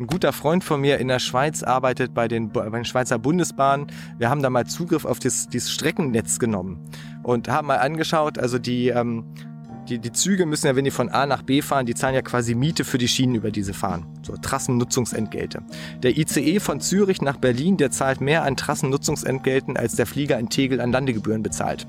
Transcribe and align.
ein 0.00 0.06
guter 0.06 0.32
Freund 0.32 0.64
von 0.64 0.80
mir 0.80 0.98
in 0.98 1.08
der 1.08 1.18
Schweiz 1.18 1.62
arbeitet 1.62 2.14
bei 2.14 2.26
den, 2.26 2.50
bei 2.50 2.68
den 2.68 2.86
Schweizer 2.86 3.18
Bundesbahnen. 3.18 3.88
Wir 4.18 4.30
haben 4.30 4.42
da 4.42 4.48
mal 4.48 4.66
Zugriff 4.66 5.04
auf 5.04 5.18
das, 5.18 5.48
dieses 5.48 5.70
Streckennetz 5.70 6.38
genommen 6.38 6.88
und 7.22 7.48
haben 7.48 7.66
mal 7.66 7.76
angeschaut, 7.76 8.38
also 8.38 8.58
die, 8.58 8.88
ähm, 8.88 9.24
die, 9.90 9.98
die 9.98 10.12
Züge 10.12 10.46
müssen 10.46 10.68
ja, 10.68 10.76
wenn 10.76 10.86
die 10.86 10.90
von 10.90 11.10
A 11.10 11.26
nach 11.26 11.42
B 11.42 11.60
fahren, 11.60 11.84
die 11.84 11.94
zahlen 11.94 12.14
ja 12.14 12.22
quasi 12.22 12.54
Miete 12.54 12.84
für 12.84 12.96
die 12.96 13.08
Schienen, 13.08 13.34
über 13.34 13.50
die 13.50 13.62
sie 13.62 13.74
fahren. 13.74 14.06
So 14.22 14.36
Trassennutzungsentgelte. 14.36 15.62
Der 16.02 16.16
ICE 16.16 16.60
von 16.60 16.80
Zürich 16.80 17.20
nach 17.20 17.36
Berlin, 17.36 17.76
der 17.76 17.90
zahlt 17.90 18.22
mehr 18.22 18.44
an 18.44 18.56
Trassennutzungsentgelten, 18.56 19.76
als 19.76 19.96
der 19.96 20.06
Flieger 20.06 20.38
in 20.38 20.48
Tegel 20.48 20.80
an 20.80 20.92
Landegebühren 20.92 21.42
bezahlt. 21.42 21.86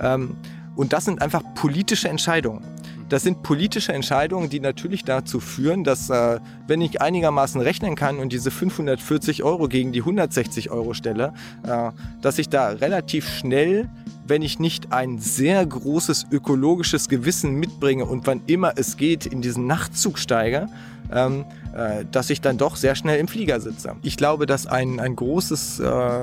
Ähm, 0.00 0.36
und 0.76 0.94
das 0.94 1.04
sind 1.04 1.20
einfach 1.20 1.42
politische 1.54 2.08
Entscheidungen. 2.08 2.64
Das 3.08 3.22
sind 3.22 3.42
politische 3.42 3.92
Entscheidungen, 3.92 4.50
die 4.50 4.60
natürlich 4.60 5.04
dazu 5.04 5.40
führen, 5.40 5.82
dass 5.82 6.10
äh, 6.10 6.40
wenn 6.66 6.80
ich 6.80 7.00
einigermaßen 7.00 7.60
rechnen 7.60 7.94
kann 7.94 8.18
und 8.18 8.32
diese 8.32 8.50
540 8.50 9.42
Euro 9.44 9.68
gegen 9.68 9.92
die 9.92 10.00
160 10.00 10.70
Euro 10.70 10.92
stelle, 10.92 11.32
äh, 11.62 11.90
dass 12.20 12.38
ich 12.38 12.48
da 12.48 12.68
relativ 12.68 13.28
schnell, 13.28 13.88
wenn 14.26 14.42
ich 14.42 14.58
nicht 14.58 14.92
ein 14.92 15.18
sehr 15.18 15.64
großes 15.64 16.26
ökologisches 16.30 17.08
Gewissen 17.08 17.54
mitbringe 17.54 18.04
und 18.04 18.26
wann 18.26 18.42
immer 18.46 18.74
es 18.76 18.98
geht 18.98 19.24
in 19.24 19.40
diesen 19.40 19.66
Nachtzug 19.66 20.18
steige, 20.18 20.68
ähm, 21.10 21.46
äh, 21.74 22.04
dass 22.10 22.28
ich 22.28 22.42
dann 22.42 22.58
doch 22.58 22.76
sehr 22.76 22.94
schnell 22.94 23.18
im 23.18 23.28
Flieger 23.28 23.60
sitze. 23.60 23.96
Ich 24.02 24.18
glaube, 24.18 24.44
dass 24.44 24.66
ein, 24.66 25.00
ein 25.00 25.16
großes 25.16 25.80
äh, 25.80 26.22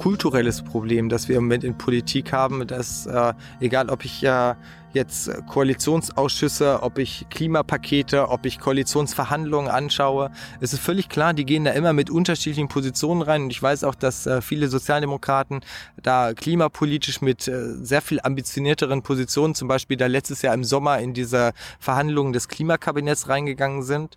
kulturelles 0.00 0.62
Problem, 0.62 1.08
das 1.08 1.28
wir 1.28 1.36
im 1.36 1.44
Moment 1.44 1.62
in 1.62 1.76
Politik 1.76 2.32
haben, 2.32 2.66
dass 2.66 3.06
äh, 3.06 3.34
egal 3.60 3.90
ob 3.90 4.04
ich 4.04 4.20
ja 4.22 4.52
äh, 4.52 4.54
jetzt 4.92 5.30
Koalitionsausschüsse, 5.46 6.82
ob 6.82 6.98
ich 6.98 7.26
Klimapakete, 7.30 8.28
ob 8.28 8.44
ich 8.46 8.58
Koalitionsverhandlungen 8.58 9.70
anschaue, 9.70 10.30
es 10.60 10.72
ist 10.72 10.80
völlig 10.80 11.08
klar, 11.08 11.34
die 11.34 11.44
gehen 11.44 11.64
da 11.64 11.72
immer 11.72 11.92
mit 11.92 12.10
unterschiedlichen 12.10 12.68
Positionen 12.68 13.22
rein. 13.22 13.42
Und 13.44 13.50
ich 13.50 13.62
weiß 13.62 13.84
auch, 13.84 13.94
dass 13.94 14.26
äh, 14.26 14.42
viele 14.42 14.68
Sozialdemokraten 14.68 15.60
da 16.02 16.32
klimapolitisch 16.34 17.20
mit 17.20 17.46
äh, 17.48 17.74
sehr 17.82 18.02
viel 18.02 18.20
ambitionierteren 18.20 19.02
Positionen, 19.02 19.54
zum 19.54 19.68
Beispiel 19.68 19.96
da 19.96 20.06
letztes 20.06 20.42
Jahr 20.42 20.54
im 20.54 20.64
Sommer 20.64 20.98
in 20.98 21.14
diese 21.14 21.52
Verhandlungen 21.78 22.32
des 22.32 22.48
Klimakabinetts 22.48 23.28
reingegangen 23.28 23.82
sind, 23.82 24.16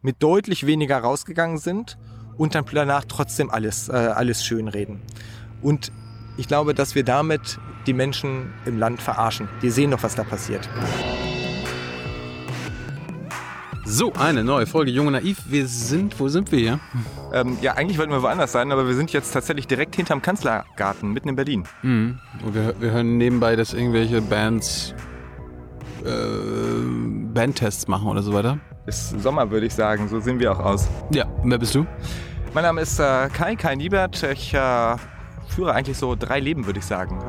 mit 0.00 0.22
deutlich 0.22 0.66
weniger 0.66 0.98
rausgegangen 0.98 1.58
sind 1.58 1.98
und 2.38 2.54
dann 2.54 2.64
danach 2.72 3.04
trotzdem 3.06 3.50
alles, 3.50 3.88
äh, 3.88 3.92
alles 3.92 4.44
schön 4.44 4.68
reden. 4.68 5.02
Und 5.60 5.92
ich 6.38 6.48
glaube, 6.48 6.72
dass 6.72 6.94
wir 6.94 7.04
damit 7.04 7.58
die 7.86 7.92
Menschen 7.92 8.52
im 8.64 8.78
Land 8.78 9.02
verarschen. 9.02 9.48
Die 9.60 9.70
sehen 9.70 9.90
doch, 9.90 10.02
was 10.02 10.14
da 10.14 10.22
passiert. 10.22 10.68
So, 13.84 14.12
eine 14.12 14.44
neue 14.44 14.66
Folge 14.66 14.90
Junge 14.90 15.10
Naiv. 15.10 15.38
Wir 15.48 15.66
sind, 15.66 16.20
wo 16.20 16.28
sind 16.28 16.52
wir 16.52 16.58
hier? 16.58 16.80
Ähm, 17.32 17.56
ja, 17.62 17.72
eigentlich 17.74 17.98
wollten 17.98 18.12
wir 18.12 18.22
woanders 18.22 18.52
sein, 18.52 18.70
aber 18.70 18.86
wir 18.86 18.94
sind 18.94 19.12
jetzt 19.12 19.32
tatsächlich 19.32 19.66
direkt 19.66 19.96
hinterm 19.96 20.22
Kanzlergarten, 20.22 21.12
mitten 21.12 21.30
in 21.30 21.36
Berlin. 21.36 21.64
Mhm. 21.82 22.18
Und 22.44 22.54
wir, 22.54 22.74
wir 22.78 22.90
hören 22.92 23.16
nebenbei, 23.16 23.56
dass 23.56 23.72
irgendwelche 23.72 24.20
Bands 24.20 24.94
äh, 26.04 26.10
Bandtests 27.32 27.88
machen 27.88 28.08
oder 28.08 28.22
so 28.22 28.32
weiter. 28.32 28.58
Ist 28.86 29.20
Sommer, 29.20 29.50
würde 29.50 29.66
ich 29.66 29.74
sagen. 29.74 30.06
So 30.08 30.20
sehen 30.20 30.38
wir 30.38 30.52
auch 30.52 30.60
aus. 30.60 30.88
Ja, 31.10 31.24
und 31.42 31.50
wer 31.50 31.58
bist 31.58 31.74
du? 31.74 31.86
Mein 32.54 32.64
Name 32.64 32.80
ist 32.80 32.98
äh, 32.98 33.28
Kai, 33.28 33.56
Kai 33.56 33.74
Niebert. 33.76 34.22
Ich 34.22 34.54
äh, 34.54 34.96
führe 35.48 35.74
eigentlich 35.74 35.98
so 35.98 36.16
drei 36.16 36.40
Leben, 36.40 36.66
würde 36.66 36.78
ich 36.78 36.86
sagen. 36.86 37.20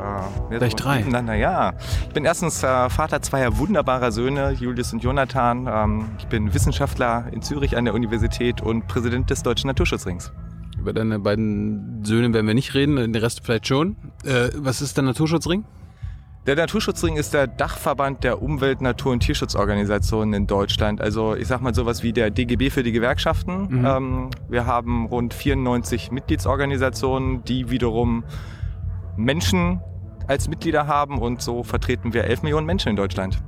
Äh, 0.49 0.57
Gleich 0.57 0.75
drei? 0.75 1.05
Na 1.07 1.35
ja. 1.35 1.73
Ich 2.07 2.13
bin 2.13 2.25
erstens 2.25 2.63
äh, 2.63 2.89
Vater 2.89 3.21
zweier 3.21 3.57
wunderbarer 3.57 4.11
Söhne, 4.11 4.51
Julius 4.51 4.93
und 4.93 5.03
Jonathan. 5.03 5.67
Ähm, 5.67 6.05
ich 6.17 6.27
bin 6.27 6.53
Wissenschaftler 6.53 7.25
in 7.31 7.41
Zürich 7.41 7.75
an 7.77 7.85
der 7.85 7.93
Universität 7.93 8.61
und 8.61 8.87
Präsident 8.87 9.29
des 9.29 9.43
Deutschen 9.43 9.67
Naturschutzrings. 9.67 10.31
Über 10.79 10.93
deine 10.93 11.19
beiden 11.19 12.03
Söhne 12.05 12.33
werden 12.33 12.47
wir 12.47 12.53
nicht 12.53 12.73
reden, 12.73 12.95
den 12.95 13.15
Rest 13.15 13.41
vielleicht 13.43 13.67
schon. 13.67 13.97
Äh, 14.23 14.49
was 14.55 14.81
ist 14.81 14.95
der 14.95 15.03
Naturschutzring? 15.03 15.65
Der 16.45 16.55
Naturschutzring 16.55 17.17
ist 17.17 17.33
der 17.33 17.47
Dachverband 17.47 18.23
der 18.23 18.41
Umwelt-, 18.41 18.81
Natur- 18.81 19.11
und 19.11 19.19
Tierschutzorganisationen 19.19 20.33
in 20.33 20.47
Deutschland. 20.47 21.01
Also 21.01 21.35
ich 21.35 21.47
sag 21.47 21.61
mal 21.61 21.75
sowas 21.75 22.01
wie 22.01 22.13
der 22.13 22.31
DGB 22.31 22.69
für 22.69 22.81
die 22.81 22.91
Gewerkschaften. 22.91 23.67
Mhm. 23.69 23.85
Ähm, 23.85 24.29
wir 24.47 24.65
haben 24.65 25.05
rund 25.05 25.33
94 25.33 26.11
Mitgliedsorganisationen, 26.11 27.43
die 27.43 27.69
wiederum 27.69 28.23
Menschen 29.17 29.81
als 30.27 30.47
Mitglieder 30.47 30.87
haben 30.87 31.17
und 31.19 31.41
so 31.41 31.63
vertreten 31.63 32.13
wir 32.13 32.23
11 32.23 32.43
Millionen 32.43 32.65
Menschen 32.65 32.89
in 32.89 32.95
Deutschland. 32.95 33.41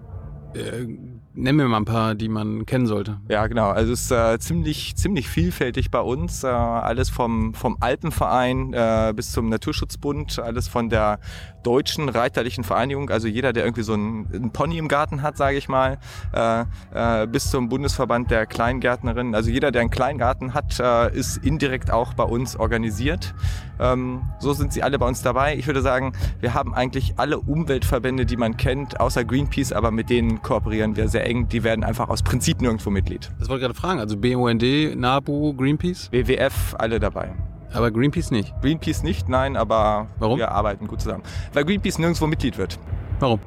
Äh, 0.53 0.87
Nenn 1.33 1.55
mir 1.55 1.65
mal 1.65 1.77
ein 1.77 1.85
paar, 1.85 2.13
die 2.13 2.27
man 2.27 2.65
kennen 2.65 2.87
sollte. 2.87 3.21
Ja, 3.29 3.47
genau. 3.47 3.69
Also 3.69 3.93
es 3.93 4.01
ist 4.01 4.11
äh, 4.11 4.37
ziemlich, 4.39 4.97
ziemlich 4.97 5.29
vielfältig 5.29 5.89
bei 5.89 6.01
uns. 6.01 6.43
Äh, 6.43 6.47
alles 6.47 7.09
vom, 7.09 7.53
vom 7.53 7.77
Alpenverein 7.79 8.73
äh, 8.73 9.13
bis 9.15 9.31
zum 9.31 9.47
Naturschutzbund, 9.47 10.39
alles 10.39 10.67
von 10.67 10.89
der 10.89 11.19
deutschen 11.63 12.09
reiterlichen 12.09 12.63
Vereinigung, 12.63 13.09
also 13.09 13.27
jeder, 13.27 13.53
der 13.53 13.63
irgendwie 13.63 13.83
so 13.83 13.93
einen, 13.93 14.27
einen 14.33 14.51
Pony 14.51 14.77
im 14.77 14.87
Garten 14.87 15.21
hat, 15.21 15.37
sage 15.37 15.57
ich 15.57 15.69
mal, 15.69 15.97
äh, 16.33 16.65
äh, 16.93 17.27
bis 17.27 17.49
zum 17.49 17.69
Bundesverband 17.69 18.31
der 18.31 18.45
Kleingärtnerinnen. 18.45 19.35
Also 19.35 19.49
jeder, 19.49 19.71
der 19.71 19.81
einen 19.81 19.89
Kleingarten 19.89 20.53
hat, 20.53 20.79
äh, 20.79 21.15
ist 21.15 21.37
indirekt 21.37 21.91
auch 21.91 22.13
bei 22.13 22.23
uns 22.23 22.55
organisiert. 22.55 23.33
Ähm, 23.79 24.21
so 24.39 24.53
sind 24.53 24.73
sie 24.73 24.83
alle 24.83 24.99
bei 24.99 25.07
uns 25.07 25.21
dabei. 25.21 25.55
Ich 25.55 25.67
würde 25.67 25.81
sagen, 25.81 26.13
wir 26.39 26.53
haben 26.53 26.73
eigentlich 26.73 27.13
alle 27.17 27.39
Umweltverbände, 27.39 28.25
die 28.25 28.37
man 28.37 28.57
kennt, 28.57 28.99
außer 28.99 29.23
Greenpeace, 29.23 29.73
aber 29.73 29.91
mit 29.91 30.09
denen 30.09 30.41
kooperieren 30.41 30.95
wir 30.95 31.07
sehr 31.07 31.25
eng. 31.25 31.47
Die 31.49 31.63
werden 31.63 31.83
einfach 31.83 32.09
aus 32.09 32.21
Prinzip 32.21 32.61
nirgendwo 32.61 32.89
Mitglied. 32.89 33.31
Das 33.39 33.49
wollte 33.49 33.61
ich 33.61 33.67
gerade 33.67 33.79
fragen. 33.79 33.99
Also 33.99 34.17
BUND, 34.17 34.63
NABU, 34.95 35.53
Greenpeace? 35.53 36.11
WWF, 36.11 36.75
alle 36.77 36.99
dabei. 36.99 37.31
Aber 37.73 37.91
Greenpeace 37.91 38.31
nicht? 38.31 38.53
Greenpeace 38.61 39.03
nicht, 39.03 39.29
nein, 39.29 39.55
aber 39.55 40.07
Warum? 40.19 40.37
wir 40.37 40.51
arbeiten 40.51 40.87
gut 40.87 41.01
zusammen. 41.01 41.23
Weil 41.53 41.65
Greenpeace 41.65 41.99
nirgendwo 41.99 42.27
Mitglied 42.27 42.57
wird. 42.57 42.79
Warum? 43.19 43.39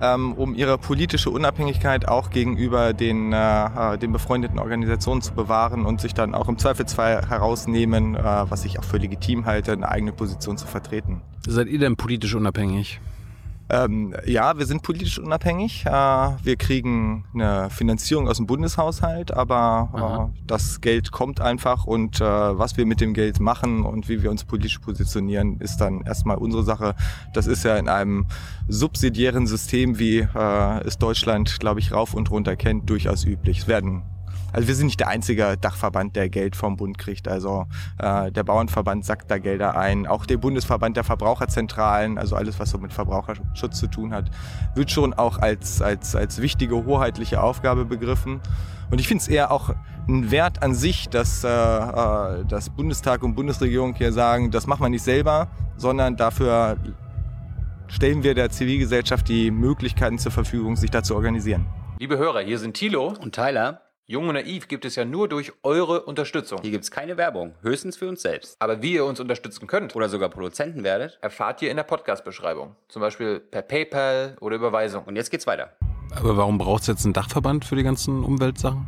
Ähm, 0.00 0.32
um 0.32 0.54
ihre 0.54 0.78
politische 0.78 1.30
Unabhängigkeit 1.30 2.08
auch 2.08 2.30
gegenüber 2.30 2.92
den, 2.92 3.32
äh, 3.32 3.98
den 3.98 4.12
befreundeten 4.12 4.58
Organisationen 4.58 5.22
zu 5.22 5.32
bewahren 5.32 5.86
und 5.86 6.00
sich 6.00 6.12
dann 6.12 6.34
auch 6.34 6.48
im 6.48 6.58
Zweifelsfall 6.58 7.28
herausnehmen, 7.28 8.16
äh, 8.16 8.20
was 8.20 8.64
ich 8.64 8.80
auch 8.80 8.84
für 8.84 8.96
legitim 8.96 9.46
halte, 9.46 9.72
eine 9.72 9.88
eigene 9.88 10.12
Position 10.12 10.58
zu 10.58 10.66
vertreten. 10.66 11.22
Seid 11.46 11.68
ihr 11.68 11.78
denn 11.78 11.96
politisch 11.96 12.34
unabhängig? 12.34 13.00
Ähm, 13.72 14.14
ja, 14.26 14.58
wir 14.58 14.66
sind 14.66 14.82
politisch 14.82 15.18
unabhängig. 15.18 15.86
Äh, 15.86 15.90
wir 15.90 16.56
kriegen 16.56 17.24
eine 17.32 17.70
Finanzierung 17.70 18.28
aus 18.28 18.36
dem 18.36 18.46
Bundeshaushalt, 18.46 19.32
aber 19.32 20.30
äh, 20.34 20.42
das 20.46 20.82
Geld 20.82 21.10
kommt 21.10 21.40
einfach 21.40 21.86
und 21.86 22.20
äh, 22.20 22.24
was 22.24 22.76
wir 22.76 22.84
mit 22.84 23.00
dem 23.00 23.14
Geld 23.14 23.40
machen 23.40 23.86
und 23.86 24.10
wie 24.10 24.22
wir 24.22 24.30
uns 24.30 24.44
politisch 24.44 24.78
positionieren, 24.78 25.58
ist 25.60 25.78
dann 25.78 26.02
erstmal 26.02 26.36
unsere 26.36 26.64
Sache. 26.64 26.94
Das 27.32 27.46
ist 27.46 27.64
ja 27.64 27.78
in 27.78 27.88
einem 27.88 28.26
subsidiären 28.68 29.46
System, 29.46 29.98
wie 29.98 30.18
äh, 30.18 30.86
es 30.86 30.98
Deutschland, 30.98 31.58
glaube 31.58 31.80
ich, 31.80 31.92
rauf 31.92 32.12
und 32.12 32.30
runter 32.30 32.56
kennt, 32.56 32.90
durchaus 32.90 33.24
üblich. 33.24 33.60
Es 33.60 33.68
werden 33.68 34.02
also 34.52 34.68
wir 34.68 34.74
sind 34.74 34.86
nicht 34.86 35.00
der 35.00 35.08
einzige 35.08 35.56
Dachverband, 35.56 36.16
der 36.16 36.28
Geld 36.28 36.56
vom 36.56 36.76
Bund 36.76 36.98
kriegt. 36.98 37.28
Also 37.28 37.66
äh, 37.98 38.30
der 38.30 38.44
Bauernverband 38.44 39.04
sackt 39.04 39.30
da 39.30 39.38
Gelder 39.38 39.76
ein. 39.76 40.06
Auch 40.06 40.26
der 40.26 40.36
Bundesverband 40.36 40.96
der 40.96 41.04
Verbraucherzentralen, 41.04 42.18
also 42.18 42.36
alles, 42.36 42.58
was 42.60 42.70
so 42.70 42.78
mit 42.78 42.92
Verbraucherschutz 42.92 43.78
zu 43.78 43.86
tun 43.86 44.12
hat, 44.12 44.30
wird 44.74 44.90
schon 44.90 45.14
auch 45.14 45.38
als, 45.38 45.80
als, 45.80 46.14
als 46.14 46.40
wichtige 46.42 46.84
hoheitliche 46.84 47.42
Aufgabe 47.42 47.84
begriffen. 47.84 48.40
Und 48.90 49.00
ich 49.00 49.08
finde 49.08 49.22
es 49.22 49.28
eher 49.28 49.50
auch 49.50 49.74
ein 50.06 50.30
Wert 50.30 50.62
an 50.62 50.74
sich, 50.74 51.08
dass, 51.08 51.44
äh, 51.44 51.48
äh, 51.48 52.44
dass 52.44 52.68
Bundestag 52.70 53.22
und 53.22 53.34
Bundesregierung 53.34 53.94
hier 53.94 54.12
sagen, 54.12 54.50
das 54.50 54.66
macht 54.66 54.80
man 54.80 54.90
nicht 54.90 55.04
selber, 55.04 55.48
sondern 55.76 56.16
dafür 56.16 56.76
stellen 57.88 58.22
wir 58.22 58.34
der 58.34 58.50
Zivilgesellschaft 58.50 59.28
die 59.28 59.50
Möglichkeiten 59.50 60.18
zur 60.18 60.32
Verfügung, 60.32 60.76
sich 60.76 60.90
da 60.90 61.02
zu 61.02 61.14
organisieren. 61.14 61.66
Liebe 61.98 62.18
Hörer, 62.18 62.40
hier 62.40 62.58
sind 62.58 62.74
Thilo 62.74 63.14
und 63.20 63.34
Tyler. 63.34 63.80
Jung 64.12 64.28
und 64.28 64.34
Naiv 64.34 64.68
gibt 64.68 64.84
es 64.84 64.94
ja 64.94 65.06
nur 65.06 65.26
durch 65.26 65.54
eure 65.62 66.02
Unterstützung. 66.02 66.58
Hier 66.60 66.70
gibt 66.70 66.84
es 66.84 66.90
keine 66.90 67.16
Werbung, 67.16 67.54
höchstens 67.62 67.96
für 67.96 68.06
uns 68.10 68.20
selbst. 68.20 68.56
Aber 68.58 68.82
wie 68.82 68.92
ihr 68.92 69.06
uns 69.06 69.20
unterstützen 69.20 69.66
könnt 69.66 69.96
oder 69.96 70.10
sogar 70.10 70.28
Produzenten 70.28 70.84
werdet, 70.84 71.18
erfahrt 71.22 71.62
ihr 71.62 71.70
in 71.70 71.78
der 71.78 71.84
Podcast-Beschreibung. 71.84 72.76
Zum 72.88 73.00
Beispiel 73.00 73.40
per 73.40 73.62
PayPal 73.62 74.36
oder 74.40 74.56
Überweisung. 74.56 75.04
Und 75.04 75.16
jetzt 75.16 75.30
geht's 75.30 75.46
weiter. 75.46 75.72
Aber 76.14 76.36
warum 76.36 76.58
braucht 76.58 76.82
es 76.82 76.88
jetzt 76.88 77.06
einen 77.06 77.14
Dachverband 77.14 77.64
für 77.64 77.74
die 77.74 77.84
ganzen 77.84 78.22
Umweltsachen? 78.22 78.86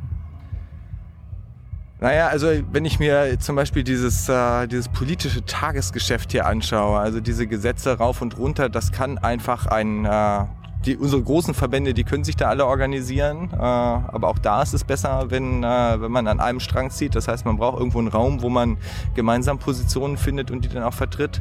Naja, 2.00 2.28
also 2.28 2.48
wenn 2.72 2.84
ich 2.84 2.98
mir 2.98 3.38
zum 3.40 3.56
Beispiel 3.56 3.82
dieses, 3.82 4.28
äh, 4.28 4.66
dieses 4.66 4.90
politische 4.90 5.42
Tagesgeschäft 5.46 6.32
hier 6.32 6.44
anschaue, 6.44 6.98
also 6.98 7.20
diese 7.20 7.46
Gesetze 7.46 7.96
rauf 7.96 8.20
und 8.20 8.36
runter, 8.36 8.68
das 8.68 8.92
kann 8.92 9.16
einfach 9.16 9.68
ein, 9.68 10.04
äh, 10.04 10.44
die, 10.86 10.96
unsere 10.96 11.22
großen 11.22 11.54
Verbände, 11.54 11.94
die 11.94 12.04
können 12.04 12.24
sich 12.24 12.36
da 12.36 12.48
alle 12.48 12.66
organisieren. 12.66 13.50
Äh, 13.52 13.56
aber 13.56 14.28
auch 14.28 14.38
da 14.38 14.62
ist 14.62 14.74
es 14.74 14.84
besser, 14.84 15.30
wenn, 15.30 15.62
äh, 15.62 16.00
wenn 16.00 16.12
man 16.12 16.26
an 16.26 16.40
einem 16.40 16.60
Strang 16.60 16.90
zieht. 16.90 17.14
Das 17.14 17.28
heißt, 17.28 17.44
man 17.44 17.56
braucht 17.56 17.78
irgendwo 17.78 17.98
einen 17.98 18.08
Raum, 18.08 18.42
wo 18.42 18.48
man 18.48 18.76
gemeinsam 19.14 19.58
Positionen 19.58 20.16
findet 20.16 20.50
und 20.50 20.64
die 20.64 20.68
dann 20.68 20.82
auch 20.82 20.94
vertritt. 20.94 21.40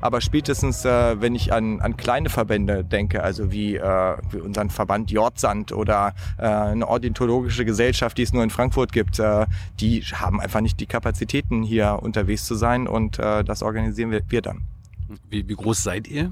Aber 0.00 0.20
spätestens, 0.20 0.84
äh, 0.84 1.20
wenn 1.20 1.34
ich 1.34 1.52
an, 1.52 1.80
an 1.80 1.96
kleine 1.96 2.28
Verbände 2.28 2.84
denke, 2.84 3.22
also 3.22 3.50
wie, 3.50 3.76
äh, 3.76 4.16
wie 4.30 4.38
unseren 4.38 4.70
Verband 4.70 5.10
Jordsand 5.10 5.72
oder 5.72 6.14
äh, 6.38 6.46
eine 6.46 6.86
ornithologische 6.86 7.64
Gesellschaft, 7.64 8.18
die 8.18 8.22
es 8.22 8.32
nur 8.32 8.42
in 8.42 8.50
Frankfurt 8.50 8.92
gibt, 8.92 9.18
äh, 9.18 9.46
die 9.80 10.02
haben 10.02 10.40
einfach 10.40 10.60
nicht 10.60 10.78
die 10.80 10.86
Kapazitäten, 10.86 11.62
hier 11.62 11.98
unterwegs 12.02 12.44
zu 12.44 12.54
sein 12.54 12.86
und 12.86 13.18
das 13.18 13.62
organisieren 13.62 14.10
wir, 14.10 14.22
wir 14.28 14.42
dann. 14.42 14.62
Wie, 15.28 15.48
wie 15.48 15.54
groß 15.54 15.82
seid 15.82 16.08
ihr? 16.08 16.30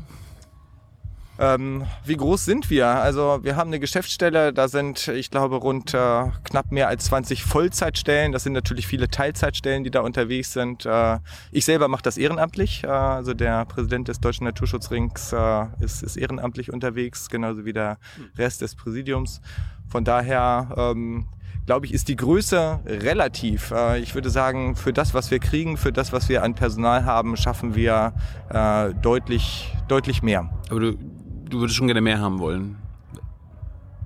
Ähm, 1.38 1.84
wie 2.04 2.16
groß 2.16 2.44
sind 2.44 2.68
wir? 2.68 2.86
Also 2.86 3.40
wir 3.42 3.56
haben 3.56 3.68
eine 3.68 3.80
Geschäftsstelle, 3.80 4.52
da 4.52 4.68
sind, 4.68 5.08
ich 5.08 5.30
glaube, 5.30 5.56
rund 5.56 5.94
äh, 5.94 6.24
knapp 6.44 6.70
mehr 6.70 6.88
als 6.88 7.06
20 7.06 7.42
Vollzeitstellen. 7.42 8.32
Das 8.32 8.42
sind 8.42 8.52
natürlich 8.52 8.86
viele 8.86 9.08
Teilzeitstellen, 9.08 9.82
die 9.82 9.90
da 9.90 10.00
unterwegs 10.00 10.52
sind. 10.52 10.84
Äh, 10.84 11.18
ich 11.50 11.64
selber 11.64 11.88
mache 11.88 12.02
das 12.02 12.18
ehrenamtlich. 12.18 12.84
Äh, 12.84 12.88
also 12.88 13.34
der 13.34 13.64
Präsident 13.64 14.08
des 14.08 14.20
Deutschen 14.20 14.44
Naturschutzrings 14.44 15.32
äh, 15.32 15.66
ist, 15.80 16.02
ist 16.02 16.16
ehrenamtlich 16.16 16.72
unterwegs, 16.72 17.28
genauso 17.28 17.64
wie 17.64 17.72
der 17.72 17.98
Rest 18.36 18.60
des 18.60 18.74
Präsidiums. 18.74 19.40
Von 19.88 20.04
daher 20.04 20.74
ähm, 20.76 21.28
glaube 21.66 21.86
ich, 21.86 21.94
ist 21.94 22.08
die 22.08 22.16
Größe 22.16 22.80
relativ. 22.86 23.70
Äh, 23.70 24.00
ich 24.00 24.14
würde 24.14 24.30
sagen, 24.30 24.76
für 24.76 24.92
das, 24.92 25.14
was 25.14 25.30
wir 25.30 25.38
kriegen, 25.38 25.76
für 25.76 25.92
das, 25.92 26.12
was 26.12 26.28
wir 26.28 26.42
an 26.42 26.54
Personal 26.54 27.04
haben, 27.04 27.36
schaffen 27.36 27.74
wir 27.74 28.14
äh, 28.50 28.92
deutlich, 28.94 29.74
deutlich 29.88 30.22
mehr. 30.22 30.50
Aber 30.70 30.80
du, 30.80 30.98
du 31.52 31.60
würdest 31.60 31.76
schon 31.76 31.86
gerne 31.86 32.00
mehr 32.00 32.18
haben 32.20 32.38
wollen. 32.38 32.76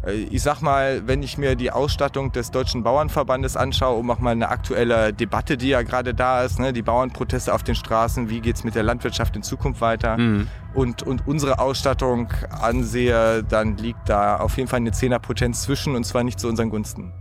Äh, 0.05 0.13
Ich 0.31 0.43
sag 0.43 0.61
mal, 0.63 1.03
wenn 1.07 1.23
ich 1.23 1.39
mir 1.39 1.57
die 1.57 1.71
Ausstattung 1.71 2.33
des 2.33 2.51
Deutschen 2.51 2.83
Bauernverbandes 2.83 3.57
anschaue, 3.57 3.97
um 3.99 4.11
auch 4.11 4.19
mal 4.19 4.31
eine 4.33 4.49
aktuelle 4.49 5.13
Debatte, 5.13 5.57
die 5.57 5.69
ja 5.69 5.83
gerade 5.83 6.13
da 6.15 6.43
ist, 6.43 6.59
ne, 6.59 6.73
die 6.73 6.83
Bauernproteste 6.83 7.53
auf 7.55 7.63
den 7.63 7.75
Straßen, 7.75 8.29
wie 8.31 8.41
geht's 8.41 8.65
mit 8.65 8.75
der 8.75 8.83
Landwirtschaft 8.83 9.37
in 9.37 9.43
Zukunft 9.43 9.81
weiter 9.81 10.17
Mhm. 10.19 10.49
und, 10.75 11.03
und 11.03 11.27
unsere 11.27 11.59
Ausstattung 11.59 12.29
ansehe, 12.51 13.43
dann 13.45 13.77
liegt 13.77 14.09
da 14.09 14.37
auf 14.37 14.57
jeden 14.57 14.69
Fall 14.69 14.79
eine 14.79 14.93
Zehnerpotenz 14.93 15.63
zwischen 15.63 15.95
und 15.97 16.05
zwar 16.05 16.25
nicht 16.25 16.39
zu 16.41 16.49
unseren 16.49 16.71
Gunsten. 16.71 17.13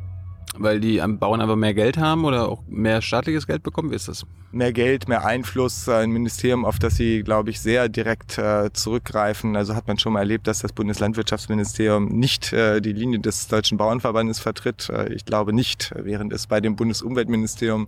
Weil 0.58 0.80
die 0.80 1.02
Bauern 1.20 1.42
einfach 1.42 1.56
mehr 1.56 1.74
Geld 1.74 1.98
haben 1.98 2.26
oder 2.26 2.48
auch 2.50 2.64
mehr 2.68 3.02
staatliches 3.02 3.48
Geld 3.48 3.64
bekommen? 3.64 3.92
Wie 3.92 3.96
ist 3.96 4.08
das? 4.08 4.26
mehr 4.56 4.72
Geld, 4.72 5.08
mehr 5.10 5.26
Einfluss, 5.26 5.88
äh, 5.88 5.96
ein 5.96 6.12
Ministerium, 6.12 6.66
auf 6.66 6.80
das 6.80 6.96
sie, 6.96 7.24
glaube 7.24 7.50
ich, 7.50 7.60
sehr 7.60 7.90
direkt 7.90 8.38
äh, 8.38 8.72
zurückgreifen. 8.72 9.56
Also 9.56 9.76
hat 9.76 9.88
man 9.88 10.00
schon 10.00 10.14
mal 10.14 10.20
erlebt, 10.20 10.48
dass 10.48 10.60
das 10.60 10.72
Bundeslandwirtschaftsministerium 10.72 12.08
nicht 12.08 12.54
äh, 12.54 12.80
die 12.82 12.94
Linie 12.94 13.20
des 13.20 13.48
Deutschen 13.50 13.78
Bauernverbandes 13.78 14.40
vertritt. 14.40 14.90
Äh, 14.90 15.14
ich 15.14 15.26
glaube 15.26 15.52
nicht, 15.54 15.94
während 15.96 16.32
es 16.32 16.48
bei 16.48 16.62
dem 16.62 16.78
Bundesumweltministerium 16.78 17.88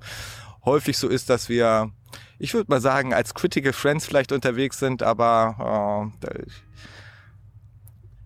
häufig 0.66 0.98
so 0.98 1.08
ist, 1.08 1.30
dass 1.30 1.48
wir, 1.48 1.92
ich 2.38 2.54
würde 2.54 2.70
mal 2.70 2.82
sagen, 2.82 3.14
als 3.14 3.34
Critical 3.34 3.72
Friends 3.72 4.06
vielleicht 4.06 4.34
unterwegs 4.34 4.78
sind, 4.78 5.02
aber 5.02 6.12
äh, 6.22 6.42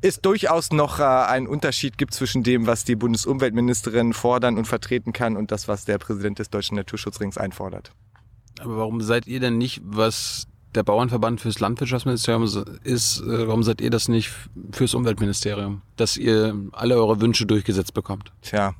es 0.02 0.20
durchaus 0.22 0.72
noch 0.72 1.00
äh, 1.00 1.04
einen 1.04 1.48
Unterschied 1.48 1.98
gibt 1.98 2.14
zwischen 2.14 2.44
dem, 2.44 2.68
was 2.68 2.84
die 2.84 2.96
Bundesumweltministerin 2.96 4.14
fordern 4.14 4.58
und 4.58 4.66
vertreten 4.66 5.14
kann 5.14 5.38
und 5.38 5.52
das, 5.52 5.68
was 5.68 5.86
der 5.86 5.98
Präsident 5.98 6.40
des 6.40 6.50
Deutschen 6.50 6.76
Naturschutzrings 6.76 7.38
einfordert. 7.38 7.92
Aber 8.60 8.78
warum 8.78 9.02
seid 9.02 9.28
ihr 9.28 9.40
denn 9.40 9.58
nicht, 9.58 9.82
was 9.84 10.48
der 10.74 10.84
Bauernverband 10.84 11.42
fürs 11.42 11.60
Landwirtschaftsministerium 11.60 12.44
ist, 12.84 13.22
äh, 13.22 13.48
warum 13.48 13.64
seid 13.64 13.82
ihr 13.82 13.90
das 13.90 14.08
nicht 14.08 14.32
fürs 14.72 14.94
Umweltministerium? 14.94 15.82
Dass 15.98 16.18
ihr 16.18 16.56
alle 16.72 16.96
eure 16.96 17.22
Wünsche 17.22 17.46
durchgesetzt 17.46 17.94
bekommt? 17.94 18.32
Tja, 18.42 18.74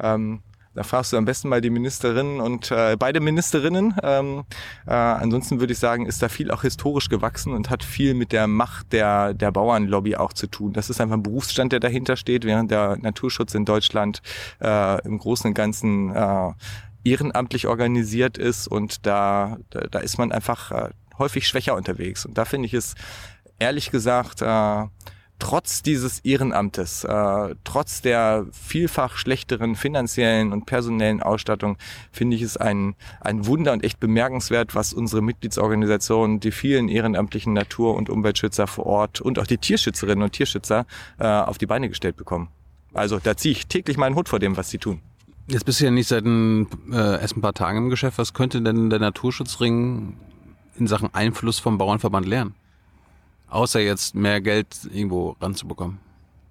ähm, 0.00 0.40
da 0.78 0.84
fragst 0.84 1.12
du 1.12 1.16
am 1.16 1.24
besten 1.24 1.48
mal 1.48 1.60
die 1.60 1.70
Ministerin 1.70 2.38
und 2.38 2.70
äh, 2.70 2.94
beide 2.96 3.18
Ministerinnen. 3.18 3.96
Ähm, 4.00 4.44
äh, 4.86 4.92
ansonsten 4.92 5.58
würde 5.58 5.72
ich 5.72 5.80
sagen, 5.80 6.06
ist 6.06 6.22
da 6.22 6.28
viel 6.28 6.52
auch 6.52 6.62
historisch 6.62 7.08
gewachsen 7.08 7.52
und 7.52 7.68
hat 7.68 7.82
viel 7.82 8.14
mit 8.14 8.30
der 8.30 8.46
Macht 8.46 8.92
der, 8.92 9.34
der 9.34 9.50
Bauernlobby 9.50 10.14
auch 10.14 10.32
zu 10.32 10.46
tun. 10.46 10.72
Das 10.72 10.88
ist 10.88 11.00
einfach 11.00 11.16
ein 11.16 11.24
Berufsstand, 11.24 11.72
der 11.72 11.80
dahinter 11.80 12.14
steht, 12.14 12.44
während 12.44 12.70
der 12.70 12.96
Naturschutz 12.96 13.56
in 13.56 13.64
Deutschland 13.64 14.22
äh, 14.62 15.04
im 15.04 15.18
Großen 15.18 15.48
und 15.48 15.54
Ganzen 15.54 16.14
äh, 16.14 16.52
ehrenamtlich 17.02 17.66
organisiert 17.66 18.38
ist 18.38 18.68
und 18.68 19.04
da, 19.04 19.56
da, 19.70 19.80
da 19.80 19.98
ist 19.98 20.16
man 20.16 20.30
einfach 20.30 20.70
äh, 20.70 20.90
häufig 21.18 21.48
schwächer 21.48 21.74
unterwegs. 21.74 22.24
Und 22.24 22.38
da 22.38 22.44
finde 22.44 22.66
ich 22.66 22.74
es 22.74 22.94
ehrlich 23.58 23.90
gesagt 23.90 24.42
äh, 24.42 24.84
trotz 25.38 25.82
dieses 25.82 26.20
Ehrenamtes, 26.20 27.04
äh, 27.04 27.54
trotz 27.64 28.02
der 28.02 28.46
vielfach 28.52 29.16
schlechteren 29.16 29.76
finanziellen 29.76 30.52
und 30.52 30.66
personellen 30.66 31.22
Ausstattung, 31.22 31.76
finde 32.12 32.36
ich 32.36 32.42
es 32.42 32.56
ein, 32.56 32.94
ein 33.20 33.46
Wunder 33.46 33.72
und 33.72 33.84
echt 33.84 34.00
bemerkenswert, 34.00 34.74
was 34.74 34.92
unsere 34.92 35.22
Mitgliedsorganisationen, 35.22 36.40
die 36.40 36.50
vielen 36.50 36.88
ehrenamtlichen 36.88 37.52
Natur- 37.52 37.94
und 37.94 38.10
Umweltschützer 38.10 38.66
vor 38.66 38.86
Ort 38.86 39.20
und 39.20 39.38
auch 39.38 39.46
die 39.46 39.58
Tierschützerinnen 39.58 40.22
und 40.22 40.32
Tierschützer 40.32 40.86
äh, 41.18 41.26
auf 41.26 41.58
die 41.58 41.66
Beine 41.66 41.88
gestellt 41.88 42.16
bekommen. 42.16 42.48
Also 42.94 43.18
da 43.18 43.36
ziehe 43.36 43.52
ich 43.52 43.66
täglich 43.66 43.96
meinen 43.96 44.16
Hut 44.16 44.28
vor 44.28 44.38
dem, 44.38 44.56
was 44.56 44.70
sie 44.70 44.78
tun. 44.78 45.00
Jetzt 45.46 45.64
bist 45.64 45.80
du 45.80 45.84
ja 45.86 45.90
nicht 45.90 46.08
seit 46.08 46.24
ein, 46.24 46.66
äh, 46.92 47.20
erst 47.20 47.36
ein 47.36 47.40
paar 47.40 47.54
Tagen 47.54 47.78
im 47.78 47.90
Geschäft. 47.90 48.18
Was 48.18 48.34
könnte 48.34 48.60
denn 48.60 48.90
der 48.90 48.98
Naturschutzring 48.98 50.16
in 50.76 50.86
Sachen 50.86 51.14
Einfluss 51.14 51.58
vom 51.58 51.78
Bauernverband 51.78 52.26
lernen? 52.26 52.54
Außer 53.50 53.80
jetzt 53.80 54.14
mehr 54.14 54.40
Geld 54.40 54.88
irgendwo 54.92 55.36
ranzubekommen. 55.40 55.98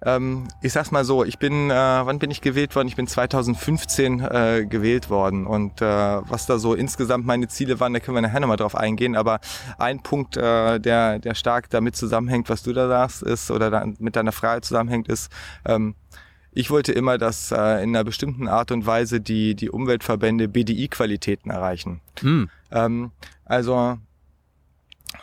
Ähm, 0.04 0.46
ich 0.62 0.72
sag's 0.72 0.92
mal 0.92 1.04
so, 1.04 1.24
ich 1.24 1.38
bin, 1.38 1.70
äh, 1.70 1.74
wann 1.74 2.20
bin 2.20 2.30
ich 2.30 2.40
gewählt 2.40 2.76
worden? 2.76 2.86
Ich 2.86 2.94
bin 2.94 3.08
2015 3.08 4.20
äh, 4.20 4.66
gewählt 4.68 5.10
worden 5.10 5.46
und 5.46 5.82
äh, 5.82 5.84
was 5.84 6.46
da 6.46 6.58
so 6.58 6.74
insgesamt 6.74 7.26
meine 7.26 7.48
Ziele 7.48 7.80
waren, 7.80 7.92
da 7.92 8.00
können 8.00 8.16
wir 8.16 8.22
nachher 8.22 8.38
nochmal 8.40 8.56
drauf 8.56 8.76
eingehen, 8.76 9.16
aber 9.16 9.40
ein 9.76 10.00
Punkt, 10.00 10.36
äh, 10.36 10.78
der, 10.78 11.18
der 11.18 11.34
stark 11.34 11.68
damit 11.70 11.96
zusammenhängt, 11.96 12.48
was 12.48 12.62
du 12.62 12.72
da 12.72 12.86
sagst, 12.86 13.22
ist, 13.22 13.50
oder 13.50 13.70
da, 13.70 13.86
mit 13.98 14.14
deiner 14.14 14.30
Frage 14.30 14.60
zusammenhängt, 14.60 15.08
ist, 15.08 15.32
ähm, 15.64 15.96
ich 16.52 16.70
wollte 16.70 16.92
immer, 16.92 17.18
dass 17.18 17.50
äh, 17.50 17.82
in 17.82 17.90
einer 17.90 18.04
bestimmten 18.04 18.48
Art 18.48 18.70
und 18.70 18.86
Weise 18.86 19.20
die, 19.20 19.54
die 19.54 19.70
Umweltverbände 19.70 20.48
BDI-Qualitäten 20.48 21.50
erreichen. 21.50 22.00
Hm. 22.20 22.50
Ähm, 22.70 23.10
also 23.44 23.98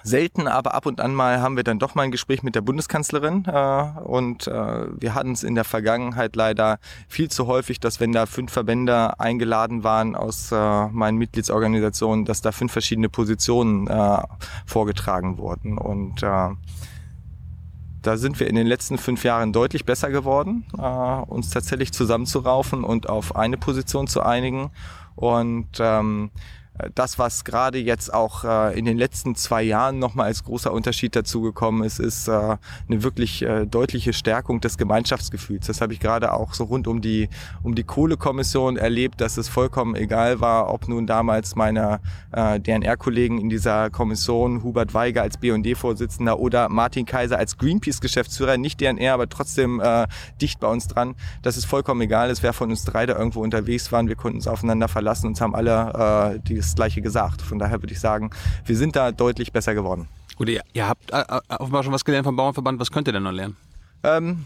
selten, 0.04 0.48
aber 0.48 0.74
ab 0.74 0.86
und 0.86 1.02
an 1.02 1.14
mal 1.14 1.42
haben 1.42 1.56
wir 1.56 1.64
dann 1.64 1.80
doch 1.80 1.96
mal 1.96 2.04
ein 2.04 2.12
Gespräch 2.12 2.44
mit 2.44 2.56
der 2.56 2.62
Bundeskanzlerin 2.62 3.46
äh, 3.46 3.84
und 4.04 4.48
äh, 4.48 4.52
wir 5.00 5.16
hatten 5.16 5.32
es 5.32 5.44
in 5.44 5.56
der 5.56 5.64
Vergangenheit 5.64 6.36
leider 6.36 6.80
viel 7.08 7.30
zu 7.30 7.48
häufig, 7.48 7.80
dass 7.80 8.00
wenn 8.00 8.12
da 8.12 8.26
fünf 8.26 8.52
Verbände 8.52 9.20
eingeladen 9.20 9.84
waren 9.84 10.16
aus 10.16 10.52
äh, 10.52 10.88
meinen 10.88 11.18
Mitgliedsorganisationen, 11.18 12.26
dass 12.26 12.42
da 12.42 12.52
fünf 12.52 12.72
verschiedene 12.72 13.10
Positionen 13.10 13.88
äh, 13.88 14.18
vorgetragen 14.66 15.38
wurden 15.38 15.78
und 15.78 16.24
äh, 16.24 16.50
da 18.06 18.18
sind 18.18 18.40
wir 18.40 18.48
in 18.48 18.56
den 18.56 18.68
letzten 18.68 19.00
fünf 19.00 19.24
Jahren 19.24 19.52
deutlich 19.52 19.84
besser 19.84 20.12
geworden, 20.12 20.66
äh, 20.78 20.82
uns 20.82 21.50
tatsächlich 21.50 21.92
zusammenzuraufen 21.92 22.84
und 22.84 23.10
auf 23.10 23.36
eine 23.36 23.58
Position 23.58 24.06
zu 24.06 24.22
einigen. 24.22 24.70
Und 25.16 25.70
ähm, 25.80 26.30
das, 26.94 27.18
was 27.18 27.46
gerade 27.46 27.78
jetzt 27.78 28.14
auch 28.14 28.44
äh, 28.44 28.78
in 28.78 28.86
den 28.86 28.98
letzten 28.98 29.36
zwei 29.36 29.64
Jahren 29.64 29.98
nochmal 29.98 30.28
als 30.28 30.44
großer 30.44 30.74
Unterschied 30.74 31.16
dazugekommen 31.16 31.84
ist, 31.84 32.00
ist 32.00 32.28
äh, 32.28 32.32
eine 32.32 33.04
wirklich 33.04 33.42
äh, 33.42 33.66
deutliche 33.66 34.12
Stärkung 34.12 34.60
des 34.60 34.78
Gemeinschaftsgefühls. 34.78 35.68
Das 35.68 35.80
habe 35.80 35.94
ich 35.94 36.00
gerade 36.00 36.34
auch 36.34 36.54
so 36.54 36.66
rund 36.66 36.88
um 36.88 37.02
die, 37.02 37.30
um 37.64 37.76
die 37.76 37.84
Kohlekommission 37.84 38.76
erlebt, 38.76 39.22
dass 39.22 39.38
es 39.38 39.48
vollkommen 39.48 39.96
egal 39.96 40.42
war, 40.42 40.74
ob 40.74 40.90
nun 40.90 41.08
damals 41.08 41.56
meine 41.56 42.02
äh, 42.34 42.60
DNR-Kollegen 42.60 43.40
in 43.40 43.50
dieser 43.50 43.90
Kommission, 43.90 44.64
Hubert 44.64 44.94
Weiger 44.94 45.22
als 45.22 45.38
BD-Vorsitzender 45.38 46.40
oder 46.40 46.68
Martin 46.68 47.06
Kaiser 47.06 47.38
als 47.38 47.58
Greenpeace-Geschäftsführer, 47.58 48.58
nicht 48.58 48.82
DNR, 48.82 49.14
aber 49.14 49.30
trotzdem 49.30 49.80
äh, 49.80 50.08
dicht 50.42 50.60
bei 50.60 50.68
uns 50.68 50.88
dran, 50.88 51.16
dass 51.42 51.56
es 51.56 51.64
vollkommen 51.64 52.02
egal 52.02 52.30
ist, 52.30 52.44
wer 52.44 52.52
von 52.52 52.70
uns 52.70 52.84
drei 52.84 53.06
da 53.06 53.18
irgendwo 53.18 53.42
unterwegs 53.42 53.94
waren. 53.94 54.10
Wir 54.10 54.16
konnten 54.16 54.40
uns 54.40 54.48
aufeinander 54.48 54.90
verlassen, 54.90 55.28
uns 55.28 55.40
haben 55.40 55.56
alle 55.56 56.34
äh, 56.36 56.40
die 56.40 56.65
das 56.66 56.76
Gleiche 56.76 57.02
gesagt. 57.02 57.42
Von 57.42 57.60
daher 57.60 57.82
würde 57.82 57.94
ich 57.94 58.00
sagen, 58.00 58.32
wir 58.66 58.76
sind 58.78 58.96
da 58.96 59.12
deutlich 59.12 59.52
besser 59.52 59.74
geworden. 59.74 60.08
Gut, 60.36 60.50
ihr, 60.50 60.62
ihr 60.74 60.88
habt 60.88 61.12
äh, 61.12 61.24
offenbar 61.50 61.84
schon 61.84 61.94
was 61.94 62.04
gelernt 62.04 62.26
vom 62.26 62.36
Bauernverband. 62.36 62.80
Was 62.80 62.92
könnt 62.92 63.08
ihr 63.08 63.14
denn 63.14 63.24
noch 63.24 63.32
lernen? 63.32 63.56
Ähm, 64.04 64.46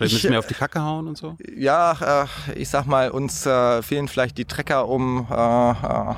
Vielleicht 0.00 0.14
Ich, 0.14 0.22
müssen 0.22 0.32
wir 0.32 0.38
auf 0.38 0.46
die 0.46 0.54
Kacke 0.54 0.80
hauen 0.80 1.08
und 1.08 1.18
so? 1.18 1.36
Ja, 1.54 2.24
äh, 2.24 2.58
ich 2.58 2.70
sag 2.70 2.86
mal, 2.86 3.10
uns 3.10 3.44
äh, 3.44 3.82
fehlen 3.82 4.08
vielleicht 4.08 4.38
die 4.38 4.46
Trecker, 4.46 4.88
um 4.88 5.26
äh, 5.30 5.70
äh, 5.70 6.14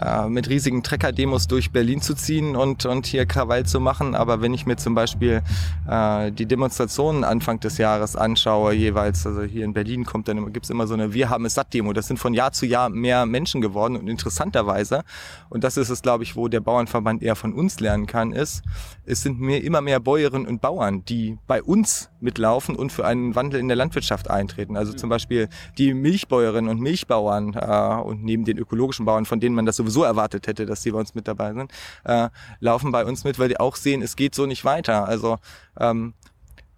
äh, 0.00 0.28
mit 0.28 0.48
riesigen 0.48 0.84
Trecker-Demos 0.84 1.48
durch 1.48 1.72
Berlin 1.72 2.00
zu 2.00 2.14
ziehen 2.14 2.54
und, 2.54 2.86
und 2.86 3.06
hier 3.06 3.26
Krawall 3.26 3.66
zu 3.66 3.80
machen. 3.80 4.14
Aber 4.14 4.40
wenn 4.40 4.54
ich 4.54 4.66
mir 4.66 4.76
zum 4.76 4.94
Beispiel 4.94 5.42
äh, 5.90 6.30
die 6.30 6.46
Demonstrationen 6.46 7.24
Anfang 7.24 7.58
des 7.58 7.76
Jahres 7.78 8.14
anschaue, 8.14 8.72
jeweils, 8.72 9.26
also 9.26 9.42
hier 9.42 9.64
in 9.64 9.72
Berlin 9.72 10.04
kommt 10.04 10.28
dann 10.28 10.38
immer, 10.38 10.50
gibt's 10.50 10.70
immer 10.70 10.86
so 10.86 10.94
eine 10.94 11.12
Wir 11.12 11.28
haben 11.28 11.44
es 11.44 11.54
satt 11.54 11.74
Demo. 11.74 11.92
Das 11.92 12.06
sind 12.06 12.18
von 12.18 12.34
Jahr 12.34 12.52
zu 12.52 12.66
Jahr 12.66 12.88
mehr 12.88 13.26
Menschen 13.26 13.60
geworden 13.60 13.96
und 13.96 14.06
interessanterweise, 14.06 15.02
und 15.50 15.64
das 15.64 15.76
ist 15.76 15.90
es, 15.90 16.02
glaube 16.02 16.22
ich, 16.22 16.36
wo 16.36 16.46
der 16.46 16.60
Bauernverband 16.60 17.20
eher 17.20 17.34
von 17.34 17.52
uns 17.52 17.80
lernen 17.80 18.06
kann, 18.06 18.32
ist, 18.32 18.62
es 19.06 19.22
sind 19.22 19.40
mehr, 19.40 19.64
immer 19.64 19.80
mehr 19.80 19.98
Bäuerinnen 19.98 20.46
und 20.46 20.60
Bauern, 20.60 21.04
die 21.04 21.36
bei 21.48 21.60
uns 21.62 22.10
mitlaufen 22.20 22.76
und 22.76 22.92
für 22.92 23.04
einen 23.04 23.23
Wandel 23.34 23.60
in 23.60 23.68
der 23.68 23.76
Landwirtschaft 23.76 24.30
eintreten. 24.30 24.76
Also 24.76 24.92
zum 24.92 25.08
Beispiel 25.08 25.48
die 25.78 25.94
Milchbäuerinnen 25.94 26.70
und 26.70 26.80
Milchbauern 26.80 27.54
äh, 27.54 28.02
und 28.02 28.24
neben 28.24 28.44
den 28.44 28.58
ökologischen 28.58 29.06
Bauern, 29.06 29.24
von 29.24 29.40
denen 29.40 29.54
man 29.54 29.66
das 29.66 29.76
sowieso 29.76 30.02
erwartet 30.02 30.46
hätte, 30.46 30.66
dass 30.66 30.82
die 30.82 30.90
bei 30.90 30.98
uns 30.98 31.14
mit 31.14 31.28
dabei 31.28 31.54
sind, 31.54 31.72
äh, 32.04 32.28
laufen 32.60 32.92
bei 32.92 33.04
uns 33.04 33.24
mit, 33.24 33.38
weil 33.38 33.48
die 33.48 33.60
auch 33.60 33.76
sehen, 33.76 34.02
es 34.02 34.16
geht 34.16 34.34
so 34.34 34.46
nicht 34.46 34.64
weiter. 34.64 35.06
Also 35.06 35.38
ähm, 35.78 36.14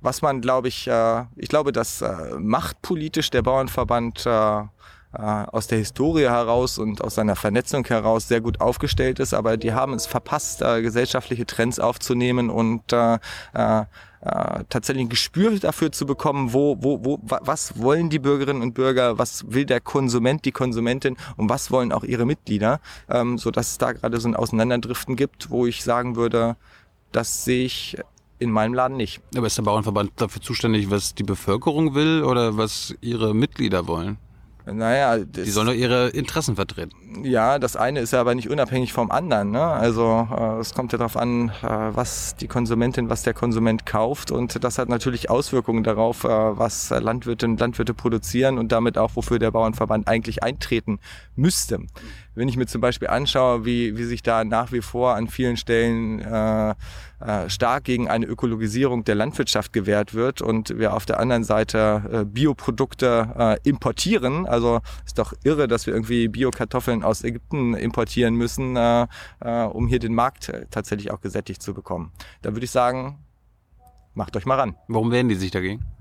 was 0.00 0.22
man, 0.22 0.40
glaube 0.40 0.68
ich, 0.68 0.86
äh, 0.86 1.24
ich 1.36 1.48
glaube, 1.48 1.72
dass 1.72 2.02
äh, 2.02 2.34
machtpolitisch 2.38 3.30
der 3.30 3.42
Bauernverband 3.42 4.26
äh, 4.26 4.60
äh, 4.60 4.66
aus 5.20 5.66
der 5.66 5.78
Historie 5.78 6.24
heraus 6.24 6.78
und 6.78 7.02
aus 7.02 7.14
seiner 7.14 7.36
Vernetzung 7.36 7.84
heraus 7.86 8.28
sehr 8.28 8.40
gut 8.40 8.60
aufgestellt 8.60 9.18
ist, 9.18 9.34
aber 9.34 9.56
die 9.56 9.72
haben 9.72 9.94
es 9.94 10.06
verpasst, 10.06 10.62
äh, 10.62 10.82
gesellschaftliche 10.82 11.46
Trends 11.46 11.80
aufzunehmen 11.80 12.50
und 12.50 12.92
äh, 14.26 14.64
tatsächlich 14.68 15.06
ein 15.06 15.08
Gespür 15.08 15.58
dafür 15.58 15.92
zu 15.92 16.04
bekommen, 16.06 16.52
wo, 16.52 16.76
wo, 16.80 17.04
wo, 17.04 17.18
wa- 17.22 17.40
was 17.42 17.78
wollen 17.80 18.10
die 18.10 18.18
Bürgerinnen 18.18 18.60
und 18.62 18.74
Bürger, 18.74 19.18
was 19.18 19.44
will 19.52 19.64
der 19.64 19.80
Konsument, 19.80 20.44
die 20.44 20.52
Konsumentin 20.52 21.16
und 21.36 21.48
was 21.48 21.70
wollen 21.70 21.92
auch 21.92 22.02
ihre 22.04 22.26
Mitglieder, 22.26 22.80
ähm, 23.08 23.38
so 23.38 23.50
dass 23.50 23.70
es 23.72 23.78
da 23.78 23.92
gerade 23.92 24.18
so 24.20 24.28
ein 24.28 24.34
Auseinanderdriften 24.36 25.14
gibt, 25.16 25.50
wo 25.50 25.66
ich 25.66 25.84
sagen 25.84 26.16
würde, 26.16 26.56
das 27.12 27.44
sehe 27.44 27.64
ich 27.64 27.96
in 28.38 28.50
meinem 28.50 28.74
Laden 28.74 28.96
nicht. 28.96 29.20
Aber 29.36 29.46
ist 29.46 29.56
der 29.56 29.62
Bauernverband 29.62 30.12
dafür 30.16 30.42
zuständig, 30.42 30.90
was 30.90 31.14
die 31.14 31.22
Bevölkerung 31.22 31.94
will 31.94 32.22
oder 32.22 32.56
was 32.58 32.94
ihre 33.00 33.34
Mitglieder 33.34 33.86
wollen? 33.86 34.18
Naja, 34.66 35.18
Die 35.24 35.50
sollen 35.50 35.68
doch 35.68 35.74
ihre 35.74 36.08
Interessen 36.08 36.56
vertreten. 36.56 37.24
ja, 37.24 37.58
das 37.58 37.76
eine 37.76 38.00
ist 38.00 38.12
ja 38.12 38.20
aber 38.20 38.34
nicht 38.34 38.50
unabhängig 38.50 38.92
vom 38.92 39.10
anderen. 39.12 39.52
Ne? 39.52 39.62
Also 39.62 40.28
äh, 40.30 40.60
es 40.60 40.74
kommt 40.74 40.90
ja 40.92 40.98
darauf 40.98 41.16
an, 41.16 41.50
äh, 41.62 41.66
was 41.68 42.34
die 42.34 42.48
Konsumentin, 42.48 43.08
was 43.08 43.22
der 43.22 43.32
Konsument 43.32 43.86
kauft 43.86 44.32
und 44.32 44.62
das 44.64 44.78
hat 44.78 44.88
natürlich 44.88 45.30
Auswirkungen 45.30 45.84
darauf, 45.84 46.24
äh, 46.24 46.28
was 46.28 46.90
Landwirte 46.90 47.46
und 47.46 47.60
Landwirte 47.60 47.94
produzieren 47.94 48.58
und 48.58 48.72
damit 48.72 48.98
auch, 48.98 49.12
wofür 49.14 49.38
der 49.38 49.52
Bauernverband 49.52 50.08
eigentlich 50.08 50.42
eintreten 50.42 50.98
müsste. 51.36 51.78
Wenn 52.36 52.48
ich 52.48 52.58
mir 52.58 52.66
zum 52.66 52.82
Beispiel 52.82 53.08
anschaue, 53.08 53.64
wie, 53.64 53.96
wie 53.96 54.04
sich 54.04 54.22
da 54.22 54.44
nach 54.44 54.70
wie 54.70 54.82
vor 54.82 55.14
an 55.14 55.26
vielen 55.26 55.56
Stellen 55.56 56.20
äh, 56.20 56.74
äh, 57.18 57.48
stark 57.48 57.84
gegen 57.84 58.08
eine 58.08 58.26
Ökologisierung 58.26 59.04
der 59.04 59.14
Landwirtschaft 59.14 59.72
gewährt 59.72 60.12
wird 60.12 60.42
und 60.42 60.78
wir 60.78 60.92
auf 60.92 61.06
der 61.06 61.18
anderen 61.18 61.44
Seite 61.44 62.02
äh, 62.12 62.24
Bioprodukte 62.26 63.58
äh, 63.64 63.68
importieren. 63.68 64.46
Also 64.46 64.80
ist 65.06 65.18
doch 65.18 65.32
irre, 65.44 65.66
dass 65.66 65.86
wir 65.86 65.94
irgendwie 65.94 66.28
Biokartoffeln 66.28 67.02
aus 67.02 67.24
Ägypten 67.24 67.72
importieren 67.72 68.34
müssen, 68.34 68.76
äh, 68.76 69.06
äh, 69.40 69.62
um 69.62 69.88
hier 69.88 69.98
den 69.98 70.14
Markt 70.14 70.50
äh, 70.50 70.66
tatsächlich 70.70 71.10
auch 71.10 71.22
gesättigt 71.22 71.62
zu 71.62 71.72
bekommen. 71.72 72.12
Da 72.42 72.52
würde 72.52 72.64
ich 72.64 72.70
sagen, 72.70 73.18
macht 74.12 74.36
euch 74.36 74.44
mal 74.44 74.56
ran. 74.56 74.76
Warum 74.88 75.10
wehren 75.10 75.30
die 75.30 75.36
sich 75.36 75.50
dagegen? 75.50 75.95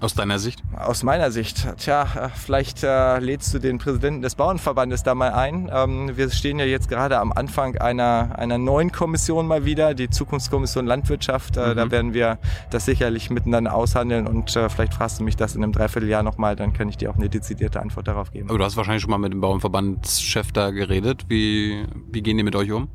Aus 0.00 0.14
deiner 0.14 0.38
Sicht? 0.38 0.62
Aus 0.74 1.02
meiner 1.02 1.30
Sicht, 1.30 1.66
tja, 1.76 2.30
vielleicht 2.34 2.82
äh, 2.82 3.18
lädst 3.18 3.52
du 3.52 3.58
den 3.58 3.76
Präsidenten 3.76 4.22
des 4.22 4.34
Bauernverbandes 4.34 5.02
da 5.02 5.14
mal 5.14 5.32
ein. 5.32 5.70
Ähm, 5.72 6.16
wir 6.16 6.30
stehen 6.30 6.58
ja 6.58 6.64
jetzt 6.64 6.88
gerade 6.88 7.18
am 7.18 7.32
Anfang 7.32 7.76
einer, 7.76 8.30
einer 8.38 8.56
neuen 8.56 8.92
Kommission 8.92 9.46
mal 9.46 9.66
wieder, 9.66 9.92
die 9.92 10.08
Zukunftskommission 10.08 10.86
Landwirtschaft. 10.86 11.58
Äh, 11.58 11.74
Da 11.74 11.90
werden 11.90 12.14
wir 12.14 12.38
das 12.70 12.86
sicherlich 12.86 13.28
miteinander 13.28 13.74
aushandeln 13.74 14.26
und 14.26 14.56
äh, 14.56 14.70
vielleicht 14.70 14.94
fragst 14.94 15.20
du 15.20 15.24
mich 15.24 15.36
das 15.36 15.54
in 15.54 15.62
einem 15.62 15.72
Dreivierteljahr 15.72 16.22
nochmal, 16.22 16.56
dann 16.56 16.72
kann 16.72 16.88
ich 16.88 16.96
dir 16.96 17.10
auch 17.10 17.16
eine 17.16 17.28
dezidierte 17.28 17.80
Antwort 17.80 18.08
darauf 18.08 18.30
geben. 18.32 18.48
Aber 18.48 18.58
du 18.58 18.64
hast 18.64 18.76
wahrscheinlich 18.78 19.02
schon 19.02 19.10
mal 19.10 19.18
mit 19.18 19.32
dem 19.32 19.40
Bauernverbandschef 19.42 20.50
da 20.52 20.70
geredet. 20.70 21.26
Wie, 21.28 21.84
wie 22.10 22.22
gehen 22.22 22.38
die 22.38 22.42
mit 22.42 22.56
euch 22.56 22.72
um? 22.72 22.88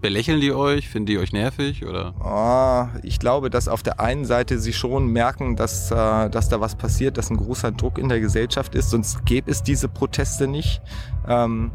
Belächeln 0.00 0.40
die 0.40 0.52
euch? 0.52 0.88
Finden 0.88 1.06
die 1.06 1.18
euch 1.18 1.32
nervig? 1.32 1.84
Oder? 1.86 2.14
Ah, 2.20 2.90
ich 3.02 3.18
glaube, 3.18 3.50
dass 3.50 3.68
auf 3.68 3.82
der 3.82 3.98
einen 4.00 4.24
Seite 4.24 4.58
sie 4.58 4.72
schon 4.72 5.08
merken, 5.08 5.56
dass, 5.56 5.90
äh, 5.90 6.30
dass 6.30 6.48
da 6.48 6.60
was 6.60 6.76
passiert, 6.76 7.16
dass 7.16 7.30
ein 7.30 7.36
großer 7.36 7.72
Druck 7.72 7.98
in 7.98 8.08
der 8.08 8.20
Gesellschaft 8.20 8.74
ist, 8.74 8.90
sonst 8.90 9.24
gäbe 9.24 9.50
es 9.50 9.62
diese 9.62 9.88
Proteste 9.88 10.46
nicht. 10.46 10.82
Ähm, 11.26 11.72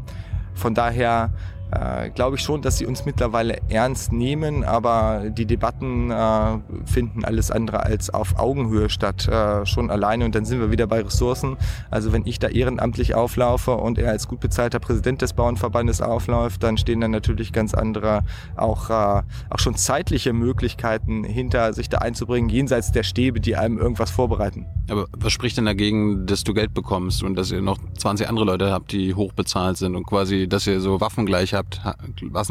von 0.54 0.74
daher 0.74 1.32
äh, 1.72 2.10
glaube 2.10 2.36
ich 2.36 2.42
schon, 2.42 2.62
dass 2.62 2.78
sie 2.78 2.86
uns 2.86 3.04
mittlerweile 3.04 3.58
ernst 3.68 4.12
nehmen, 4.12 4.64
aber 4.64 5.24
die 5.30 5.46
Debatten 5.46 6.10
äh, 6.10 6.58
finden 6.84 7.24
alles 7.24 7.50
andere 7.50 7.84
als 7.84 8.10
auf 8.10 8.38
Augenhöhe 8.38 8.90
statt, 8.90 9.26
äh, 9.28 9.64
schon 9.66 9.90
alleine 9.90 10.24
und 10.24 10.34
dann 10.34 10.44
sind 10.44 10.60
wir 10.60 10.70
wieder 10.70 10.86
bei 10.86 11.00
Ressourcen. 11.00 11.56
Also 11.90 12.12
wenn 12.12 12.26
ich 12.26 12.38
da 12.38 12.48
ehrenamtlich 12.48 13.14
auflaufe 13.14 13.72
und 13.72 13.98
er 13.98 14.10
als 14.10 14.28
gut 14.28 14.40
bezahlter 14.40 14.80
Präsident 14.80 15.22
des 15.22 15.32
Bauernverbandes 15.32 16.00
aufläuft, 16.00 16.62
dann 16.62 16.76
stehen 16.76 17.00
dann 17.00 17.10
natürlich 17.10 17.52
ganz 17.52 17.74
andere, 17.74 18.22
auch, 18.56 18.90
äh, 18.90 19.22
auch 19.50 19.58
schon 19.58 19.74
zeitliche 19.76 20.32
Möglichkeiten 20.32 21.24
hinter, 21.24 21.72
sich 21.72 21.88
da 21.88 21.98
einzubringen, 21.98 22.50
jenseits 22.50 22.92
der 22.92 23.02
Stäbe, 23.02 23.40
die 23.40 23.56
einem 23.56 23.78
irgendwas 23.78 24.10
vorbereiten. 24.10 24.66
Aber 24.90 25.06
was 25.16 25.32
spricht 25.32 25.56
denn 25.56 25.64
dagegen, 25.64 26.26
dass 26.26 26.44
du 26.44 26.54
Geld 26.54 26.74
bekommst 26.74 27.22
und 27.22 27.34
dass 27.34 27.50
ihr 27.50 27.62
noch 27.62 27.78
20 27.98 28.28
andere 28.28 28.44
Leute 28.44 28.72
habt, 28.72 28.92
die 28.92 29.14
hochbezahlt 29.14 29.76
sind 29.76 29.96
und 29.96 30.06
quasi, 30.06 30.48
dass 30.48 30.66
ihr 30.66 30.80
so 30.80 31.00
waffengleich 31.00 31.54
habt, 31.54 31.61
ha- 31.84 31.96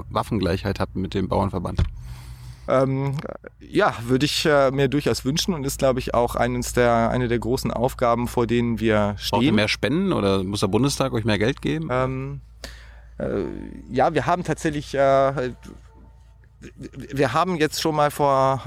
Waffengleichheit 0.09 0.79
habt 0.79 0.95
mit 0.95 1.13
dem 1.13 1.27
Bauernverband? 1.29 1.81
Ähm, 2.67 3.17
ja, 3.59 3.93
würde 4.05 4.25
ich 4.25 4.45
äh, 4.45 4.71
mir 4.71 4.87
durchaus 4.87 5.25
wünschen 5.25 5.53
und 5.53 5.65
ist, 5.65 5.79
glaube 5.79 5.99
ich, 5.99 6.13
auch 6.13 6.35
eines 6.35 6.73
der, 6.73 7.09
eine 7.09 7.27
der 7.27 7.39
großen 7.39 7.71
Aufgaben, 7.71 8.27
vor 8.27 8.47
denen 8.47 8.79
wir 8.79 9.15
Braucht 9.29 9.41
ihr 9.41 9.47
stehen. 9.47 9.55
mehr 9.55 9.67
Spenden 9.67 10.13
oder 10.13 10.43
muss 10.43 10.59
der 10.61 10.67
Bundestag 10.67 11.11
euch 11.13 11.25
mehr 11.25 11.39
Geld 11.39 11.61
geben? 11.61 11.89
Ähm, 11.91 12.41
äh, 13.17 13.41
ja, 13.91 14.13
wir 14.13 14.25
haben 14.25 14.43
tatsächlich, 14.43 14.93
äh, 14.93 15.51
wir 17.13 17.33
haben 17.33 17.55
jetzt 17.55 17.81
schon 17.81 17.95
mal 17.95 18.11
vor, 18.11 18.61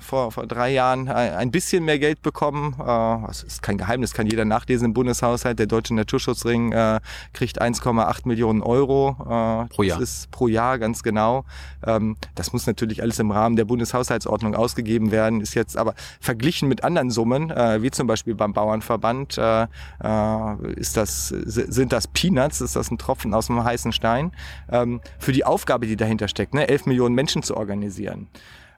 äh, 0.00 0.04
vor, 0.04 0.32
vor 0.32 0.46
drei 0.46 0.72
Jahren 0.72 1.08
ein 1.08 1.50
ein 1.50 1.52
bisschen 1.52 1.84
mehr 1.84 1.98
Geld 1.98 2.22
bekommen. 2.22 2.74
Äh, 2.78 3.26
das 3.26 3.42
ist 3.42 3.62
kein 3.62 3.76
Geheimnis, 3.76 4.14
kann 4.14 4.26
jeder 4.26 4.44
nachlesen 4.44 4.86
im 4.86 4.94
Bundeshaushalt. 4.94 5.58
Der 5.58 5.66
Deutsche 5.66 5.94
Naturschutzring 5.94 6.72
äh, 6.72 7.00
kriegt 7.32 7.60
1,8 7.60 8.28
Millionen 8.28 8.62
Euro 8.62 9.16
äh, 9.20 9.74
Pro 9.74 9.82
Jahr. 9.82 9.98
Das 9.98 10.10
ist 10.10 10.30
pro 10.30 10.46
Jahr 10.46 10.78
ganz 10.78 11.02
genau. 11.02 11.44
Ähm, 11.84 12.16
das 12.36 12.52
muss 12.52 12.66
natürlich 12.66 13.02
alles 13.02 13.18
im 13.18 13.30
Rahmen 13.30 13.56
der 13.56 13.64
Bundeshaushaltsordnung 13.64 14.54
ausgegeben 14.54 15.10
werden. 15.10 15.40
Ist 15.40 15.54
jetzt 15.54 15.76
aber 15.76 15.94
verglichen 16.20 16.68
mit 16.68 16.84
anderen 16.84 17.10
Summen, 17.10 17.50
äh, 17.50 17.82
wie 17.82 17.90
zum 17.90 18.06
Beispiel 18.06 18.34
beim 18.34 18.52
Bauernverband, 18.52 19.38
äh, 19.38 19.62
äh, 19.62 20.72
ist 20.76 20.96
das, 20.96 21.28
sind 21.28 21.92
das 21.92 22.06
Peanuts, 22.06 22.60
ist 22.60 22.76
das 22.76 22.90
ein 22.90 22.98
Tropfen 22.98 23.34
aus 23.34 23.48
dem 23.48 23.62
heißen 23.62 23.92
Stein, 23.92 24.32
ähm, 24.70 25.00
für 25.18 25.32
die 25.32 25.44
Aufgabe, 25.44 25.86
die 25.86 25.96
dahinter 25.96 26.28
steckt, 26.28 26.54
ne? 26.54 26.68
11 26.68 26.86
Millionen 26.86 27.14
Menschen 27.14 27.39
zu 27.42 27.56
organisieren. 27.56 28.28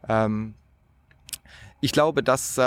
Ähm, 0.09 0.55
ich 1.81 1.93
glaube, 1.93 2.23
dass 2.23 2.57
äh, 2.59 2.63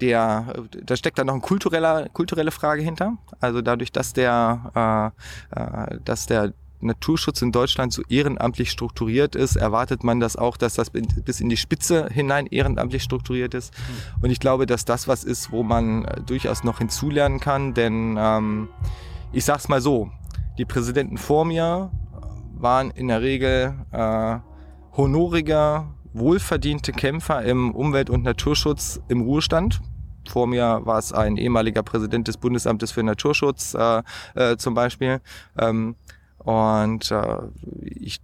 der, 0.00 0.54
da 0.82 0.96
steckt 0.96 1.18
da 1.18 1.24
noch 1.24 1.34
eine 1.34 1.42
kultureller, 1.42 2.08
kulturelle 2.08 2.50
Frage 2.50 2.82
hinter. 2.82 3.18
Also 3.40 3.60
dadurch, 3.62 3.92
dass 3.92 4.12
der, 4.12 5.12
äh, 5.54 5.60
äh, 5.60 5.98
dass 6.04 6.26
der 6.26 6.52
Naturschutz 6.80 7.42
in 7.42 7.52
Deutschland 7.52 7.92
so 7.92 8.02
ehrenamtlich 8.08 8.70
strukturiert 8.70 9.36
ist, 9.36 9.56
erwartet 9.56 10.02
man 10.02 10.18
das 10.18 10.36
auch, 10.36 10.56
dass 10.56 10.74
das 10.74 10.90
bis 10.90 11.40
in 11.40 11.48
die 11.48 11.56
Spitze 11.56 12.08
hinein 12.10 12.46
ehrenamtlich 12.46 13.02
strukturiert 13.02 13.54
ist. 13.54 13.74
Und 14.22 14.30
ich 14.30 14.40
glaube, 14.40 14.66
dass 14.66 14.84
das 14.84 15.06
was 15.06 15.24
ist, 15.24 15.52
wo 15.52 15.62
man 15.62 16.04
äh, 16.04 16.20
durchaus 16.22 16.64
noch 16.64 16.78
hinzulernen 16.78 17.38
kann, 17.40 17.74
denn 17.74 18.16
ähm, 18.18 18.68
ich 19.32 19.44
sag's 19.44 19.68
mal 19.68 19.80
so, 19.80 20.10
die 20.58 20.64
Präsidenten 20.64 21.18
vor 21.18 21.44
mir 21.44 21.90
waren 22.62 22.90
in 22.90 23.08
der 23.08 23.22
Regel 23.22 23.74
äh, 23.90 24.38
honorige, 24.96 25.86
wohlverdiente 26.12 26.92
Kämpfer 26.92 27.42
im 27.42 27.74
Umwelt- 27.74 28.10
und 28.10 28.22
Naturschutz 28.24 29.00
im 29.08 29.22
Ruhestand. 29.22 29.80
Vor 30.28 30.46
mir 30.46 30.80
war 30.84 30.98
es 30.98 31.12
ein 31.12 31.36
ehemaliger 31.36 31.82
Präsident 31.82 32.28
des 32.28 32.36
Bundesamtes 32.36 32.92
für 32.92 33.02
Naturschutz 33.02 33.74
äh, 33.74 34.02
äh, 34.34 34.56
zum 34.56 34.74
Beispiel. 34.74 35.20
Ähm, 35.58 35.96
und 36.38 37.10
äh, 37.10 37.38
ich, 37.82 38.20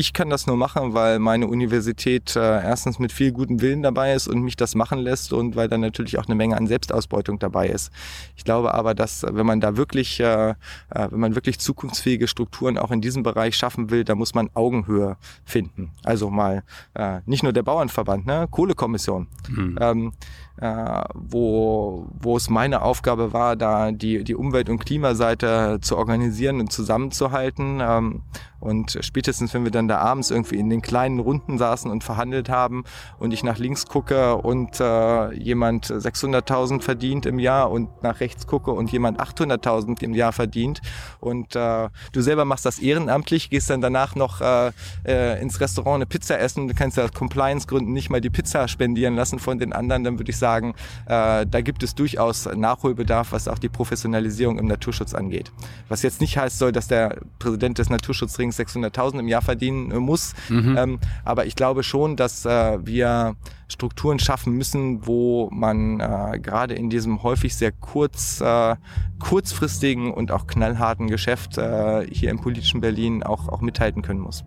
ich 0.00 0.14
kann 0.14 0.30
das 0.30 0.46
nur 0.46 0.56
machen, 0.56 0.94
weil 0.94 1.18
meine 1.18 1.46
Universität 1.46 2.34
äh, 2.34 2.40
erstens 2.40 2.98
mit 2.98 3.12
viel 3.12 3.32
gutem 3.32 3.60
Willen 3.60 3.82
dabei 3.82 4.14
ist 4.14 4.28
und 4.28 4.40
mich 4.40 4.56
das 4.56 4.74
machen 4.74 4.98
lässt 4.98 5.30
und 5.34 5.56
weil 5.56 5.68
dann 5.68 5.82
natürlich 5.82 6.18
auch 6.18 6.24
eine 6.24 6.34
Menge 6.34 6.56
an 6.56 6.66
Selbstausbeutung 6.66 7.38
dabei 7.38 7.68
ist. 7.68 7.92
Ich 8.34 8.44
glaube 8.44 8.72
aber, 8.72 8.94
dass 8.94 9.26
wenn 9.30 9.44
man 9.44 9.60
da 9.60 9.76
wirklich, 9.76 10.18
äh, 10.20 10.50
äh, 10.50 10.54
wenn 10.88 11.20
man 11.20 11.34
wirklich 11.34 11.58
zukunftsfähige 11.58 12.28
Strukturen 12.28 12.78
auch 12.78 12.90
in 12.90 13.02
diesem 13.02 13.22
Bereich 13.22 13.56
schaffen 13.56 13.90
will, 13.90 14.04
da 14.04 14.14
muss 14.14 14.32
man 14.32 14.48
Augenhöhe 14.54 15.18
finden. 15.44 15.90
Also 16.02 16.30
mal 16.30 16.62
äh, 16.94 17.20
nicht 17.26 17.42
nur 17.42 17.52
der 17.52 17.62
Bauernverband, 17.62 18.24
ne, 18.24 18.48
Kohlekommission. 18.50 19.26
Mhm. 19.50 19.78
Ähm, 19.82 20.12
äh, 20.60 21.02
wo, 21.14 22.06
wo 22.20 22.36
es 22.36 22.50
meine 22.50 22.82
Aufgabe 22.82 23.32
war, 23.32 23.56
da 23.56 23.92
die, 23.92 24.24
die 24.24 24.34
Umwelt- 24.34 24.68
und 24.68 24.78
Klimaseite 24.78 25.78
zu 25.80 25.96
organisieren 25.96 26.60
und 26.60 26.70
zusammenzuhalten. 26.72 27.80
Ähm, 27.80 28.22
und 28.60 28.98
spätestens, 29.00 29.54
wenn 29.54 29.64
wir 29.64 29.70
dann 29.70 29.88
da 29.88 29.98
abends 29.98 30.30
irgendwie 30.30 30.56
in 30.56 30.68
den 30.68 30.82
kleinen 30.82 31.18
Runden 31.18 31.56
saßen 31.56 31.90
und 31.90 32.04
verhandelt 32.04 32.50
haben 32.50 32.84
und 33.18 33.32
ich 33.32 33.42
nach 33.42 33.56
links 33.56 33.86
gucke 33.86 34.36
und 34.36 34.78
äh, 34.80 35.32
jemand 35.32 35.86
600.000 35.86 36.82
verdient 36.82 37.24
im 37.24 37.38
Jahr 37.38 37.70
und 37.70 38.02
nach 38.02 38.20
rechts 38.20 38.46
gucke 38.46 38.70
und 38.72 38.92
jemand 38.92 39.18
800.000 39.18 40.02
im 40.02 40.12
Jahr 40.12 40.32
verdient 40.32 40.82
und 41.20 41.56
äh, 41.56 41.88
du 42.12 42.20
selber 42.20 42.44
machst 42.44 42.66
das 42.66 42.78
ehrenamtlich, 42.78 43.48
gehst 43.48 43.70
dann 43.70 43.80
danach 43.80 44.14
noch 44.14 44.42
äh, 44.42 44.72
äh, 45.06 45.40
ins 45.40 45.58
Restaurant 45.60 45.96
eine 45.96 46.06
Pizza 46.06 46.38
essen, 46.38 46.68
du 46.68 46.74
kannst 46.74 46.98
ja 46.98 47.04
aus 47.04 47.12
Compliance-Gründen 47.12 47.92
nicht 47.94 48.10
mal 48.10 48.20
die 48.20 48.30
Pizza 48.30 48.68
spendieren 48.68 49.16
lassen 49.16 49.38
von 49.38 49.58
den 49.58 49.72
anderen, 49.72 50.04
dann 50.04 50.18
würde 50.18 50.30
ich 50.30 50.36
sagen, 50.36 50.49
äh, 50.58 51.46
da 51.46 51.60
gibt 51.60 51.82
es 51.82 51.94
durchaus 51.94 52.46
Nachholbedarf, 52.46 53.32
was 53.32 53.48
auch 53.48 53.58
die 53.58 53.68
Professionalisierung 53.68 54.58
im 54.58 54.66
Naturschutz 54.66 55.14
angeht. 55.14 55.52
Was 55.88 56.02
jetzt 56.02 56.20
nicht 56.20 56.36
heißt 56.36 56.58
soll, 56.58 56.72
dass 56.72 56.88
der 56.88 57.18
Präsident 57.38 57.78
des 57.78 57.90
Naturschutzrings 57.90 58.58
600.000 58.58 59.20
im 59.20 59.28
Jahr 59.28 59.42
verdienen 59.42 59.90
äh, 59.90 59.98
muss. 59.98 60.34
Mhm. 60.48 60.76
Ähm, 60.76 60.98
aber 61.24 61.46
ich 61.46 61.56
glaube 61.56 61.82
schon, 61.82 62.16
dass 62.16 62.44
äh, 62.44 62.78
wir 62.84 63.36
Strukturen 63.68 64.18
schaffen 64.18 64.54
müssen, 64.54 65.06
wo 65.06 65.48
man 65.52 66.00
äh, 66.00 66.38
gerade 66.40 66.74
in 66.74 66.90
diesem 66.90 67.22
häufig 67.22 67.54
sehr 67.54 67.72
kurz, 67.72 68.40
äh, 68.40 68.76
kurzfristigen 69.18 70.12
und 70.12 70.32
auch 70.32 70.46
knallharten 70.46 71.08
Geschäft 71.08 71.56
äh, 71.58 72.06
hier 72.10 72.30
im 72.30 72.40
politischen 72.40 72.80
Berlin 72.80 73.22
auch, 73.22 73.48
auch 73.48 73.60
mithalten 73.60 74.02
können 74.02 74.20
muss. 74.20 74.44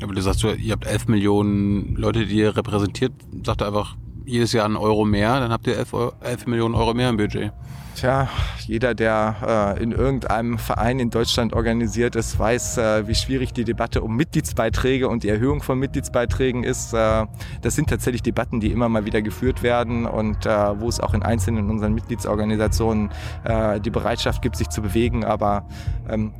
Aber 0.00 0.14
du 0.14 0.22
sagst, 0.22 0.42
ihr 0.44 0.72
habt 0.72 0.86
11 0.86 1.08
Millionen 1.08 1.96
Leute, 1.96 2.26
die 2.26 2.36
ihr 2.36 2.56
repräsentiert. 2.56 3.12
Sagt 3.44 3.62
einfach 3.62 3.96
jedes 4.26 4.52
Jahr 4.52 4.64
einen 4.64 4.76
Euro 4.76 5.04
mehr, 5.04 5.40
dann 5.40 5.52
habt 5.52 5.66
ihr 5.66 5.76
11, 5.76 5.94
11 6.20 6.46
Millionen 6.46 6.74
Euro 6.74 6.94
mehr 6.94 7.08
im 7.08 7.16
Budget. 7.16 7.52
Tja, 7.94 8.28
jeder, 8.66 8.94
der 8.94 9.76
äh, 9.78 9.82
in 9.82 9.92
irgendeinem 9.92 10.58
Verein 10.58 10.98
in 10.98 11.10
Deutschland 11.10 11.52
organisiert 11.52 12.16
ist, 12.16 12.38
weiß, 12.38 12.78
äh, 12.78 13.06
wie 13.06 13.14
schwierig 13.14 13.52
die 13.52 13.64
Debatte 13.64 14.00
um 14.00 14.16
Mitgliedsbeiträge 14.16 15.08
und 15.08 15.24
die 15.24 15.28
Erhöhung 15.28 15.62
von 15.62 15.78
Mitgliedsbeiträgen 15.78 16.64
ist. 16.64 16.94
Äh, 16.94 17.26
das 17.60 17.76
sind 17.76 17.90
tatsächlich 17.90 18.22
Debatten, 18.22 18.60
die 18.60 18.72
immer 18.72 18.88
mal 18.88 19.04
wieder 19.04 19.20
geführt 19.20 19.62
werden 19.62 20.06
und 20.06 20.46
äh, 20.46 20.80
wo 20.80 20.88
es 20.88 21.00
auch 21.00 21.12
in 21.12 21.22
einzelnen 21.22 21.68
unseren 21.68 21.92
Mitgliedsorganisationen 21.94 23.10
äh, 23.44 23.78
die 23.78 23.90
Bereitschaft 23.90 24.40
gibt, 24.40 24.56
sich 24.56 24.70
zu 24.70 24.80
bewegen. 24.80 25.24
Aber 25.24 25.66
ähm, 26.08 26.32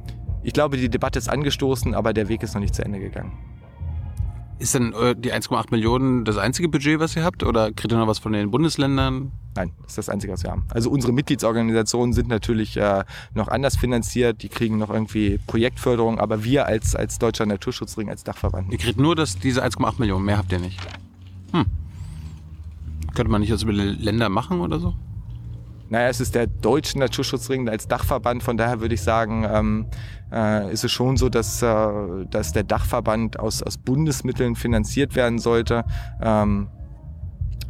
ich 0.42 0.54
glaube, 0.54 0.78
die 0.78 0.88
Debatte 0.88 1.18
ist 1.18 1.28
angestoßen, 1.28 1.94
aber 1.94 2.14
der 2.14 2.28
Weg 2.28 2.42
ist 2.42 2.54
noch 2.54 2.60
nicht 2.60 2.74
zu 2.74 2.84
Ende 2.84 2.98
gegangen. 2.98 3.32
Ist 4.62 4.76
denn 4.76 4.92
äh, 4.92 5.16
die 5.16 5.32
1,8 5.32 5.72
Millionen 5.72 6.24
das 6.24 6.36
einzige 6.36 6.68
Budget, 6.68 7.00
was 7.00 7.16
ihr 7.16 7.24
habt? 7.24 7.42
Oder 7.42 7.72
kriegt 7.72 7.92
ihr 7.92 7.98
noch 7.98 8.06
was 8.06 8.20
von 8.20 8.32
den 8.32 8.52
Bundesländern? 8.52 9.32
Nein, 9.56 9.72
das 9.82 9.90
ist 9.90 9.98
das 9.98 10.08
Einzige, 10.08 10.32
was 10.32 10.44
wir 10.44 10.52
haben. 10.52 10.62
Also 10.68 10.88
unsere 10.88 11.12
Mitgliedsorganisationen 11.12 12.12
sind 12.12 12.28
natürlich 12.28 12.76
äh, 12.76 13.02
noch 13.34 13.48
anders 13.48 13.76
finanziert. 13.76 14.44
Die 14.44 14.48
kriegen 14.48 14.78
noch 14.78 14.90
irgendwie 14.90 15.40
Projektförderung. 15.48 16.20
Aber 16.20 16.44
wir 16.44 16.66
als, 16.66 16.94
als 16.94 17.18
Deutscher 17.18 17.44
Naturschutzring, 17.44 18.08
als 18.08 18.22
Dachverband. 18.22 18.70
Ihr 18.70 18.78
kriegt 18.78 19.00
nur 19.00 19.16
das, 19.16 19.36
diese 19.36 19.64
1,8 19.64 19.94
Millionen. 19.98 20.24
Mehr 20.24 20.38
habt 20.38 20.52
ihr 20.52 20.60
nicht. 20.60 20.78
Hm. 21.50 21.64
Könnte 23.16 23.32
man 23.32 23.40
nicht 23.40 23.52
das 23.52 23.64
über 23.64 23.72
Länder 23.72 24.28
machen 24.28 24.60
oder 24.60 24.78
so? 24.78 24.94
Naja, 25.88 26.08
es 26.08 26.20
ist 26.20 26.34
der 26.34 26.46
deutsche 26.46 26.98
Naturschutzring 26.98 27.68
als 27.68 27.86
Dachverband. 27.88 28.42
Von 28.42 28.56
daher 28.56 28.80
würde 28.80 28.94
ich 28.94 29.02
sagen, 29.02 29.46
ähm, 29.50 29.86
äh, 30.32 30.72
ist 30.72 30.84
es 30.84 30.92
schon 30.92 31.16
so, 31.16 31.28
dass, 31.28 31.62
äh, 31.62 32.26
dass 32.30 32.52
der 32.52 32.64
Dachverband 32.64 33.38
aus, 33.38 33.62
aus 33.62 33.76
Bundesmitteln 33.78 34.56
finanziert 34.56 35.14
werden 35.14 35.38
sollte. 35.38 35.84
Ähm, 36.20 36.68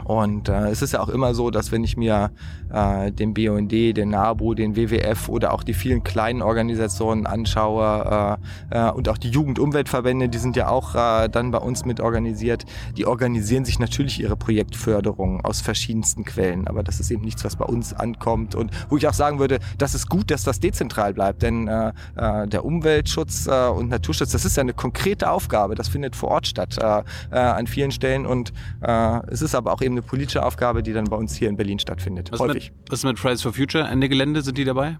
und 0.04 0.48
äh, 0.48 0.68
es 0.70 0.82
ist 0.82 0.92
ja 0.92 1.00
auch 1.00 1.08
immer 1.08 1.34
so, 1.34 1.50
dass 1.50 1.72
wenn 1.72 1.84
ich 1.84 1.96
mir 1.96 2.30
äh, 2.72 3.12
den 3.12 3.34
BUND, 3.34 3.72
den 3.72 4.10
NABU, 4.10 4.54
den 4.54 4.76
WWF 4.76 5.28
oder 5.28 5.52
auch 5.52 5.62
die 5.62 5.74
vielen 5.74 6.02
kleinen 6.02 6.42
Organisationen 6.42 7.26
anschaue 7.26 8.38
äh, 8.70 8.88
äh, 8.88 8.90
und 8.90 9.08
auch 9.08 9.18
die 9.18 9.30
Jugendumweltverbände, 9.30 10.28
die 10.28 10.38
sind 10.38 10.56
ja 10.56 10.68
auch 10.68 10.94
äh, 10.94 11.28
dann 11.28 11.50
bei 11.50 11.58
uns 11.58 11.84
mit 11.84 12.00
organisiert, 12.00 12.64
die 12.96 13.06
organisieren 13.06 13.64
sich 13.64 13.78
natürlich 13.78 14.20
ihre 14.20 14.36
Projektförderung 14.36 15.44
aus 15.44 15.60
verschiedensten 15.60 16.24
Quellen. 16.24 16.66
Aber 16.66 16.82
das 16.82 17.00
ist 17.00 17.10
eben 17.10 17.22
nichts, 17.22 17.44
was 17.44 17.56
bei 17.56 17.64
uns 17.64 17.92
ankommt 17.92 18.54
und 18.54 18.70
wo 18.88 18.96
ich 18.96 19.06
auch 19.06 19.14
sagen 19.14 19.38
würde, 19.38 19.58
das 19.78 19.94
ist 19.94 20.08
gut, 20.08 20.30
dass 20.30 20.44
das 20.44 20.60
dezentral 20.60 21.14
bleibt, 21.14 21.42
denn 21.42 21.68
äh, 21.68 21.92
äh, 22.16 22.46
der 22.48 22.64
Umweltschutz 22.64 23.46
äh, 23.46 23.68
und 23.68 23.88
Naturschutz, 23.88 24.30
das 24.30 24.44
ist 24.44 24.56
ja 24.56 24.62
eine 24.62 24.72
konkrete 24.72 25.30
Aufgabe, 25.30 25.74
das 25.74 25.88
findet 25.88 26.16
vor 26.16 26.30
Ort 26.30 26.46
statt 26.46 26.78
äh, 26.78 27.02
äh, 27.30 27.38
an 27.38 27.66
vielen 27.66 27.90
Stellen 27.90 28.26
und 28.26 28.52
äh, 28.80 29.20
es 29.28 29.42
ist 29.42 29.54
aber 29.54 29.72
auch 29.72 29.82
eben 29.82 29.94
eine 29.94 30.02
politische 30.02 30.44
Aufgabe, 30.44 30.82
die 30.82 30.92
dann 30.92 31.04
bei 31.04 31.16
uns 31.16 31.34
hier 31.34 31.48
in 31.48 31.56
Berlin 31.56 31.78
stattfindet. 31.78 32.30
Was 32.32 32.40
häufig. 32.40 32.61
Mit, 32.70 32.90
was 32.90 32.98
ist 33.00 33.04
mit 33.04 33.18
Fridays 33.18 33.42
for 33.42 33.52
Future? 33.52 33.88
Ende 33.88 34.08
Gelände, 34.08 34.42
sind 34.42 34.58
die 34.58 34.64
dabei? 34.64 34.98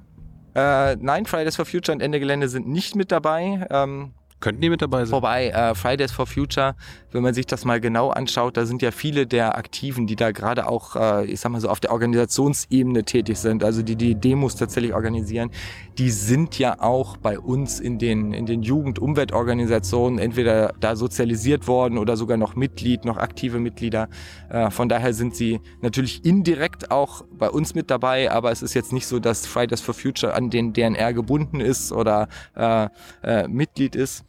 Äh, 0.55 0.97
nein, 0.97 1.27
Fridays 1.27 1.57
for 1.57 1.65
Future 1.65 1.95
und 1.95 2.01
Ende 2.03 2.21
Gelände 2.21 2.49
sind 2.49 2.69
nicht 2.69 2.95
mit 2.95 3.11
dabei. 3.11 3.67
Ähm, 3.71 4.13
Könnten 4.43 4.61
die 4.61 4.71
mit 4.71 4.83
dabei 4.83 5.05
sein? 5.05 5.13
Wobei, 5.13 5.49
äh, 5.51 5.75
Fridays 5.75 6.11
for 6.11 6.27
Future, 6.27 6.75
wenn 7.13 7.23
man 7.23 7.33
sich 7.33 7.47
das 7.47 7.65
mal 7.65 7.81
genau 7.81 8.11
anschaut, 8.11 8.57
da 8.57 8.67
sind 8.67 8.83
ja 8.83 8.91
viele 8.91 9.27
der 9.27 9.57
Aktiven, 9.57 10.09
die 10.09 10.17
da 10.17 10.33
gerade 10.33 10.67
auch, 10.67 10.97
äh, 10.97 11.27
ich 11.27 11.39
sag 11.39 11.53
mal 11.53 11.61
so, 11.61 11.69
auf 11.69 11.79
der 11.79 11.93
Organisationsebene 11.93 13.05
tätig 13.05 13.39
sind, 13.39 13.63
also 13.63 13.83
die 13.83 13.95
die 13.95 14.17
Demos 14.17 14.57
tatsächlich 14.57 14.95
organisieren, 14.95 15.51
die 15.97 16.11
sind 16.11 16.59
ja 16.59 16.81
auch 16.81 17.17
bei 17.17 17.39
uns 17.39 17.79
in 17.79 17.99
den, 17.99 18.33
in 18.33 18.47
den 18.47 18.63
Jugend-Umweltorganisationen 18.63 20.19
entweder 20.19 20.75
da 20.81 20.97
sozialisiert 20.97 21.69
worden 21.69 21.97
oder 21.97 22.17
sogar 22.17 22.37
noch 22.37 22.57
Mitglied, 22.57 23.05
noch 23.05 23.19
aktive 23.19 23.61
Mitglieder. 23.61 24.09
Äh, 24.51 24.71
von 24.71 24.89
daher 24.89 25.15
sind 25.15 25.37
sie 25.37 25.61
natürlich 25.83 26.25
indirekt 26.25 26.91
auch 26.91 27.25
bei 27.31 27.49
uns 27.49 27.77
mit 27.77 27.91
dabei, 27.91 28.29
aber 28.33 28.51
es 28.51 28.61
ist 28.63 28.75
jetzt 28.75 28.93
nicht 28.93 29.07
so, 29.07 29.21
dass 29.21 29.47
Fridays 29.47 29.81
for 29.81 29.95
Future 29.95 30.35
an 30.35 30.51
den 30.51 30.73
DNR 30.73 31.13
gebunden 31.13 31.61
ist 31.61 31.93
oder 31.93 32.27
äh, 32.57 32.89
äh, 33.23 33.47
Mitglied 33.47 33.95
ist. 33.95 34.25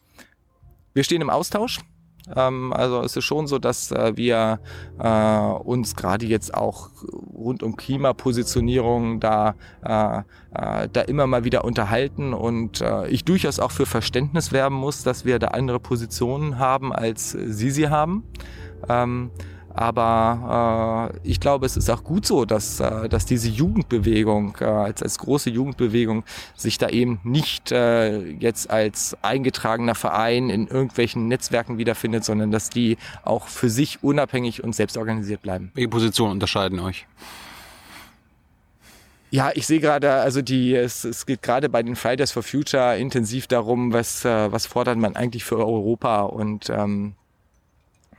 Wir 0.94 1.04
stehen 1.04 1.22
im 1.22 1.30
Austausch. 1.30 1.80
Ähm, 2.36 2.72
also 2.74 3.02
es 3.02 3.16
ist 3.16 3.26
schon 3.26 3.48
so, 3.48 3.60
dass 3.60 3.92
äh, 3.92 4.16
wir 4.16 4.60
äh, 5.00 5.38
uns 5.64 5.96
gerade 5.96 6.26
jetzt 6.26 6.54
auch 6.54 6.90
rund 7.34 7.64
um 7.64 7.76
Klimapositionierung 7.76 9.20
da, 9.20 9.56
äh, 9.84 10.20
äh, 10.54 10.90
da 10.92 11.02
immer 11.02 11.28
mal 11.28 11.44
wieder 11.44 11.66
unterhalten 11.66 12.34
und 12.34 12.82
äh, 12.82 13.08
ich 13.08 13.26
durchaus 13.26 13.60
auch 13.60 13.72
für 13.72 13.86
Verständnis 13.86 14.52
werben 14.52 14.76
muss, 14.76 15.04
dass 15.04 15.26
wir 15.26 15.40
da 15.40 15.50
andere 15.50 15.80
Positionen 15.80 16.60
haben, 16.60 16.94
als 16.94 17.32
Sie 17.32 17.72
sie 17.72 17.90
haben. 17.90 18.24
Ähm, 18.88 19.32
aber 19.74 21.12
äh, 21.24 21.28
ich 21.28 21.40
glaube, 21.40 21.66
es 21.66 21.78
ist 21.78 21.90
auch 21.90 22.04
gut 22.04 22.26
so, 22.26 22.46
dass, 22.46 22.80
äh, 22.80 23.10
dass 23.10 23.26
diese 23.26 23.50
Jugendbewegung 23.50 24.56
äh, 24.60 24.66
als, 24.66 25.02
als 25.02 25.18
große 25.18 25.50
Jugendbewegung 25.50 26.24
sich 26.56 26.78
da 26.78 26.90
eben 26.90 27.20
nicht 27.24 27.72
äh, 27.72 28.20
jetzt 28.20 28.70
als 28.70 29.18
eingetragener 29.22 29.96
Verein 29.96 30.50
in 30.50 30.68
irgendwelchen 30.68 31.28
Netzwerken 31.28 31.78
wiederfindet, 31.78 32.24
sondern 32.24 32.52
dass 32.52 32.70
die 32.70 32.98
auch 33.24 33.48
für 33.48 33.70
sich 33.70 34.04
unabhängig 34.04 34.64
und 34.64 34.76
selbst 34.76 34.98
organisiert 34.98 35.42
bleiben. 35.42 35.72
Welche 35.74 35.90
Positionen 35.90 36.34
unterscheiden 36.34 36.80
euch? 36.80 37.08
Ja, 39.34 39.50
ich 39.56 39.66
sehe 39.66 39.80
gerade, 39.80 40.12
also 40.14 40.44
die, 40.44 40.76
es, 40.76 41.04
es 41.04 41.26
geht 41.26 41.42
gerade 41.42 41.68
bei 41.68 41.82
den 41.82 41.96
Fridays 41.96 42.32
for 42.32 42.44
Future 42.44 43.00
intensiv 43.00 43.48
darum, 43.48 43.92
was, 43.92 44.24
äh, 44.26 44.52
was 44.52 44.68
fordert 44.68 45.00
man 45.00 45.16
eigentlich 45.16 45.44
für 45.44 45.58
Europa 45.58 46.22
und 46.22 46.70
ähm, 46.70 47.16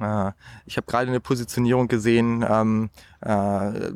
äh, 0.00 0.32
ich 0.66 0.76
habe 0.76 0.86
gerade 0.86 1.08
eine 1.08 1.20
Positionierung 1.20 1.88
gesehen, 1.88 2.44
ähm, 2.48 2.90
äh, 3.20 3.92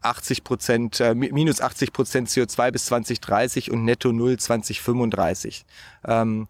80 0.00 0.44
Prozent, 0.44 1.00
äh, 1.00 1.14
minus 1.14 1.60
80 1.60 1.92
Prozent 1.92 2.28
CO2 2.28 2.70
bis 2.70 2.86
2030 2.86 3.70
und 3.70 3.84
netto 3.84 4.12
null 4.12 4.38
2035. 4.38 5.64
Ähm, 6.06 6.46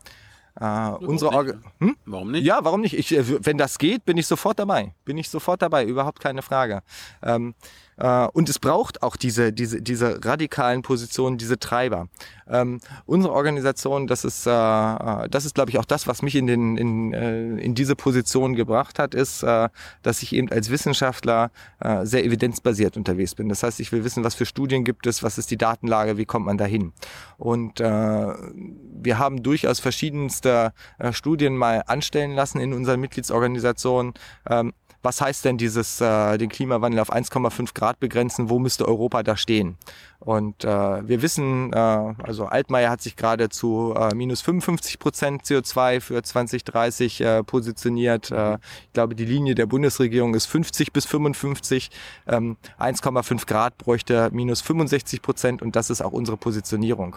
äh, 0.60 0.88
unsere 0.90 1.32
Orga 1.32 1.54
hm? 1.78 1.96
Warum 2.04 2.32
nicht? 2.32 2.44
Ja, 2.44 2.64
warum 2.64 2.80
nicht? 2.80 2.94
Ich, 2.98 3.16
äh, 3.16 3.44
wenn 3.46 3.58
das 3.58 3.78
geht, 3.78 4.04
bin 4.04 4.16
ich 4.16 4.26
sofort 4.26 4.58
dabei. 4.58 4.94
Bin 5.04 5.16
ich 5.16 5.30
sofort 5.30 5.62
dabei, 5.62 5.84
überhaupt 5.84 6.20
keine 6.20 6.42
Frage. 6.42 6.82
Ähm, 7.22 7.54
Äh, 7.54 7.87
und 8.32 8.48
es 8.48 8.58
braucht 8.58 9.02
auch 9.02 9.16
diese, 9.16 9.52
diese, 9.52 9.82
diese 9.82 10.24
radikalen 10.24 10.82
Positionen, 10.82 11.38
diese 11.38 11.58
Treiber. 11.58 12.08
Ähm, 12.48 12.80
unsere 13.06 13.34
Organisation, 13.34 14.06
das 14.06 14.24
ist, 14.24 14.46
äh, 14.46 14.50
äh 14.50 15.28
das 15.28 15.44
ist, 15.44 15.54
glaube 15.54 15.70
ich, 15.70 15.78
auch 15.78 15.84
das, 15.84 16.06
was 16.06 16.22
mich 16.22 16.34
in, 16.34 16.46
den, 16.46 16.76
in, 16.76 17.12
äh, 17.12 17.60
in 17.60 17.74
diese 17.74 17.96
Position 17.96 18.54
gebracht 18.54 18.98
hat, 18.98 19.14
ist, 19.14 19.42
äh, 19.42 19.68
dass 20.02 20.22
ich 20.22 20.32
eben 20.32 20.50
als 20.50 20.70
Wissenschaftler 20.70 21.50
äh, 21.80 22.06
sehr 22.06 22.24
evidenzbasiert 22.24 22.96
unterwegs 22.96 23.34
bin. 23.34 23.48
Das 23.48 23.62
heißt, 23.62 23.80
ich 23.80 23.92
will 23.92 24.04
wissen, 24.04 24.24
was 24.24 24.34
für 24.34 24.46
Studien 24.46 24.84
gibt 24.84 25.06
es, 25.06 25.22
was 25.22 25.38
ist 25.38 25.50
die 25.50 25.58
Datenlage, 25.58 26.16
wie 26.16 26.24
kommt 26.24 26.46
man 26.46 26.58
dahin. 26.58 26.92
Und 27.36 27.80
äh, 27.80 27.84
wir 27.86 29.18
haben 29.18 29.42
durchaus 29.42 29.80
verschiedenste 29.80 30.72
äh, 30.98 31.12
Studien 31.12 31.56
mal 31.56 31.82
anstellen 31.86 32.32
lassen 32.32 32.60
in 32.60 32.72
unseren 32.72 33.00
Mitgliedsorganisationen. 33.00 34.14
Ähm, 34.48 34.72
was 35.08 35.22
heißt 35.22 35.46
denn 35.46 35.56
dieses, 35.56 36.02
äh, 36.02 36.36
den 36.36 36.50
Klimawandel 36.50 37.00
auf 37.00 37.10
1,5 37.10 37.72
Grad 37.72 37.98
begrenzen, 37.98 38.50
wo 38.50 38.58
müsste 38.58 38.86
Europa 38.86 39.22
da 39.22 39.38
stehen? 39.38 39.78
Und 40.20 40.64
äh, 40.64 40.68
wir 41.08 41.22
wissen, 41.22 41.72
äh, 41.72 41.76
also 41.76 42.46
Altmaier 42.46 42.90
hat 42.90 43.00
sich 43.00 43.14
gerade 43.14 43.50
zu 43.50 43.94
äh, 43.96 44.12
minus 44.16 44.40
55 44.40 44.98
Prozent 44.98 45.44
CO2 45.44 46.00
für 46.00 46.22
2030 46.22 47.20
äh, 47.20 47.44
positioniert. 47.44 48.32
Äh, 48.32 48.54
ich 48.54 48.92
glaube, 48.94 49.14
die 49.14 49.24
Linie 49.24 49.54
der 49.54 49.66
Bundesregierung 49.66 50.34
ist 50.34 50.46
50 50.46 50.92
bis 50.92 51.06
55. 51.06 51.90
Ähm, 52.26 52.56
1,5 52.80 53.46
Grad 53.46 53.78
bräuchte 53.78 54.30
minus 54.32 54.60
65 54.60 55.22
Prozent 55.22 55.62
und 55.62 55.76
das 55.76 55.88
ist 55.88 56.02
auch 56.02 56.12
unsere 56.12 56.36
Positionierung. 56.36 57.16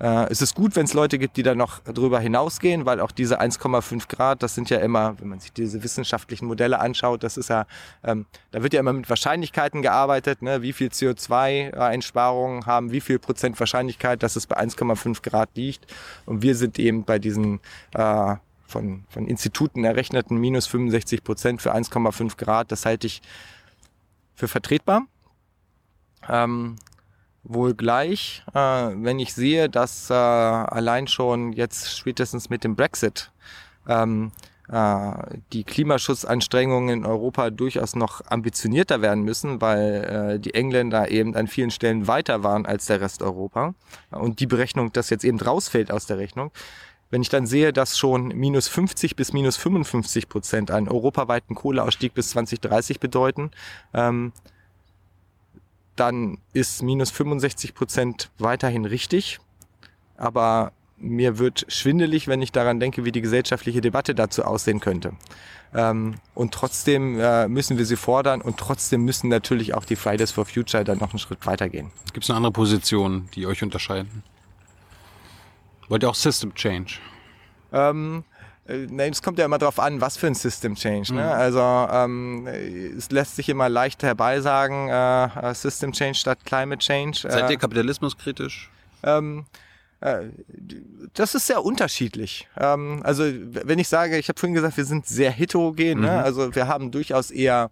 Äh, 0.00 0.30
es 0.30 0.40
ist 0.40 0.54
gut, 0.54 0.74
wenn 0.74 0.86
es 0.86 0.94
Leute 0.94 1.18
gibt, 1.18 1.36
die 1.36 1.42
da 1.42 1.54
noch 1.54 1.80
drüber 1.80 2.18
hinausgehen, 2.18 2.86
weil 2.86 3.00
auch 3.00 3.12
diese 3.12 3.42
1,5 3.42 4.08
Grad, 4.08 4.42
das 4.42 4.54
sind 4.54 4.70
ja 4.70 4.78
immer, 4.78 5.20
wenn 5.20 5.28
man 5.28 5.40
sich 5.40 5.52
diese 5.52 5.82
wissenschaftlichen 5.82 6.46
Modelle 6.46 6.80
anschaut, 6.80 7.22
das 7.22 7.36
ist 7.36 7.50
ja, 7.50 7.66
ähm, 8.02 8.24
da 8.52 8.62
wird 8.62 8.72
ja 8.72 8.80
immer 8.80 8.94
mit 8.94 9.10
Wahrscheinlichkeiten 9.10 9.82
gearbeitet, 9.82 10.40
ne? 10.40 10.62
wie 10.62 10.72
viel 10.72 10.88
CO2-Einsparung 10.88 12.37
Erfahrungen 12.38 12.66
haben, 12.66 12.92
wie 12.92 13.00
viel 13.00 13.18
Prozent 13.18 13.58
Wahrscheinlichkeit, 13.58 14.22
dass 14.22 14.36
es 14.36 14.46
bei 14.46 14.56
1,5 14.56 15.22
Grad 15.22 15.50
liegt. 15.54 15.86
Und 16.26 16.42
wir 16.42 16.54
sind 16.54 16.78
eben 16.78 17.04
bei 17.04 17.18
diesen 17.18 17.60
äh, 17.94 18.36
von, 18.66 19.04
von 19.08 19.26
Instituten 19.26 19.84
errechneten 19.84 20.36
minus 20.38 20.66
65 20.66 21.24
Prozent 21.24 21.62
für 21.62 21.74
1,5 21.74 22.36
Grad. 22.36 22.70
Das 22.70 22.84
halte 22.84 23.06
ich 23.06 23.22
für 24.34 24.48
vertretbar. 24.48 25.02
Ähm, 26.28 26.76
wohl 27.44 27.74
gleich, 27.74 28.42
äh, 28.52 28.58
wenn 28.58 29.18
ich 29.18 29.32
sehe, 29.32 29.68
dass 29.70 30.10
äh, 30.10 30.14
allein 30.14 31.06
schon 31.06 31.52
jetzt 31.52 31.96
spätestens 31.96 32.50
mit 32.50 32.62
dem 32.62 32.76
Brexit 32.76 33.32
ähm, 33.88 34.26
äh, 34.26 34.57
die 34.70 35.64
Klimaschutzanstrengungen 35.64 36.98
in 36.98 37.06
Europa 37.06 37.48
durchaus 37.48 37.96
noch 37.96 38.20
ambitionierter 38.26 39.00
werden 39.00 39.24
müssen, 39.24 39.62
weil 39.62 40.04
äh, 40.36 40.38
die 40.38 40.52
Engländer 40.52 41.10
eben 41.10 41.34
an 41.36 41.46
vielen 41.46 41.70
Stellen 41.70 42.06
weiter 42.06 42.42
waren 42.42 42.66
als 42.66 42.84
der 42.84 43.00
Rest 43.00 43.22
Europa 43.22 43.74
und 44.10 44.40
die 44.40 44.46
Berechnung, 44.46 44.92
das 44.92 45.08
jetzt 45.08 45.24
eben 45.24 45.40
rausfällt 45.40 45.90
aus 45.90 46.04
der 46.04 46.18
Rechnung. 46.18 46.50
Wenn 47.10 47.22
ich 47.22 47.30
dann 47.30 47.46
sehe, 47.46 47.72
dass 47.72 47.96
schon 47.96 48.28
minus 48.28 48.68
50 48.68 49.16
bis 49.16 49.32
minus 49.32 49.56
55 49.56 50.28
Prozent 50.28 50.70
einen 50.70 50.88
europaweiten 50.88 51.54
Kohleausstieg 51.54 52.12
bis 52.12 52.30
2030 52.30 53.00
bedeuten, 53.00 53.50
ähm, 53.94 54.32
dann 55.96 56.38
ist 56.52 56.82
minus 56.82 57.10
65 57.10 57.74
Prozent 57.74 58.30
weiterhin 58.38 58.84
richtig. 58.84 59.40
Aber 60.16 60.72
mir 61.00 61.38
wird 61.38 61.66
schwindelig, 61.68 62.28
wenn 62.28 62.42
ich 62.42 62.52
daran 62.52 62.80
denke, 62.80 63.04
wie 63.04 63.12
die 63.12 63.20
gesellschaftliche 63.20 63.80
Debatte 63.80 64.14
dazu 64.14 64.44
aussehen 64.44 64.80
könnte. 64.80 65.12
Ähm, 65.74 66.14
und 66.34 66.52
trotzdem 66.52 67.20
äh, 67.20 67.46
müssen 67.48 67.78
wir 67.78 67.84
sie 67.84 67.96
fordern 67.96 68.40
und 68.40 68.56
trotzdem 68.56 69.04
müssen 69.04 69.28
natürlich 69.28 69.74
auch 69.74 69.84
die 69.84 69.96
Fridays 69.96 70.30
for 70.30 70.46
Future 70.46 70.84
dann 70.84 70.98
noch 70.98 71.10
einen 71.10 71.18
Schritt 71.18 71.44
weitergehen. 71.46 71.90
Gibt 72.12 72.24
es 72.24 72.30
eine 72.30 72.38
andere 72.38 72.52
Position, 72.52 73.28
die 73.34 73.46
euch 73.46 73.62
unterscheiden? 73.62 74.22
Wollt 75.88 76.02
ihr 76.02 76.10
auch 76.10 76.14
System 76.14 76.54
Change? 76.54 76.94
Ähm, 77.72 78.24
äh, 78.66 79.08
es 79.08 79.22
kommt 79.22 79.38
ja 79.38 79.44
immer 79.44 79.58
darauf 79.58 79.78
an, 79.78 80.00
was 80.00 80.16
für 80.16 80.26
ein 80.26 80.34
System 80.34 80.74
Change. 80.74 81.14
Ne? 81.14 81.22
Mhm. 81.22 81.28
Also 81.28 81.60
ähm, 81.60 82.46
es 82.46 83.10
lässt 83.10 83.36
sich 83.36 83.48
immer 83.48 83.68
leicht 83.68 84.02
herbeisagen, 84.02 84.88
äh, 84.88 85.54
System 85.54 85.92
Change 85.92 86.14
statt 86.14 86.38
Climate 86.44 86.78
Change. 86.78 87.18
Seid 87.28 87.50
ihr 87.50 87.56
äh, 87.56 87.58
kapitalismuskritisch? 87.58 88.70
Ähm, 89.02 89.40
äh, 89.40 89.67
das 90.00 91.34
ist 91.34 91.46
sehr 91.46 91.64
unterschiedlich. 91.64 92.48
Ähm, 92.56 93.00
also 93.02 93.24
wenn 93.24 93.78
ich 93.78 93.88
sage, 93.88 94.18
ich 94.18 94.28
habe 94.28 94.38
vorhin 94.38 94.54
gesagt, 94.54 94.76
wir 94.76 94.84
sind 94.84 95.06
sehr 95.06 95.30
heterogen, 95.30 95.88
ne? 95.88 95.94
mhm. 95.94 96.02
ne? 96.02 96.22
also 96.22 96.54
wir 96.54 96.68
haben 96.68 96.90
durchaus 96.90 97.30
eher, 97.30 97.70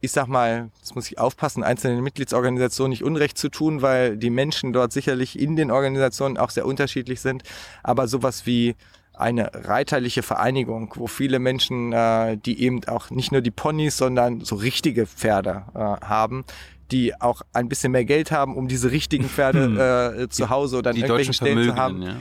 ich 0.00 0.10
sag 0.10 0.26
mal, 0.26 0.70
das 0.80 0.94
muss 0.94 1.10
ich 1.10 1.18
aufpassen, 1.18 1.62
einzelnen 1.62 2.02
Mitgliedsorganisationen 2.02 2.90
nicht 2.90 3.04
Unrecht 3.04 3.38
zu 3.38 3.50
tun, 3.50 3.82
weil 3.82 4.16
die 4.16 4.30
Menschen 4.30 4.72
dort 4.72 4.92
sicherlich 4.92 5.38
in 5.38 5.54
den 5.54 5.70
Organisationen 5.70 6.38
auch 6.38 6.50
sehr 6.50 6.66
unterschiedlich 6.66 7.20
sind, 7.20 7.44
aber 7.84 8.08
sowas 8.08 8.46
wie 8.46 8.74
eine 9.14 9.50
reiterliche 9.52 10.22
Vereinigung, 10.22 10.92
wo 10.96 11.06
viele 11.06 11.38
Menschen, 11.38 11.92
äh, 11.92 12.36
die 12.36 12.60
eben 12.62 12.82
auch 12.88 13.10
nicht 13.10 13.30
nur 13.30 13.42
die 13.42 13.50
Ponys, 13.50 13.96
sondern 13.96 14.40
so 14.40 14.56
richtige 14.56 15.06
Pferde 15.06 15.64
äh, 15.74 15.78
haben, 15.78 16.44
die 16.92 17.20
auch 17.20 17.42
ein 17.52 17.68
bisschen 17.68 17.92
mehr 17.92 18.04
Geld 18.04 18.30
haben, 18.30 18.56
um 18.56 18.68
diese 18.68 18.90
richtigen 18.90 19.24
Pferde 19.24 19.64
hm. 19.64 20.22
äh, 20.24 20.28
zu 20.28 20.50
Hause 20.50 20.78
oder 20.78 20.90
an 20.90 20.96
irgendwelchen 20.96 21.34
Stellen 21.34 21.64
zu 21.64 21.74
haben. 21.74 22.02
Ja, 22.02 22.16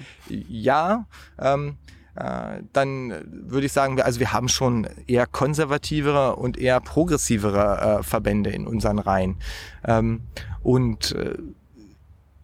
ja 0.47 1.05
ähm, 1.39 1.77
äh, 2.15 2.63
dann 2.73 3.13
würde 3.29 3.65
ich 3.65 3.71
sagen, 3.71 4.01
also 4.01 4.19
wir 4.19 4.33
haben 4.33 4.49
schon 4.49 4.87
eher 5.07 5.25
konservativere 5.27 6.35
und 6.35 6.57
eher 6.57 6.79
progressivere 6.81 7.99
äh, 7.99 8.03
Verbände 8.03 8.49
in 8.49 8.67
unseren 8.67 8.99
Reihen. 8.99 9.37
Ähm, 9.85 10.21
und 10.61 11.13
äh, 11.13 11.37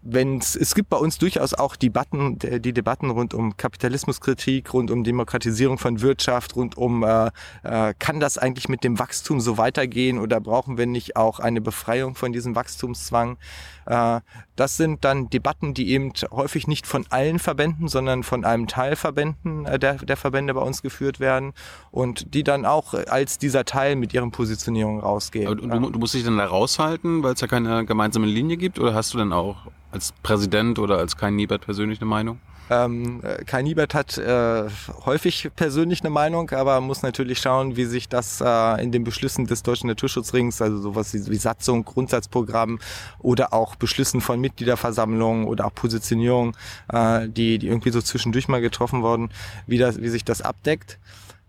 wenn's, 0.10 0.56
es 0.56 0.74
gibt 0.74 0.90
bei 0.90 0.98
uns 0.98 1.18
durchaus 1.18 1.54
auch 1.54 1.76
Debatten, 1.76 2.40
die 2.40 2.74
Debatten 2.74 3.10
rund 3.10 3.34
um 3.34 3.58
Kapitalismuskritik, 3.58 4.74
rund 4.74 4.90
um 4.90 5.04
Demokratisierung 5.04 5.78
von 5.78 6.02
Wirtschaft, 6.02 6.56
rund 6.56 6.78
um, 6.78 7.04
äh, 7.04 7.30
äh, 7.64 7.94
kann 8.00 8.20
das 8.20 8.38
eigentlich 8.38 8.70
mit 8.70 8.84
dem 8.84 9.00
Wachstum 9.00 9.42
so 9.42 9.58
weitergehen 9.58 10.18
oder 10.18 10.40
brauchen 10.40 10.78
wir 10.78 10.86
nicht 10.86 11.16
auch 11.18 11.40
eine 11.40 11.62
Befreiung 11.62 12.16
von 12.16 12.32
diesem 12.32 12.56
Wachstumszwang? 12.56 13.38
Äh, 13.86 14.22
das 14.56 14.78
sind 14.78 15.04
dann 15.04 15.30
Debatten, 15.30 15.74
die 15.74 15.92
eben 15.92 16.14
häufig 16.32 16.68
nicht 16.68 16.88
von 16.88 17.06
allen 17.10 17.40
Verbänden, 17.40 17.88
sondern 17.88 18.24
von 18.24 18.46
einem 18.46 18.68
Teil 18.68 18.96
Verbänden 18.96 19.66
äh, 19.66 19.78
der, 19.78 19.96
der 19.96 20.18
Verbände 20.18 20.54
bei 20.54 20.62
uns 20.62 20.82
geführt 20.82 21.20
werden 21.20 21.54
und 21.92 22.34
die 22.34 22.44
dann 22.44 22.66
auch 22.66 22.94
als 22.94 23.38
dieser 23.38 23.66
Teil 23.66 23.98
mit 23.98 24.14
ihren 24.14 24.32
Positionierungen 24.32 25.02
rausgehen. 25.02 25.58
Du, 25.58 25.90
du 25.90 26.00
musst 26.00 26.14
dich 26.14 26.24
dann 26.24 26.38
da 26.38 26.46
raushalten, 26.46 27.24
weil 27.24 27.34
es 27.34 27.42
ja 27.42 27.48
keine 27.48 27.86
gemeinsame 27.86 28.26
Linie 28.26 28.58
gibt 28.58 28.80
oder 28.80 28.94
hast 28.94 29.14
du 29.14 29.18
dann 29.18 29.34
auch 29.34 29.58
als 29.98 30.12
Präsident 30.22 30.78
oder 30.78 31.00
als 31.00 31.18
Kai 31.18 31.32
Niebert 31.32 31.66
persönlich 31.66 32.00
eine 32.00 32.08
Meinung? 32.08 32.40
Ähm, 32.70 33.22
Kai 33.48 33.64
Niebert 33.64 33.96
hat 33.96 34.18
äh, 34.20 34.66
häufig 35.06 35.50
persönlich 35.56 36.02
eine 36.02 36.12
Meinung, 36.12 36.52
aber 36.52 36.82
muss 36.82 37.02
natürlich 37.02 37.40
schauen, 37.40 37.78
wie 37.78 37.86
sich 37.86 38.10
das 38.10 38.40
äh, 38.42 38.84
in 38.84 38.92
den 38.92 39.04
Beschlüssen 39.04 39.48
des 39.48 39.64
Deutschen 39.64 39.88
Naturschutzrings, 39.88 40.62
also 40.62 40.80
sowas 40.80 41.14
wie, 41.14 41.26
wie 41.28 41.38
Satzung, 41.38 41.84
Grundsatzprogramm 41.84 42.78
oder 43.20 43.54
auch 43.54 43.76
Beschlüssen 43.76 44.22
von 44.22 44.40
Mitgliederversammlungen 44.40 45.46
oder 45.46 45.66
auch 45.66 45.74
Positionierung, 45.74 46.56
äh, 46.94 47.28
die, 47.28 47.58
die 47.58 47.68
irgendwie 47.68 47.92
so 47.92 48.02
zwischendurch 48.02 48.48
mal 48.50 48.62
getroffen 48.62 49.02
wurden, 49.02 49.30
wie, 49.66 49.80
das, 49.80 50.00
wie 50.00 50.10
sich 50.10 50.26
das 50.26 50.44
abdeckt. 50.44 51.00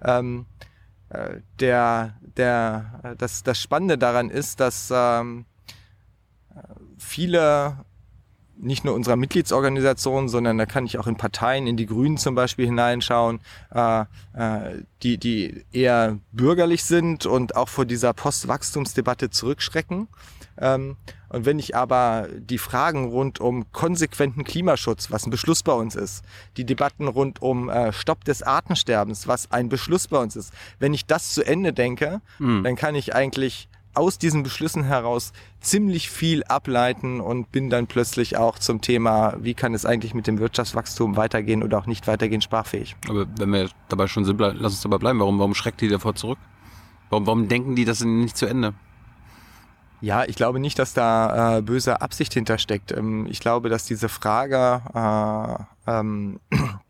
Ähm, 0.02 0.46
äh, 1.10 1.40
der, 1.60 2.14
der, 2.36 3.16
das, 3.18 3.42
das 3.42 3.60
Spannende 3.60 3.98
daran 3.98 4.30
ist, 4.30 4.60
dass 4.60 4.90
ähm, 4.94 5.44
viele 6.96 7.84
nicht 8.60 8.84
nur 8.84 8.94
unserer 8.94 9.16
Mitgliedsorganisation, 9.16 10.28
sondern 10.28 10.58
da 10.58 10.66
kann 10.66 10.84
ich 10.84 10.98
auch 10.98 11.06
in 11.06 11.16
Parteien, 11.16 11.66
in 11.66 11.76
die 11.76 11.86
Grünen 11.86 12.16
zum 12.16 12.34
Beispiel 12.34 12.66
hineinschauen, 12.66 13.40
äh, 13.72 14.00
äh, 14.34 14.82
die, 15.02 15.18
die 15.18 15.64
eher 15.72 16.18
bürgerlich 16.32 16.84
sind 16.84 17.26
und 17.26 17.56
auch 17.56 17.68
vor 17.68 17.84
dieser 17.84 18.12
Postwachstumsdebatte 18.12 19.30
zurückschrecken. 19.30 20.08
Ähm, 20.60 20.96
und 21.28 21.44
wenn 21.44 21.58
ich 21.58 21.76
aber 21.76 22.28
die 22.38 22.58
Fragen 22.58 23.04
rund 23.06 23.38
um 23.38 23.70
konsequenten 23.72 24.44
Klimaschutz, 24.44 25.10
was 25.10 25.26
ein 25.26 25.30
Beschluss 25.30 25.62
bei 25.62 25.72
uns 25.72 25.94
ist, 25.94 26.24
die 26.56 26.64
Debatten 26.64 27.06
rund 27.06 27.42
um 27.42 27.68
äh, 27.68 27.92
Stopp 27.92 28.24
des 28.24 28.42
Artensterbens, 28.42 29.28
was 29.28 29.52
ein 29.52 29.68
Beschluss 29.68 30.08
bei 30.08 30.18
uns 30.18 30.36
ist, 30.36 30.52
wenn 30.78 30.94
ich 30.94 31.06
das 31.06 31.34
zu 31.34 31.44
Ende 31.44 31.72
denke, 31.72 32.20
mhm. 32.38 32.64
dann 32.64 32.76
kann 32.76 32.94
ich 32.94 33.14
eigentlich 33.14 33.68
aus 33.98 34.18
diesen 34.18 34.42
Beschlüssen 34.42 34.84
heraus 34.84 35.32
ziemlich 35.60 36.08
viel 36.08 36.44
ableiten 36.44 37.20
und 37.20 37.52
bin 37.52 37.68
dann 37.68 37.86
plötzlich 37.86 38.36
auch 38.36 38.58
zum 38.58 38.80
Thema, 38.80 39.34
wie 39.40 39.54
kann 39.54 39.74
es 39.74 39.84
eigentlich 39.84 40.14
mit 40.14 40.26
dem 40.26 40.38
Wirtschaftswachstum 40.38 41.16
weitergehen 41.16 41.62
oder 41.62 41.78
auch 41.78 41.86
nicht 41.86 42.06
weitergehen, 42.06 42.40
sprachfähig. 42.40 42.96
Aber 43.08 43.26
wenn 43.36 43.52
wir 43.52 43.68
dabei 43.88 44.06
schon 44.06 44.24
sind, 44.24 44.40
lass 44.40 44.72
uns 44.72 44.80
dabei 44.82 44.98
bleiben. 44.98 45.18
Warum, 45.18 45.38
warum 45.38 45.54
schreckt 45.54 45.80
die 45.80 45.88
davor 45.88 46.14
zurück? 46.14 46.38
Warum, 47.10 47.26
warum 47.26 47.48
denken 47.48 47.74
die 47.74 47.84
das 47.84 48.02
nicht 48.02 48.36
zu 48.36 48.46
Ende? 48.46 48.74
Ja, 50.00 50.24
ich 50.24 50.36
glaube 50.36 50.60
nicht, 50.60 50.78
dass 50.78 50.94
da 50.94 51.58
äh, 51.58 51.62
böse 51.62 52.00
Absicht 52.00 52.32
hintersteckt. 52.32 52.92
Ähm, 52.92 53.26
ich 53.28 53.40
glaube, 53.40 53.68
dass 53.68 53.84
diese 53.84 54.08
Frage 54.08 54.80
äh, 54.94 55.90
ähm, 55.90 56.38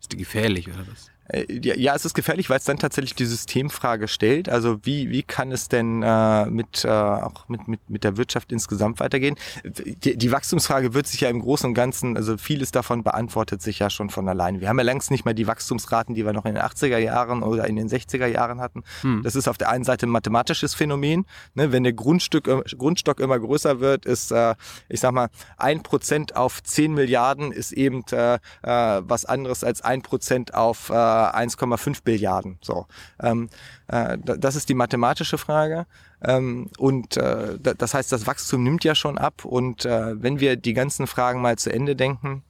ist 0.01 0.13
die 0.13 0.19
gefährlich 0.19 0.69
oder 0.69 0.87
was? 0.91 1.11
Äh, 1.29 1.47
ja, 1.63 1.95
es 1.95 2.05
ist 2.05 2.15
gefährlich, 2.15 2.51
weil 2.51 2.59
es 2.59 2.65
dann 2.65 2.79
tatsächlich 2.79 3.15
die 3.15 3.27
Systemfrage 3.27 4.09
stellt. 4.09 4.49
Also 4.49 4.79
wie, 4.83 5.11
wie 5.11 5.23
kann 5.23 5.53
es 5.53 5.69
denn 5.69 6.03
äh, 6.03 6.47
mit, 6.47 6.85
äh, 6.85 6.89
auch 6.89 7.49
mit, 7.49 7.69
mit, 7.69 7.89
mit 7.89 8.05
der 8.05 8.17
Wirtschaft 8.17 8.53
insgesamt 8.53 9.01
weitergehen? 9.01 9.37
Die, 9.65 10.17
die 10.17 10.33
Wachstumsfrage 10.33 10.95
wird 10.95 11.07
sich 11.07 11.21
ja 11.21 11.29
im 11.29 11.41
Großen 11.41 11.69
und 11.69 11.75
Ganzen, 11.75 12.17
also 12.17 12.37
vieles 12.39 12.73
davon 12.73 13.03
beantwortet 13.03 13.63
sich 13.63 13.79
ja 13.79 13.91
schon 13.91 14.11
von 14.11 14.29
alleine. 14.29 14.61
Wir 14.61 14.69
haben 14.69 14.79
ja 14.79 14.85
längst 14.85 15.11
nicht 15.11 15.25
mehr 15.25 15.35
die 15.35 15.47
Wachstumsraten, 15.47 16.15
die 16.15 16.25
wir 16.25 16.33
noch 16.33 16.45
in 16.45 16.55
den 16.55 16.63
80er 16.63 16.99
Jahren 16.99 17.43
oder 17.43 17.67
in 17.67 17.77
den 17.77 17.89
60er 17.89 18.27
Jahren 18.27 18.61
hatten. 18.61 18.83
Hm. 19.03 19.23
Das 19.23 19.37
ist 19.37 19.49
auf 19.49 19.59
der 19.59 19.69
einen 19.71 19.85
Seite 19.85 20.07
ein 20.07 20.11
mathematisches 20.11 20.75
Phänomen. 20.75 21.27
Ne? 21.55 21.73
Wenn 21.73 21.83
der 21.83 21.93
Grundstück, 21.93 22.49
äh, 22.49 22.63
Grundstock 22.77 23.21
immer 23.21 23.39
größer 23.39 23.81
wird, 23.81 24.07
ist, 24.07 24.33
äh, 24.33 24.55
ich 24.89 25.01
sag 25.01 25.13
mal, 25.13 25.29
ein 25.57 25.83
Prozent 25.83 26.37
auf 26.37 26.63
10 26.63 26.95
Milliarden 26.95 27.53
ist 27.53 27.73
eben 27.73 28.05
äh, 28.13 28.35
äh, 28.35 28.39
was 28.63 29.25
anderes 29.25 29.65
als 29.65 29.83
ein 29.83 30.03
Prozent 30.03 30.55
auf 30.55 30.91
äh, 30.91 31.18
1,5 31.19 32.03
Billiarden. 32.05 32.59
So, 32.61 32.87
ähm, 33.21 33.49
äh, 33.89 34.19
das 34.19 34.57
ist 34.57 34.69
die 34.69 34.75
mathematische 34.75 35.39
Frage. 35.39 35.87
Ähm, 36.23 36.71
und 36.79 37.17
äh, 37.17 37.59
das 37.59 37.95
heißt, 37.95 38.11
das 38.11 38.27
Wachstum 38.27 38.63
nimmt 38.63 38.85
ja 38.85 38.95
schon 38.95 39.19
ab. 39.19 39.45
Und 39.45 39.85
äh, 39.85 40.21
wenn 40.21 40.41
wir 40.41 40.57
die 40.57 40.75
ganzen 40.75 41.07
Fragen 41.07 41.41
mal 41.41 41.57
zu 41.57 41.73
Ende 41.73 41.97
denken, 41.97 42.43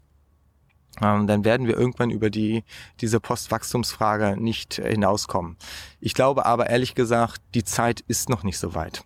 ähm, 1.01 1.27
dann 1.27 1.45
werden 1.45 1.67
wir 1.67 1.77
irgendwann 1.77 2.11
über 2.11 2.31
die, 2.31 2.65
diese 3.01 3.21
Postwachstumsfrage 3.21 4.37
nicht 4.41 4.75
hinauskommen. 4.75 5.57
Ich 6.01 6.15
glaube 6.15 6.47
aber 6.47 6.71
ehrlich 6.71 6.95
gesagt, 6.95 7.41
die 7.55 7.65
Zeit 7.65 8.01
ist 8.01 8.29
noch 8.29 8.43
nicht 8.43 8.59
so 8.59 8.75
weit. 8.75 9.05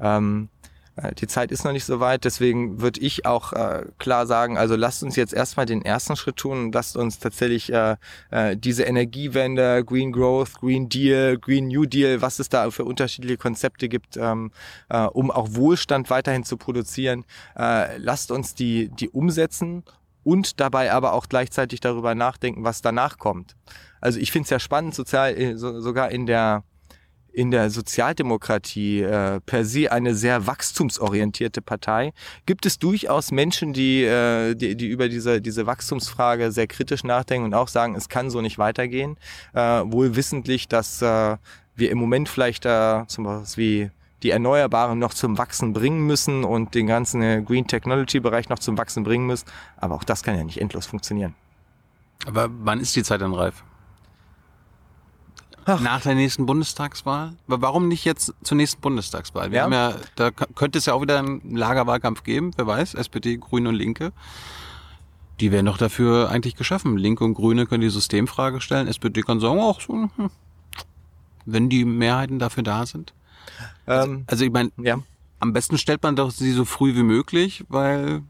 Ähm, 0.00 0.48
äh, 0.48 0.53
die 1.18 1.26
Zeit 1.26 1.50
ist 1.50 1.64
noch 1.64 1.72
nicht 1.72 1.84
so 1.84 1.98
weit, 1.98 2.24
deswegen 2.24 2.80
würde 2.80 3.00
ich 3.00 3.26
auch 3.26 3.52
äh, 3.52 3.84
klar 3.98 4.26
sagen, 4.26 4.56
also 4.56 4.76
lasst 4.76 5.02
uns 5.02 5.16
jetzt 5.16 5.34
erstmal 5.34 5.66
den 5.66 5.82
ersten 5.82 6.14
Schritt 6.14 6.36
tun 6.36 6.66
und 6.66 6.74
lasst 6.74 6.96
uns 6.96 7.18
tatsächlich 7.18 7.72
äh, 7.72 7.96
äh, 8.30 8.56
diese 8.56 8.84
Energiewende, 8.84 9.84
Green 9.84 10.12
Growth, 10.12 10.54
Green 10.60 10.88
Deal, 10.88 11.36
Green 11.38 11.66
New 11.66 11.84
Deal, 11.84 12.22
was 12.22 12.38
es 12.38 12.48
da 12.48 12.70
für 12.70 12.84
unterschiedliche 12.84 13.36
Konzepte 13.36 13.88
gibt, 13.88 14.16
ähm, 14.16 14.52
äh, 14.88 15.04
um 15.06 15.32
auch 15.32 15.48
Wohlstand 15.50 16.10
weiterhin 16.10 16.44
zu 16.44 16.56
produzieren, 16.56 17.24
äh, 17.58 17.96
lasst 17.98 18.30
uns 18.30 18.54
die, 18.54 18.88
die 18.88 19.08
umsetzen 19.08 19.82
und 20.22 20.60
dabei 20.60 20.92
aber 20.92 21.12
auch 21.12 21.28
gleichzeitig 21.28 21.80
darüber 21.80 22.14
nachdenken, 22.14 22.62
was 22.62 22.82
danach 22.82 23.18
kommt. 23.18 23.56
Also 24.00 24.20
ich 24.20 24.30
finde 24.30 24.44
es 24.44 24.50
ja 24.50 24.60
spannend, 24.60 24.94
sozial, 24.94 25.36
äh, 25.36 25.56
so, 25.56 25.80
sogar 25.80 26.10
in 26.10 26.26
der 26.26 26.62
in 27.34 27.50
der 27.50 27.68
Sozialdemokratie 27.70 29.02
äh, 29.02 29.40
per 29.40 29.64
se 29.64 29.90
eine 29.90 30.14
sehr 30.14 30.46
wachstumsorientierte 30.46 31.60
Partei, 31.60 32.12
gibt 32.46 32.64
es 32.64 32.78
durchaus 32.78 33.32
Menschen, 33.32 33.72
die, 33.72 34.04
äh, 34.04 34.54
die, 34.54 34.76
die 34.76 34.86
über 34.86 35.08
diese, 35.08 35.40
diese 35.42 35.66
Wachstumsfrage 35.66 36.52
sehr 36.52 36.66
kritisch 36.66 37.02
nachdenken 37.02 37.46
und 37.46 37.54
auch 37.54 37.68
sagen, 37.68 37.96
es 37.96 38.08
kann 38.08 38.30
so 38.30 38.40
nicht 38.40 38.58
weitergehen. 38.58 39.16
Äh, 39.52 39.60
wohl 39.60 40.14
wissentlich, 40.16 40.68
dass 40.68 41.02
äh, 41.02 41.36
wir 41.74 41.90
im 41.90 41.98
Moment 41.98 42.28
vielleicht 42.28 42.66
äh, 42.66 43.04
zum 43.08 43.24
Beispiel 43.24 43.44
wie 43.56 43.90
die 44.22 44.30
Erneuerbaren 44.30 44.98
noch 44.98 45.12
zum 45.12 45.36
Wachsen 45.36 45.72
bringen 45.72 46.06
müssen 46.06 46.44
und 46.44 46.74
den 46.74 46.86
ganzen 46.86 47.20
äh, 47.20 47.42
Green 47.44 47.66
Technology 47.66 48.20
Bereich 48.20 48.48
noch 48.48 48.58
zum 48.58 48.78
Wachsen 48.78 49.04
bringen 49.04 49.26
müssen. 49.26 49.46
Aber 49.76 49.96
auch 49.96 50.04
das 50.04 50.22
kann 50.22 50.36
ja 50.36 50.44
nicht 50.44 50.60
endlos 50.60 50.86
funktionieren. 50.86 51.34
Aber 52.26 52.48
wann 52.50 52.80
ist 52.80 52.96
die 52.96 53.02
Zeit 53.02 53.20
dann 53.20 53.34
reif? 53.34 53.64
Ach. 55.66 55.80
Nach 55.80 56.00
der 56.02 56.14
nächsten 56.14 56.46
Bundestagswahl? 56.46 57.34
Warum 57.46 57.88
nicht 57.88 58.04
jetzt 58.04 58.34
zur 58.42 58.56
nächsten 58.56 58.80
Bundestagswahl? 58.80 59.50
Wir 59.50 59.58
ja. 59.58 59.64
haben 59.64 59.72
ja, 59.72 59.94
da 60.16 60.30
könnte 60.30 60.78
es 60.78 60.86
ja 60.86 60.94
auch 60.94 61.00
wieder 61.00 61.18
einen 61.18 61.56
Lagerwahlkampf 61.56 62.22
geben, 62.22 62.50
wer 62.56 62.66
weiß, 62.66 62.94
SPD, 62.94 63.38
Grüne 63.38 63.70
und 63.70 63.74
Linke. 63.74 64.12
Die 65.40 65.50
wären 65.50 65.66
doch 65.66 65.78
dafür 65.78 66.30
eigentlich 66.30 66.54
geschaffen. 66.54 66.96
Linke 66.96 67.24
und 67.24 67.34
Grüne 67.34 67.66
können 67.66 67.80
die 67.80 67.90
Systemfrage 67.90 68.60
stellen, 68.60 68.88
SPD 68.88 69.22
kann 69.22 69.40
sagen, 69.40 69.58
ach, 69.60 69.80
so, 69.80 69.94
hm, 69.94 70.30
wenn 71.46 71.68
die 71.68 71.84
Mehrheiten 71.84 72.38
dafür 72.38 72.62
da 72.62 72.86
sind. 72.86 73.14
Also, 73.86 74.10
ähm, 74.10 74.24
also 74.26 74.44
ich 74.44 74.52
meine, 74.52 74.70
ja. 74.76 74.98
am 75.40 75.52
besten 75.52 75.78
stellt 75.78 76.02
man 76.02 76.16
doch 76.16 76.30
sie 76.30 76.52
so 76.52 76.64
früh 76.64 76.94
wie 76.94 77.02
möglich, 77.02 77.64
weil 77.68 78.22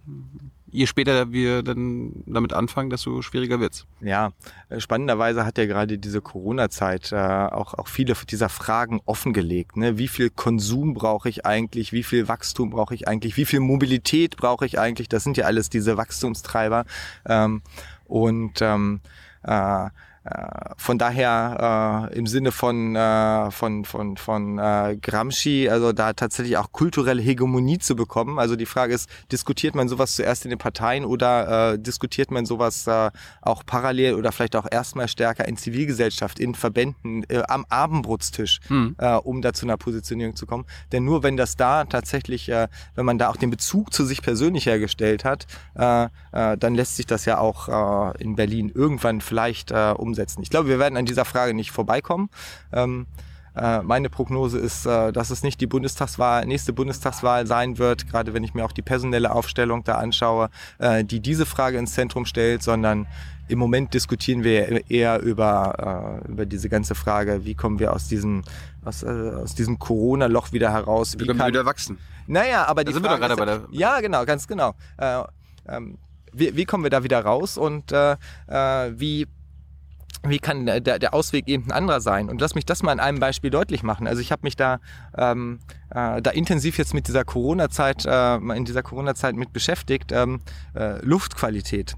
je 0.75 0.87
später 0.87 1.31
wir 1.31 1.63
dann 1.63 2.25
damit 2.27 2.53
anfangen, 2.53 2.91
desto 2.91 3.23
schwieriger 3.23 3.61
wird's. 3.61 3.87
Ja, 4.01 4.33
äh, 4.69 4.81
spannenderweise 4.81 5.47
hat 5.47 5.57
ja 5.57 5.67
gerade 5.67 5.99
diese 5.99 6.21
Corona-Zeit 6.21 7.13
äh, 7.13 7.17
auch, 7.17 7.75
auch 7.75 7.87
viele 7.87 8.15
dieser 8.29 8.49
Fragen 8.49 9.01
offengelegt. 9.07 9.77
Ne? 9.77 9.99
Wie 9.99 10.09
viel 10.09 10.31
Konsum 10.31 10.93
brauche 10.95 11.29
ich 11.29 11.47
eigentlich? 11.47 11.93
Wie 11.93 12.03
viel 12.03 12.27
Wachstum 12.27 12.71
brauche 12.71 12.95
ich 12.95 13.07
eigentlich? 13.07 13.37
Wie 13.37 13.45
viel 13.45 13.61
Mobilität 13.61 14.37
brauche 14.37 14.67
ich 14.67 14.79
eigentlich? 14.79 15.09
Das 15.09 15.23
sind 15.23 15.37
ja 15.37 15.45
alles 15.45 15.71
diese 15.71 15.97
Wachstumstreiber. 15.97 16.87
Ähm, 17.25 17.63
und 18.07 18.61
ähm, 18.61 19.01
äh, 19.45 19.91
von 20.79 20.99
daher 20.99 22.09
äh, 22.11 22.17
im 22.17 22.27
Sinne 22.27 22.51
von 22.51 22.97
äh, 22.97 23.51
von 23.51 23.85
von 23.85 24.17
von 24.17 24.59
äh, 24.59 24.97
Gramsci, 25.01 25.69
also 25.69 25.93
da 25.93 26.15
tatsächlich 26.15 26.57
auch 26.57 26.73
kulturelle 26.73 27.21
Hegemonie 27.21 27.79
zu 27.79 27.95
bekommen. 27.95 28.39
Also 28.39 28.57
die 28.57 28.65
Frage 28.65 28.95
ist, 28.95 29.11
diskutiert 29.31 29.75
man 29.75 29.89
sowas 29.89 30.17
zuerst 30.17 30.45
in 30.47 30.51
den 30.51 30.59
Parteien 30.59 31.05
oder 31.05 31.73
äh, 31.73 31.79
diskutiert 31.79 32.31
man 32.31 32.47
sowas 32.47 32.87
äh, 32.87 33.11
auch 33.43 33.67
parallel 33.67 34.15
oder 34.15 34.33
vielleicht 34.33 34.57
auch 34.57 34.67
erstmal 34.71 35.09
stärker 35.09 35.47
in 35.47 35.59
Zivilgesellschaft, 35.59 36.39
in 36.39 36.55
Verbänden, 36.55 37.25
äh, 37.29 37.43
am 37.49 37.67
Abendbrotstisch, 37.69 38.61
hm. 38.69 38.97
äh, 38.99 39.17
um 39.17 39.43
da 39.43 39.53
zu 39.53 39.67
einer 39.67 39.77
Positionierung 39.77 40.37
zu 40.37 40.47
kommen. 40.47 40.65
Denn 40.93 41.05
nur 41.05 41.23
wenn 41.23 41.37
das 41.37 41.57
da 41.57 41.85
tatsächlich, 41.85 42.49
äh, 42.49 42.69
wenn 42.95 43.05
man 43.05 43.19
da 43.19 43.29
auch 43.29 43.37
den 43.37 43.51
Bezug 43.51 43.93
zu 43.93 44.07
sich 44.07 44.23
persönlich 44.23 44.65
hergestellt 44.65 45.25
hat, 45.27 45.47
äh, 45.75 46.05
äh, 46.33 46.57
dann 46.57 46.75
lässt 46.75 46.97
sich 46.97 47.05
das 47.05 47.27
ja 47.27 47.39
auch 47.39 48.15
äh, 48.15 48.23
in 48.23 48.37
Berlin 48.37 48.73
irgendwann 48.75 49.21
vielleicht 49.21 49.71
äh, 49.71 49.93
um 49.95 50.14
umsetzen. 50.15 50.43
Ich 50.43 50.51
glaube, 50.51 50.69
wir 50.69 50.79
werden 50.79 50.97
an 50.97 51.07
dieser 51.07 51.25
Frage 51.25 51.55
nicht 51.55 51.73
vorbeikommen. 51.73 52.31
Ähm, 52.73 53.07
äh, 53.57 53.83
meine 53.83 54.11
Prognose 54.11 54.59
ist, 54.59 54.87
äh, 54.87 55.13
dass 55.13 55.31
es 55.31 55.43
nicht 55.43 55.61
die 55.61 55.67
Bundestagswahl, 55.67 56.45
nächste 56.47 56.73
Bundestagswahl 56.73 57.47
sein 57.47 57.79
wird, 57.79 58.09
gerade 58.09 58.35
wenn 58.35 58.43
ich 58.43 58.55
mir 58.55 58.65
auch 58.65 58.73
die 58.73 58.83
personelle 58.83 59.33
Aufstellung 59.33 59.85
da 59.85 59.95
anschaue, 59.95 60.51
äh, 60.79 61.05
die 61.05 61.21
diese 61.21 61.47
Frage 61.47 61.79
ins 61.79 61.95
Zentrum 61.95 62.27
stellt, 62.27 62.63
sondern 62.63 63.07
im 63.47 63.59
Moment 63.59 63.93
diskutieren 63.93 64.43
wir 64.43 64.91
eher 64.91 65.21
über, 65.21 66.23
über 66.27 66.47
diese 66.47 66.71
ganze 66.71 66.95
Frage, 66.95 67.45
wie 67.45 67.55
kommen 67.55 67.79
wir 67.79 67.93
aus 67.93 68.09
diesem, 68.09 68.43
aus, 68.87 69.05
aus 69.05 69.55
diesem 69.55 69.79
Corona-Loch 69.79 70.53
wieder 70.53 70.73
heraus. 70.73 71.19
Wie, 71.19 71.27
können 71.27 71.39
wir 71.39 71.49
wieder 71.49 71.67
wachsen? 71.67 71.99
Naja, 72.27 72.65
aber 72.65 72.85
die 72.85 72.93
da 72.93 72.95
sind 72.95 73.07
Frage 73.07 73.21
wir 73.21 73.29
doch 73.29 73.37
gerade 73.37 73.59
bei 73.59 73.67
der 73.67 73.79
Ja, 73.79 74.01
genau, 74.01 74.25
ganz 74.25 74.49
genau. 74.49 74.75
Äh, 74.97 75.25
ähm, 75.69 75.99
wie, 76.33 76.57
wie 76.57 76.65
kommen 76.65 76.85
wir 76.85 76.91
da 76.91 77.05
wieder 77.05 77.21
raus 77.21 77.59
und 77.59 77.93
äh, 77.93 78.17
wie 78.99 79.27
wie 80.27 80.39
kann 80.39 80.67
der, 80.67 80.81
der 80.81 81.15
Ausweg 81.15 81.49
eben 81.49 81.67
ein 81.67 81.73
anderer 81.73 82.01
sein? 82.01 82.29
Und 82.29 82.41
lass 82.41 82.55
mich 82.55 82.65
das 82.65 82.83
mal 82.83 82.93
in 82.93 83.01
einem 83.01 83.21
Beispiel 83.21 83.51
deutlich 83.51 83.83
machen. 83.83 84.07
Also 84.07 84.21
ich 84.21 84.33
habe 84.33 84.41
mich 84.43 84.57
da, 84.57 84.81
ähm, 85.17 85.61
äh, 85.91 86.23
da 86.23 86.31
intensiv 86.31 86.79
jetzt 86.79 86.95
mit 86.95 87.09
dieser 87.09 87.25
Corona-Zeit, 87.25 88.05
äh, 88.07 88.37
in 88.37 88.65
dieser 88.65 88.83
Corona-Zeit 88.83 89.37
mit 89.37 89.53
beschäftigt. 89.53 90.13
Ähm, 90.13 90.41
äh, 90.75 91.05
Luftqualität. 91.05 91.97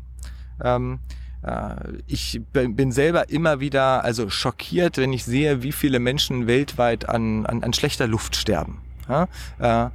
Ähm, 0.63 0.99
äh, 1.43 1.75
ich 2.07 2.41
bin 2.53 2.93
selber 2.93 3.31
immer 3.31 3.61
wieder 3.61 4.05
also 4.05 4.29
schockiert, 4.29 4.99
wenn 4.99 5.13
ich 5.13 5.25
sehe, 5.25 5.63
wie 5.63 5.73
viele 5.73 5.99
Menschen 5.99 6.47
weltweit 6.47 7.09
an, 7.09 7.47
an, 7.47 7.63
an 7.63 7.73
schlechter 7.73 8.07
Luft 8.07 8.37
sterben. 8.37 8.81
Ja? 9.09 9.91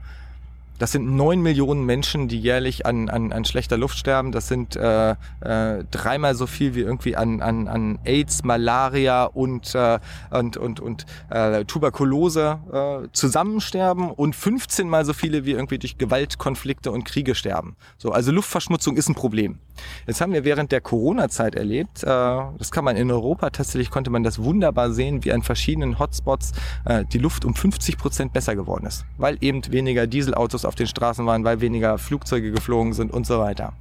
Das 0.81 0.91
sind 0.91 1.15
neun 1.15 1.43
Millionen 1.43 1.85
Menschen, 1.85 2.27
die 2.27 2.39
jährlich 2.39 2.87
an, 2.87 3.07
an, 3.07 3.31
an 3.31 3.45
schlechter 3.45 3.77
Luft 3.77 3.99
sterben. 3.99 4.31
Das 4.31 4.47
sind 4.47 4.75
äh, 4.75 5.11
äh, 5.11 5.83
dreimal 5.91 6.33
so 6.33 6.47
viel 6.47 6.73
wie 6.73 6.79
irgendwie 6.79 7.15
an, 7.15 7.39
an, 7.39 7.67
an 7.67 7.99
AIDS, 8.03 8.43
Malaria 8.43 9.25
und, 9.25 9.75
äh, 9.75 9.99
und, 10.31 10.57
und, 10.57 10.79
und 10.79 11.05
äh, 11.29 11.65
Tuberkulose 11.65 13.03
äh, 13.03 13.07
zusammensterben 13.11 14.09
und 14.09 14.35
15 14.35 14.89
mal 14.89 15.05
so 15.05 15.13
viele 15.13 15.45
wie 15.45 15.51
irgendwie 15.51 15.77
durch 15.77 15.99
Gewaltkonflikte 15.99 16.91
und 16.91 17.03
Kriege 17.03 17.35
sterben. 17.35 17.75
So, 17.99 18.11
also 18.11 18.31
Luftverschmutzung 18.31 18.97
ist 18.97 19.07
ein 19.07 19.13
Problem. 19.13 19.59
Jetzt 20.07 20.21
haben 20.21 20.33
wir 20.33 20.43
während 20.43 20.71
der 20.71 20.81
Corona-Zeit 20.81 21.55
erlebt, 21.55 22.03
äh, 22.03 22.07
das 22.07 22.71
kann 22.71 22.83
man 22.83 22.95
in 22.95 23.11
Europa 23.11 23.49
tatsächlich, 23.49 23.89
konnte 23.89 24.09
man 24.09 24.23
das 24.23 24.39
wunderbar 24.39 24.91
sehen, 24.91 25.23
wie 25.23 25.31
an 25.31 25.43
verschiedenen 25.43 25.99
Hotspots 25.99 26.53
äh, 26.85 27.05
die 27.05 27.17
Luft 27.17 27.45
um 27.45 27.55
50 27.55 27.97
Prozent 27.97 28.33
besser 28.33 28.55
geworden 28.55 28.85
ist, 28.85 29.05
weil 29.17 29.37
eben 29.41 29.61
weniger 29.71 30.07
Dieselautos 30.07 30.65
auf 30.65 30.75
den 30.75 30.87
Straßen 30.87 31.25
waren, 31.25 31.43
weil 31.43 31.61
weniger 31.61 31.97
Flugzeuge 31.97 32.51
geflogen 32.51 32.93
sind 32.93 33.11
und 33.11 33.25
so 33.25 33.39
weiter. 33.39 33.73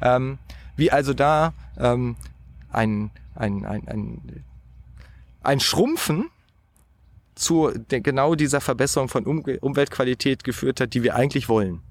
Ähm, 0.00 0.38
wie 0.76 0.90
also 0.90 1.14
da 1.14 1.52
ähm, 1.78 2.16
ein, 2.70 3.10
ein, 3.34 3.64
ein, 3.64 3.88
ein, 3.88 4.44
ein 5.42 5.60
Schrumpfen 5.60 6.30
zu 7.34 7.72
genau 7.88 8.34
dieser 8.34 8.60
Verbesserung 8.60 9.08
von 9.08 9.24
um 9.24 9.44
Umweltqualität 9.60 10.44
geführt 10.44 10.80
hat, 10.80 10.94
die 10.94 11.02
wir 11.02 11.14
eigentlich 11.16 11.48
wollen. 11.48 11.82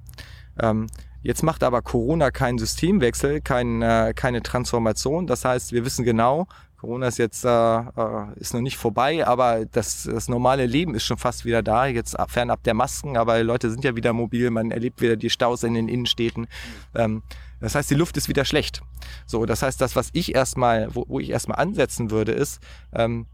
Ähm, 0.59 0.87
jetzt 1.21 1.43
macht 1.43 1.63
aber 1.63 1.81
Corona 1.81 2.31
keinen 2.31 2.57
Systemwechsel, 2.57 3.41
kein, 3.41 3.81
äh, 3.81 4.13
keine 4.15 4.41
Transformation. 4.41 5.27
Das 5.27 5.45
heißt, 5.45 5.71
wir 5.71 5.85
wissen 5.85 6.05
genau, 6.05 6.47
Corona 6.77 7.07
ist 7.07 7.17
jetzt 7.17 7.43
äh, 7.43 7.49
äh, 7.49 8.33
ist 8.37 8.53
noch 8.53 8.61
nicht 8.61 8.77
vorbei, 8.77 9.27
aber 9.27 9.65
das, 9.65 10.03
das 10.03 10.29
normale 10.29 10.65
Leben 10.65 10.95
ist 10.95 11.03
schon 11.03 11.17
fast 11.17 11.43
wieder 11.43 11.61
da. 11.61 11.87
Jetzt 11.87 12.15
fernab 12.29 12.63
der 12.63 12.73
Masken, 12.73 13.17
aber 13.17 13.43
Leute 13.43 13.69
sind 13.69 13.83
ja 13.83 13.95
wieder 13.95 14.13
mobil, 14.13 14.49
man 14.49 14.71
erlebt 14.71 15.01
wieder 15.01 15.17
die 15.17 15.29
Staus 15.29 15.63
in 15.63 15.73
den 15.73 15.89
Innenstädten. 15.89 16.47
Ähm, 16.95 17.21
Das 17.61 17.75
heißt, 17.75 17.91
die 17.91 17.95
Luft 17.95 18.15
ist 18.15 18.29
wieder 18.29 18.45
schlecht. 18.45 18.81
So, 19.25 19.45
das 19.45 19.61
heißt, 19.61 19.81
das, 19.81 19.97
was 19.97 20.11
ich 20.13 20.33
erstmal, 20.33 20.87
wo, 20.95 21.03
wo 21.09 21.19
ich 21.19 21.29
erstmal 21.29 21.59
ansetzen 21.59 22.11
würde, 22.11 22.31
ist, 22.31 22.61
ähm, 22.93 23.25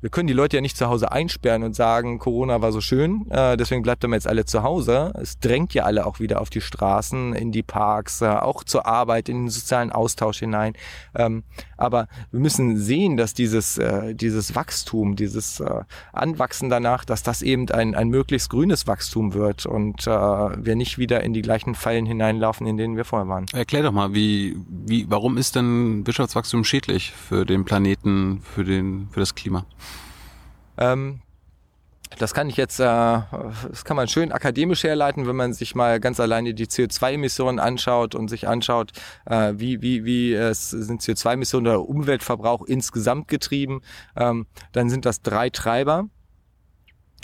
wir 0.00 0.10
können 0.10 0.26
die 0.26 0.34
Leute 0.34 0.56
ja 0.56 0.60
nicht 0.60 0.76
zu 0.76 0.88
Hause 0.88 1.12
einsperren 1.12 1.62
und 1.62 1.74
sagen, 1.74 2.18
Corona 2.18 2.62
war 2.62 2.72
so 2.72 2.80
schön, 2.80 3.30
äh, 3.30 3.56
deswegen 3.56 3.82
bleibt 3.82 4.04
ihr 4.04 4.10
jetzt 4.10 4.26
alle 4.26 4.44
zu 4.44 4.62
Hause. 4.62 5.12
Es 5.20 5.38
drängt 5.38 5.74
ja 5.74 5.84
alle 5.84 6.06
auch 6.06 6.20
wieder 6.20 6.40
auf 6.40 6.50
die 6.50 6.60
Straßen, 6.60 7.34
in 7.34 7.52
die 7.52 7.62
Parks, 7.62 8.22
äh, 8.22 8.26
auch 8.26 8.64
zur 8.64 8.86
Arbeit, 8.86 9.28
in 9.28 9.44
den 9.44 9.50
sozialen 9.50 9.92
Austausch 9.92 10.38
hinein. 10.38 10.72
Ähm, 11.14 11.44
aber 11.76 12.08
wir 12.30 12.40
müssen 12.40 12.76
sehen, 12.76 13.16
dass 13.16 13.34
dieses, 13.34 13.78
äh, 13.78 14.14
dieses 14.14 14.54
Wachstum, 14.54 15.16
dieses 15.16 15.60
äh, 15.60 15.82
Anwachsen 16.12 16.70
danach, 16.70 17.04
dass 17.04 17.22
das 17.22 17.42
eben 17.42 17.70
ein, 17.70 17.94
ein 17.94 18.08
möglichst 18.08 18.50
grünes 18.50 18.86
Wachstum 18.86 19.34
wird 19.34 19.66
und 19.66 20.06
äh, 20.06 20.10
wir 20.10 20.76
nicht 20.76 20.98
wieder 20.98 21.22
in 21.22 21.32
die 21.32 21.42
gleichen 21.42 21.74
Fallen 21.74 22.06
hineinlaufen, 22.06 22.66
in 22.66 22.76
denen 22.76 22.96
wir 22.96 23.04
vorher 23.04 23.28
waren. 23.28 23.46
Erklär 23.52 23.82
doch 23.82 23.92
mal, 23.92 24.14
wie, 24.14 24.56
wie, 24.68 25.06
warum 25.10 25.36
ist 25.36 25.56
denn 25.56 26.06
Wirtschaftswachstum 26.06 26.64
schädlich 26.64 27.12
für 27.12 27.44
den 27.44 27.64
Planeten, 27.64 28.42
für 28.54 28.64
den, 28.64 29.08
für 29.10 29.20
das 29.20 29.34
Klima? 29.34 29.64
Ähm, 30.80 31.20
das 32.18 32.34
kann 32.34 32.48
ich 32.48 32.56
jetzt, 32.56 32.80
äh, 32.80 32.84
das 32.84 33.84
kann 33.84 33.96
man 33.96 34.08
schön 34.08 34.32
akademisch 34.32 34.82
herleiten, 34.82 35.26
wenn 35.26 35.36
man 35.36 35.52
sich 35.52 35.74
mal 35.74 36.00
ganz 36.00 36.18
alleine 36.18 36.54
die 36.54 36.66
CO2-Emissionen 36.66 37.58
anschaut 37.58 38.14
und 38.14 38.28
sich 38.28 38.48
anschaut, 38.48 38.92
äh, 39.26 39.54
wie, 39.56 39.80
wie, 39.80 40.04
wie 40.04 40.34
es 40.34 40.70
sind 40.70 41.02
CO2-Emissionen 41.02 41.68
oder 41.68 41.88
Umweltverbrauch 41.88 42.62
insgesamt 42.66 43.28
getrieben, 43.28 43.82
ähm, 44.16 44.46
dann 44.72 44.90
sind 44.90 45.04
das 45.04 45.22
drei 45.22 45.50
Treiber. 45.50 46.08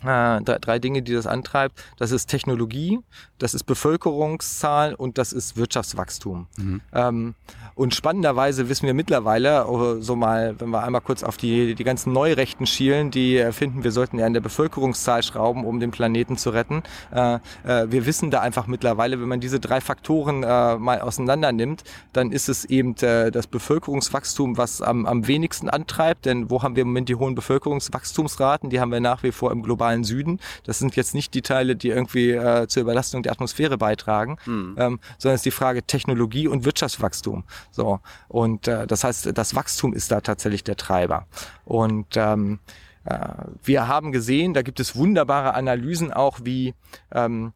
Äh, 0.02 0.42
drei, 0.42 0.58
drei 0.60 0.78
Dinge, 0.78 1.02
die 1.02 1.14
das 1.14 1.26
antreibt. 1.26 1.82
Das 1.96 2.10
ist 2.10 2.26
Technologie, 2.26 2.98
das 3.38 3.54
ist 3.54 3.64
Bevölkerungszahl 3.64 4.94
und 4.94 5.16
das 5.16 5.32
ist 5.32 5.56
Wirtschaftswachstum. 5.56 6.48
Mhm. 6.58 6.80
Ähm, 6.92 7.34
und 7.76 7.94
spannenderweise 7.94 8.70
wissen 8.70 8.86
wir 8.86 8.94
mittlerweile, 8.94 9.68
oh, 9.68 10.00
so 10.00 10.16
mal, 10.16 10.58
wenn 10.58 10.70
wir 10.70 10.82
einmal 10.82 11.02
kurz 11.02 11.22
auf 11.22 11.36
die, 11.36 11.74
die 11.74 11.84
ganzen 11.84 12.10
Neurechten 12.10 12.64
schielen, 12.66 13.10
die 13.10 13.46
finden, 13.52 13.84
wir 13.84 13.92
sollten 13.92 14.18
ja 14.18 14.24
an 14.24 14.32
der 14.32 14.40
Bevölkerungszahl 14.40 15.22
schrauben, 15.22 15.66
um 15.66 15.78
den 15.78 15.90
Planeten 15.90 16.38
zu 16.38 16.50
retten. 16.50 16.82
Äh, 17.12 17.34
äh, 17.64 17.90
wir 17.90 18.06
wissen 18.06 18.30
da 18.30 18.40
einfach 18.40 18.66
mittlerweile, 18.66 19.20
wenn 19.20 19.28
man 19.28 19.40
diese 19.40 19.60
drei 19.60 19.82
Faktoren 19.82 20.42
äh, 20.42 20.76
mal 20.78 21.02
auseinander 21.02 21.52
nimmt, 21.52 21.84
dann 22.14 22.32
ist 22.32 22.48
es 22.48 22.64
eben 22.64 22.96
äh, 23.02 23.30
das 23.30 23.46
Bevölkerungswachstum, 23.46 24.56
was 24.56 24.80
am, 24.80 25.04
am 25.04 25.26
wenigsten 25.26 25.68
antreibt. 25.68 26.24
Denn 26.24 26.48
wo 26.48 26.62
haben 26.62 26.76
wir 26.76 26.80
im 26.80 26.88
Moment 26.88 27.10
die 27.10 27.16
hohen 27.16 27.34
Bevölkerungswachstumsraten? 27.34 28.70
Die 28.70 28.80
haben 28.80 28.90
wir 28.90 29.00
nach 29.00 29.22
wie 29.22 29.32
vor 29.32 29.52
im 29.52 29.62
globalen 29.62 30.02
Süden. 30.02 30.40
Das 30.64 30.78
sind 30.78 30.96
jetzt 30.96 31.14
nicht 31.14 31.34
die 31.34 31.42
Teile, 31.42 31.76
die 31.76 31.90
irgendwie 31.90 32.30
äh, 32.30 32.66
zur 32.68 32.80
Überlastung 32.80 33.22
der 33.22 33.32
Atmosphäre 33.32 33.76
beitragen, 33.76 34.38
mhm. 34.46 34.76
ähm, 34.78 35.00
sondern 35.18 35.34
es 35.34 35.40
ist 35.40 35.44
die 35.46 35.50
Frage 35.50 35.82
Technologie 35.82 36.48
und 36.48 36.64
Wirtschaftswachstum. 36.64 37.44
So 37.70 38.00
und 38.28 38.68
äh, 38.68 38.86
das 38.86 39.04
heißt, 39.04 39.36
das 39.36 39.54
Wachstum 39.54 39.92
ist 39.92 40.10
da 40.10 40.20
tatsächlich 40.20 40.64
der 40.64 40.76
Treiber. 40.76 41.26
Und 41.64 42.16
ähm, 42.16 42.60
äh, 43.04 43.28
wir 43.62 43.88
haben 43.88 44.12
gesehen, 44.12 44.54
da 44.54 44.62
gibt 44.62 44.80
es 44.80 44.96
wunderbare 44.96 45.54
Analysen 45.54 46.12
auch, 46.12 46.40
wie 46.42 46.74
ähm, 47.12 47.52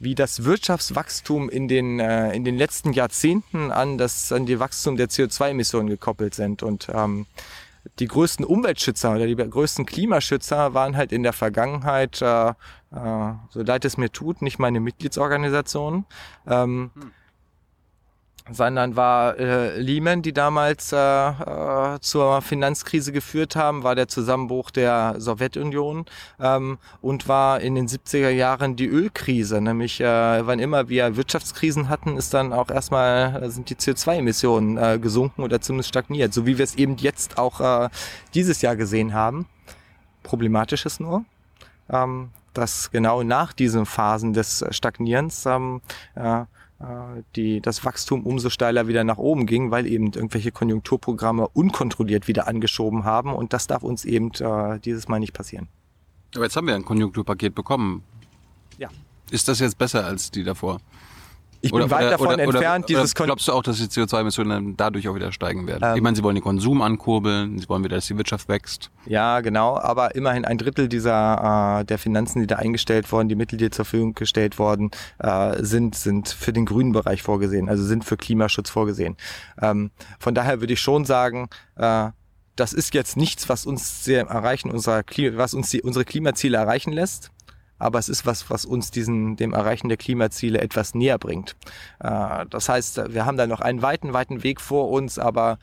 wie 0.00 0.14
das 0.14 0.44
Wirtschaftswachstum 0.44 1.48
in 1.48 1.68
den, 1.68 1.98
äh, 1.98 2.32
in 2.32 2.44
den 2.44 2.56
letzten 2.56 2.92
Jahrzehnten 2.92 3.70
an 3.70 3.98
das 3.98 4.32
an 4.32 4.46
die 4.46 4.60
Wachstum 4.60 4.96
der 4.96 5.08
CO2-Emissionen 5.08 5.88
gekoppelt 5.88 6.34
sind. 6.34 6.62
Und 6.62 6.88
ähm, 6.92 7.26
die 7.98 8.06
größten 8.06 8.44
Umweltschützer 8.44 9.12
oder 9.12 9.26
die 9.26 9.36
größten 9.36 9.86
Klimaschützer 9.86 10.74
waren 10.74 10.96
halt 10.96 11.12
in 11.12 11.22
der 11.22 11.32
Vergangenheit, 11.32 12.20
äh, 12.22 12.48
äh, 12.48 12.54
so 13.50 13.62
leid 13.62 13.84
es 13.84 13.96
mir 13.96 14.10
tut, 14.10 14.42
nicht 14.42 14.58
meine 14.58 14.80
Mitgliedsorganisationen. 14.80 16.06
Ähm, 16.46 16.90
hm 16.94 17.12
sondern 18.50 18.94
war 18.94 19.38
äh, 19.38 19.80
Lehman, 19.80 20.20
die 20.20 20.34
damals 20.34 20.92
äh, 20.92 20.96
äh, 20.96 21.98
zur 22.00 22.42
Finanzkrise 22.42 23.10
geführt 23.10 23.56
haben, 23.56 23.82
war 23.84 23.94
der 23.94 24.06
Zusammenbruch 24.06 24.70
der 24.70 25.14
Sowjetunion 25.18 26.04
ähm, 26.38 26.78
und 27.00 27.26
war 27.26 27.60
in 27.60 27.74
den 27.74 27.88
70er 27.88 28.28
Jahren 28.28 28.76
die 28.76 28.86
Ölkrise, 28.86 29.62
nämlich 29.62 30.00
äh, 30.00 30.46
wann 30.46 30.58
immer 30.58 30.90
wir 30.90 31.16
Wirtschaftskrisen 31.16 31.88
hatten, 31.88 32.18
ist 32.18 32.34
dann 32.34 32.52
auch 32.52 32.68
erstmal 32.68 33.42
äh, 33.44 33.50
sind 33.50 33.70
die 33.70 33.76
CO2-Emissionen 33.76 34.76
äh, 34.76 34.98
gesunken 34.98 35.42
oder 35.42 35.62
zumindest 35.62 35.88
stagniert, 35.88 36.34
so 36.34 36.44
wie 36.44 36.58
wir 36.58 36.64
es 36.64 36.74
eben 36.74 36.96
jetzt 36.98 37.38
auch 37.38 37.60
äh, 37.60 37.88
dieses 38.34 38.60
Jahr 38.60 38.76
gesehen 38.76 39.14
haben. 39.14 39.46
Problematisch 40.22 40.84
ist 40.84 41.00
nur, 41.00 41.24
ähm, 41.88 42.28
dass 42.52 42.90
genau 42.90 43.22
nach 43.22 43.54
diesen 43.54 43.86
Phasen 43.86 44.34
des 44.34 44.64
Stagnierens 44.70 45.46
ähm, 45.46 45.80
äh, 46.14 46.44
die, 47.36 47.60
das 47.60 47.84
Wachstum 47.84 48.24
umso 48.24 48.50
steiler 48.50 48.88
wieder 48.88 49.04
nach 49.04 49.18
oben 49.18 49.46
ging, 49.46 49.70
weil 49.70 49.86
eben 49.86 50.12
irgendwelche 50.12 50.52
Konjunkturprogramme 50.52 51.48
unkontrolliert 51.48 52.28
wieder 52.28 52.46
angeschoben 52.46 53.04
haben 53.04 53.32
und 53.32 53.52
das 53.52 53.66
darf 53.66 53.82
uns 53.82 54.04
eben 54.04 54.32
äh, 54.40 54.78
dieses 54.80 55.08
Mal 55.08 55.20
nicht 55.20 55.32
passieren. 55.32 55.68
Aber 56.34 56.44
jetzt 56.44 56.56
haben 56.56 56.66
wir 56.66 56.74
ein 56.74 56.84
Konjunkturpaket 56.84 57.54
bekommen. 57.54 58.02
Ja. 58.78 58.88
Ist 59.30 59.48
das 59.48 59.60
jetzt 59.60 59.78
besser 59.78 60.04
als 60.04 60.30
die 60.30 60.44
davor? 60.44 60.80
Ich 61.64 61.72
bin 61.72 61.90
weit 61.90 62.12
davon 62.12 62.26
oder, 62.26 62.38
entfernt, 62.40 62.84
oder, 62.84 62.86
dieses 62.86 63.16
oder 63.16 63.24
glaubst 63.24 63.48
du 63.48 63.52
auch, 63.52 63.62
dass 63.62 63.78
die 63.78 63.84
CO2-Emissionen 63.84 64.76
dadurch 64.76 65.08
auch 65.08 65.14
wieder 65.14 65.32
steigen 65.32 65.66
werden? 65.66 65.82
Ähm, 65.82 65.96
ich 65.96 66.02
meine, 66.02 66.14
sie 66.14 66.22
wollen 66.22 66.34
den 66.34 66.44
Konsum 66.44 66.82
ankurbeln, 66.82 67.58
sie 67.58 67.68
wollen 67.70 67.82
wieder, 67.82 67.96
dass 67.96 68.06
die 68.06 68.18
Wirtschaft 68.18 68.48
wächst. 68.48 68.90
Ja, 69.06 69.40
genau, 69.40 69.78
aber 69.78 70.14
immerhin 70.14 70.44
ein 70.44 70.58
Drittel 70.58 70.88
dieser 70.88 71.80
äh, 71.80 71.84
der 71.86 71.98
Finanzen, 71.98 72.40
die 72.40 72.46
da 72.46 72.56
eingestellt 72.56 73.10
wurden, 73.10 73.28
die 73.28 73.34
Mittel, 73.34 73.56
die 73.56 73.70
zur 73.70 73.86
Verfügung 73.86 74.12
gestellt 74.12 74.58
wurden, 74.58 74.90
äh, 75.18 75.62
sind 75.62 75.94
sind 75.94 76.28
für 76.28 76.52
den 76.52 76.66
grünen 76.66 76.92
Bereich 76.92 77.22
vorgesehen, 77.22 77.68
also 77.70 77.82
sind 77.82 78.04
für 78.04 78.18
Klimaschutz 78.18 78.68
vorgesehen. 78.68 79.16
Ähm, 79.60 79.90
von 80.18 80.34
daher 80.34 80.60
würde 80.60 80.74
ich 80.74 80.80
schon 80.80 81.06
sagen, 81.06 81.48
äh, 81.76 82.10
das 82.56 82.72
ist 82.72 82.94
jetzt 82.94 83.16
nichts, 83.16 83.48
was 83.48 83.66
uns 83.66 84.04
sehr 84.04 84.26
erreichen 84.26 84.70
unserer 84.70 85.02
Klima, 85.02 85.38
was 85.38 85.54
uns 85.54 85.70
die, 85.70 85.82
unsere 85.82 86.04
Klimaziele 86.04 86.56
erreichen 86.56 86.92
lässt 86.92 87.30
aber 87.78 87.98
es 87.98 88.08
ist 88.08 88.26
was, 88.26 88.50
was 88.50 88.64
uns 88.64 88.90
diesen, 88.90 89.36
dem 89.36 89.52
Erreichen 89.52 89.88
der 89.88 89.96
Klimaziele 89.96 90.60
etwas 90.60 90.94
näher 90.94 91.18
bringt. 91.18 91.56
Äh, 92.00 92.46
das 92.50 92.68
heißt, 92.68 93.12
wir 93.12 93.26
haben 93.26 93.36
da 93.36 93.46
noch 93.46 93.60
einen 93.60 93.82
weiten, 93.82 94.12
weiten 94.12 94.42
Weg 94.42 94.60
vor 94.60 94.90
uns, 94.90 95.18
aber 95.18 95.58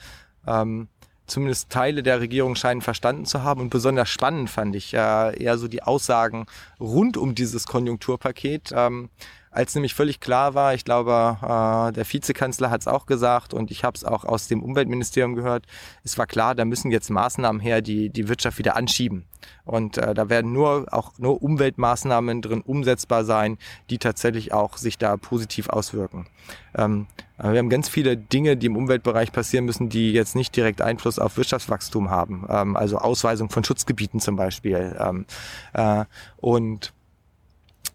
ähm, 0.46 0.88
zumindest 1.28 1.70
Teile 1.70 2.04
der 2.04 2.20
Regierung 2.20 2.56
scheinen 2.56 2.82
verstanden 2.82 3.26
zu 3.26 3.44
haben. 3.44 3.62
Und 3.62 3.70
besonders 3.70 4.10
spannend 4.10 4.50
fand 4.50 4.76
ich 4.76 4.94
äh, 4.94 5.42
eher 5.42 5.58
so 5.58 5.68
die 5.68 5.84
Aussagen 5.84 6.46
rund 6.80 7.18
um 7.18 7.36
dieses 7.36 7.66
Konjunkturpaket. 7.66 8.72
Ähm, 8.76 9.10
als 9.52 9.76
nämlich 9.76 9.94
völlig 9.94 10.20
klar 10.20 10.54
war, 10.54 10.74
ich 10.74 10.86
glaube, 10.86 11.38
äh, 11.42 11.92
der 11.92 12.06
Vizekanzler 12.10 12.70
hat 12.70 12.82
es 12.82 12.88
auch 12.88 13.06
gesagt 13.06 13.54
und 13.54 13.70
ich 13.70 13.84
habe 13.84 13.96
es 13.96 14.06
auch 14.06 14.24
aus 14.24 14.48
dem 14.48 14.64
Umweltministerium 14.64 15.36
gehört, 15.36 15.66
es 16.04 16.18
war 16.18 16.26
klar, 16.26 16.56
da 16.56 16.64
müssen 16.64 16.90
jetzt 16.90 17.10
Maßnahmen 17.10 17.62
her, 17.62 17.82
die 17.82 18.10
die 18.10 18.30
Wirtschaft 18.30 18.58
wieder 18.58 18.76
anschieben. 18.78 19.26
Und 19.66 19.98
äh, 19.98 20.14
da 20.14 20.30
werden 20.30 20.54
nur 20.54 20.88
auch 20.92 21.12
nur 21.18 21.42
Umweltmaßnahmen 21.42 22.42
drin 22.42 22.62
umsetzbar 22.62 23.26
sein, 23.26 23.58
die 23.90 23.98
tatsächlich 23.98 24.54
auch 24.54 24.78
sich 24.78 24.98
da 24.98 25.18
positiv 25.18 25.70
auswirken. 25.70 26.28
Ähm, 26.76 27.08
wir 27.38 27.58
haben 27.58 27.70
ganz 27.70 27.90
viele 27.90 28.18
Dinge, 28.18 28.56
die 28.56 28.68
im 28.68 28.78
Umweltbereich 28.78 29.32
passieren 29.32 29.66
müssen, 29.66 29.90
die 29.90 30.14
jetzt 30.14 30.36
nicht 30.36 30.56
direkt 30.56 30.82
Einfluss 30.82 31.18
auf 31.20 31.38
Wirtschaftswachstum 31.38 32.10
haben. 32.10 32.46
Ähm, 32.50 32.76
also 32.78 33.00
Ausweisung 33.00 33.50
von 33.50 33.64
Schutzgebieten 33.64 34.20
zum 34.20 34.36
Beispiel. 34.36 34.96
Ähm, 35.00 35.26
äh, 35.74 36.06
und 36.38 36.94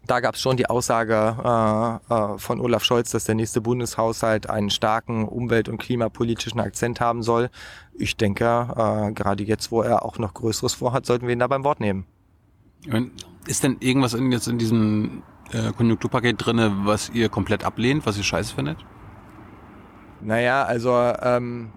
da 0.07 0.21
gab 0.21 0.35
es 0.35 0.41
schon 0.41 0.57
die 0.57 0.67
Aussage 0.67 1.15
äh, 2.09 2.15
äh, 2.15 2.39
von 2.39 2.61
Olaf 2.61 2.85
Scholz, 2.85 3.11
dass 3.11 3.25
der 3.25 3.35
nächste 3.35 3.61
Bundeshaushalt 3.61 4.49
einen 4.49 4.71
starken 4.71 5.27
umwelt- 5.27 5.69
und 5.69 5.79
klimapolitischen 5.79 6.61
Akzent 6.61 7.01
haben 7.01 7.23
soll. 7.23 7.51
Ich 7.95 8.17
denke, 8.17 8.45
äh, 8.45 9.13
gerade 9.13 9.45
jetzt, 9.45 9.71
wo 9.71 9.83
er 9.83 10.05
auch 10.05 10.19
noch 10.19 10.35
Größeres 10.35 10.75
vorhat, 10.75 11.07
sollten 11.07 11.27
wir 11.27 11.33
ihn 11.33 11.39
da 11.39 11.47
beim 11.47 11.65
Wort 11.65 11.81
nehmen. 11.81 12.07
Ist 13.47 13.65
denn 13.65 13.77
irgendwas 13.81 14.15
in, 14.15 14.33
jetzt 14.33 14.49
in 14.49 14.59
diesem 14.59 15.23
äh, 15.53 15.73
Konjunkturpaket 15.73 16.37
drinne, 16.39 16.73
was 16.85 17.11
ihr 17.11 17.29
komplett 17.29 17.65
ablehnt, 17.65 18.07
was 18.07 18.17
ihr 18.17 18.25
scheiße 18.25 18.55
findet? 18.55 18.79
Naja, 20.21 20.65
also 20.65 20.93
ähm, 21.23 21.73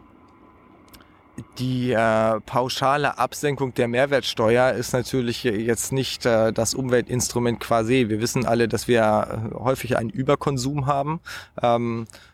die 1.57 1.91
äh, 1.91 2.39
pauschale 2.41 3.17
Absenkung 3.17 3.73
der 3.73 3.87
Mehrwertsteuer 3.87 4.73
ist 4.73 4.93
natürlich 4.93 5.43
jetzt 5.43 5.91
nicht 5.91 6.25
äh, 6.25 6.51
das 6.53 6.73
Umweltinstrument 6.73 7.59
quasi. 7.59 8.05
Wir 8.09 8.21
wissen 8.21 8.45
alle, 8.45 8.67
dass 8.67 8.87
wir 8.87 9.51
äh, 9.51 9.55
häufig 9.55 9.97
einen 9.97 10.09
Überkonsum 10.09 10.85
haben. 10.85 11.19
Ähm, 11.61 12.07
äh, 12.07 12.28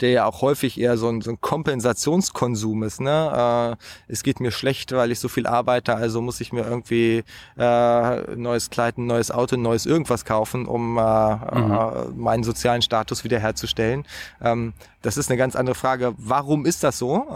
der 0.00 0.10
ja 0.10 0.24
auch 0.24 0.40
häufig 0.40 0.80
eher 0.80 0.96
so 0.96 1.08
ein, 1.08 1.20
so 1.20 1.30
ein 1.30 1.40
Kompensationskonsum 1.40 2.82
ist. 2.82 3.00
Ne? 3.00 3.76
Äh, 3.76 4.12
es 4.12 4.22
geht 4.22 4.40
mir 4.40 4.50
schlecht, 4.50 4.92
weil 4.92 5.12
ich 5.12 5.20
so 5.20 5.28
viel 5.28 5.46
arbeite, 5.46 5.94
also 5.94 6.20
muss 6.22 6.40
ich 6.40 6.52
mir 6.52 6.64
irgendwie 6.64 7.22
äh, 7.58 8.36
neues 8.36 8.70
Kleid, 8.70 8.98
ein 8.98 9.06
neues 9.06 9.30
Auto, 9.30 9.56
ein 9.56 9.62
neues 9.62 9.86
irgendwas 9.86 10.24
kaufen, 10.24 10.66
um 10.66 10.96
äh, 10.96 11.00
mhm. 11.00 11.72
äh, 11.72 12.08
meinen 12.16 12.44
sozialen 12.44 12.82
Status 12.82 13.24
wiederherzustellen. 13.24 14.06
Ähm, 14.40 14.72
das 15.02 15.16
ist 15.16 15.30
eine 15.30 15.36
ganz 15.36 15.54
andere 15.54 15.74
Frage. 15.74 16.14
Warum 16.16 16.66
ist 16.66 16.82
das 16.82 16.98
so? 16.98 17.26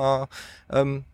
Äh, 0.70 0.80
ähm, 0.80 1.04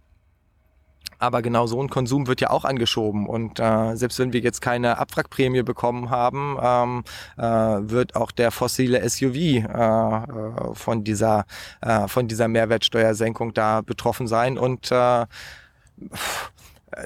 Aber 1.19 1.43
genau 1.43 1.67
so 1.67 1.83
ein 1.83 1.89
Konsum 1.89 2.27
wird 2.27 2.41
ja 2.41 2.51
auch 2.51 2.65
angeschoben. 2.65 3.27
Und 3.27 3.59
äh, 3.59 3.97
selbst 3.97 4.19
wenn 4.19 4.33
wir 4.33 4.41
jetzt 4.41 4.61
keine 4.61 4.99
Abwrackprämie 4.99 5.63
bekommen 5.63 6.11
haben, 6.11 6.59
ähm, 6.63 7.05
äh, 7.39 7.43
wird 7.91 8.17
auch 8.17 8.31
der 8.31 8.51
fossile 8.51 9.09
SUV 9.09 9.35
äh, 9.37 9.59
äh, 9.59 10.75
von 10.75 11.05
dieser 11.05 11.47
äh, 11.81 12.07
von 12.09 12.29
dieser 12.29 12.49
Mehrwertsteuersenkung 12.49 13.55
da 13.55 13.81
betroffen 13.81 14.27
sein. 14.27 14.59
Und 14.59 14.91
äh, 14.93 15.27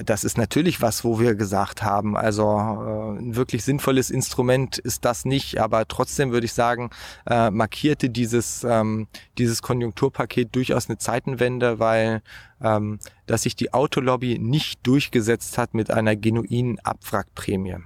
das 0.05 0.23
ist 0.23 0.37
natürlich 0.37 0.81
was, 0.81 1.03
wo 1.03 1.19
wir 1.19 1.33
gesagt 1.33 1.81
haben, 1.81 2.15
also 2.15 2.45
äh, 2.45 3.19
ein 3.19 3.35
wirklich 3.35 3.63
sinnvolles 3.63 4.11
Instrument 4.11 4.77
ist 4.77 5.05
das 5.05 5.25
nicht, 5.25 5.59
aber 5.59 5.87
trotzdem 5.87 6.31
würde 6.31 6.45
ich 6.45 6.53
sagen, 6.53 6.91
äh, 7.27 7.49
markierte 7.49 8.09
dieses, 8.09 8.63
ähm, 8.63 9.07
dieses 9.39 9.61
Konjunkturpaket 9.61 10.55
durchaus 10.55 10.87
eine 10.87 10.99
Zeitenwende, 10.99 11.79
weil 11.79 12.21
ähm, 12.61 12.99
dass 13.25 13.41
sich 13.43 13.55
die 13.55 13.73
Autolobby 13.73 14.37
nicht 14.37 14.85
durchgesetzt 14.85 15.57
hat 15.57 15.73
mit 15.73 15.89
einer 15.89 16.15
genuinen 16.15 16.79
Abwrackprämie. 16.79 17.77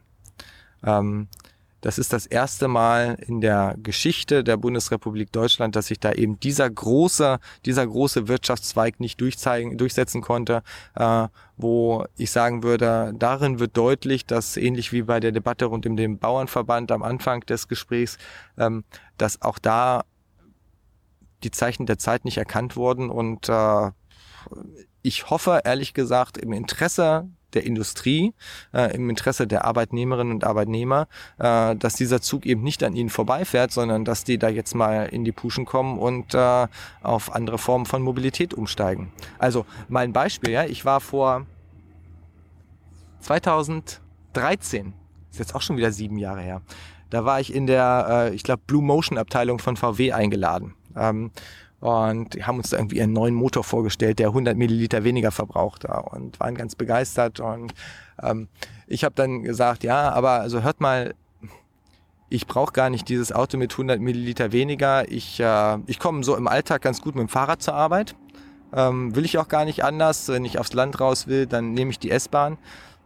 Das 1.85 1.99
ist 1.99 2.13
das 2.13 2.25
erste 2.25 2.67
Mal 2.67 3.15
in 3.27 3.41
der 3.41 3.75
Geschichte 3.77 4.43
der 4.43 4.57
Bundesrepublik 4.57 5.31
Deutschland, 5.31 5.75
dass 5.75 5.85
sich 5.85 5.99
da 5.99 6.13
eben 6.13 6.39
dieser 6.39 6.67
große, 6.67 7.37
dieser 7.63 7.85
große 7.85 8.27
Wirtschaftszweig 8.27 8.99
nicht 8.99 9.21
durchzeigen, 9.21 9.77
durchsetzen 9.77 10.21
konnte, 10.21 10.63
äh, 10.95 11.27
wo 11.57 12.03
ich 12.17 12.31
sagen 12.31 12.63
würde, 12.63 13.13
darin 13.15 13.59
wird 13.59 13.77
deutlich, 13.77 14.25
dass 14.25 14.57
ähnlich 14.57 14.93
wie 14.93 15.03
bei 15.03 15.19
der 15.19 15.31
Debatte 15.31 15.65
rund 15.65 15.85
um 15.85 15.95
den 15.95 16.17
Bauernverband 16.17 16.91
am 16.91 17.03
Anfang 17.03 17.41
des 17.41 17.67
Gesprächs, 17.67 18.17
ähm, 18.57 18.83
dass 19.19 19.43
auch 19.43 19.59
da 19.59 20.05
die 21.43 21.51
Zeichen 21.51 21.85
der 21.85 21.99
Zeit 21.99 22.25
nicht 22.25 22.37
erkannt 22.37 22.75
wurden. 22.75 23.11
Und 23.11 23.47
äh, 23.47 23.91
ich 25.03 25.29
hoffe, 25.29 25.61
ehrlich 25.63 25.93
gesagt, 25.93 26.39
im 26.39 26.51
Interesse 26.51 27.29
der 27.55 27.65
Industrie, 27.65 28.33
äh, 28.73 28.93
im 28.95 29.09
Interesse 29.09 29.47
der 29.47 29.65
Arbeitnehmerinnen 29.65 30.33
und 30.33 30.43
Arbeitnehmer, 30.43 31.07
äh, 31.39 31.75
dass 31.75 31.95
dieser 31.95 32.21
Zug 32.21 32.45
eben 32.45 32.63
nicht 32.63 32.83
an 32.83 32.95
ihnen 32.95 33.09
vorbeifährt, 33.09 33.71
sondern 33.71 34.05
dass 34.05 34.23
die 34.23 34.37
da 34.37 34.49
jetzt 34.49 34.75
mal 34.75 35.07
in 35.07 35.23
die 35.25 35.31
Puschen 35.31 35.65
kommen 35.65 35.97
und 35.97 36.33
äh, 36.33 36.67
auf 37.01 37.33
andere 37.33 37.57
Formen 37.57 37.85
von 37.85 38.01
Mobilität 38.01 38.53
umsteigen. 38.53 39.11
Also 39.39 39.65
mal 39.87 40.03
ein 40.03 40.13
Beispiel, 40.13 40.51
ja, 40.51 40.65
ich 40.65 40.85
war 40.85 41.01
vor 41.01 41.45
2013, 43.21 44.93
ist 45.31 45.39
jetzt 45.39 45.55
auch 45.55 45.61
schon 45.61 45.77
wieder 45.77 45.91
sieben 45.91 46.17
Jahre 46.17 46.41
her, 46.41 46.61
da 47.09 47.25
war 47.25 47.39
ich 47.39 47.53
in 47.53 47.67
der, 47.67 48.07
äh, 48.09 48.35
ich 48.35 48.43
glaube, 48.43 48.63
Blue 48.67 48.83
Motion 48.83 49.17
Abteilung 49.17 49.59
von 49.59 49.77
VW 49.77 50.11
eingeladen. 50.11 50.73
Ähm, 50.95 51.31
und 51.85 52.35
haben 52.47 52.57
uns 52.57 52.73
irgendwie 52.73 52.99
einen 52.99 53.13
neuen 53.13 53.35
Motor 53.35 53.63
vorgestellt, 53.63 54.17
der 54.17 54.29
100 54.29 54.57
Milliliter 54.57 55.03
weniger 55.03 55.29
verbraucht 55.29 55.85
und 55.85 56.39
waren 56.39 56.55
ganz 56.55 56.75
begeistert 56.75 57.39
und 57.39 57.75
ähm, 58.23 58.47
ich 58.87 59.03
habe 59.03 59.13
dann 59.13 59.43
gesagt, 59.43 59.83
ja, 59.83 60.09
aber 60.09 60.41
also 60.41 60.63
hört 60.63 60.81
mal, 60.81 61.13
ich 62.29 62.47
brauche 62.47 62.73
gar 62.73 62.89
nicht 62.89 63.07
dieses 63.07 63.31
Auto 63.31 63.57
mit 63.57 63.71
100 63.71 63.99
Milliliter 63.99 64.51
weniger. 64.51 65.11
Ich, 65.11 65.39
äh, 65.39 65.77
ich 65.85 65.99
komme 65.99 66.23
so 66.23 66.35
im 66.35 66.47
Alltag 66.47 66.81
ganz 66.81 67.01
gut 67.01 67.15
mit 67.15 67.21
dem 67.21 67.29
Fahrrad 67.29 67.61
zur 67.61 67.75
Arbeit. 67.75 68.15
Ähm, 68.73 69.15
will 69.15 69.25
ich 69.25 69.37
auch 69.37 69.47
gar 69.47 69.63
nicht 69.63 69.83
anders. 69.83 70.27
Wenn 70.27 70.43
ich 70.43 70.57
aufs 70.57 70.73
Land 70.73 70.99
raus 70.99 71.27
will, 71.27 71.45
dann 71.45 71.73
nehme 71.73 71.91
ich 71.91 71.99
die 71.99 72.09
S-Bahn. 72.09 72.57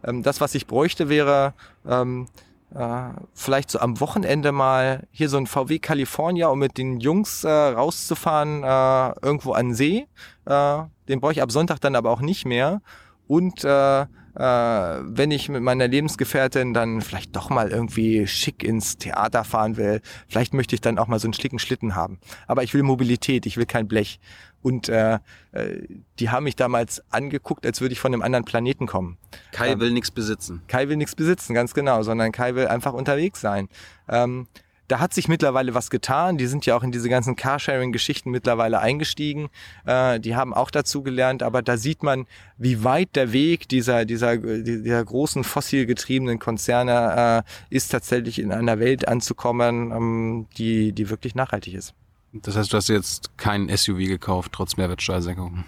Ähm, 0.04 0.22
das, 0.22 0.40
was 0.40 0.54
ich 0.54 0.66
bräuchte, 0.66 1.08
wäre 1.10 1.52
ähm, 1.86 2.26
äh, 2.74 3.10
vielleicht 3.34 3.70
so 3.70 3.78
am 3.80 4.00
Wochenende 4.00 4.52
mal 4.52 5.06
hier 5.10 5.28
so 5.28 5.36
ein 5.36 5.46
VW 5.46 5.78
California, 5.78 6.48
um 6.48 6.58
mit 6.58 6.78
den 6.78 7.00
Jungs 7.00 7.44
äh, 7.44 7.50
rauszufahren, 7.50 8.62
äh, 8.62 9.26
irgendwo 9.26 9.52
an 9.52 9.74
See. 9.74 10.06
Äh, 10.46 10.82
den 11.08 11.20
brauche 11.20 11.32
ich 11.32 11.42
ab 11.42 11.50
Sonntag 11.50 11.80
dann 11.80 11.96
aber 11.96 12.10
auch 12.10 12.20
nicht 12.20 12.46
mehr. 12.46 12.80
Und 13.26 13.64
äh, 13.64 14.02
äh, 14.02 14.06
wenn 14.36 15.30
ich 15.30 15.48
mit 15.48 15.62
meiner 15.62 15.88
Lebensgefährtin 15.88 16.72
dann 16.72 17.00
vielleicht 17.00 17.34
doch 17.34 17.50
mal 17.50 17.70
irgendwie 17.70 18.26
schick 18.26 18.62
ins 18.62 18.96
Theater 18.96 19.44
fahren 19.44 19.76
will, 19.76 20.00
vielleicht 20.28 20.54
möchte 20.54 20.74
ich 20.74 20.80
dann 20.80 20.98
auch 20.98 21.08
mal 21.08 21.18
so 21.18 21.26
einen 21.26 21.34
schlicken 21.34 21.58
Schlitten 21.58 21.94
haben. 21.94 22.18
Aber 22.46 22.62
ich 22.62 22.72
will 22.72 22.82
Mobilität, 22.82 23.46
ich 23.46 23.56
will 23.56 23.66
kein 23.66 23.88
Blech. 23.88 24.20
Und 24.62 24.88
äh, 24.88 25.18
äh, 25.52 25.86
die 26.18 26.30
haben 26.30 26.44
mich 26.44 26.56
damals 26.56 27.02
angeguckt, 27.10 27.64
als 27.64 27.80
würde 27.80 27.92
ich 27.92 28.00
von 28.00 28.12
einem 28.12 28.22
anderen 28.22 28.44
Planeten 28.44 28.86
kommen. 28.86 29.18
Kai 29.52 29.70
Ähm, 29.72 29.80
will 29.80 29.92
nichts 29.92 30.10
besitzen. 30.10 30.62
Kai 30.68 30.88
will 30.88 30.96
nichts 30.96 31.14
besitzen, 31.14 31.54
ganz 31.54 31.74
genau, 31.74 32.02
sondern 32.02 32.32
Kai 32.32 32.54
will 32.54 32.66
einfach 32.66 32.92
unterwegs 32.92 33.40
sein. 33.40 33.68
Ähm, 34.08 34.46
da 34.90 34.98
hat 34.98 35.14
sich 35.14 35.28
mittlerweile 35.28 35.72
was 35.74 35.88
getan. 35.88 36.36
Die 36.36 36.48
sind 36.48 36.66
ja 36.66 36.76
auch 36.76 36.82
in 36.82 36.90
diese 36.90 37.08
ganzen 37.08 37.36
Carsharing-Geschichten 37.36 38.30
mittlerweile 38.30 38.80
eingestiegen. 38.80 39.48
Äh, 39.86 40.18
die 40.18 40.34
haben 40.34 40.52
auch 40.52 40.70
dazu 40.70 41.02
gelernt, 41.02 41.44
aber 41.44 41.62
da 41.62 41.76
sieht 41.76 42.02
man, 42.02 42.26
wie 42.58 42.82
weit 42.82 43.14
der 43.14 43.32
Weg 43.32 43.68
dieser, 43.68 44.04
dieser, 44.04 44.36
dieser 44.36 45.04
großen 45.04 45.44
fossil 45.44 45.86
getriebenen 45.86 46.40
Konzerne 46.40 47.44
äh, 47.46 47.74
ist, 47.74 47.90
tatsächlich 47.92 48.40
in 48.40 48.50
einer 48.50 48.80
Welt 48.80 49.06
anzukommen, 49.06 49.92
ähm, 49.92 50.46
die, 50.58 50.92
die 50.92 51.08
wirklich 51.08 51.36
nachhaltig 51.36 51.74
ist. 51.74 51.94
Das 52.32 52.56
heißt, 52.56 52.72
du 52.72 52.76
hast 52.76 52.88
jetzt 52.88 53.36
kein 53.36 53.68
SUV 53.68 53.98
gekauft, 53.98 54.52
trotz 54.52 54.76
Mehrwertsteuersenkung. 54.76 55.64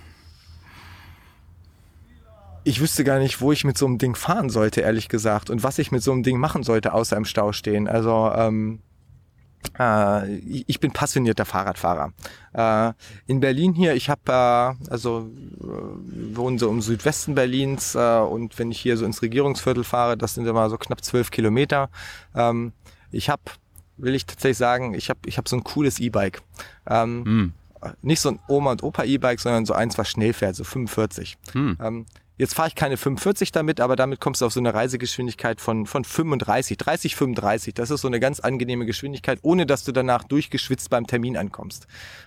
Ich 2.64 2.80
wüsste 2.80 3.02
gar 3.02 3.18
nicht, 3.18 3.40
wo 3.40 3.50
ich 3.50 3.64
mit 3.64 3.76
so 3.76 3.86
einem 3.86 3.98
Ding 3.98 4.14
fahren 4.14 4.48
sollte, 4.48 4.82
ehrlich 4.82 5.08
gesagt, 5.08 5.50
und 5.50 5.64
was 5.64 5.78
ich 5.78 5.90
mit 5.90 6.02
so 6.02 6.12
einem 6.12 6.22
Ding 6.22 6.38
machen 6.38 6.62
sollte, 6.62 6.92
außer 6.92 7.16
im 7.16 7.24
Stau 7.24 7.52
stehen. 7.52 7.88
Also 7.88 8.30
ähm, 8.36 8.78
äh, 9.78 10.36
ich 10.36 10.80
bin 10.80 10.92
passionierter 10.92 11.44
Fahrradfahrer. 11.44 12.12
Äh, 12.52 12.92
in 13.26 13.40
Berlin 13.40 13.74
hier, 13.74 13.94
ich 13.94 14.08
habe 14.08 14.20
äh, 14.28 14.90
also 14.90 15.30
äh, 15.60 16.36
wohne 16.36 16.58
so 16.58 16.70
im 16.70 16.82
Südwesten 16.82 17.34
Berlins 17.34 17.94
äh, 17.94 18.18
und 18.18 18.58
wenn 18.58 18.70
ich 18.70 18.80
hier 18.80 18.96
so 18.96 19.04
ins 19.04 19.22
Regierungsviertel 19.22 19.84
fahre, 19.84 20.16
das 20.16 20.34
sind 20.34 20.46
immer 20.46 20.68
so 20.70 20.78
knapp 20.78 21.04
zwölf 21.04 21.30
Kilometer. 21.30 21.90
Ähm, 22.34 22.72
ich 23.10 23.28
habe, 23.28 23.42
will 24.03 24.14
ich 24.14 24.26
tatsächlich 24.26 24.59
sagen, 24.59 24.94
ich 24.94 25.09
habe 25.09 25.20
ich 25.26 25.38
hab 25.38 25.48
so 25.48 25.57
ein 25.57 25.64
cooles 25.64 25.98
E-Bike. 26.00 26.42
Ähm, 26.88 27.24
Hm. 27.24 27.53
nicht 28.03 28.20
so 28.20 28.28
ein 28.30 28.38
Oma 28.48 28.72
und 28.72 28.82
Opa 28.82 29.05
E-Bike, 29.05 29.40
sondern 29.40 29.64
so 29.66 29.72
eins, 29.74 29.96
was 29.98 30.09
schnell 30.11 30.32
fährt, 30.32 30.55
so 30.57 30.64
45. 30.64 31.36
Hm. 31.53 31.76
Ähm, 31.80 32.07
jetzt 32.36 32.54
fahre 32.54 32.68
ich 32.68 32.74
keine 32.74 32.96
45 32.96 33.52
damit, 33.52 33.80
aber 33.80 33.96
damit 33.96 34.20
kommst 34.20 34.40
du 34.40 34.46
auf 34.46 34.52
so 34.52 34.60
eine 34.60 34.74
Reisegeschwindigkeit 34.74 35.60
von, 35.60 35.86
von 35.86 36.04
35, 36.04 36.76
30, 36.76 37.16
35. 37.16 37.74
Das 37.74 37.90
ist 37.90 38.00
so 38.00 38.08
eine 38.08 38.20
ganz 38.20 38.40
angenehme 38.40 38.86
Geschwindigkeit, 38.86 39.38
ohne 39.42 39.66
dass 39.66 39.84
du 39.84 39.92
danach 39.92 40.24
durchgeschwitzt 40.24 40.90
beim 40.90 41.06
Termin 41.06 41.36
ankommst. 41.36 41.86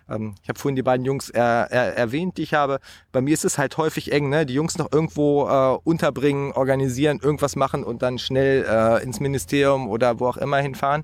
Ähm, 0.09 0.35
ich 0.43 0.49
habe 0.49 0.59
vorhin 0.59 0.75
die 0.75 0.83
beiden 0.83 1.05
Jungs 1.05 1.29
er, 1.29 1.67
er, 1.71 1.97
erwähnt, 1.97 2.37
die 2.37 2.43
ich 2.43 2.53
habe. 2.53 2.79
Bei 3.11 3.21
mir 3.21 3.33
ist 3.33 3.45
es 3.45 3.57
halt 3.57 3.77
häufig 3.77 4.11
eng, 4.11 4.29
ne? 4.29 4.45
Die 4.45 4.53
Jungs 4.53 4.77
noch 4.77 4.91
irgendwo 4.91 5.47
äh, 5.47 5.77
unterbringen, 5.83 6.51
organisieren, 6.53 7.19
irgendwas 7.21 7.55
machen 7.55 7.83
und 7.83 8.01
dann 8.01 8.19
schnell 8.19 8.65
äh, 8.67 9.03
ins 9.03 9.19
Ministerium 9.19 9.89
oder 9.89 10.19
wo 10.19 10.27
auch 10.27 10.37
immer 10.37 10.57
hinfahren. 10.57 11.03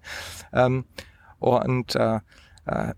Ähm, 0.54 0.86
und 1.40 1.96
äh, 1.96 2.20
äh, 2.66 2.94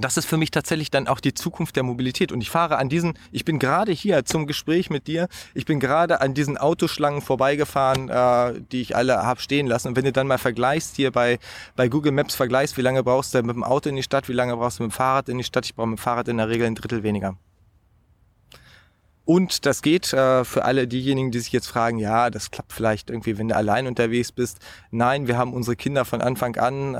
das 0.00 0.16
ist 0.16 0.26
für 0.26 0.36
mich 0.36 0.50
tatsächlich 0.50 0.90
dann 0.90 1.08
auch 1.08 1.20
die 1.20 1.34
Zukunft 1.34 1.76
der 1.76 1.82
Mobilität. 1.82 2.32
Und 2.32 2.40
ich 2.40 2.50
fahre 2.50 2.78
an 2.78 2.88
diesen, 2.88 3.14
ich 3.32 3.44
bin 3.44 3.58
gerade 3.58 3.92
hier 3.92 4.24
zum 4.24 4.46
Gespräch 4.46 4.90
mit 4.90 5.06
dir, 5.06 5.28
ich 5.54 5.64
bin 5.64 5.80
gerade 5.80 6.20
an 6.20 6.34
diesen 6.34 6.56
Autoschlangen 6.56 7.20
vorbeigefahren, 7.20 8.08
äh, 8.08 8.60
die 8.72 8.80
ich 8.80 8.96
alle 8.96 9.24
hab 9.24 9.40
stehen 9.40 9.66
lassen. 9.66 9.88
Und 9.88 9.96
wenn 9.96 10.04
du 10.04 10.12
dann 10.12 10.26
mal 10.26 10.38
vergleichst 10.38 10.96
hier 10.96 11.10
bei, 11.10 11.38
bei 11.76 11.88
Google 11.88 12.12
Maps, 12.12 12.34
vergleichst, 12.34 12.76
wie 12.76 12.82
lange 12.82 13.02
brauchst 13.02 13.34
du 13.34 13.42
mit 13.42 13.56
dem 13.56 13.64
Auto 13.64 13.88
in 13.88 13.96
die 13.96 14.02
Stadt, 14.02 14.28
wie 14.28 14.32
lange 14.32 14.56
brauchst 14.56 14.78
du 14.78 14.84
mit 14.84 14.92
dem 14.92 14.94
Fahrrad 14.94 15.28
in 15.28 15.38
die 15.38 15.44
Stadt, 15.44 15.66
ich 15.66 15.74
brauche 15.74 15.88
mit 15.88 15.98
dem 15.98 16.02
Fahrrad 16.02 16.28
in 16.28 16.38
der 16.38 16.48
Regel 16.48 16.66
ein 16.66 16.74
Drittel 16.74 17.02
weniger. 17.02 17.36
Und 19.30 19.66
das 19.66 19.82
geht 19.82 20.10
äh, 20.14 20.42
für 20.42 20.64
alle 20.64 20.88
diejenigen, 20.88 21.30
die 21.30 21.40
sich 21.40 21.52
jetzt 21.52 21.66
fragen, 21.66 21.98
ja, 21.98 22.30
das 22.30 22.50
klappt 22.50 22.72
vielleicht 22.72 23.10
irgendwie, 23.10 23.36
wenn 23.36 23.48
du 23.48 23.56
allein 23.56 23.86
unterwegs 23.86 24.32
bist. 24.32 24.58
Nein, 24.90 25.28
wir 25.28 25.36
haben 25.36 25.52
unsere 25.52 25.76
Kinder 25.76 26.06
von 26.06 26.22
Anfang 26.22 26.56
an, 26.56 26.94
äh, 26.94 26.98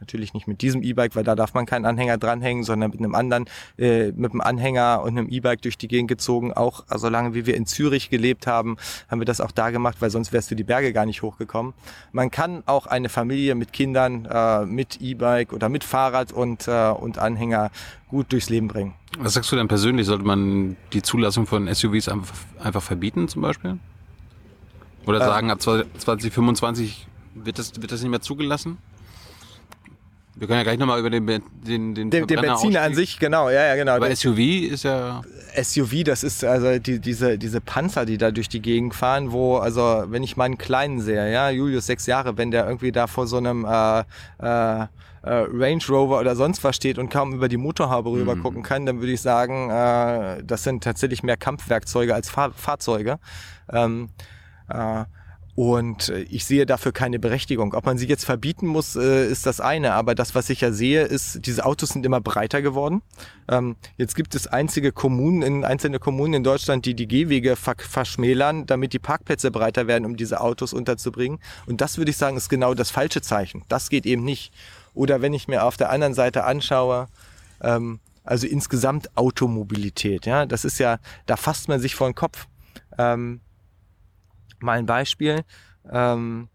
natürlich 0.00 0.34
nicht 0.34 0.48
mit 0.48 0.62
diesem 0.62 0.82
E-Bike, 0.82 1.14
weil 1.14 1.22
da 1.22 1.36
darf 1.36 1.54
man 1.54 1.66
keinen 1.66 1.84
Anhänger 1.84 2.18
dranhängen, 2.18 2.64
sondern 2.64 2.90
mit 2.90 2.98
einem 2.98 3.14
anderen, 3.14 3.44
äh, 3.78 4.10
mit 4.10 4.32
einem 4.32 4.40
Anhänger 4.40 5.02
und 5.02 5.10
einem 5.10 5.28
E-Bike 5.28 5.62
durch 5.62 5.78
die 5.78 5.86
Gegend 5.86 6.08
gezogen. 6.08 6.52
Auch 6.52 6.86
so 6.92 7.08
lange 7.08 7.34
wie 7.34 7.46
wir 7.46 7.56
in 7.56 7.66
Zürich 7.66 8.10
gelebt 8.10 8.48
haben, 8.48 8.76
haben 9.08 9.20
wir 9.20 9.24
das 9.24 9.40
auch 9.40 9.52
da 9.52 9.70
gemacht, 9.70 9.98
weil 10.00 10.10
sonst 10.10 10.32
wärst 10.32 10.50
du 10.50 10.56
die 10.56 10.64
Berge 10.64 10.92
gar 10.92 11.06
nicht 11.06 11.22
hochgekommen. 11.22 11.72
Man 12.10 12.32
kann 12.32 12.64
auch 12.66 12.88
eine 12.88 13.08
Familie 13.08 13.54
mit 13.54 13.72
Kindern, 13.72 14.24
äh, 14.24 14.66
mit 14.66 15.00
E-Bike 15.00 15.52
oder 15.52 15.68
mit 15.68 15.84
Fahrrad 15.84 16.32
und, 16.32 16.66
äh, 16.66 16.90
und 16.90 17.18
Anhänger 17.18 17.70
gut 18.08 18.32
durchs 18.32 18.50
Leben 18.50 18.66
bringen. 18.66 18.94
Was 19.18 19.34
sagst 19.34 19.50
du 19.50 19.56
denn 19.56 19.68
persönlich? 19.68 20.06
Sollte 20.06 20.24
man 20.24 20.76
die 20.92 21.02
Zulassung 21.02 21.46
von 21.46 21.72
SUVs 21.72 22.08
einfach, 22.08 22.34
einfach 22.60 22.82
verbieten 22.82 23.28
zum 23.28 23.42
Beispiel? 23.42 23.78
Oder 25.06 25.20
Ähm. 25.20 25.26
sagen, 25.26 25.50
ab 25.50 25.60
2025 25.60 27.06
wird 27.34 27.58
das, 27.58 27.72
wird 27.80 27.90
das 27.90 28.00
nicht 28.02 28.10
mehr 28.10 28.20
zugelassen? 28.20 28.78
Wir 30.36 30.46
können 30.46 30.58
ja 30.58 30.62
gleich 30.62 30.78
nochmal 30.78 31.00
über 31.00 31.10
den, 31.10 31.26
den, 31.26 31.42
den, 31.94 32.10
Den, 32.10 32.26
den 32.26 32.40
Benziner 32.40 32.82
an 32.82 32.94
sich, 32.94 33.18
genau, 33.18 33.50
ja, 33.50 33.66
ja, 33.66 33.74
genau. 33.74 33.96
Aber 33.96 34.14
SUV 34.14 34.38
ist 34.38 34.84
ja, 34.84 35.20
SUV, 35.60 36.04
das 36.04 36.22
ist 36.22 36.44
also 36.44 36.78
die, 36.78 36.98
diese, 36.98 37.36
diese 37.36 37.60
Panzer, 37.60 38.06
die 38.06 38.16
da 38.16 38.30
durch 38.30 38.48
die 38.48 38.62
Gegend 38.62 38.94
fahren, 38.94 39.32
wo, 39.32 39.56
also 39.58 40.04
wenn 40.06 40.22
ich 40.22 40.36
meinen 40.38 40.56
Kleinen 40.56 41.00
sehe, 41.00 41.30
ja, 41.30 41.50
Julius 41.50 41.86
sechs 41.86 42.06
Jahre, 42.06 42.38
wenn 42.38 42.50
der 42.50 42.66
irgendwie 42.66 42.92
da 42.92 43.06
vor 43.06 43.26
so 43.26 43.36
einem 43.36 43.66
äh, 43.66 44.00
äh, 44.38 44.86
äh, 45.22 45.30
Range 45.30 45.82
Rover 45.88 46.20
oder 46.20 46.36
sonst 46.36 46.64
was 46.64 46.76
steht 46.76 46.98
und 46.98 47.10
kaum 47.10 47.32
über 47.34 47.48
die 47.48 47.56
Motorhaube 47.56 48.10
rüber 48.10 48.36
gucken 48.36 48.62
kann, 48.62 48.86
dann 48.86 49.00
würde 49.00 49.12
ich 49.12 49.20
sagen, 49.20 49.70
äh, 49.70 50.42
das 50.44 50.64
sind 50.64 50.82
tatsächlich 50.82 51.22
mehr 51.22 51.36
Kampfwerkzeuge 51.36 52.14
als 52.14 52.30
Fahr 52.30 52.52
Fahrzeuge. 52.52 53.18
Ähm, 53.72 54.10
äh, 54.68 55.04
und 55.56 56.08
äh, 56.08 56.20
ich 56.22 56.44
sehe 56.44 56.64
dafür 56.64 56.92
keine 56.92 57.18
Berechtigung. 57.18 57.74
Ob 57.74 57.84
man 57.84 57.98
sie 57.98 58.06
jetzt 58.06 58.24
verbieten 58.24 58.66
muss, 58.66 58.96
äh, 58.96 59.26
ist 59.26 59.44
das 59.44 59.60
eine. 59.60 59.92
Aber 59.92 60.14
das, 60.14 60.34
was 60.34 60.48
ich 60.48 60.62
ja 60.62 60.72
sehe, 60.72 61.02
ist, 61.02 61.44
diese 61.44 61.66
Autos 61.66 61.90
sind 61.90 62.06
immer 62.06 62.22
breiter 62.22 62.62
geworden. 62.62 63.02
Ähm, 63.46 63.76
jetzt 63.98 64.14
gibt 64.14 64.34
es 64.34 64.46
einzige 64.46 64.90
Kommunen, 64.90 65.42
in, 65.42 65.64
einzelne 65.64 65.98
Kommunen 65.98 66.34
in 66.34 66.44
Deutschland, 66.44 66.86
die 66.86 66.94
die 66.94 67.08
Gehwege 67.08 67.56
ver 67.56 67.74
verschmälern, 67.76 68.64
damit 68.64 68.94
die 68.94 68.98
Parkplätze 68.98 69.50
breiter 69.50 69.86
werden, 69.86 70.06
um 70.06 70.16
diese 70.16 70.40
Autos 70.40 70.72
unterzubringen. 70.72 71.40
Und 71.66 71.82
das 71.82 71.98
würde 71.98 72.10
ich 72.10 72.16
sagen, 72.16 72.38
ist 72.38 72.48
genau 72.48 72.72
das 72.72 72.90
falsche 72.90 73.20
Zeichen. 73.20 73.62
Das 73.68 73.90
geht 73.90 74.06
eben 74.06 74.24
nicht. 74.24 74.54
Oder 74.94 75.22
wenn 75.22 75.32
ich 75.32 75.48
mir 75.48 75.64
auf 75.64 75.76
der 75.76 75.90
anderen 75.90 76.14
Seite 76.14 76.44
anschaue, 76.44 77.06
ähm, 77.60 78.00
also 78.24 78.46
insgesamt 78.46 79.16
Automobilität, 79.16 80.26
ja, 80.26 80.46
das 80.46 80.64
ist 80.64 80.78
ja, 80.78 80.98
da 81.26 81.36
fasst 81.36 81.68
man 81.68 81.80
sich 81.80 81.94
vor 81.94 82.08
den 82.08 82.14
Kopf. 82.14 82.46
Ähm, 82.98 83.40
mal 84.60 84.78
ein 84.78 84.86
Beispiel. 84.86 85.44
Ähm, 85.90 86.48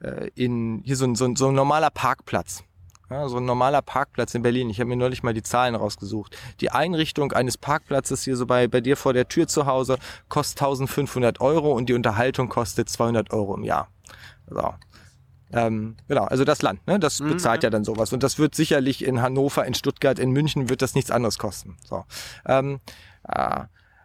äh, 0.00 0.30
in, 0.34 0.82
hier 0.84 0.96
so 0.96 1.04
ein, 1.04 1.14
so, 1.14 1.24
ein, 1.24 1.36
so 1.36 1.48
ein 1.48 1.54
normaler 1.54 1.90
Parkplatz. 1.90 2.64
Ja, 3.10 3.28
so 3.28 3.38
ein 3.38 3.44
normaler 3.44 3.82
Parkplatz 3.82 4.34
in 4.34 4.42
Berlin. 4.42 4.70
Ich 4.70 4.78
habe 4.78 4.88
mir 4.88 4.96
neulich 4.96 5.24
mal 5.24 5.34
die 5.34 5.42
Zahlen 5.42 5.74
rausgesucht. 5.74 6.36
Die 6.60 6.70
Einrichtung 6.70 7.32
eines 7.32 7.58
Parkplatzes 7.58 8.22
hier 8.22 8.36
so 8.36 8.46
bei, 8.46 8.68
bei 8.68 8.80
dir 8.80 8.96
vor 8.96 9.12
der 9.12 9.26
Tür 9.26 9.48
zu 9.48 9.66
Hause 9.66 9.98
kostet 10.28 10.62
1500 10.62 11.40
Euro 11.40 11.72
und 11.72 11.88
die 11.88 11.94
Unterhaltung 11.94 12.48
kostet 12.48 12.88
200 12.88 13.32
Euro 13.32 13.56
im 13.56 13.64
Jahr. 13.64 13.88
So. 14.48 14.74
Ähm, 15.52 15.96
genau, 16.06 16.24
also 16.24 16.44
das 16.44 16.62
Land, 16.62 16.86
ne, 16.86 16.98
das 16.98 17.18
bezahlt 17.18 17.62
ja 17.62 17.70
dann 17.70 17.84
sowas. 17.84 18.12
Und 18.12 18.22
das 18.22 18.38
wird 18.38 18.54
sicherlich 18.54 19.04
in 19.04 19.20
Hannover, 19.20 19.66
in 19.66 19.74
Stuttgart, 19.74 20.18
in 20.18 20.30
München 20.30 20.68
wird 20.68 20.82
das 20.82 20.94
nichts 20.94 21.10
anderes 21.10 21.38
kosten. 21.38 21.76
So. 21.88 22.04
Ähm, 22.46 22.80
äh, 23.28 23.62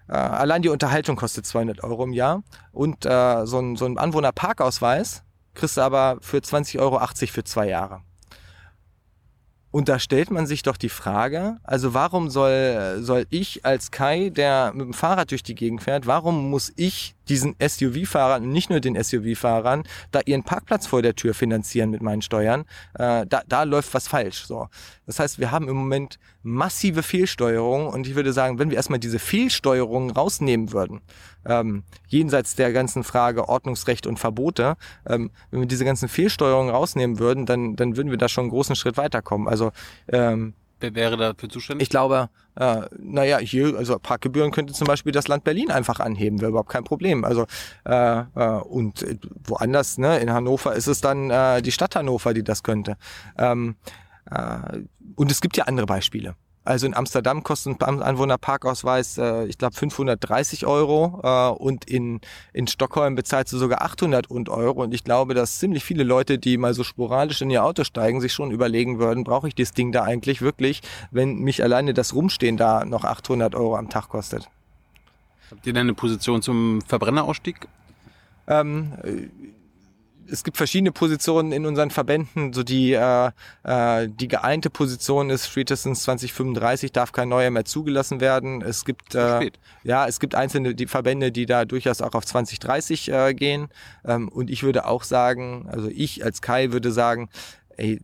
äh, 0.07 0.13
allein 0.13 0.61
die 0.61 0.69
Unterhaltung 0.69 1.15
kostet 1.15 1.45
200 1.45 1.83
Euro 1.83 2.03
im 2.03 2.13
Jahr. 2.13 2.43
Und 2.71 3.05
äh, 3.05 3.45
so 3.45 3.59
ein, 3.59 3.75
so 3.75 3.85
ein 3.85 3.97
Anwohnerparkausweis 3.97 5.23
kriegst 5.53 5.77
du 5.77 5.81
aber 5.81 6.17
für 6.21 6.37
20,80 6.37 6.79
Euro 6.79 6.99
für 7.07 7.43
zwei 7.43 7.67
Jahre. 7.67 8.01
Und 9.71 9.89
da 9.89 9.99
stellt 9.99 10.31
man 10.31 10.47
sich 10.47 10.63
doch 10.63 10.77
die 10.77 10.87
Frage, 10.87 11.57
also 11.63 11.93
warum 11.93 12.29
soll, 12.29 12.99
soll 13.01 13.25
ich 13.29 13.65
als 13.65 13.91
Kai, 13.91 14.29
der 14.29 14.71
mit 14.73 14.85
dem 14.85 14.93
Fahrrad 14.93 15.31
durch 15.31 15.43
die 15.43 15.53
Gegend 15.53 15.83
fährt, 15.83 16.07
warum 16.07 16.49
muss 16.49 16.71
ich 16.77 17.13
diesen 17.29 17.55
SUV-Fahrern 17.59 18.43
und 18.43 18.51
nicht 18.51 18.69
nur 18.69 18.79
den 18.79 19.01
SUV-Fahrern 19.01 19.83
da 20.11 20.21
ihren 20.25 20.43
Parkplatz 20.43 20.87
vor 20.87 21.01
der 21.01 21.15
Tür 21.15 21.33
finanzieren 21.33 21.89
mit 21.89 22.01
meinen 22.01 22.21
Steuern? 22.21 22.65
Äh, 22.93 23.25
da, 23.27 23.43
da 23.47 23.63
läuft 23.63 23.93
was 23.93 24.07
falsch. 24.07 24.45
So. 24.45 24.67
Das 25.05 25.19
heißt, 25.19 25.39
wir 25.39 25.51
haben 25.51 25.67
im 25.67 25.75
Moment 25.75 26.19
massive 26.43 27.03
Fehlsteuerung 27.03 27.87
und 27.87 28.07
ich 28.07 28.15
würde 28.15 28.33
sagen, 28.33 28.59
wenn 28.59 28.69
wir 28.69 28.77
erstmal 28.77 28.99
diese 28.99 29.19
Fehlsteuerung 29.19 30.11
rausnehmen 30.11 30.71
würden, 30.71 31.01
ähm, 31.45 31.83
jenseits 32.07 32.55
der 32.55 32.71
ganzen 32.71 33.03
Frage 33.03 33.49
Ordnungsrecht 33.49 34.07
und 34.07 34.19
Verbote, 34.19 34.77
ähm, 35.07 35.31
wenn 35.51 35.61
wir 35.61 35.67
diese 35.67 35.85
ganzen 35.85 36.09
Fehlsteuerungen 36.09 36.73
rausnehmen 36.73 37.19
würden, 37.19 37.45
dann, 37.45 37.75
dann 37.75 37.97
würden 37.97 38.11
wir 38.11 38.17
da 38.17 38.29
schon 38.29 38.43
einen 38.43 38.51
großen 38.51 38.75
Schritt 38.75 38.97
weiterkommen. 38.97 39.47
Also 39.47 39.71
ähm, 40.07 40.53
wer 40.79 40.95
wäre 40.95 41.17
dafür 41.17 41.49
zuständig? 41.49 41.83
ich 41.83 41.89
glaube, 41.89 42.29
äh, 42.55 42.81
naja, 42.97 43.37
hier, 43.39 43.75
also 43.77 43.97
Parkgebühren 43.99 44.51
könnte 44.51 44.73
zum 44.73 44.87
Beispiel 44.87 45.11
das 45.11 45.27
Land 45.27 45.43
Berlin 45.43 45.71
einfach 45.71 45.99
anheben, 45.99 46.39
wäre 46.41 46.49
überhaupt 46.49 46.69
kein 46.69 46.83
Problem. 46.83 47.25
Also 47.25 47.45
äh, 47.85 48.19
äh, 48.19 48.61
und 48.61 49.05
woanders, 49.45 49.97
ne, 49.97 50.19
in 50.19 50.31
Hannover 50.31 50.73
ist 50.73 50.87
es 50.87 51.01
dann 51.01 51.29
äh, 51.29 51.61
die 51.61 51.71
Stadt 51.71 51.95
Hannover, 51.95 52.33
die 52.33 52.43
das 52.43 52.63
könnte. 52.63 52.97
Ähm, 53.37 53.75
äh, 54.31 54.79
und 55.15 55.31
es 55.31 55.41
gibt 55.41 55.57
ja 55.57 55.65
andere 55.65 55.85
Beispiele. 55.85 56.35
Also 56.65 56.87
in 56.87 56.95
Amsterdam 56.95 57.43
kostet 57.43 57.83
ein 57.83 58.01
Anwohnerparkausweis, 58.01 59.19
äh, 59.19 59.45
ich 59.45 59.59
glaube, 59.59 59.75
530 59.75 60.65
Euro 60.65 61.21
äh, 61.23 61.49
und 61.61 61.85
in, 61.85 62.19
in 62.53 62.67
Stockholm 62.67 63.13
bezahlst 63.13 63.53
du 63.53 63.57
sogar 63.57 63.83
800 63.83 64.29
und 64.29 64.49
Euro. 64.49 64.83
Und 64.83 64.93
ich 64.93 65.03
glaube, 65.03 65.35
dass 65.35 65.59
ziemlich 65.59 65.83
viele 65.83 66.03
Leute, 66.03 66.39
die 66.39 66.57
mal 66.57 66.73
so 66.73 66.83
sporadisch 66.83 67.41
in 67.41 67.51
ihr 67.51 67.63
Auto 67.63 67.83
steigen, 67.83 68.19
sich 68.19 68.33
schon 68.33 68.49
überlegen 68.49 68.97
würden, 68.97 69.23
brauche 69.23 69.47
ich 69.47 69.53
das 69.53 69.73
Ding 69.73 69.91
da 69.91 70.03
eigentlich 70.03 70.41
wirklich, 70.41 70.81
wenn 71.11 71.39
mich 71.39 71.61
alleine 71.61 71.93
das 71.93 72.15
Rumstehen 72.15 72.57
da 72.57 72.83
noch 72.83 73.03
800 73.05 73.53
Euro 73.53 73.77
am 73.77 73.89
Tag 73.89 74.09
kostet. 74.09 74.49
Habt 75.51 75.67
ihr 75.67 75.73
denn 75.73 75.83
eine 75.83 75.93
Position 75.93 76.41
zum 76.41 76.81
Verbrennerausstieg? 76.81 77.67
Ähm, 78.47 78.93
äh, 79.03 79.27
es 80.29 80.43
gibt 80.43 80.57
verschiedene 80.57 80.91
Positionen 80.91 81.51
in 81.51 81.65
unseren 81.65 81.89
Verbänden. 81.89 82.53
So 82.53 82.63
die 82.63 82.93
äh, 82.93 83.31
äh, 83.63 84.09
die 84.09 84.27
geeinte 84.27 84.69
Position 84.69 85.29
ist 85.29 85.47
spätestens 85.47 86.03
2035 86.03 86.91
darf 86.91 87.11
kein 87.11 87.29
neuer 87.29 87.51
mehr 87.51 87.65
zugelassen 87.65 88.19
werden. 88.19 88.61
Es 88.61 88.85
gibt 88.85 89.15
äh, 89.15 89.51
ja 89.83 90.07
es 90.07 90.19
gibt 90.19 90.35
einzelne 90.35 90.75
die 90.75 90.87
Verbände, 90.87 91.31
die 91.31 91.45
da 91.45 91.65
durchaus 91.65 92.01
auch 92.01 92.13
auf 92.13 92.25
2030 92.25 93.11
äh, 93.11 93.33
gehen. 93.33 93.69
Ähm, 94.05 94.29
und 94.29 94.49
ich 94.49 94.63
würde 94.63 94.85
auch 94.85 95.03
sagen, 95.03 95.67
also 95.71 95.89
ich 95.89 96.23
als 96.23 96.41
Kai 96.41 96.71
würde 96.71 96.91
sagen, 96.91 97.29
ey, 97.77 98.01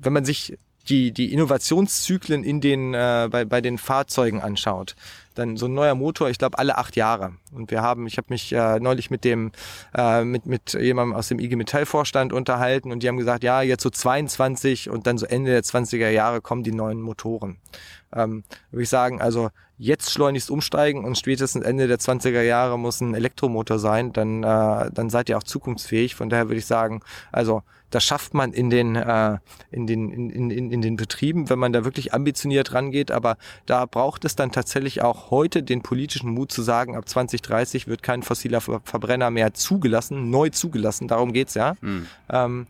wenn 0.00 0.12
man 0.12 0.24
sich 0.24 0.58
die, 0.88 1.12
die 1.12 1.32
Innovationszyklen 1.32 2.44
in 2.44 2.60
den, 2.60 2.94
äh, 2.94 3.28
bei, 3.30 3.44
bei 3.44 3.60
den 3.60 3.78
Fahrzeugen 3.78 4.40
anschaut, 4.40 4.94
dann 5.38 5.56
so 5.56 5.66
ein 5.66 5.74
neuer 5.74 5.94
Motor, 5.94 6.28
ich 6.30 6.38
glaube 6.38 6.58
alle 6.58 6.78
acht 6.78 6.96
Jahre. 6.96 7.34
Und 7.52 7.70
wir 7.70 7.82
haben, 7.82 8.06
ich 8.06 8.18
habe 8.18 8.28
mich 8.30 8.52
äh, 8.52 8.80
neulich 8.80 9.10
mit 9.10 9.24
dem, 9.24 9.52
äh, 9.96 10.24
mit, 10.24 10.46
mit 10.46 10.74
jemandem 10.74 11.16
aus 11.16 11.28
dem 11.28 11.38
IG 11.38 11.56
Metall 11.56 11.86
Vorstand 11.86 12.32
unterhalten 12.32 12.92
und 12.92 13.02
die 13.02 13.08
haben 13.08 13.16
gesagt, 13.16 13.44
ja, 13.44 13.62
jetzt 13.62 13.82
so 13.82 13.90
22 13.90 14.90
und 14.90 15.06
dann 15.06 15.18
so 15.18 15.26
Ende 15.26 15.50
der 15.50 15.62
20er 15.62 16.10
Jahre 16.10 16.40
kommen 16.40 16.62
die 16.62 16.72
neuen 16.72 17.00
Motoren. 17.00 17.58
Ähm, 18.14 18.44
würde 18.70 18.82
ich 18.82 18.88
sagen, 18.88 19.20
also 19.20 19.50
jetzt 19.78 20.10
schleunigst 20.10 20.50
umsteigen 20.50 21.04
und 21.04 21.18
spätestens 21.18 21.64
Ende 21.64 21.86
der 21.86 21.98
20er 21.98 22.42
Jahre 22.42 22.78
muss 22.78 23.00
ein 23.00 23.14
Elektromotor 23.14 23.78
sein, 23.78 24.12
dann, 24.12 24.42
äh, 24.42 24.90
dann 24.92 25.10
seid 25.10 25.28
ihr 25.28 25.36
auch 25.36 25.42
zukunftsfähig. 25.42 26.14
Von 26.14 26.30
daher 26.30 26.48
würde 26.48 26.58
ich 26.58 26.66
sagen, 26.66 27.00
also 27.32 27.62
das 27.90 28.04
schafft 28.04 28.34
man 28.34 28.52
in 28.52 28.70
den, 28.70 28.96
äh, 28.96 29.38
in, 29.70 29.86
den, 29.86 30.10
in, 30.10 30.50
in, 30.50 30.70
in 30.72 30.82
den 30.82 30.96
Betrieben, 30.96 31.48
wenn 31.50 31.58
man 31.58 31.72
da 31.72 31.84
wirklich 31.84 32.14
ambitioniert 32.14 32.74
rangeht. 32.74 33.10
Aber 33.10 33.36
da 33.64 33.86
braucht 33.86 34.24
es 34.24 34.34
dann 34.34 34.50
tatsächlich 34.50 35.02
auch 35.02 35.25
heute 35.30 35.62
den 35.62 35.82
politischen 35.82 36.30
Mut 36.30 36.52
zu 36.52 36.62
sagen, 36.62 36.96
ab 36.96 37.08
2030 37.08 37.86
wird 37.86 38.02
kein 38.02 38.22
fossiler 38.22 38.60
Ver- 38.60 38.80
Verbrenner 38.84 39.30
mehr 39.30 39.54
zugelassen, 39.54 40.30
neu 40.30 40.50
zugelassen. 40.50 41.08
Darum 41.08 41.32
geht's 41.32 41.54
ja. 41.54 41.76
Hm. 41.80 42.06
Ähm, 42.30 42.66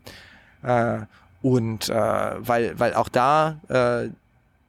äh, 0.63 0.99
und 1.41 1.89
äh, 1.89 1.93
weil, 1.93 2.79
weil 2.79 2.93
auch 2.93 3.09
da 3.09 3.59
äh, 3.69 4.09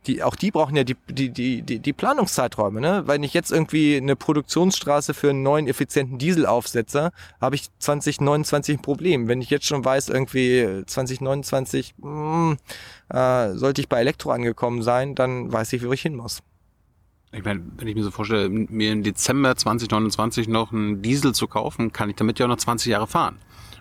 die, 0.07 0.22
auch 0.22 0.36
die 0.36 0.51
brauchen 0.51 0.74
ja 0.74 0.84
die, 0.84 0.97
die, 1.09 1.28
die, 1.30 1.62
die, 1.62 1.80
die 1.80 1.93
Planungszeiträume, 1.93 2.80
ne? 2.80 3.03
Weil 3.07 3.22
ich 3.24 3.34
jetzt 3.34 3.53
irgendwie 3.53 3.97
eine 3.97 4.16
Produktionsstraße 4.16 5.12
für 5.12 5.30
einen 5.30 5.43
neuen 5.43 5.68
effizienten 5.68 6.18
Diesel 6.18 6.47
aufsetze, 6.47 7.11
habe 7.41 7.57
ich 7.57 7.68
2029 7.78 8.78
ein 8.78 8.82
Problem. 8.82 9.28
Wenn 9.28 9.43
ich 9.43 9.51
jetzt 9.51 9.66
schon 9.66 9.84
weiß, 9.84 10.09
irgendwie 10.09 10.82
2029 10.86 11.95
mh, 11.99 12.57
äh, 13.11 13.55
sollte 13.55 13.82
ich 13.82 13.89
bei 13.89 14.01
Elektro 14.01 14.30
angekommen 14.30 14.82
sein, 14.82 15.14
dann 15.14 15.53
weiß 15.53 15.74
ich, 15.74 15.84
wo 15.86 15.93
ich 15.93 16.03
hin 16.03 16.16
muss. 16.16 16.41
Ich 17.33 17.45
meine, 17.45 17.62
wenn 17.76 17.89
ich 17.89 17.95
mir 17.95 18.05
so 18.05 18.11
vorstelle, 18.11 18.49
mir 18.49 18.93
im 18.93 19.03
Dezember 19.03 19.55
2029 19.55 20.49
noch 20.49 20.72
einen 20.72 21.03
Diesel 21.03 21.35
zu 21.35 21.47
kaufen, 21.47 21.93
kann 21.93 22.09
ich 22.09 22.16
damit 22.16 22.39
ja 22.39 22.47
auch 22.47 22.51
noch 22.51 22.57
20 22.57 22.91
Jahre 22.91 23.07
fahren. 23.07 23.37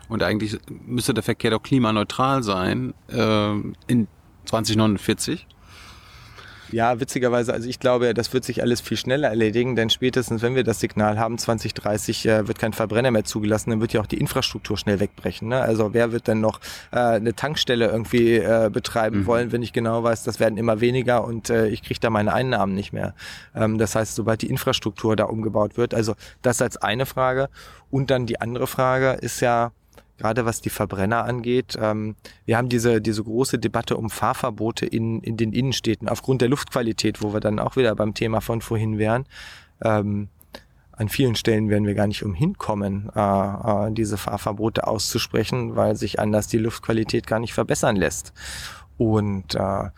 Und 0.10 0.22
eigentlich 0.24 0.58
müsste 0.86 1.14
der 1.14 1.24
Verkehr 1.24 1.52
doch 1.52 1.64
klimaneutral 1.64 2.43
sein 2.43 2.93
äh, 3.10 3.52
in 3.88 4.08
2049. 4.45 5.48
Ja, 6.72 6.99
witzigerweise, 6.99 7.53
also 7.53 7.68
ich 7.68 7.80
glaube, 7.80 8.13
das 8.13 8.34
wird 8.34 8.43
sich 8.43 8.61
alles 8.61 8.82
viel 8.82 8.97
schneller 8.97 9.30
erledigen, 9.30 9.76
denn 9.76 9.89
spätestens, 9.89 10.41
wenn 10.41 10.55
wir 10.55 10.63
das 10.63 10.80
Signal 10.80 11.18
haben, 11.20 11.38
2030 11.38 12.26
äh, 12.26 12.47
wird 12.47 12.59
kein 12.59 12.74
Verbrenner 12.74 13.11
mehr 13.11 13.24
zugelassen, 13.24 13.70
dann 13.70 13.82
wird 13.82 13.93
ja 13.93 14.01
auch 14.01 14.05
die 14.05 14.18
Infrastruktur 14.18 14.78
schnell 14.78 14.99
wegbrechen. 14.99 15.47
Ne? 15.47 15.61
Also 15.61 15.93
wer 15.93 16.11
wird 16.11 16.28
denn 16.28 16.41
noch 16.41 16.59
äh, 16.91 16.97
eine 16.97 17.34
Tankstelle 17.36 17.88
irgendwie 17.88 18.36
äh, 18.36 18.70
betreiben 18.72 19.20
Mhm. 19.20 19.26
wollen, 19.26 19.51
wenn 19.51 19.63
ich 19.63 19.74
genau 19.74 20.03
weiß, 20.03 20.24
das 20.24 20.39
werden 20.39 20.57
immer 20.57 20.82
weniger 20.82 21.24
und 21.24 21.49
äh, 21.49 21.68
ich 21.68 21.82
kriege 21.84 21.99
da 21.99 22.09
meine 22.09 22.34
Einnahmen 22.34 22.74
nicht 22.74 22.93
mehr. 22.93 23.13
Ähm, 23.55 23.78
das 23.78 23.95
heißt, 23.95 24.15
sobald 24.15 24.41
die 24.41 24.49
Infrastruktur 24.49 25.15
da 25.15 25.26
umgebaut 25.26 25.78
wird, 25.78 25.93
also 25.93 26.15
das 26.41 26.61
als 26.61 26.78
eine 26.78 27.05
Frage. 27.05 27.49
Und 27.89 28.11
dann 28.11 28.26
die 28.26 28.41
andere 28.41 28.68
Frage 28.68 29.11
ist 29.22 29.39
ja, 29.39 29.72
gerade 30.18 30.45
was 30.45 30.61
die 30.61 30.70
Verbrenner 30.70 31.24
angeht. 31.26 31.78
Ähm, 31.80 32.15
wir 32.45 32.57
haben 32.57 32.70
diese, 32.70 33.01
diese 33.01 33.24
große 33.24 33.59
Debatte 33.59 33.97
um 33.97 34.09
Fahrverbote 34.09 34.86
in, 34.86 35.22
in 35.22 35.38
den 35.38 35.53
Innenstädten 35.53 36.09
aufgrund 36.09 36.41
der 36.41 36.49
Luftqualität, 36.49 37.22
wo 37.22 37.34
wir 37.34 37.39
dann 37.39 37.59
auch 37.59 37.76
wieder 37.76 37.95
beim 37.95 38.13
Thema 38.13 38.41
von 38.41 38.61
vorhin 38.61 38.97
wären. 38.97 39.26
Ähm, 39.84 40.30
an 40.91 41.09
vielen 41.09 41.36
Stellen 41.36 41.70
werden 41.70 41.86
wir 41.86 41.93
gar 41.93 42.07
nicht 42.07 42.24
umhin 42.24 42.57
kommen, 42.57 43.11
äh, 43.15 43.20
äh, 43.20 43.91
diese 43.91 44.18
Fahrverbote 44.18 44.88
auszusprechen, 44.88 45.76
weil 45.76 45.95
sich 45.95 46.20
anders 46.20 46.47
die 46.47 46.57
Luftqualität 46.57 47.28
gar 47.28 47.39
nicht 47.39 47.53
verbessern 47.53 47.95
lässt. 47.95 48.34
Und 48.97 49.53
äh, 49.53 49.59
äh, 49.59 49.89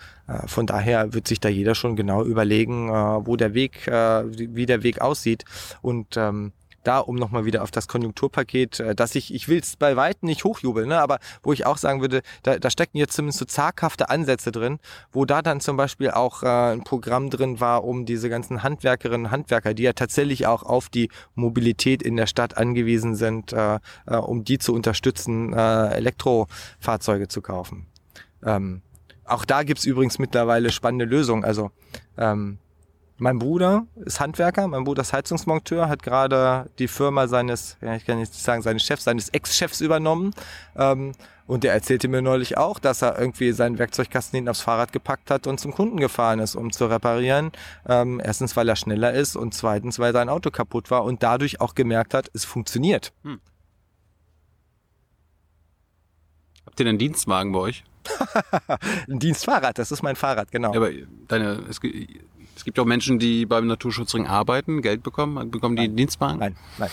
von 0.48 0.66
daher 0.66 1.14
wird 1.14 1.28
sich 1.28 1.40
da 1.40 1.48
jeder 1.48 1.74
schon 1.74 1.96
genau 1.96 2.24
überlegen, 2.24 2.90
äh, 2.90 2.92
wo 2.92 3.38
der 3.38 3.54
Weg, 3.54 3.88
äh, 3.88 4.24
wie 4.28 4.66
der 4.66 4.84
Weg 4.84 5.00
aussieht. 5.00 5.46
Und 5.82 6.18
ähm, 6.18 6.52
da, 6.84 7.00
um 7.00 7.16
nochmal 7.16 7.46
wieder 7.46 7.64
auf 7.64 7.72
das 7.72 7.88
Konjunkturpaket, 7.88 8.80
äh, 8.80 8.96
dass 8.96 9.16
ich, 9.16 9.34
ich 9.34 9.48
will 9.48 9.60
es 9.60 9.76
bei 9.76 9.96
Weitem 9.96 10.28
nicht 10.28 10.44
hochjubeln, 10.44 10.90
ne, 10.90 11.00
aber 11.00 11.20
wo 11.44 11.54
ich 11.54 11.66
auch 11.66 11.78
sagen 11.78 12.02
würde, 12.02 12.22
da, 12.44 12.58
da 12.58 12.70
stecken 12.70 12.98
jetzt 12.98 13.14
zumindest 13.14 13.40
so 13.40 13.46
zaghafte 13.46 14.10
Ansätze 14.10 14.52
drin, 14.52 14.80
wo 15.12 15.26
da 15.26 15.42
dann 15.42 15.62
zum 15.62 15.78
Beispiel 15.78 16.12
auch 16.12 16.44
äh, 16.44 16.74
ein 16.74 16.84
Programm 16.84 17.30
drin 17.30 17.60
war, 17.60 17.84
um 17.84 18.06
diese 18.06 18.30
ganzen 18.30 18.64
Handwerkerinnen 18.64 19.28
und 19.28 19.32
Handwerker, 19.32 19.74
die 19.74 19.84
ja 19.84 19.94
tatsächlich 19.94 20.48
auch 20.48 20.64
auf 20.64 20.90
die 20.90 21.10
Mobilität 21.36 22.02
in 22.02 22.16
der 22.16 22.28
Stadt 22.28 22.58
angewiesen 22.58 23.16
sind, 23.16 23.54
äh, 23.54 23.80
äh, 24.06 24.16
um 24.16 24.44
die 24.44 24.58
zu 24.58 24.74
unterstützen, 24.74 25.54
äh, 25.54 25.90
Elektrofahrzeuge 25.90 27.28
zu 27.28 27.42
kaufen. 27.42 27.88
Ähm, 28.44 28.82
auch 29.26 29.46
da 29.46 29.64
gibt's 29.64 29.86
übrigens 29.86 30.20
mittlerweile 30.20 30.72
spannende 30.72 31.06
Lösungen. 31.06 31.44
Also 31.44 31.72
ähm, 32.18 32.58
mein 33.20 33.38
Bruder 33.38 33.86
ist 34.06 34.20
Handwerker, 34.20 34.68
mein 34.68 34.84
Bruder 34.84 35.02
ist 35.02 35.14
Heizungsmonteur, 35.14 35.90
hat 35.90 36.04
gerade 36.04 36.70
die 36.80 36.88
Firma 36.88 37.28
seines, 37.28 37.78
ja, 37.82 37.96
ich 37.96 38.06
kann 38.06 38.18
nicht 38.18 38.34
sagen 38.34 38.62
seines 38.62 38.84
Chefs, 38.84 39.04
seines 39.04 39.30
Ex-Chefs 39.30 39.82
übernommen. 39.82 40.34
Ähm, 40.76 41.12
und 41.46 41.64
der 41.64 41.74
erzählte 41.74 42.08
mir 42.08 42.22
neulich 42.22 42.58
auch, 42.58 42.78
dass 42.78 43.02
er 43.02 43.20
irgendwie 43.20 43.52
seinen 43.54 43.80
Werkzeugkasten 43.80 44.38
hinten 44.38 44.50
aufs 44.50 44.62
Fahrrad 44.62 44.92
gepackt 44.92 45.32
hat 45.32 45.48
und 45.48 45.60
zum 45.60 45.74
Kunden 45.74 45.98
gefahren 45.98 46.40
ist, 46.40 46.56
um 46.56 46.72
zu 46.72 46.86
reparieren. 46.86 47.52
Ähm, 47.88 48.22
erstens, 48.24 48.56
weil 48.56 48.70
er 48.70 48.76
schneller 48.76 49.14
ist 49.14 49.36
und 49.36 49.54
zweitens, 49.54 49.98
weil 49.98 50.14
sein 50.14 50.30
Auto 50.30 50.52
kaputt 50.52 50.92
war 50.92 51.04
und 51.04 51.24
dadurch 51.24 51.60
auch 51.60 51.74
gemerkt 51.74 52.14
hat, 52.14 52.30
es 52.34 52.46
funktioniert. 52.46 53.14
Hm. 53.24 53.42
Habt 56.68 56.80
ihr 56.80 56.86
einen 56.86 57.00
Dienstwagen 57.00 57.52
bei 57.52 57.60
euch? 57.60 57.84
Ein 59.10 59.20
Dienstfahrrad, 59.20 59.78
das 59.78 59.92
ist 59.92 60.02
mein 60.04 60.16
Fahrrad, 60.16 60.52
genau. 60.52 60.72
Ja, 60.74 60.80
aber 60.80 60.92
deine, 61.28 61.64
es, 61.70 61.80
es 62.60 62.66
gibt 62.66 62.78
auch 62.78 62.86
Menschen, 62.86 63.20
die 63.20 63.46
beim 63.46 63.68
Naturschutzring 63.68 64.28
arbeiten, 64.28 64.82
Geld 64.82 65.02
bekommen. 65.02 65.50
Bekommen 65.50 65.78
die 65.78 65.84
einen 65.84 65.96
Dienstwagen? 65.96 66.40
Nein, 66.40 66.58
nein. 66.78 66.90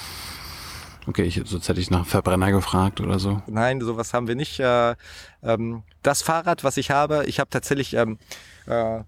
Okay, 1.08 1.24
ich, 1.24 1.42
sonst 1.44 1.68
hätte 1.68 1.80
ich 1.80 1.90
nach 1.90 2.06
Verbrenner 2.06 2.52
gefragt 2.52 3.00
oder 3.00 3.18
so. 3.18 3.42
Nein, 3.48 3.80
sowas 3.80 4.14
haben 4.14 4.28
wir 4.28 4.36
nicht. 4.36 4.60
Äh, 4.60 4.94
ähm, 5.42 5.82
das 6.04 6.22
Fahrrad, 6.22 6.62
was 6.62 6.76
ich 6.76 6.92
habe, 6.92 7.24
ich 7.26 7.40
habe 7.40 7.50
tatsächlich, 7.50 7.94
ähm, 7.94 8.18
äh, 8.66 9.00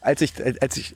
als 0.00 0.22
ich, 0.22 0.32
als 0.62 0.78
ich, 0.78 0.94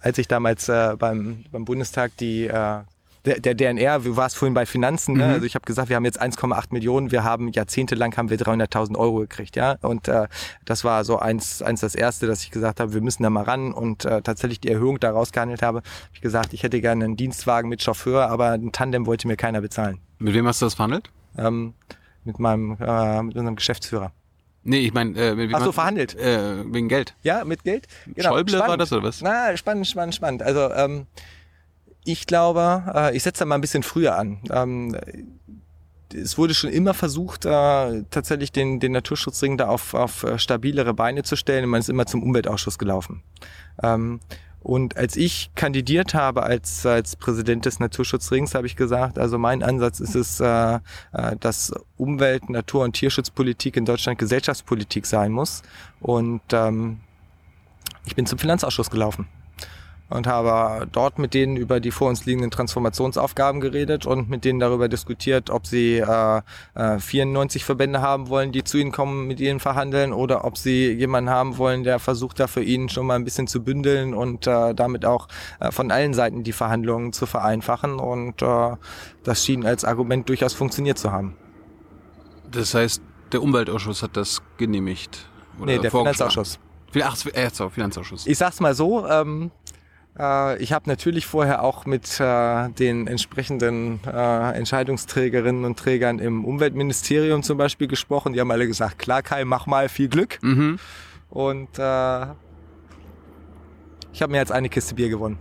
als 0.00 0.16
ich 0.16 0.26
damals 0.26 0.70
äh, 0.70 0.96
beim, 0.98 1.44
beim 1.52 1.66
Bundestag 1.66 2.16
die 2.16 2.46
äh, 2.46 2.80
der, 3.24 3.38
der 3.40 3.54
DNR, 3.54 4.00
du 4.00 4.16
warst 4.16 4.36
vorhin 4.36 4.54
bei 4.54 4.66
Finanzen, 4.66 5.16
ne? 5.16 5.26
Mhm. 5.26 5.32
also 5.34 5.46
ich 5.46 5.54
habe 5.54 5.64
gesagt, 5.64 5.88
wir 5.88 5.96
haben 5.96 6.04
jetzt 6.04 6.20
1,8 6.20 6.66
Millionen, 6.70 7.10
wir 7.12 7.22
haben 7.24 7.48
jahrzehntelang 7.50 8.16
haben 8.16 8.30
wir 8.30 8.38
300.000 8.38 8.96
Euro 8.98 9.18
gekriegt, 9.20 9.54
ja, 9.56 9.76
und 9.82 10.08
äh, 10.08 10.26
das 10.64 10.82
war 10.84 11.04
so 11.04 11.18
eins, 11.18 11.62
eins 11.62 11.80
das 11.80 11.94
erste, 11.94 12.26
dass 12.26 12.42
ich 12.42 12.50
gesagt 12.50 12.80
habe, 12.80 12.94
wir 12.94 13.00
müssen 13.00 13.22
da 13.22 13.30
mal 13.30 13.44
ran 13.44 13.72
und 13.72 14.04
äh, 14.04 14.22
tatsächlich 14.22 14.60
die 14.60 14.68
Erhöhung 14.70 14.98
daraus 14.98 15.30
gehandelt 15.32 15.62
habe, 15.62 15.78
habe 15.78 15.86
ich 16.14 16.20
gesagt, 16.20 16.52
ich 16.52 16.62
hätte 16.64 16.80
gerne 16.80 17.04
einen 17.04 17.16
Dienstwagen 17.16 17.68
mit 17.68 17.82
Chauffeur, 17.82 18.28
aber 18.28 18.50
ein 18.52 18.72
Tandem 18.72 19.06
wollte 19.06 19.28
mir 19.28 19.36
keiner 19.36 19.60
bezahlen, 19.60 19.98
Mit 20.18 20.34
wem 20.34 20.46
hast 20.46 20.60
du 20.60 20.66
das 20.66 20.74
verhandelt? 20.74 21.10
ähm, 21.38 21.74
mit 22.24 22.38
meinem, 22.38 22.76
äh, 22.80 23.22
mit 23.22 23.36
unserem 23.36 23.56
Geschäftsführer. 23.56 24.12
Nee, 24.64 24.78
ich 24.78 24.94
meine, 24.94 25.18
äh, 25.18 25.34
mit 25.34 25.52
Ach 25.54 25.60
so, 25.60 25.66
hast- 25.66 25.74
verhandelt. 25.74 26.14
Äh, 26.16 26.64
wegen 26.72 26.88
Geld. 26.88 27.14
Ja, 27.22 27.44
mit 27.44 27.64
Geld. 27.64 27.88
Schäuble 28.16 28.58
war 28.60 28.76
das, 28.76 28.92
oder 28.92 29.02
was? 29.08 29.20
Na, 29.20 29.56
spannend, 29.56 29.88
spannend, 29.88 30.14
spannend. 30.14 30.42
Also 30.44 30.70
ähm, 30.72 31.06
ich 32.04 32.26
glaube, 32.26 32.84
äh, 32.94 33.16
ich 33.16 33.22
setze 33.22 33.40
da 33.40 33.44
mal 33.44 33.56
ein 33.56 33.60
bisschen 33.60 33.82
früher 33.82 34.16
an. 34.16 34.40
Ähm, 34.50 34.96
es 36.14 36.36
wurde 36.36 36.52
schon 36.52 36.70
immer 36.70 36.94
versucht, 36.94 37.46
äh, 37.46 38.02
tatsächlich 38.10 38.52
den, 38.52 38.80
den 38.80 38.92
Naturschutzring 38.92 39.56
da 39.56 39.68
auf, 39.68 39.94
auf 39.94 40.24
äh, 40.24 40.38
stabilere 40.38 40.92
Beine 40.94 41.22
zu 41.22 41.36
stellen. 41.36 41.68
Man 41.68 41.80
ist 41.80 41.88
immer 41.88 42.06
zum 42.06 42.22
Umweltausschuss 42.22 42.78
gelaufen. 42.78 43.22
Ähm, 43.82 44.20
und 44.60 44.96
als 44.96 45.16
ich 45.16 45.50
kandidiert 45.56 46.14
habe 46.14 46.44
als, 46.44 46.86
als 46.86 47.16
Präsident 47.16 47.64
des 47.64 47.80
Naturschutzrings, 47.80 48.54
habe 48.54 48.66
ich 48.66 48.76
gesagt, 48.76 49.18
also 49.18 49.36
mein 49.36 49.60
Ansatz 49.60 49.98
ist 49.98 50.14
es, 50.14 50.36
dass 50.36 51.72
Umwelt-, 51.96 52.48
Natur- 52.48 52.84
und 52.84 52.92
Tierschutzpolitik 52.92 53.76
in 53.76 53.86
Deutschland 53.86 54.20
Gesellschaftspolitik 54.20 55.06
sein 55.06 55.32
muss. 55.32 55.62
Und 55.98 56.42
ähm, 56.52 57.00
ich 58.04 58.14
bin 58.14 58.24
zum 58.24 58.38
Finanzausschuss 58.38 58.88
gelaufen 58.88 59.26
und 60.12 60.26
habe 60.26 60.86
dort 60.90 61.18
mit 61.18 61.34
denen 61.34 61.56
über 61.56 61.80
die 61.80 61.90
vor 61.90 62.08
uns 62.08 62.24
liegenden 62.24 62.50
Transformationsaufgaben 62.50 63.60
geredet 63.60 64.06
und 64.06 64.28
mit 64.28 64.44
denen 64.44 64.60
darüber 64.60 64.88
diskutiert, 64.88 65.50
ob 65.50 65.66
sie 65.66 65.98
äh, 65.98 66.42
äh, 66.74 66.98
94 66.98 67.64
Verbände 67.64 68.02
haben 68.02 68.28
wollen, 68.28 68.52
die 68.52 68.64
zu 68.64 68.78
ihnen 68.78 68.92
kommen, 68.92 69.26
mit 69.26 69.40
ihnen 69.40 69.60
verhandeln 69.60 70.12
oder 70.12 70.44
ob 70.44 70.58
sie 70.58 70.92
jemanden 70.92 71.30
haben 71.30 71.58
wollen, 71.58 71.82
der 71.84 71.98
versucht, 71.98 72.40
da 72.40 72.46
für 72.46 72.62
ihnen 72.62 72.88
schon 72.88 73.06
mal 73.06 73.16
ein 73.16 73.24
bisschen 73.24 73.46
zu 73.46 73.62
bündeln 73.62 74.14
und 74.14 74.46
äh, 74.46 74.74
damit 74.74 75.04
auch 75.04 75.28
äh, 75.60 75.70
von 75.70 75.90
allen 75.90 76.14
Seiten 76.14 76.42
die 76.42 76.52
Verhandlungen 76.52 77.12
zu 77.12 77.26
vereinfachen 77.26 77.98
und 77.98 78.42
äh, 78.42 78.76
das 79.24 79.44
schien 79.44 79.64
als 79.64 79.84
Argument 79.84 80.28
durchaus 80.28 80.52
funktioniert 80.54 80.98
zu 80.98 81.12
haben. 81.12 81.36
Das 82.50 82.74
heißt, 82.74 83.02
der 83.32 83.42
Umweltausschuss 83.42 84.02
hat 84.02 84.16
das 84.16 84.42
genehmigt. 84.58 85.26
Oder 85.58 85.72
nee, 85.72 85.78
der. 85.78 85.90
Finanzausschuss. 85.90 86.58
Ach, 87.02 87.16
äh, 87.32 87.50
Finanzausschuss. 87.70 88.26
Ich 88.26 88.36
sag's 88.36 88.60
mal 88.60 88.74
so, 88.74 89.06
ähm, 89.06 89.50
äh, 89.61 89.61
ich 90.14 90.72
habe 90.72 90.88
natürlich 90.90 91.26
vorher 91.26 91.62
auch 91.62 91.86
mit 91.86 92.20
äh, 92.20 92.68
den 92.70 93.06
entsprechenden 93.06 93.98
äh, 94.06 94.52
Entscheidungsträgerinnen 94.52 95.64
und 95.64 95.78
Trägern 95.78 96.18
im 96.18 96.44
Umweltministerium 96.44 97.42
zum 97.42 97.56
Beispiel 97.56 97.88
gesprochen. 97.88 98.34
Die 98.34 98.40
haben 98.40 98.50
alle 98.50 98.66
gesagt, 98.66 98.98
klar 98.98 99.22
Kai, 99.22 99.46
mach 99.46 99.66
mal, 99.66 99.88
viel 99.88 100.08
Glück. 100.08 100.38
Mhm. 100.42 100.78
Und 101.30 101.78
äh, 101.78 102.26
ich 104.12 104.20
habe 104.20 104.32
mir 104.32 104.38
jetzt 104.38 104.52
eine 104.52 104.68
Kiste 104.68 104.94
Bier 104.94 105.08
gewonnen. 105.08 105.38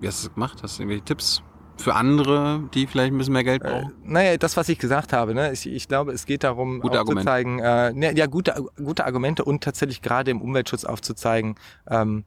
Wie 0.00 0.08
hast 0.08 0.24
du 0.24 0.26
das 0.26 0.34
gemacht? 0.34 0.58
Hast 0.60 0.78
du 0.78 0.82
irgendwelche 0.82 1.04
Tipps 1.04 1.42
für 1.82 1.94
andere, 1.94 2.68
die 2.74 2.86
vielleicht 2.86 3.12
ein 3.12 3.18
bisschen 3.18 3.32
mehr 3.34 3.44
Geld 3.44 3.62
Äh, 3.64 3.68
brauchen? 3.68 3.92
naja, 4.04 4.36
das, 4.36 4.56
was 4.56 4.68
ich 4.68 4.78
gesagt 4.78 5.12
habe, 5.12 5.34
ne? 5.34 5.52
ich, 5.52 5.66
ich 5.66 5.88
glaube, 5.88 6.12
es 6.12 6.26
geht 6.26 6.44
darum, 6.44 6.80
Gute 6.80 6.98
Argumente. 6.98 7.30
aufzuzeigen, 7.30 7.58
äh, 7.58 7.92
ne, 7.92 8.16
ja, 8.16 8.26
gute, 8.26 8.64
gute 8.76 9.04
Argumente 9.04 9.44
und 9.44 9.62
tatsächlich 9.64 10.02
gerade 10.02 10.30
im 10.30 10.40
Umweltschutz 10.40 10.84
aufzuzeigen, 10.84 11.56
ähm, 11.88 12.24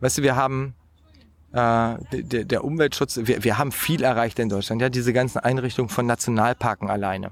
weißt 0.00 0.18
du, 0.18 0.22
wir 0.22 0.36
haben 0.36 0.74
äh, 1.52 1.96
der, 2.12 2.44
der 2.44 2.64
Umweltschutz, 2.64 3.20
wir, 3.24 3.44
wir 3.44 3.58
haben 3.58 3.70
viel 3.72 4.02
erreicht 4.02 4.38
in 4.38 4.48
Deutschland, 4.48 4.82
ja, 4.82 4.88
diese 4.88 5.12
ganzen 5.12 5.38
Einrichtungen 5.38 5.88
von 5.88 6.04
Nationalparken 6.06 6.90
alleine 6.90 7.30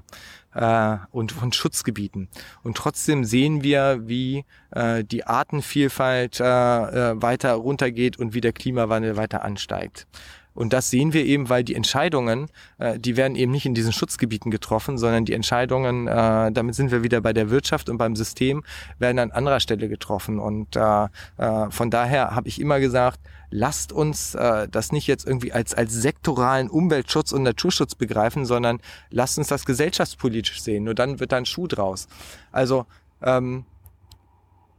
äh, 0.53 0.97
und 1.11 1.31
von 1.33 1.51
Schutzgebieten. 1.51 2.29
Und 2.63 2.77
trotzdem 2.77 3.25
sehen 3.25 3.63
wir, 3.63 3.99
wie 4.07 4.45
äh, 4.71 5.03
die 5.03 5.25
Artenvielfalt 5.27 6.39
äh, 6.39 6.43
äh, 6.45 7.21
weiter 7.21 7.53
runtergeht 7.53 8.17
und 8.17 8.33
wie 8.33 8.39
der 8.41 8.53
Klimawandel 8.53 9.17
weiter 9.17 9.43
ansteigt. 9.43 10.07
Und 10.53 10.73
das 10.73 10.89
sehen 10.89 11.13
wir 11.13 11.25
eben, 11.25 11.49
weil 11.49 11.63
die 11.63 11.75
Entscheidungen, 11.75 12.47
äh, 12.77 12.99
die 12.99 13.17
werden 13.17 13.35
eben 13.35 13.51
nicht 13.51 13.65
in 13.65 13.73
diesen 13.73 13.91
Schutzgebieten 13.91 14.51
getroffen, 14.51 14.97
sondern 14.97 15.25
die 15.25 15.33
Entscheidungen, 15.33 16.07
äh, 16.07 16.51
damit 16.51 16.75
sind 16.75 16.91
wir 16.91 17.03
wieder 17.03 17.21
bei 17.21 17.33
der 17.33 17.49
Wirtschaft 17.49 17.89
und 17.89 17.97
beim 17.97 18.15
System, 18.15 18.63
werden 18.99 19.19
an 19.19 19.31
anderer 19.31 19.59
Stelle 19.59 19.89
getroffen. 19.89 20.39
Und 20.39 20.75
äh, 20.75 21.05
äh, 21.37 21.69
von 21.69 21.89
daher 21.89 22.35
habe 22.35 22.47
ich 22.47 22.61
immer 22.61 22.79
gesagt, 22.79 23.19
lasst 23.49 23.91
uns 23.91 24.35
äh, 24.35 24.67
das 24.67 24.91
nicht 24.91 25.07
jetzt 25.07 25.27
irgendwie 25.27 25.53
als, 25.53 25.73
als 25.73 25.93
sektoralen 25.93 26.69
Umweltschutz 26.69 27.31
und 27.31 27.43
Naturschutz 27.43 27.95
begreifen, 27.95 28.45
sondern 28.45 28.79
lasst 29.11 29.37
uns 29.37 29.47
das 29.47 29.65
gesellschaftspolitisch 29.65 30.61
sehen. 30.61 30.83
Nur 30.83 30.95
dann 30.95 31.19
wird 31.19 31.31
da 31.31 31.37
ein 31.37 31.45
Schuh 31.45 31.67
draus. 31.67 32.07
Also 32.51 32.85
ähm, 33.21 33.65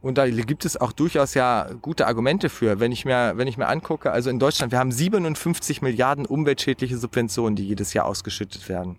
und 0.05 0.19
da 0.19 0.29
gibt 0.29 0.65
es 0.65 0.77
auch 0.79 0.91
durchaus 0.91 1.33
ja 1.33 1.67
gute 1.81 2.05
Argumente 2.05 2.49
für. 2.49 2.79
Wenn 2.79 2.91
ich 2.91 3.05
mir, 3.05 3.33
wenn 3.37 3.47
ich 3.47 3.57
mir 3.57 3.65
angucke, 3.65 4.11
also 4.11 4.29
in 4.29 4.37
Deutschland, 4.37 4.71
wir 4.71 4.77
haben 4.77 4.91
57 4.91 5.81
Milliarden 5.81 6.27
umweltschädliche 6.27 6.95
Subventionen, 6.95 7.55
die 7.55 7.67
jedes 7.67 7.95
Jahr 7.95 8.05
ausgeschüttet 8.05 8.69
werden. 8.69 8.97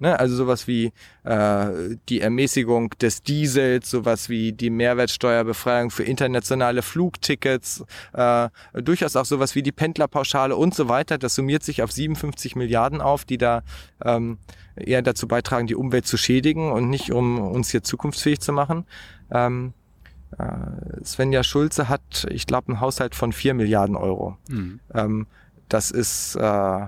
Ne? 0.00 0.18
Also 0.18 0.34
sowas 0.34 0.66
wie 0.66 0.90
äh, 1.22 1.96
die 2.08 2.20
Ermäßigung 2.20 2.90
des 3.00 3.22
Diesels, 3.22 3.88
sowas 3.88 4.28
wie 4.30 4.52
die 4.52 4.70
Mehrwertsteuerbefreiung 4.70 5.92
für 5.92 6.02
internationale 6.02 6.82
Flugtickets, 6.82 7.84
äh, 8.14 8.48
durchaus 8.74 9.14
auch 9.14 9.26
sowas 9.26 9.54
wie 9.54 9.62
die 9.62 9.70
Pendlerpauschale 9.70 10.56
und 10.56 10.74
so 10.74 10.88
weiter. 10.88 11.18
Das 11.18 11.36
summiert 11.36 11.62
sich 11.62 11.84
auf 11.84 11.92
57 11.92 12.56
Milliarden 12.56 13.00
auf, 13.00 13.24
die 13.24 13.38
da 13.38 13.62
ähm, 14.04 14.38
eher 14.74 15.02
dazu 15.02 15.28
beitragen, 15.28 15.68
die 15.68 15.76
Umwelt 15.76 16.08
zu 16.08 16.16
schädigen 16.16 16.72
und 16.72 16.90
nicht 16.90 17.12
um 17.12 17.38
uns 17.38 17.70
hier 17.70 17.84
zukunftsfähig 17.84 18.40
zu 18.40 18.52
machen. 18.52 18.86
Ähm, 19.30 19.68
äh, 19.68 19.87
Svenja 21.04 21.42
Schulze 21.42 21.88
hat, 21.88 22.26
ich 22.30 22.46
glaube, 22.46 22.68
einen 22.68 22.80
Haushalt 22.80 23.14
von 23.14 23.32
4 23.32 23.54
Milliarden 23.54 23.96
Euro. 23.96 24.36
Mhm. 24.48 24.80
Ähm, 24.94 25.26
das 25.68 25.90
ist 25.90 26.36
äh, 26.36 26.86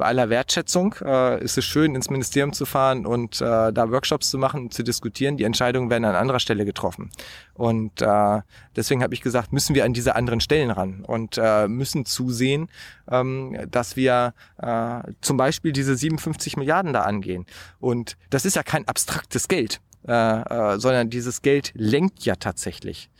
bei 0.00 0.06
aller 0.06 0.30
Wertschätzung 0.30 0.94
äh, 1.04 1.44
ist 1.44 1.58
es 1.58 1.66
schön, 1.66 1.94
ins 1.94 2.08
Ministerium 2.08 2.54
zu 2.54 2.64
fahren 2.64 3.04
und 3.04 3.42
äh, 3.42 3.70
da 3.70 3.90
Workshops 3.90 4.30
zu 4.30 4.38
machen 4.38 4.62
und 4.62 4.72
zu 4.72 4.82
diskutieren. 4.82 5.36
Die 5.36 5.44
Entscheidungen 5.44 5.90
werden 5.90 6.06
an 6.06 6.14
anderer 6.14 6.40
Stelle 6.40 6.64
getroffen. 6.64 7.10
Und 7.52 8.00
äh, 8.00 8.40
deswegen 8.74 9.02
habe 9.02 9.12
ich 9.12 9.20
gesagt, 9.20 9.52
müssen 9.52 9.74
wir 9.74 9.84
an 9.84 9.92
diese 9.92 10.16
anderen 10.16 10.40
Stellen 10.40 10.70
ran 10.70 11.04
und 11.06 11.36
äh, 11.36 11.68
müssen 11.68 12.06
zusehen, 12.06 12.70
ähm, 13.10 13.58
dass 13.70 13.94
wir 13.94 14.32
äh, 14.56 15.02
zum 15.20 15.36
Beispiel 15.36 15.72
diese 15.72 15.94
57 15.94 16.56
Milliarden 16.56 16.94
da 16.94 17.02
angehen. 17.02 17.44
Und 17.78 18.16
das 18.30 18.46
ist 18.46 18.56
ja 18.56 18.62
kein 18.62 18.88
abstraktes 18.88 19.48
Geld. 19.48 19.82
Äh, 20.06 20.12
äh, 20.12 20.78
sondern 20.78 21.10
dieses 21.10 21.42
Geld 21.42 21.72
lenkt 21.74 22.24
ja 22.24 22.36
tatsächlich. 22.36 23.10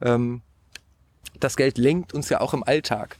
Ähm, 0.00 0.42
das 1.40 1.56
Geld 1.56 1.78
lenkt 1.78 2.14
uns 2.14 2.28
ja 2.28 2.40
auch 2.40 2.54
im 2.54 2.62
Alltag. 2.62 3.18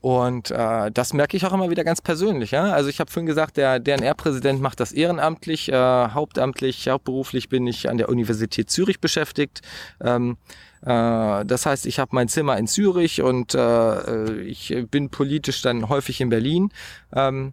Und 0.00 0.52
äh, 0.52 0.90
das 0.92 1.12
merke 1.14 1.36
ich 1.36 1.44
auch 1.46 1.52
immer 1.52 1.68
wieder 1.68 1.82
ganz 1.82 2.00
persönlich. 2.00 2.52
Ja? 2.52 2.72
Also 2.72 2.88
ich 2.88 3.00
habe 3.00 3.10
vorhin 3.10 3.26
gesagt, 3.26 3.56
der 3.56 3.80
DNR-Präsident 3.80 4.60
macht 4.60 4.78
das 4.78 4.92
ehrenamtlich, 4.92 5.70
äh, 5.72 5.74
hauptamtlich, 5.74 6.88
hauptberuflich 6.88 7.48
bin 7.48 7.66
ich 7.66 7.88
an 7.90 7.98
der 7.98 8.08
Universität 8.08 8.70
Zürich 8.70 9.00
beschäftigt. 9.00 9.62
Ähm, 10.00 10.36
äh, 10.82 11.44
das 11.44 11.66
heißt, 11.66 11.86
ich 11.86 11.98
habe 11.98 12.10
mein 12.14 12.28
Zimmer 12.28 12.56
in 12.56 12.68
Zürich 12.68 13.20
und 13.22 13.54
äh, 13.54 14.42
ich 14.42 14.76
bin 14.90 15.10
politisch 15.10 15.62
dann 15.62 15.88
häufig 15.88 16.20
in 16.20 16.28
Berlin. 16.28 16.70
Ähm, 17.12 17.52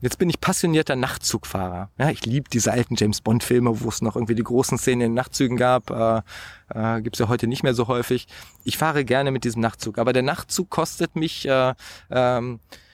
Jetzt 0.00 0.18
bin 0.18 0.30
ich 0.30 0.40
passionierter 0.40 0.94
Nachtzugfahrer. 0.94 1.90
Ja, 1.98 2.10
ich 2.10 2.24
liebe 2.24 2.48
diese 2.48 2.70
alten 2.70 2.94
James 2.96 3.20
Bond 3.20 3.42
Filme, 3.42 3.80
wo 3.80 3.88
es 3.88 4.00
noch 4.00 4.14
irgendwie 4.14 4.36
die 4.36 4.44
großen 4.44 4.78
Szenen 4.78 5.00
in 5.00 5.14
Nachtzügen 5.14 5.56
gab. 5.56 5.90
Äh, 5.90 6.22
äh, 6.72 7.02
Gibt 7.02 7.18
ja 7.18 7.28
heute 7.28 7.48
nicht 7.48 7.64
mehr 7.64 7.74
so 7.74 7.88
häufig. 7.88 8.28
Ich 8.62 8.78
fahre 8.78 9.04
gerne 9.04 9.32
mit 9.32 9.42
diesem 9.42 9.60
Nachtzug, 9.60 9.98
aber 9.98 10.12
der 10.12 10.22
Nachtzug 10.22 10.70
kostet 10.70 11.16
mich 11.16 11.48
äh, 11.48 11.74
ähm, 12.10 12.60
äh, 12.70 12.87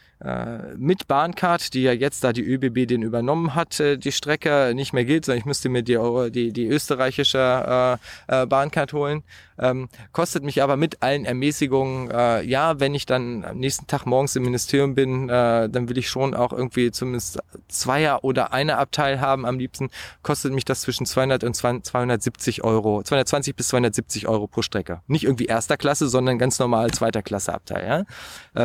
mit 0.77 1.07
Bahncard, 1.07 1.75
die 1.75 1.83
ja 1.83 1.93
jetzt, 1.93 2.25
da 2.25 2.33
die 2.33 2.43
ÖBB 2.43 2.89
den 2.89 3.03
übernommen 3.03 3.55
hat, 3.55 3.79
äh, 3.81 3.99
die 3.99 4.12
Strecke 4.12 4.72
nicht 4.75 4.93
mehr 4.93 5.05
gilt, 5.05 5.27
sondern 5.27 5.39
ich 5.39 5.45
müsste 5.45 5.68
mir 5.68 5.83
die, 5.83 5.99
die, 6.31 6.53
die 6.53 6.66
österreichische 6.66 7.99
äh, 8.29 8.43
äh, 8.43 8.47
Bahncard 8.47 8.93
holen. 8.93 9.22
Ähm, 9.59 9.89
kostet 10.12 10.43
mich 10.43 10.62
aber 10.62 10.77
mit 10.77 11.03
allen 11.03 11.25
Ermäßigungen, 11.25 12.11
äh, 12.11 12.43
ja, 12.43 12.81
wenn 12.81 12.95
ich 12.95 13.07
dann 13.07 13.45
am 13.45 13.59
nächsten 13.59 13.87
Tag 13.87 14.05
morgens 14.07 14.35
im 14.35 14.43
Ministerium 14.43 14.95
bin, 14.95 15.29
äh, 15.29 15.68
dann 15.68 15.89
will 15.89 15.99
ich 15.99 16.09
schon 16.09 16.35
auch 16.35 16.53
irgendwie 16.53 16.91
zumindest 16.91 17.39
Zweier- 17.68 18.25
oder 18.25 18.53
eine 18.53 18.79
Abteil 18.79 19.20
haben 19.20 19.47
am 19.47 19.59
liebsten, 19.59 19.91
kostet 20.22 20.53
mich 20.53 20.64
das 20.64 20.81
zwischen 20.81 21.07
200 21.07 21.45
und 21.45 21.55
270 21.55 22.64
Euro, 22.64 23.03
220 23.03 23.55
bis 23.55 23.68
270 23.68 24.27
Euro 24.27 24.47
pro 24.47 24.62
Strecke. 24.62 25.03
Nicht 25.07 25.25
irgendwie 25.25 25.47
erster 25.47 25.77
Klasse, 25.77 26.09
sondern 26.09 26.39
ganz 26.39 26.59
normal 26.59 26.91
zweiter 26.91 27.22
Klasse 27.22 27.55
Abteil. 27.55 27.87
Ja? 27.87 28.05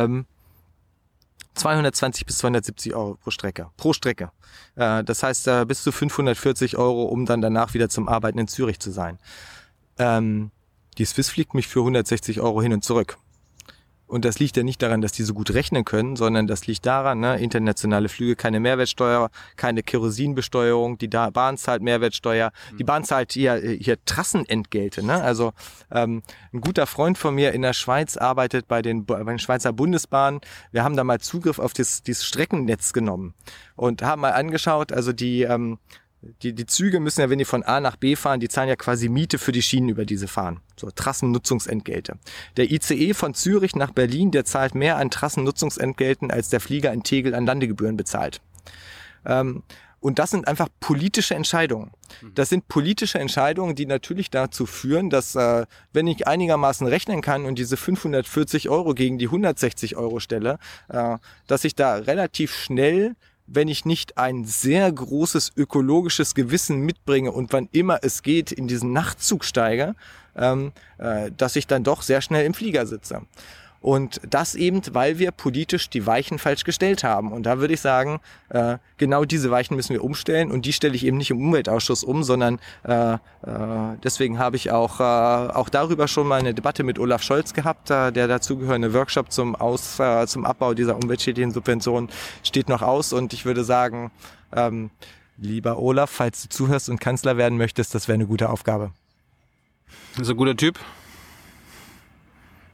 Ähm, 0.04 0.26
220 1.54 2.26
bis 2.26 2.38
270 2.38 2.94
Euro 2.94 3.14
pro 3.14 3.30
Strecke. 3.30 3.70
Pro 3.76 3.92
Strecke. 3.92 4.30
Äh, 4.76 5.04
das 5.04 5.22
heißt 5.22 5.48
äh, 5.48 5.64
bis 5.66 5.82
zu 5.82 5.92
540 5.92 6.76
Euro, 6.76 7.04
um 7.04 7.26
dann 7.26 7.40
danach 7.40 7.74
wieder 7.74 7.88
zum 7.88 8.08
Arbeiten 8.08 8.38
in 8.38 8.48
Zürich 8.48 8.80
zu 8.80 8.90
sein. 8.90 9.18
Ähm, 9.98 10.50
die 10.98 11.04
Swiss 11.04 11.28
fliegt 11.30 11.54
mich 11.54 11.68
für 11.68 11.80
160 11.80 12.40
Euro 12.40 12.62
hin 12.62 12.72
und 12.72 12.84
zurück. 12.84 13.18
Und 14.10 14.24
das 14.24 14.40
liegt 14.40 14.56
ja 14.56 14.64
nicht 14.64 14.82
daran, 14.82 15.02
dass 15.02 15.12
die 15.12 15.22
so 15.22 15.34
gut 15.34 15.54
rechnen 15.54 15.84
können, 15.84 16.16
sondern 16.16 16.48
das 16.48 16.66
liegt 16.66 16.84
daran, 16.84 17.20
ne, 17.20 17.38
internationale 17.38 18.08
Flüge, 18.08 18.34
keine 18.34 18.58
Mehrwertsteuer, 18.58 19.30
keine 19.54 19.84
Kerosinbesteuerung, 19.84 20.98
die 20.98 21.06
Bahn 21.06 21.56
zahlt 21.56 21.80
Mehrwertsteuer, 21.80 22.50
die 22.76 22.82
Bahn 22.82 23.04
zahlt 23.04 23.32
hier, 23.32 23.54
hier 23.54 24.04
Trassenentgelte. 24.04 25.06
Ne? 25.06 25.22
Also 25.22 25.52
ähm, 25.92 26.22
ein 26.52 26.60
guter 26.60 26.88
Freund 26.88 27.18
von 27.18 27.36
mir 27.36 27.52
in 27.52 27.62
der 27.62 27.72
Schweiz 27.72 28.16
arbeitet 28.16 28.66
bei 28.66 28.82
den, 28.82 29.06
bei 29.06 29.22
den 29.22 29.38
Schweizer 29.38 29.72
Bundesbahnen. 29.72 30.40
Wir 30.72 30.82
haben 30.82 30.96
da 30.96 31.04
mal 31.04 31.20
Zugriff 31.20 31.60
auf 31.60 31.72
das, 31.72 32.02
dieses 32.02 32.24
Streckennetz 32.26 32.92
genommen 32.92 33.34
und 33.76 34.02
haben 34.02 34.22
mal 34.22 34.32
angeschaut, 34.32 34.90
also 34.92 35.12
die 35.12 35.42
ähm, 35.42 35.78
die, 36.42 36.52
die 36.52 36.66
Züge 36.66 37.00
müssen 37.00 37.20
ja, 37.20 37.30
wenn 37.30 37.38
die 37.38 37.44
von 37.44 37.62
A 37.62 37.80
nach 37.80 37.96
B 37.96 38.14
fahren, 38.14 38.40
die 38.40 38.48
zahlen 38.48 38.68
ja 38.68 38.76
quasi 38.76 39.08
Miete 39.08 39.38
für 39.38 39.52
die 39.52 39.62
Schienen, 39.62 39.88
über 39.88 40.04
die 40.04 40.16
sie 40.16 40.28
fahren. 40.28 40.60
So 40.76 40.90
Trassennutzungsentgelte. 40.90 42.18
Der 42.56 42.70
ICE 42.70 43.14
von 43.14 43.34
Zürich 43.34 43.74
nach 43.74 43.92
Berlin, 43.92 44.30
der 44.30 44.44
zahlt 44.44 44.74
mehr 44.74 44.98
an 44.98 45.10
Trassennutzungsentgelten, 45.10 46.30
als 46.30 46.50
der 46.50 46.60
Flieger 46.60 46.92
in 46.92 47.02
Tegel 47.02 47.34
an 47.34 47.46
Landegebühren 47.46 47.96
bezahlt. 47.96 48.42
Ähm, 49.24 49.62
und 50.00 50.18
das 50.18 50.30
sind 50.30 50.48
einfach 50.48 50.68
politische 50.80 51.34
Entscheidungen. 51.34 51.92
Mhm. 52.22 52.34
Das 52.34 52.48
sind 52.48 52.68
politische 52.68 53.18
Entscheidungen, 53.18 53.74
die 53.74 53.86
natürlich 53.86 54.30
dazu 54.30 54.64
führen, 54.64 55.10
dass 55.10 55.34
äh, 55.36 55.66
wenn 55.92 56.06
ich 56.06 56.26
einigermaßen 56.26 56.86
rechnen 56.86 57.20
kann 57.20 57.44
und 57.44 57.58
diese 57.58 57.76
540 57.76 58.70
Euro 58.70 58.94
gegen 58.94 59.18
die 59.18 59.26
160 59.26 59.96
Euro 59.96 60.20
stelle, 60.20 60.58
äh, 60.88 61.18
dass 61.46 61.64
ich 61.64 61.74
da 61.74 61.96
relativ 61.96 62.54
schnell 62.54 63.14
wenn 63.52 63.68
ich 63.68 63.84
nicht 63.84 64.16
ein 64.16 64.44
sehr 64.44 64.90
großes 64.90 65.52
ökologisches 65.56 66.34
Gewissen 66.34 66.80
mitbringe 66.80 67.32
und 67.32 67.52
wann 67.52 67.68
immer 67.72 67.98
es 68.02 68.22
geht 68.22 68.52
in 68.52 68.68
diesen 68.68 68.92
Nachtzug 68.92 69.44
steige, 69.44 69.96
ähm, 70.36 70.72
äh, 70.98 71.32
dass 71.36 71.56
ich 71.56 71.66
dann 71.66 71.82
doch 71.82 72.02
sehr 72.02 72.20
schnell 72.20 72.46
im 72.46 72.54
Flieger 72.54 72.86
sitze. 72.86 73.22
Und 73.82 74.20
das 74.28 74.54
eben, 74.54 74.82
weil 74.92 75.18
wir 75.18 75.30
politisch 75.30 75.88
die 75.88 76.06
Weichen 76.06 76.38
falsch 76.38 76.64
gestellt 76.64 77.02
haben. 77.02 77.32
Und 77.32 77.44
da 77.44 77.60
würde 77.60 77.72
ich 77.72 77.80
sagen, 77.80 78.20
äh, 78.50 78.76
genau 78.98 79.24
diese 79.24 79.50
Weichen 79.50 79.74
müssen 79.74 79.94
wir 79.94 80.04
umstellen. 80.04 80.50
Und 80.50 80.66
die 80.66 80.74
stelle 80.74 80.94
ich 80.94 81.06
eben 81.06 81.16
nicht 81.16 81.30
im 81.30 81.38
Umweltausschuss 81.38 82.04
um, 82.04 82.22
sondern 82.22 82.58
äh, 82.84 83.14
äh, 83.14 83.18
deswegen 84.04 84.38
habe 84.38 84.56
ich 84.56 84.70
auch, 84.70 85.00
äh, 85.00 85.02
auch 85.02 85.70
darüber 85.70 86.08
schon 86.08 86.26
mal 86.28 86.40
eine 86.40 86.52
Debatte 86.52 86.82
mit 86.82 86.98
Olaf 86.98 87.22
Scholz 87.22 87.54
gehabt. 87.54 87.90
Äh, 87.90 88.12
der 88.12 88.28
dazugehörende 88.28 88.92
Workshop 88.92 89.32
zum, 89.32 89.56
aus, 89.56 89.98
äh, 89.98 90.26
zum 90.26 90.44
Abbau 90.44 90.74
dieser 90.74 90.96
umweltschädlichen 90.96 91.52
Subventionen 91.52 92.10
steht 92.42 92.68
noch 92.68 92.82
aus. 92.82 93.14
Und 93.14 93.32
ich 93.32 93.46
würde 93.46 93.64
sagen, 93.64 94.10
ähm, 94.54 94.90
lieber 95.38 95.78
Olaf, 95.78 96.10
falls 96.10 96.42
du 96.42 96.48
zuhörst 96.50 96.90
und 96.90 97.00
Kanzler 97.00 97.38
werden 97.38 97.56
möchtest, 97.56 97.94
das 97.94 98.08
wäre 98.08 98.16
eine 98.16 98.26
gute 98.26 98.50
Aufgabe. 98.50 98.92
Das 100.16 100.26
ist 100.26 100.30
ein 100.30 100.36
guter 100.36 100.56
Typ. 100.56 100.78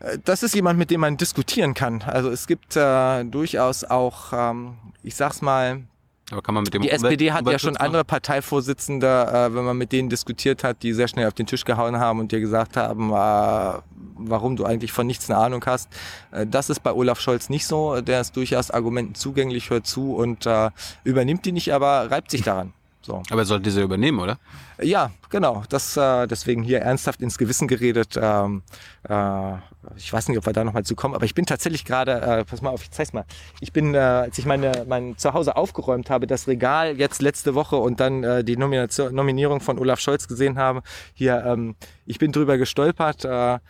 Äh, 0.07 0.19
das 0.25 0.43
ist 0.43 0.55
jemand, 0.55 0.79
mit 0.79 0.91
dem 0.91 1.01
man 1.01 1.17
diskutieren 1.17 1.75
kann. 1.75 2.03
Also 2.03 2.31
es 2.31 2.47
gibt 2.47 2.77
äh, 2.77 3.25
durchaus 3.25 3.85
auch, 3.85 4.33
ähm, 4.33 4.77
ich 5.03 5.15
sag's 5.15 5.43
mal, 5.43 5.83
aber 6.33 6.43
kann 6.43 6.55
man 6.55 6.65
mit 6.65 6.75
dem 6.75 6.83
die 6.83 6.91
SPD 6.91 7.31
hat 7.31 7.47
ja 7.47 7.57
schon 7.57 7.77
andere 7.77 8.05
Parteivorsitzende, 8.05 9.07
äh, 9.07 9.55
wenn 9.55 9.65
man 9.65 9.79
mit 9.79 9.93
denen 9.93 10.09
diskutiert 10.09 10.65
hat, 10.65 10.83
die 10.83 10.93
sehr 10.93 11.07
schnell 11.07 11.29
auf 11.29 11.35
den 11.35 11.47
Tisch 11.47 11.65
gehauen 11.65 11.99
haben 11.99 12.19
und 12.19 12.33
dir 12.33 12.41
gesagt 12.41 12.77
haben, 12.77 13.11
äh, 13.11 13.15
warum 13.15 14.57
du 14.57 14.65
eigentlich 14.65 14.91
von 14.91 15.07
nichts 15.07 15.31
eine 15.31 15.39
Ahnung 15.39 15.65
hast. 15.67 15.89
Äh, 16.33 16.45
das 16.45 16.69
ist 16.69 16.83
bei 16.83 16.93
Olaf 16.93 17.21
Scholz 17.21 17.49
nicht 17.49 17.65
so. 17.65 18.01
Der 18.01 18.21
ist 18.21 18.37
durchaus 18.37 18.73
Argumenten 18.73 19.15
zugänglich, 19.15 19.71
hört 19.71 19.87
zu 19.87 20.17
und 20.17 20.47
äh, 20.47 20.71
übernimmt 21.05 21.45
die 21.45 21.53
nicht, 21.53 21.73
aber 21.73 22.11
reibt 22.11 22.33
sich 22.33 22.43
daran. 22.43 22.73
So. 23.07 23.23
Aber 23.31 23.43
er 23.43 23.45
sollte 23.45 23.63
diese 23.63 23.83
übernehmen, 23.83 24.19
oder? 24.19 24.37
Ja, 24.83 25.13
genau. 25.31 25.63
Das 25.69 25.97
äh, 25.97 26.27
deswegen 26.27 26.65
hier 26.65 26.81
ernsthaft 26.81 27.23
ins 27.23 27.39
Gewissen 27.39 27.69
geredet. 27.69 28.19
Ähm, 28.21 28.63
äh, 29.09 29.53
ich 29.97 30.13
weiß 30.13 30.29
nicht, 30.29 30.37
ob 30.39 30.45
wir 30.45 30.53
da 30.53 30.65
nochmal 30.65 30.83
zu 30.83 30.97
kommen, 30.97 31.15
aber 31.15 31.25
ich 31.25 31.33
bin 31.33 31.47
tatsächlich 31.47 31.85
gerade, 31.85 32.21
äh, 32.21 32.45
pass 32.45 32.63
mal 32.63 32.71
auf, 32.71 32.83
ich 32.83 32.91
zeig's 32.91 33.13
mal. 33.13 33.25
Ich 33.61 33.73
bin, 33.73 33.95
äh, 33.95 33.99
als 33.99 34.39
ich 34.39 34.45
meine 34.45 34.85
mein 34.89 35.17
Zuhause 35.17 35.55
aufgeräumt 35.55 36.11
habe, 36.11 36.27
das 36.27 36.49
Regal 36.49 36.99
jetzt 36.99 37.23
letzte 37.23 37.55
Woche 37.55 37.77
und 37.77 38.01
dann 38.01 38.25
äh, 38.25 38.43
die 38.43 38.57
Nomination, 38.57 39.15
Nominierung 39.15 39.61
von 39.61 39.79
Olaf 39.79 40.01
Scholz 40.01 40.27
gesehen 40.27 40.59
habe, 40.59 40.83
hier, 41.15 41.45
ähm, 41.47 41.77
ich 42.07 42.19
bin 42.19 42.33
drüber 42.33 42.59
gestolpert. 42.59 43.25
Äh, 43.25 43.61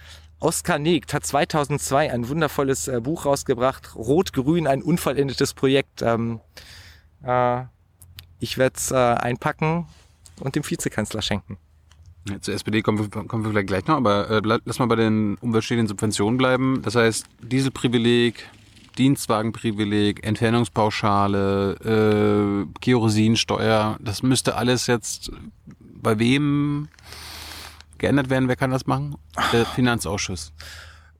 Oskar 0.40 0.78
Negt 0.78 1.12
hat 1.12 1.26
2002 1.26 2.10
ein 2.10 2.30
wundervolles 2.30 2.88
äh, 2.88 3.00
Buch 3.02 3.26
rausgebracht, 3.26 3.96
Rot-Grün, 3.96 4.66
ein 4.66 4.82
unvollendetes 4.82 5.52
Projekt. 5.52 6.00
Ähm, 6.00 6.40
äh, 7.22 7.64
ich 8.40 8.58
werde 8.58 8.76
es 8.76 8.90
äh, 8.90 8.94
einpacken 8.94 9.86
und 10.40 10.56
dem 10.56 10.68
Vizekanzler 10.68 11.22
schenken. 11.22 11.58
Ja, 12.28 12.40
zur 12.40 12.54
SPD 12.54 12.82
kommen 12.82 12.98
wir, 12.98 13.24
kommen 13.24 13.44
wir 13.44 13.50
vielleicht 13.50 13.68
gleich 13.68 13.86
noch, 13.86 13.96
aber 13.96 14.30
äh, 14.30 14.40
lass 14.64 14.78
mal 14.78 14.86
bei 14.86 14.96
den 14.96 15.36
umweltschädlichen 15.36 15.88
Subventionen 15.88 16.38
bleiben. 16.38 16.82
Das 16.82 16.96
heißt, 16.96 17.26
Dieselprivileg, 17.40 18.50
Dienstwagenprivileg, 18.98 20.26
Entfernungspauschale, 20.26 22.66
äh, 22.66 22.80
Kerosinsteuer, 22.80 23.96
das 24.00 24.22
müsste 24.22 24.56
alles 24.56 24.88
jetzt 24.88 25.30
bei 25.78 26.18
wem 26.18 26.88
geändert 27.98 28.30
werden? 28.30 28.48
Wer 28.48 28.56
kann 28.56 28.70
das 28.70 28.86
machen? 28.86 29.16
Der 29.52 29.66
Finanzausschuss. 29.66 30.52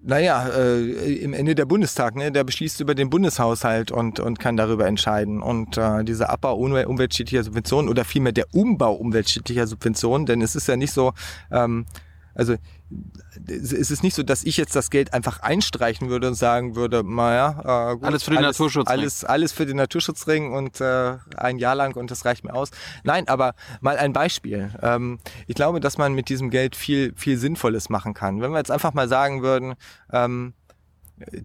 Naja, 0.09 0.48
äh, 0.50 1.14
im 1.14 1.34
Ende 1.34 1.57
der 1.57 1.64
Bundestag, 1.64 2.14
ne, 2.14 2.30
der 2.30 2.44
beschließt 2.44 2.80
über 2.80 2.94
den 2.94 3.11
Bundeshaushalt 3.11 3.90
und, 3.90 4.20
und 4.20 4.38
kann 4.38 4.57
darüber 4.57 4.86
entscheiden. 4.86 5.42
Und 5.42 5.76
äh, 5.78 6.04
dieser 6.04 6.30
Abbau 6.30 6.54
umweltschädlicher 6.54 7.42
Subventionen 7.42 7.90
oder 7.90 8.04
vielmehr 8.04 8.30
der 8.30 8.46
Umbau 8.54 8.94
umweltschädlicher 8.94 9.66
Subventionen, 9.66 10.24
denn 10.24 10.42
es 10.42 10.54
ist 10.54 10.68
ja 10.68 10.76
nicht 10.76 10.92
so, 10.92 11.12
ähm, 11.50 11.86
also 12.36 12.54
es 13.49 13.72
ist 13.72 14.03
nicht 14.03 14.14
so, 14.14 14.22
dass 14.22 14.45
ich 14.45 14.57
jetzt 14.57 14.76
das 14.76 14.91
Geld 14.91 15.12
einfach 15.12 15.41
einstreichen 15.41 16.09
würde 16.09 16.28
und 16.28 16.34
sagen 16.34 16.76
würde, 16.76 17.03
naja, 17.05 17.93
äh, 17.93 17.95
gut, 17.95 18.05
alles 18.05 18.22
für 18.22 18.30
den 18.30 18.39
alles, 18.39 18.59
Naturschutzring. 18.59 18.99
Alles, 18.99 19.24
alles 19.24 19.53
für 19.53 19.66
den 19.66 19.76
Naturschutzring 19.76 20.53
und 20.53 20.80
äh, 20.80 21.16
ein 21.37 21.59
Jahr 21.59 21.74
lang 21.74 21.97
und 21.97 22.11
das 22.11 22.24
reicht 22.24 22.45
mir 22.45 22.55
aus. 22.55 22.70
Nein, 23.03 23.28
aber 23.28 23.55
mal 23.80 23.97
ein 23.97 24.12
Beispiel. 24.12 24.70
Ähm, 24.82 25.18
ich 25.47 25.55
glaube, 25.55 25.80
dass 25.80 25.99
man 25.99 26.14
mit 26.14 26.28
diesem 26.28 26.51
Geld 26.51 26.76
viel, 26.76 27.12
viel 27.16 27.39
Sinnvolles 27.39 27.89
machen 27.89 28.14
kann. 28.14 28.41
Wenn 28.41 28.53
wir 28.53 28.59
jetzt 28.59 28.70
einfach 28.70 28.95
mal 28.95 29.09
sagen 29.09 29.43
würden, 29.43 29.74
ähm, 30.12 30.55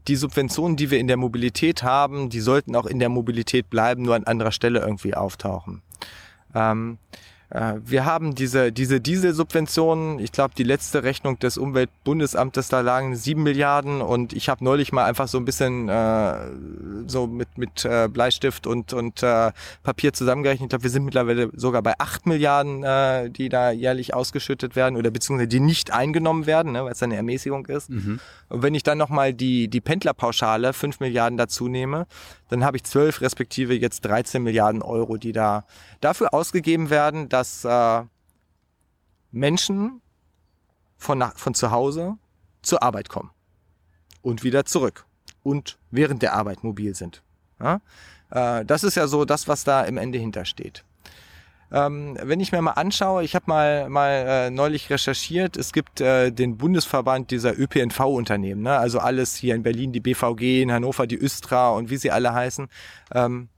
die 0.07 0.15
Subventionen, 0.15 0.77
die 0.77 0.91
wir 0.91 0.99
in 0.99 1.07
der 1.07 1.17
Mobilität 1.17 1.81
haben, 1.81 2.29
die 2.29 2.41
sollten 2.41 2.75
auch 2.75 2.85
in 2.85 2.99
der 2.99 3.09
Mobilität 3.09 3.69
bleiben, 3.69 4.03
nur 4.03 4.15
an 4.15 4.25
anderer 4.25 4.51
Stelle 4.51 4.79
irgendwie 4.79 5.15
auftauchen. 5.15 5.81
Ähm, 6.53 6.97
äh, 7.13 7.30
wir 7.53 8.05
haben 8.05 8.33
diese, 8.33 8.71
diese 8.71 9.01
Dieselsubventionen. 9.01 10.19
Ich 10.19 10.31
glaube, 10.31 10.53
die 10.57 10.63
letzte 10.63 11.03
Rechnung 11.03 11.37
des 11.39 11.57
Umweltbundesamtes, 11.57 12.69
da 12.69 12.79
lagen 12.79 13.15
sieben 13.15 13.43
Milliarden 13.43 14.01
und 14.01 14.31
ich 14.31 14.47
habe 14.47 14.63
neulich 14.63 14.93
mal 14.93 15.03
einfach 15.03 15.27
so 15.27 15.37
ein 15.37 15.43
bisschen 15.43 15.89
äh, 15.89 16.33
so 17.07 17.27
mit, 17.27 17.57
mit 17.57 17.83
äh, 17.83 18.07
Bleistift 18.07 18.67
und, 18.67 18.93
und 18.93 19.21
äh, 19.21 19.51
Papier 19.83 20.13
zusammengerechnet. 20.13 20.67
Ich 20.67 20.69
glaube, 20.69 20.83
wir 20.83 20.89
sind 20.89 21.03
mittlerweile 21.03 21.49
sogar 21.53 21.81
bei 21.81 21.93
acht 21.97 22.25
Milliarden, 22.25 22.83
äh, 22.83 23.29
die 23.29 23.49
da 23.49 23.71
jährlich 23.71 24.13
ausgeschüttet 24.13 24.77
werden 24.77 24.95
oder 24.95 25.11
beziehungsweise 25.11 25.49
die 25.49 25.59
nicht 25.59 25.91
eingenommen 25.91 26.45
werden, 26.45 26.71
ne, 26.71 26.85
weil 26.85 26.93
es 26.93 27.03
eine 27.03 27.17
Ermäßigung 27.17 27.65
ist. 27.65 27.89
Und 28.47 28.63
wenn 28.63 28.75
ich 28.75 28.83
dann 28.83 28.97
nochmal 28.97 29.33
die, 29.33 29.67
die 29.67 29.81
Pendlerpauschale, 29.81 30.71
fünf 30.71 31.01
Milliarden 31.01 31.37
dazu 31.37 31.67
nehme, 31.67 32.07
dann 32.51 32.65
habe 32.65 32.75
ich 32.75 32.83
zwölf 32.83 33.21
respektive 33.21 33.73
jetzt 33.73 34.01
13 34.01 34.43
Milliarden 34.43 34.81
Euro, 34.81 35.15
die 35.15 35.31
da 35.31 35.63
dafür 36.01 36.33
ausgegeben 36.33 36.89
werden, 36.89 37.29
dass 37.29 37.63
äh, 37.63 38.03
Menschen 39.31 40.01
von, 40.97 41.23
von 41.35 41.53
zu 41.53 41.71
Hause 41.71 42.17
zur 42.61 42.83
Arbeit 42.83 43.07
kommen 43.07 43.31
und 44.21 44.43
wieder 44.43 44.65
zurück 44.65 45.05
und 45.43 45.79
während 45.91 46.21
der 46.23 46.33
Arbeit 46.33 46.65
mobil 46.65 46.93
sind. 46.93 47.23
Ja? 47.57 47.79
Äh, 48.31 48.65
das 48.65 48.83
ist 48.83 48.95
ja 48.95 49.07
so 49.07 49.23
das, 49.23 49.47
was 49.47 49.63
da 49.63 49.83
im 49.83 49.97
Ende 49.97 50.19
hintersteht. 50.19 50.83
Ähm, 51.71 52.17
wenn 52.21 52.39
ich 52.39 52.51
mir 52.51 52.61
mal 52.61 52.71
anschaue, 52.71 53.23
ich 53.23 53.35
habe 53.35 53.45
mal, 53.47 53.89
mal 53.89 54.11
äh, 54.11 54.49
neulich 54.49 54.89
recherchiert, 54.89 55.55
es 55.55 55.71
gibt 55.71 56.01
äh, 56.01 56.31
den 56.31 56.57
Bundesverband 56.57 57.31
dieser 57.31 57.57
ÖPNV-Unternehmen, 57.57 58.61
ne? 58.61 58.77
also 58.77 58.99
alles 58.99 59.35
hier 59.35 59.55
in 59.55 59.63
Berlin, 59.63 59.93
die 59.93 60.01
BVG, 60.01 60.63
in 60.63 60.71
Hannover 60.71 61.07
die 61.07 61.17
Östra 61.17 61.69
und 61.71 61.89
wie 61.89 61.97
sie 61.97 62.11
alle 62.11 62.33
heißen. 62.33 62.67
Ähm, 63.13 63.49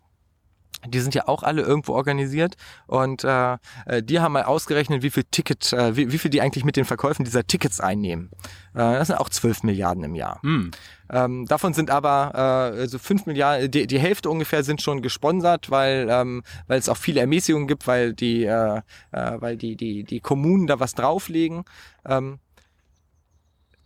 die 0.88 1.00
sind 1.00 1.16
ja 1.16 1.28
auch 1.28 1.44
alle 1.44 1.62
irgendwo 1.62 1.94
organisiert 1.94 2.56
und 2.88 3.24
äh, 3.24 3.54
äh, 3.86 4.04
die 4.04 4.20
haben 4.20 4.34
mal 4.34 4.44
ausgerechnet, 4.44 5.02
wie 5.02 5.10
viel 5.10 5.24
Ticket, 5.24 5.72
äh, 5.74 5.96
wie, 5.96 6.12
wie 6.12 6.18
viel 6.18 6.32
die 6.32 6.42
eigentlich 6.42 6.66
mit 6.66 6.76
den 6.76 6.86
Verkäufen 6.86 7.24
dieser 7.24 7.46
Tickets 7.46 7.80
einnehmen. 7.80 8.30
Äh, 8.74 8.80
das 8.80 9.08
sind 9.08 9.18
auch 9.18 9.30
12 9.30 9.64
Milliarden 9.64 10.04
im 10.04 10.16
Jahr. 10.16 10.42
Hm. 10.42 10.72
Ähm, 11.10 11.46
davon 11.46 11.74
sind 11.74 11.90
aber 11.90 12.32
äh, 12.34 12.80
also 12.82 13.00
5 13.00 13.26
Milliarden, 13.26 13.72
die, 13.72 13.88
die 13.88 14.00
Hälfte 14.00 14.30
ungefähr 14.30 14.64
sind 14.64 14.82
schon 14.82 15.02
gesponsert, 15.02 15.70
weil 15.70 16.08
ähm, 16.10 16.44
weil 16.68 16.80
es 16.80 16.90
auch 16.90 16.98
viele 16.98 17.22
Ermäßigungen 17.22 17.68
gibt, 17.68 17.88
weil 17.88 18.14
die 18.14 18.44
äh, 18.44 18.82
äh, 19.12 19.42
weil 19.42 19.58
die 19.58 19.76
die 19.76 20.04
die 20.04 20.20
Kommunen 20.20 20.68
da 20.68 20.80
was 20.80 20.96
drauflegen. 20.96 21.64
Ähm, 22.06 22.40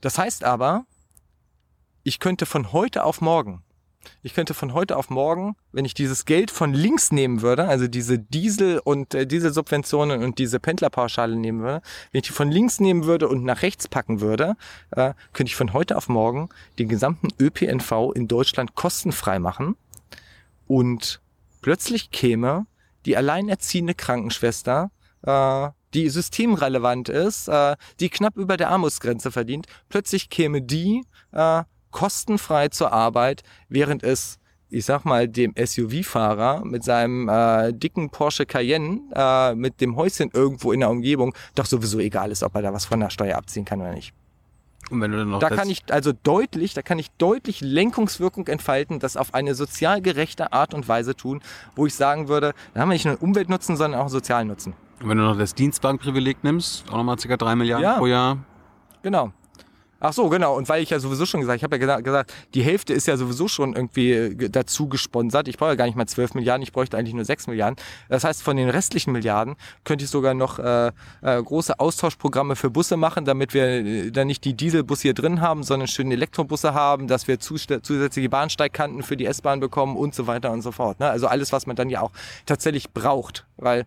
das 0.01 0.17
heißt 0.17 0.43
aber, 0.43 0.85
ich 2.03 2.19
könnte 2.19 2.45
von 2.45 2.71
heute 2.71 3.03
auf 3.03 3.19
morgen 3.19 3.63
ich 4.23 4.33
könnte 4.33 4.53
von 4.53 4.73
heute 4.73 4.97
auf 4.97 5.09
morgen, 5.09 5.55
wenn 5.71 5.85
ich 5.85 5.93
dieses 5.93 6.25
Geld 6.25 6.51
von 6.51 6.73
links 6.73 7.11
nehmen 7.11 7.41
würde, 7.41 7.67
also 7.67 7.87
diese 7.87 8.19
Diesel- 8.19 8.79
und 8.83 9.13
äh, 9.13 9.25
Dieselsubventionen 9.25 10.23
und 10.23 10.39
diese 10.39 10.59
Pendlerpauschale 10.59 11.35
nehmen 11.35 11.61
würde, 11.61 11.81
wenn 12.11 12.19
ich 12.19 12.27
die 12.27 12.33
von 12.33 12.51
links 12.51 12.79
nehmen 12.79 13.05
würde 13.05 13.27
und 13.27 13.43
nach 13.43 13.61
rechts 13.61 13.87
packen 13.87 14.21
würde, 14.21 14.55
äh, 14.91 15.13
könnte 15.33 15.49
ich 15.49 15.55
von 15.55 15.73
heute 15.73 15.97
auf 15.97 16.09
morgen 16.09 16.49
den 16.79 16.89
gesamten 16.89 17.29
ÖPNV 17.39 18.11
in 18.15 18.27
Deutschland 18.27 18.75
kostenfrei 18.75 19.39
machen 19.39 19.75
und 20.67 21.21
plötzlich 21.61 22.11
käme 22.11 22.65
die 23.05 23.17
alleinerziehende 23.17 23.95
Krankenschwester, 23.95 24.91
äh, 25.23 25.69
die 25.93 26.09
systemrelevant 26.09 27.09
ist, 27.09 27.47
äh, 27.47 27.75
die 27.99 28.09
knapp 28.09 28.35
über 28.37 28.57
der 28.57 28.69
Armutsgrenze 28.69 29.31
verdient, 29.31 29.67
plötzlich 29.89 30.29
käme 30.29 30.61
die 30.61 31.03
äh, 31.31 31.63
kostenfrei 31.97 32.67
zur 32.67 32.93
Arbeit, 32.93 33.41
während 33.69 34.03
es 34.03 34.37
ich 34.69 34.85
sag 34.85 35.05
mal, 35.05 35.27
dem 35.29 35.53
SUV-Fahrer 35.57 36.65
mit 36.65 36.83
seinem 36.83 37.29
äh, 37.29 37.71
dicken 37.71 38.09
Porsche 38.09 38.45
Cayenne 38.45 38.99
äh, 39.15 39.55
mit 39.55 39.79
dem 39.79 39.95
Häuschen 39.95 40.29
irgendwo 40.33 40.73
in 40.73 40.81
der 40.81 40.89
Umgebung 40.89 41.33
doch 41.55 41.65
sowieso 41.65 41.99
egal 41.99 42.31
ist, 42.31 42.43
ob 42.43 42.53
er 42.53 42.61
da 42.61 42.73
was 42.73 42.83
von 42.85 42.99
der 42.99 43.09
Steuer 43.09 43.37
abziehen 43.37 43.63
kann 43.63 43.79
oder 43.79 43.93
nicht. 43.93 44.13
Und 44.91 44.99
wenn 45.01 45.11
du 45.11 45.17
dann 45.19 45.29
noch 45.29 45.39
Da 45.39 45.49
kann 45.49 45.69
ich 45.69 45.83
also 45.89 46.11
deutlich, 46.11 46.73
da 46.73 46.81
kann 46.81 46.99
ich 46.99 47.09
deutlich 47.11 47.61
Lenkungswirkung 47.61 48.47
entfalten, 48.47 48.99
das 48.99 49.15
auf 49.15 49.33
eine 49.33 49.55
sozial 49.55 50.01
gerechte 50.01 50.51
Art 50.51 50.73
und 50.73 50.87
Weise 50.89 51.15
tun, 51.15 51.41
wo 51.77 51.85
ich 51.85 51.95
sagen 51.95 52.27
würde, 52.27 52.53
da 52.73 52.81
haben 52.81 52.89
wir 52.89 52.93
nicht 52.93 53.05
nur 53.05 53.13
einen 53.13 53.21
Umweltnutzen, 53.21 53.77
sondern 53.77 53.99
auch 53.99 54.05
einen 54.05 54.11
sozialen 54.11 54.49
Nutzen. 54.49 54.73
Und 55.01 55.09
wenn 55.09 55.17
du 55.17 55.23
noch 55.23 55.37
das 55.37 55.55
Dienstwagenprivileg 55.55 56.43
nimmst, 56.43 56.89
auch 56.89 56.97
nochmal 56.97 57.15
ca. 57.15 57.37
3 57.37 57.55
Milliarden 57.55 57.83
Ja. 57.83 57.97
pro 57.97 58.07
Jahr. 58.07 58.39
Genau. 59.01 59.31
Ach 59.99 60.13
so, 60.13 60.29
genau. 60.29 60.55
Und 60.55 60.69
weil 60.69 60.83
ich 60.83 60.91
ja 60.91 60.99
sowieso 60.99 61.25
schon 61.25 61.41
gesagt, 61.41 61.57
ich 61.57 61.63
habe 61.63 61.77
ja 61.77 61.83
gesa- 61.83 62.01
gesagt, 62.01 62.33
die 62.53 62.61
Hälfte 62.61 62.93
ist 62.93 63.07
ja 63.07 63.17
sowieso 63.17 63.47
schon 63.47 63.75
irgendwie 63.75 64.11
äh, 64.11 64.49
dazu 64.49 64.87
gesponsert. 64.87 65.47
Ich 65.47 65.57
brauche 65.57 65.69
ja 65.69 65.75
gar 65.75 65.85
nicht 65.85 65.95
mal 65.95 66.05
12 66.05 66.35
Milliarden, 66.35 66.61
ich 66.61 66.71
bräuchte 66.71 66.97
eigentlich 66.97 67.15
nur 67.15 67.25
6 67.25 67.47
Milliarden. 67.47 67.77
Das 68.07 68.23
heißt, 68.23 68.43
von 68.43 68.57
den 68.57 68.69
restlichen 68.69 69.11
Milliarden 69.11 69.55
könnte 69.83 70.05
ich 70.05 70.11
sogar 70.11 70.33
noch 70.33 70.59
äh, 70.59 70.91
äh, 71.21 71.41
große 71.41 71.79
Austauschprogramme 71.79 72.55
für 72.55 72.69
Busse 72.69 72.95
machen, 72.95 73.25
damit 73.25 73.53
wir 73.53 73.63
äh, 73.65 74.11
dann 74.11 74.27
nicht 74.27 74.45
die 74.45 74.53
Dieselbusse 74.53 75.03
hier 75.03 75.13
drin 75.13 75.41
haben, 75.41 75.63
sondern 75.63 75.87
schöne 75.87 76.13
Elektrobusse 76.13 76.73
haben, 76.73 77.07
dass 77.07 77.27
wir 77.27 77.39
zusätzliche 77.39 78.29
Bahnsteigkanten 78.29 79.01
für 79.01 79.17
die 79.17 79.25
S-Bahn 79.25 79.59
bekommen 79.59 79.97
und 79.97 80.13
so 80.13 80.27
weiter 80.27 80.51
und 80.51 80.61
so 80.61 80.71
fort. 80.71 80.99
Ne? 80.99 81.09
Also 81.09 81.27
alles, 81.27 81.51
was 81.51 81.65
man 81.65 81.75
dann 81.75 81.89
ja 81.89 82.01
auch 82.01 82.11
tatsächlich 82.45 82.91
braucht, 82.91 83.45
weil 83.57 83.85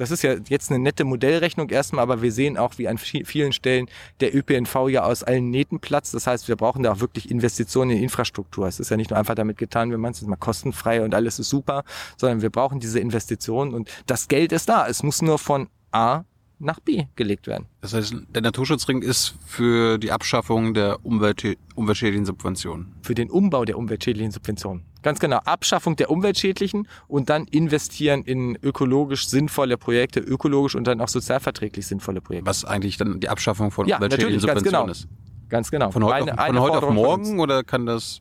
das 0.00 0.10
ist 0.10 0.22
ja 0.22 0.34
jetzt 0.48 0.70
eine 0.70 0.78
nette 0.78 1.04
Modellrechnung 1.04 1.68
erstmal, 1.68 2.02
aber 2.02 2.22
wir 2.22 2.32
sehen 2.32 2.56
auch, 2.56 2.78
wie 2.78 2.88
an 2.88 2.96
vi- 2.96 3.24
vielen 3.26 3.52
Stellen 3.52 3.86
der 4.20 4.34
ÖPNV 4.34 4.88
ja 4.88 5.04
aus 5.04 5.22
allen 5.22 5.50
Nähten 5.50 5.78
platzt. 5.78 6.14
Das 6.14 6.26
heißt, 6.26 6.48
wir 6.48 6.56
brauchen 6.56 6.82
da 6.82 6.92
auch 6.92 7.00
wirklich 7.00 7.30
Investitionen 7.30 7.90
in 7.92 8.02
Infrastruktur. 8.02 8.66
Es 8.66 8.80
ist 8.80 8.90
ja 8.90 8.96
nicht 8.96 9.10
nur 9.10 9.18
einfach 9.18 9.34
damit 9.34 9.58
getan, 9.58 9.92
wenn 9.92 10.00
man 10.00 10.12
es 10.12 10.22
ist 10.22 10.28
mal 10.28 10.36
kostenfrei 10.36 11.04
und 11.04 11.14
alles 11.14 11.38
ist 11.38 11.50
super, 11.50 11.84
sondern 12.16 12.42
wir 12.42 12.50
brauchen 12.50 12.80
diese 12.80 12.98
Investitionen 12.98 13.74
und 13.74 13.90
das 14.06 14.28
Geld 14.28 14.52
ist 14.52 14.68
da. 14.68 14.86
Es 14.88 15.02
muss 15.02 15.20
nur 15.22 15.38
von 15.38 15.68
A 15.92 16.24
nach 16.58 16.80
B 16.80 17.04
gelegt 17.16 17.46
werden. 17.46 17.66
Das 17.80 17.94
heißt, 17.94 18.14
der 18.34 18.42
Naturschutzring 18.42 19.02
ist 19.02 19.34
für 19.46 19.98
die 19.98 20.12
Abschaffung 20.12 20.74
der 20.74 21.04
Umwelt 21.04 21.56
umweltschädlichen 21.74 22.26
Subventionen. 22.26 22.94
Für 23.02 23.14
den 23.14 23.30
Umbau 23.30 23.64
der 23.64 23.78
umweltschädlichen 23.78 24.30
Subventionen. 24.30 24.82
Ganz 25.02 25.18
genau. 25.18 25.38
Abschaffung 25.38 25.96
der 25.96 26.10
umweltschädlichen 26.10 26.86
und 27.08 27.30
dann 27.30 27.44
investieren 27.44 28.22
in 28.22 28.58
ökologisch 28.62 29.28
sinnvolle 29.28 29.78
Projekte, 29.78 30.20
ökologisch 30.20 30.74
und 30.74 30.84
dann 30.86 31.00
auch 31.00 31.08
sozialverträglich 31.08 31.86
sinnvolle 31.86 32.20
Projekte. 32.20 32.46
Was 32.48 32.64
eigentlich 32.64 32.96
dann 32.96 33.20
die 33.20 33.28
Abschaffung 33.28 33.70
von 33.70 33.86
Ja, 33.88 33.96
umweltschädlichen 33.96 34.40
Subventionen 34.40 34.80
genau. 34.80 34.92
ist. 34.92 35.08
Ganz 35.48 35.70
genau. 35.70 35.90
Von 35.90 36.04
heute, 36.04 36.38
Eine- 36.38 36.40
auf, 36.40 36.46
von 36.46 36.60
heute 36.60 36.86
auf 36.86 36.94
morgen 36.94 37.40
oder 37.40 37.64
kann 37.64 37.86
das 37.86 38.20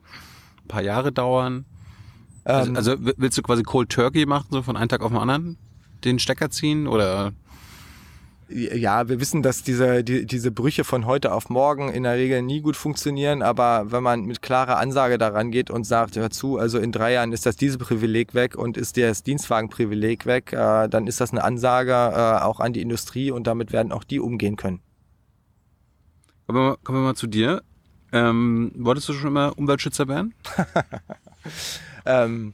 ein 0.64 0.68
paar 0.68 0.82
Jahre 0.82 1.12
dauern? 1.12 1.66
Ähm, 2.46 2.76
also, 2.76 2.92
also 2.94 3.14
willst 3.18 3.38
du 3.38 3.42
quasi 3.42 3.64
Cold 3.64 3.90
Turkey 3.90 4.26
machen, 4.26 4.48
so 4.50 4.62
von 4.64 4.78
einem 4.78 4.90
Tag 4.90 5.02
auf 5.02 5.12
den 5.12 5.18
anderen? 5.20 5.58
Den 6.04 6.18
Stecker 6.18 6.50
ziehen 6.50 6.88
oder 6.88 7.34
Ja, 8.52 9.08
wir 9.08 9.20
wissen, 9.20 9.43
dass 9.43 9.62
diese, 9.62 10.04
die, 10.04 10.26
diese 10.26 10.52
Brüche 10.52 10.84
von 10.84 11.06
heute 11.06 11.34
auf 11.34 11.50
morgen 11.50 11.89
in 11.89 12.02
der 12.04 12.16
Regel 12.16 12.41
nie 12.41 12.62
gut 12.62 12.76
funktionieren, 12.76 13.43
aber 13.43 13.91
wenn 13.91 14.02
man 14.02 14.26
mit 14.26 14.41
klarer 14.41 14.78
Ansage 14.78 15.20
daran 15.20 15.52
geht 15.52 15.70
und 15.70 15.84
sagt, 15.84 16.16
hör 16.16 16.32
zu, 16.32 16.58
also 16.58 16.80
in 16.80 16.91
drei 16.91 17.14
Jahren 17.14 17.32
ist 17.32 17.45
das 17.45 17.58
diese 17.58 17.78
Privileg 17.78 18.34
weg 18.34 18.56
und 18.56 18.76
ist 18.76 18.97
das 18.97 19.22
Dienstwagenprivileg 19.22 20.26
weg, 20.26 20.52
äh, 20.52 20.88
dann 20.88 21.06
ist 21.06 21.22
das 21.22 21.32
eine 21.32 21.43
Ansage 21.43 21.91
äh, 21.91 22.41
auch 22.41 22.60
an 22.60 22.74
die 22.74 22.82
Industrie 22.82 23.30
und 23.30 23.45
damit 23.45 23.72
werden 23.72 23.91
auch 23.91 24.04
die 24.04 24.20
umgehen 24.20 24.56
können. 24.56 24.82
kommen 26.47 26.60
wir, 26.60 26.78
kommen 26.84 26.97
wir 26.97 27.04
mal 27.04 27.16
zu 27.16 27.28
dir. 27.28 27.62
Ähm, 28.12 28.72
wolltest 28.76 29.08
du 29.10 29.14
schon 29.14 29.28
immer 29.28 29.56
Umweltschützer 29.58 30.08
werden? 30.08 30.34
Ähm, 32.06 32.54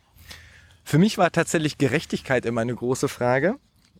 für 0.83 0.97
mich 0.97 1.17
war 1.17 1.31
tatsächlich 1.31 1.77
Gerechtigkeit 1.77 2.45
immer 2.45 2.61
eine 2.61 2.75
große 2.75 3.07
Frage. 3.07 3.55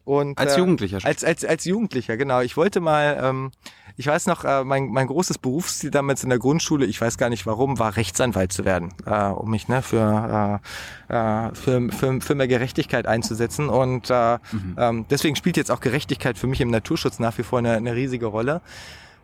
Und, 0.06 0.38
Als 0.38 0.54
äh, 0.54 0.60
Jugendlicher 0.60 1.02
schon. 1.02 1.08
Als, 1.08 1.24
als, 1.24 1.44
als 1.44 1.66
Jugendlicher, 1.66 2.16
genau. 2.16 2.42
Ich 2.42 2.56
wollte 2.56 2.80
mal, 2.80 3.20
ähm, 3.22 3.52
ich 3.98 4.06
weiß 4.06 4.28
noch, 4.28 4.46
äh, 4.46 4.64
mein, 4.64 4.90
mein 4.90 5.08
großes 5.08 5.40
Berufsziel 5.40 5.90
damals 5.90 6.24
in 6.24 6.30
der 6.30 6.38
Grundschule, 6.38 6.86
ich 6.86 7.02
weiß 7.02 7.18
gar 7.18 7.30
nicht 7.30 7.48
warum, 7.48 7.80
war 7.80 7.98
Rechtsanwalt 7.98 8.54
zu 8.54 8.66
werden, 8.66 8.94
äh, 9.08 9.26
um 9.26 9.50
mich 9.50 9.68
ne, 9.68 9.82
für, 9.82 10.62
äh, 11.10 11.14
äh, 11.14 11.56
für, 11.56 11.92
für, 11.92 12.22
für 12.22 12.36
mehr 12.36 12.48
Gerechtigkeit 12.48 13.08
einzusetzen. 13.08 13.68
Und 13.68 14.12
äh, 14.12 14.38
ähm, 14.78 15.06
deswegen 15.10 15.36
spielt 15.36 15.58
jetzt 15.58 15.72
auch 15.72 15.80
Gerechtigkeit 15.80 16.38
für 16.38 16.48
mich 16.48 16.62
im 16.62 16.70
Naturschutz 16.70 17.18
nach 17.18 17.36
wie 17.40 17.44
vor 17.44 17.60
eine, 17.60 17.74
eine 17.74 17.96
riesige 17.96 18.28
Rolle. 18.28 18.62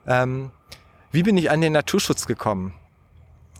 Ähm, 0.08 0.50
wie 1.12 1.22
bin 1.22 1.38
ich 1.38 1.52
an 1.52 1.62
den 1.62 1.74
Naturschutz 1.74 2.26
gekommen? 2.26 2.74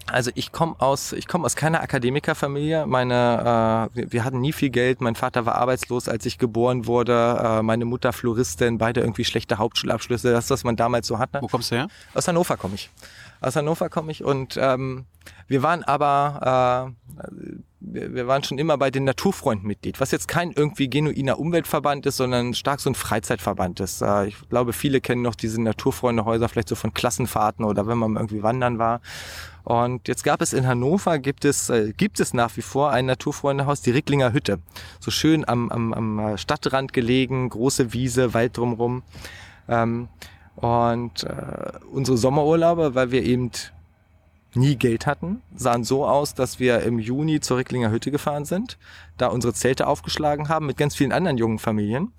Also 0.08 0.32
ich 0.36 0.52
komme 0.52 0.76
aus, 0.80 1.14
ich 1.14 1.28
komme 1.28 1.46
aus 1.46 1.56
keiner 1.56 1.82
Akademikerfamilie. 1.82 2.86
Meine, 2.86 3.90
äh, 3.94 3.98
wir, 3.98 4.12
wir 4.12 4.24
hatten 4.24 4.42
nie 4.42 4.54
viel 4.54 4.70
Geld. 4.70 5.02
Mein 5.02 5.16
Vater 5.16 5.46
war 5.46 5.56
arbeitslos, 5.56 6.10
als 6.10 6.26
ich 6.26 6.38
geboren 6.38 6.86
wurde. 6.86 7.40
Äh, 7.42 7.62
meine 7.62 7.86
Mutter 7.86 8.14
Floristin, 8.14 8.78
beide 8.78 9.02
irgendwie 9.02 9.26
schlechte 9.26 9.58
Hauptschulabschlüsse. 9.58 10.32
Das, 10.32 10.50
was 10.50 10.64
man 10.64 10.76
damals 10.76 11.08
so 11.08 11.20
hatte. 11.20 11.40
Wo 11.42 11.48
kommst 11.48 11.72
du 11.72 11.76
her? 11.76 11.88
Aus 12.14 12.28
Hannover 12.28 12.58
komme 12.58 12.76
ich. 12.76 12.90
Aus 13.42 13.56
Hannover 13.56 13.90
komme 13.90 14.12
ich 14.12 14.24
und 14.24 14.56
ähm, 14.62 15.06
wir 15.48 15.64
waren 15.64 15.84
aber 15.84 16.94
äh, 17.18 17.28
wir, 17.82 18.14
wir 18.14 18.28
waren 18.28 18.44
schon 18.44 18.58
immer 18.58 18.78
bei 18.78 18.92
den 18.92 19.04
Naturfreunden 19.04 19.68
Mitglied, 19.68 20.00
was 20.00 20.12
jetzt 20.12 20.28
kein 20.28 20.52
irgendwie 20.52 20.90
genuiner 20.90 21.40
Umweltverband 21.40 22.06
ist, 22.06 22.18
sondern 22.18 22.54
stark 22.54 22.80
so 22.80 22.90
ein 22.90 22.96
Freizeitverband 22.96 23.80
ist. 23.80 24.02
Äh, 24.02 24.28
ich 24.28 24.50
glaube, 24.50 24.74
viele 24.74 25.02
kennen 25.02 25.22
noch 25.22 25.36
diese 25.36 25.62
Naturfreundehäuser 25.62 26.48
vielleicht 26.48 26.70
so 26.70 26.76
von 26.76 26.94
Klassenfahrten 26.94 27.66
oder 27.66 27.88
wenn 27.88 27.98
man 27.98 28.16
irgendwie 28.16 28.44
wandern 28.44 28.78
war. 28.80 29.02
Und 29.64 30.08
jetzt 30.08 30.24
gab 30.24 30.42
es 30.42 30.54
in 30.54 30.68
Hannover, 30.68 31.20
gibt 31.20 31.46
es, 31.46 31.70
äh, 31.70 31.94
gibt 31.96 32.20
es 32.20 32.34
nach 32.34 32.58
wie 32.58 32.62
vor 32.62 32.92
ein 32.92 33.06
Naturfreundehaus, 33.06 33.82
die 33.82 33.92
Ricklinger 33.92 34.34
Hütte. 34.34 34.60
So 35.00 35.12
schön 35.12 35.48
am, 35.48 35.70
am, 35.70 35.94
am 35.94 36.38
Stadtrand 36.38 36.94
gelegen, 36.94 37.50
große 37.50 37.94
Wiese, 37.94 38.34
Wald 38.34 38.58
drumrum. 38.58 39.04
Ähm, 39.68 40.08
und 40.56 41.24
äh, 41.24 41.72
unsere 41.92 42.18
Sommerurlaube, 42.18 42.96
weil 42.96 43.12
wir 43.12 43.24
eben 43.24 43.52
nie 44.54 44.76
Geld 44.76 45.06
hatten, 45.06 45.42
sahen 45.56 45.84
so 45.84 46.06
aus, 46.06 46.34
dass 46.34 46.60
wir 46.60 46.82
im 46.82 47.00
Juni 47.00 47.40
zur 47.40 47.58
Ricklinger 47.58 47.92
Hütte 47.92 48.12
gefahren 48.12 48.46
sind, 48.46 48.78
da 49.18 49.28
unsere 49.28 49.54
Zelte 49.54 49.88
aufgeschlagen 49.88 50.50
haben 50.50 50.66
mit 50.66 50.78
ganz 50.78 50.96
vielen 50.96 51.14
anderen 51.14 51.38
jungen 51.38 51.60
Familien 51.60 52.12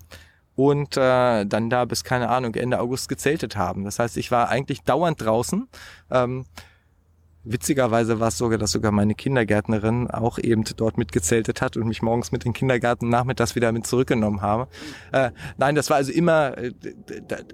und 0.57 0.97
äh, 0.97 1.45
dann 1.45 1.71
da 1.71 1.85
bis 1.85 2.05
keine 2.05 2.31
Ahnung 2.31 2.55
Ende 2.55 2.81
August 2.81 3.09
gezeltet 3.09 3.57
haben. 3.57 3.85
Das 3.85 3.99
heißt, 3.99 4.17
ich 4.17 4.31
war 4.31 4.49
eigentlich 4.49 4.83
dauernd 4.83 5.21
draußen. 5.21 5.69
Ähm, 6.11 6.45
Witzigerweise 7.45 8.21
war 8.21 8.29
es 8.29 8.39
sogar, 8.39 8.57
dass 8.57 8.71
sogar 8.71 8.93
meine 8.93 9.15
Kindergärtnerin 9.15 10.09
auch 10.09 10.39
eben 10.39 10.63
dort 10.77 10.97
mitgezeltet 10.97 11.61
hat 11.61 11.77
und 11.77 11.89
mich 11.89 12.01
morgens 12.01 12.31
mit 12.31 12.45
den 12.45 12.53
Kindergarten 12.53 13.09
nachmittags 13.09 13.57
wieder 13.57 13.73
mit 13.73 13.85
zurückgenommen 13.85 14.43
habe. 14.43 14.69
Äh, 15.11 15.31
nein, 15.57 15.75
das 15.75 15.91
war 15.91 15.97
also 15.97 16.13
immer, 16.13 16.57
äh, 16.57 16.73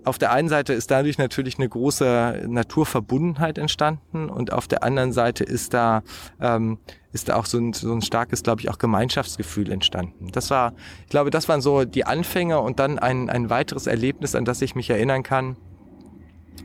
auf 0.05 0.19
der 0.19 0.33
einen 0.33 0.51
Seite 0.51 0.75
ist 0.75 0.91
dadurch 0.91 1.17
natürlich 1.17 1.59
eine 1.59 1.69
große 1.69 2.45
Naturverbundenheit 2.49 3.57
entstanden 3.57 4.29
und 4.29 4.53
auf 4.53 4.69
der 4.69 4.83
anderen 4.83 5.13
Seite 5.13 5.43
ist 5.45 5.73
da, 5.73 6.03
ähm, 6.39 6.79
ist 7.13 7.31
da 7.31 7.37
auch 7.37 7.47
so 7.47 7.59
ein, 7.59 7.73
so 7.73 7.91
ein 7.93 8.03
starkes, 8.03 8.43
glaube 8.43 8.61
ich, 8.61 8.69
auch 8.69 8.77
Gemeinschaftsgefühl 8.77 9.73
entstanden. 9.73 10.31
Das 10.33 10.51
war, 10.51 10.75
ich 11.05 11.11
glaube, 11.11 11.31
das 11.31 11.49
waren 11.49 11.63
so 11.63 11.87
die 11.87 12.05
Anfänge 12.05 12.61
und 12.61 12.79
dann 12.79 12.99
ein, 12.99 13.31
ein 13.31 13.49
weiteres 13.49 13.87
Erlebnis, 13.87 14.35
an 14.35 14.45
das 14.45 14.61
ich 14.61 14.75
mich 14.75 14.91
erinnern 14.91 15.23
kann 15.23 15.57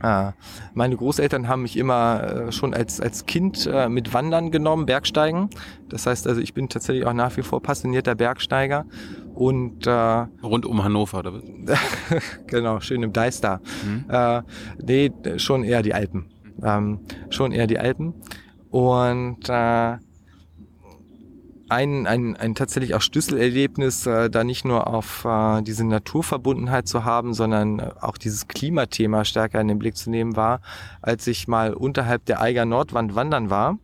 meine 0.02 0.96
Großeltern 0.96 1.48
haben 1.48 1.62
mich 1.62 1.76
immer 1.76 2.48
äh, 2.48 2.52
schon 2.52 2.74
als, 2.74 3.00
als 3.00 3.26
Kind 3.26 3.68
äh, 3.70 3.88
mit 3.88 4.12
Wandern 4.12 4.50
genommen, 4.50 4.86
Bergsteigen. 4.86 5.50
Das 5.88 6.06
heißt 6.06 6.26
also, 6.26 6.40
ich 6.40 6.54
bin 6.54 6.68
tatsächlich 6.68 7.06
auch 7.06 7.12
nach 7.12 7.36
wie 7.36 7.42
vor 7.42 7.62
passionierter 7.62 8.14
Bergsteiger. 8.14 8.86
Und 9.34 9.86
äh, 9.86 9.90
rund 9.90 10.64
um 10.64 10.84
Hannover, 10.84 11.18
oder? 11.18 11.40
genau, 12.46 12.80
schön 12.80 13.02
im 13.02 13.12
Deister. 13.12 13.60
Mhm. 13.84 14.04
Äh, 14.08 14.42
nee, 14.80 15.12
schon 15.38 15.64
eher 15.64 15.82
die 15.82 15.94
Alpen. 15.94 16.30
Ähm, 16.62 17.00
schon 17.30 17.52
eher 17.52 17.66
die 17.66 17.78
Alpen. 17.78 18.14
Und 18.70 19.48
äh, 19.48 19.96
ein, 21.68 22.06
ein, 22.06 22.36
ein 22.36 22.54
tatsächlich 22.54 22.94
auch 22.94 23.00
Schlüsselerlebnis, 23.00 24.06
äh, 24.06 24.30
da 24.30 24.44
nicht 24.44 24.64
nur 24.64 24.86
auf 24.86 25.24
äh, 25.24 25.62
diese 25.62 25.84
Naturverbundenheit 25.84 26.86
zu 26.86 27.04
haben, 27.04 27.34
sondern 27.34 27.78
äh, 27.78 27.90
auch 28.00 28.18
dieses 28.18 28.48
Klimathema 28.48 29.24
stärker 29.24 29.60
in 29.60 29.68
den 29.68 29.78
Blick 29.78 29.96
zu 29.96 30.10
nehmen 30.10 30.36
war, 30.36 30.60
als 31.00 31.26
ich 31.26 31.48
mal 31.48 31.74
unterhalb 31.74 32.24
der 32.26 32.40
Eiger 32.40 32.64
Nordwand 32.64 33.14
wandern 33.14 33.50
war 33.50 33.78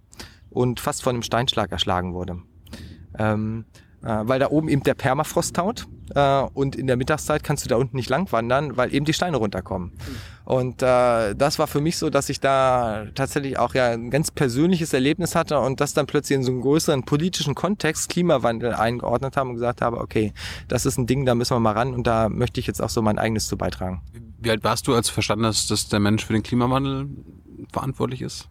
und 0.50 0.80
fast 0.80 1.02
von 1.02 1.16
einem 1.16 1.22
Steinschlag 1.22 1.72
erschlagen 1.72 2.12
wurde. 2.12 2.42
Ähm, 3.18 3.64
äh, 3.74 3.89
weil 4.02 4.38
da 4.38 4.48
oben 4.48 4.68
eben 4.68 4.82
der 4.82 4.94
Permafrost 4.94 5.54
taut 5.56 5.86
äh, 6.14 6.42
und 6.54 6.76
in 6.76 6.86
der 6.86 6.96
Mittagszeit 6.96 7.42
kannst 7.44 7.64
du 7.64 7.68
da 7.68 7.76
unten 7.76 7.96
nicht 7.96 8.08
lang 8.08 8.30
wandern, 8.32 8.76
weil 8.76 8.94
eben 8.94 9.04
die 9.04 9.12
Steine 9.12 9.36
runterkommen. 9.36 9.92
Und 10.44 10.82
äh, 10.82 11.34
das 11.34 11.58
war 11.58 11.66
für 11.66 11.80
mich 11.80 11.96
so, 11.96 12.10
dass 12.10 12.28
ich 12.28 12.40
da 12.40 13.06
tatsächlich 13.14 13.58
auch 13.58 13.74
ja 13.74 13.90
ein 13.90 14.10
ganz 14.10 14.30
persönliches 14.30 14.92
Erlebnis 14.92 15.34
hatte 15.34 15.60
und 15.60 15.80
das 15.80 15.94
dann 15.94 16.06
plötzlich 16.06 16.36
in 16.36 16.42
so 16.42 16.50
einen 16.50 16.60
größeren 16.60 17.04
politischen 17.04 17.54
Kontext 17.54 18.08
Klimawandel 18.08 18.74
eingeordnet 18.74 19.36
haben 19.36 19.50
und 19.50 19.54
gesagt 19.54 19.80
habe, 19.80 19.98
okay, 19.98 20.32
das 20.66 20.86
ist 20.86 20.98
ein 20.98 21.06
Ding, 21.06 21.24
da 21.24 21.34
müssen 21.34 21.54
wir 21.54 21.60
mal 21.60 21.72
ran 21.72 21.94
und 21.94 22.06
da 22.06 22.28
möchte 22.28 22.58
ich 22.58 22.66
jetzt 22.66 22.82
auch 22.82 22.90
so 22.90 23.02
mein 23.02 23.18
eigenes 23.18 23.46
zu 23.46 23.56
beitragen. 23.56 24.02
Wie 24.38 24.50
alt 24.50 24.64
warst 24.64 24.88
du, 24.88 24.94
als 24.94 25.06
du 25.08 25.12
verstanden 25.12 25.46
hast, 25.46 25.70
dass 25.70 25.88
der 25.88 26.00
Mensch 26.00 26.24
für 26.24 26.32
den 26.32 26.42
Klimawandel 26.42 27.08
verantwortlich 27.72 28.22
ist? 28.22 28.48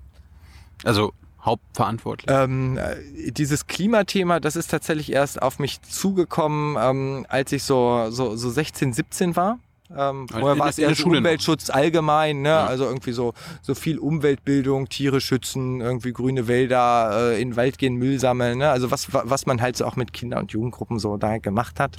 Also 0.86 1.12
hauptverantwortlich? 1.44 2.30
Ähm, 2.30 2.78
äh, 2.78 3.32
dieses 3.32 3.68
Klimathema, 3.68 4.40
das 4.40 4.56
ist 4.56 4.72
tatsächlich 4.72 5.12
erst 5.12 5.42
auf 5.42 5.60
mich 5.60 5.82
zugekommen, 5.82 6.78
ähm, 6.80 7.26
als 7.30 7.52
ich 7.52 7.64
so, 7.64 8.10
so, 8.10 8.36
so 8.36 8.50
16, 8.50 8.94
17 8.94 9.36
war. 9.36 9.60
Ähm, 9.96 10.28
vorher 10.28 10.60
war 10.60 10.70
es 10.70 10.78
eher 10.78 10.94
so 10.94 11.08
Umweltschutz 11.08 11.72
allgemein, 11.72 12.44
ne? 12.44 12.50
Ja. 12.50 12.66
also 12.66 12.86
irgendwie 12.86 13.12
so, 13.12 13.34
so 13.64 13.74
viel 13.74 13.98
Umweltbildung, 13.98 14.88
Tiere 14.88 15.20
schützen, 15.20 15.82
irgendwie 15.82 16.14
grüne 16.14 16.48
Wälder, 16.48 17.32
äh, 17.32 17.42
in 17.42 17.50
den 17.50 17.56
Wald 17.56 17.80
gehen, 17.80 17.96
Müll 17.96 18.20
sammeln, 18.20 18.60
ne? 18.60 18.70
also 18.70 18.92
was, 18.92 19.08
was 19.12 19.48
man 19.48 19.62
halt 19.62 19.78
so 19.78 19.86
auch 19.86 19.96
mit 19.96 20.14
Kinder- 20.14 20.38
und 20.38 20.52
Jugendgruppen 20.52 21.00
so 21.00 21.18
da 21.18 21.40
gemacht 21.40 21.80
hat. 21.80 21.96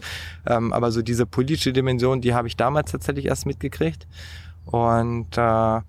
Ähm, 0.46 0.72
aber 0.72 0.92
so 0.92 1.02
diese 1.02 1.26
politische 1.26 1.72
Dimension, 1.72 2.20
die 2.20 2.32
habe 2.32 2.46
ich 2.46 2.56
damals 2.56 2.92
tatsächlich 2.92 3.26
erst 3.26 3.44
mitgekriegt 3.44 4.06
und 4.66 5.36
äh, 5.36 5.80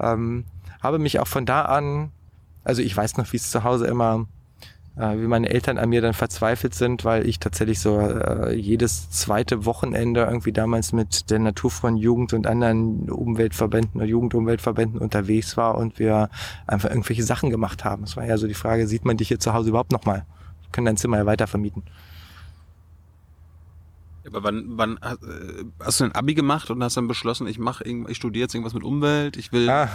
ähm, 0.00 0.44
habe 0.82 0.98
mich 0.98 1.20
auch 1.20 1.26
von 1.26 1.46
da 1.46 1.62
an 1.62 2.12
also 2.66 2.82
ich 2.82 2.96
weiß 2.96 3.16
noch, 3.16 3.32
wie 3.32 3.36
es 3.36 3.50
zu 3.50 3.62
Hause 3.62 3.86
immer, 3.86 4.26
äh, 4.96 5.16
wie 5.18 5.28
meine 5.28 5.48
Eltern 5.48 5.78
an 5.78 5.88
mir 5.88 6.00
dann 6.00 6.14
verzweifelt 6.14 6.74
sind, 6.74 7.04
weil 7.04 7.26
ich 7.26 7.38
tatsächlich 7.38 7.78
so 7.78 8.00
äh, 8.00 8.54
jedes 8.54 9.08
zweite 9.10 9.64
Wochenende 9.64 10.22
irgendwie 10.22 10.52
damals 10.52 10.92
mit 10.92 11.30
der 11.30 11.38
Naturfreund 11.38 11.98
Jugend 12.00 12.32
und 12.32 12.48
anderen 12.48 13.08
Umweltverbänden 13.08 14.00
oder 14.00 14.06
Jugendumweltverbänden 14.06 15.00
unterwegs 15.00 15.56
war 15.56 15.76
und 15.76 16.00
wir 16.00 16.28
einfach 16.66 16.90
irgendwelche 16.90 17.22
Sachen 17.22 17.50
gemacht 17.50 17.84
haben. 17.84 18.02
Es 18.02 18.16
war 18.16 18.26
ja 18.26 18.36
so 18.36 18.48
die 18.48 18.54
Frage, 18.54 18.88
sieht 18.88 19.04
man 19.04 19.16
dich 19.16 19.28
hier 19.28 19.38
zu 19.38 19.54
Hause 19.54 19.68
überhaupt 19.68 19.92
nochmal? 19.92 20.26
Wir 20.62 20.72
können 20.72 20.86
dein 20.86 20.96
Zimmer 20.96 21.18
ja 21.18 21.26
weiter 21.26 21.46
vermieten. 21.46 21.84
Aber 24.26 24.42
wann, 24.42 24.64
wann 24.70 24.96
äh, 24.96 25.14
hast 25.78 26.00
du 26.00 26.04
ein 26.04 26.12
Abi 26.16 26.34
gemacht 26.34 26.68
und 26.68 26.82
hast 26.82 26.96
dann 26.96 27.06
beschlossen, 27.06 27.46
ich 27.46 27.60
mache 27.60 27.84
ich 27.84 28.16
studiere 28.16 28.42
jetzt 28.42 28.54
irgendwas 28.56 28.74
mit 28.74 28.82
Umwelt, 28.82 29.36
ich 29.36 29.52
will 29.52 29.70
ah, 29.70 29.88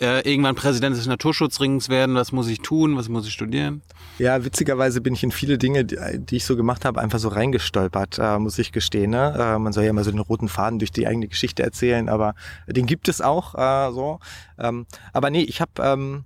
äh, 0.00 0.28
irgendwann 0.28 0.54
Präsident 0.54 0.96
des 0.96 1.06
Naturschutzrings 1.06 1.88
werden, 1.88 2.14
was 2.14 2.32
muss 2.32 2.48
ich 2.48 2.60
tun, 2.60 2.96
was 2.96 3.08
muss 3.08 3.26
ich 3.26 3.32
studieren? 3.32 3.82
Ja, 4.18 4.44
witzigerweise 4.44 5.00
bin 5.00 5.14
ich 5.14 5.22
in 5.22 5.32
viele 5.32 5.58
Dinge, 5.58 5.84
die, 5.84 6.36
ich 6.36 6.44
so 6.44 6.56
gemacht 6.56 6.84
habe, 6.84 7.00
einfach 7.00 7.18
so 7.18 7.28
reingestolpert, 7.28 8.18
äh, 8.18 8.38
muss 8.38 8.58
ich 8.58 8.72
gestehen. 8.72 9.10
Ne? 9.10 9.34
Äh, 9.38 9.58
man 9.58 9.72
soll 9.72 9.84
ja 9.84 9.90
immer 9.90 10.04
so 10.04 10.10
den 10.10 10.20
roten 10.20 10.48
Faden 10.48 10.78
durch 10.78 10.92
die 10.92 11.06
eigene 11.06 11.28
Geschichte 11.28 11.62
erzählen, 11.62 12.08
aber 12.08 12.34
den 12.66 12.86
gibt 12.86 13.08
es 13.08 13.20
auch 13.20 13.54
äh, 13.54 13.92
so. 13.92 14.20
Ähm, 14.58 14.86
aber 15.12 15.30
nee, 15.30 15.42
ich 15.42 15.60
habe... 15.60 15.72
Ähm, 15.80 16.24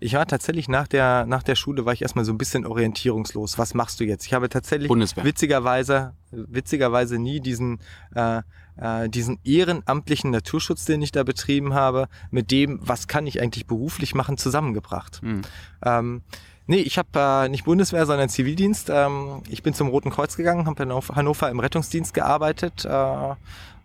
ich 0.00 0.14
war 0.14 0.26
tatsächlich 0.26 0.68
nach 0.68 0.88
der, 0.88 1.26
nach 1.26 1.42
der 1.42 1.54
Schule 1.54 1.84
war 1.84 1.92
ich 1.92 2.02
erstmal 2.02 2.24
so 2.24 2.32
ein 2.32 2.38
bisschen 2.38 2.66
orientierungslos. 2.66 3.58
Was 3.58 3.74
machst 3.74 4.00
du 4.00 4.04
jetzt? 4.04 4.26
Ich 4.26 4.32
habe 4.32 4.48
tatsächlich 4.48 4.88
Bundeswehr. 4.88 5.24
witzigerweise, 5.24 6.14
witzigerweise 6.30 7.18
nie 7.18 7.40
diesen, 7.40 7.80
äh, 8.14 8.42
äh, 8.76 9.08
diesen 9.08 9.38
ehrenamtlichen 9.44 10.30
Naturschutz, 10.30 10.84
den 10.84 11.02
ich 11.02 11.12
da 11.12 11.22
betrieben 11.22 11.74
habe, 11.74 12.08
mit 12.30 12.50
dem, 12.50 12.78
was 12.82 13.08
kann 13.08 13.26
ich 13.26 13.40
eigentlich 13.40 13.66
beruflich 13.66 14.14
machen, 14.14 14.36
zusammengebracht. 14.36 15.22
Mhm. 15.22 15.42
Ähm, 15.84 16.22
Nee, 16.68 16.78
ich 16.78 16.98
habe 16.98 17.08
äh, 17.14 17.48
nicht 17.48 17.64
Bundeswehr, 17.64 18.06
sondern 18.06 18.28
Zivildienst. 18.28 18.90
Ähm, 18.90 19.42
ich 19.48 19.62
bin 19.62 19.72
zum 19.72 19.86
Roten 19.86 20.10
Kreuz 20.10 20.36
gegangen, 20.36 20.66
habe 20.66 20.82
in 20.82 20.92
Hannover 20.92 21.48
im 21.48 21.60
Rettungsdienst 21.60 22.12
gearbeitet 22.12 22.84
äh, 22.84 23.34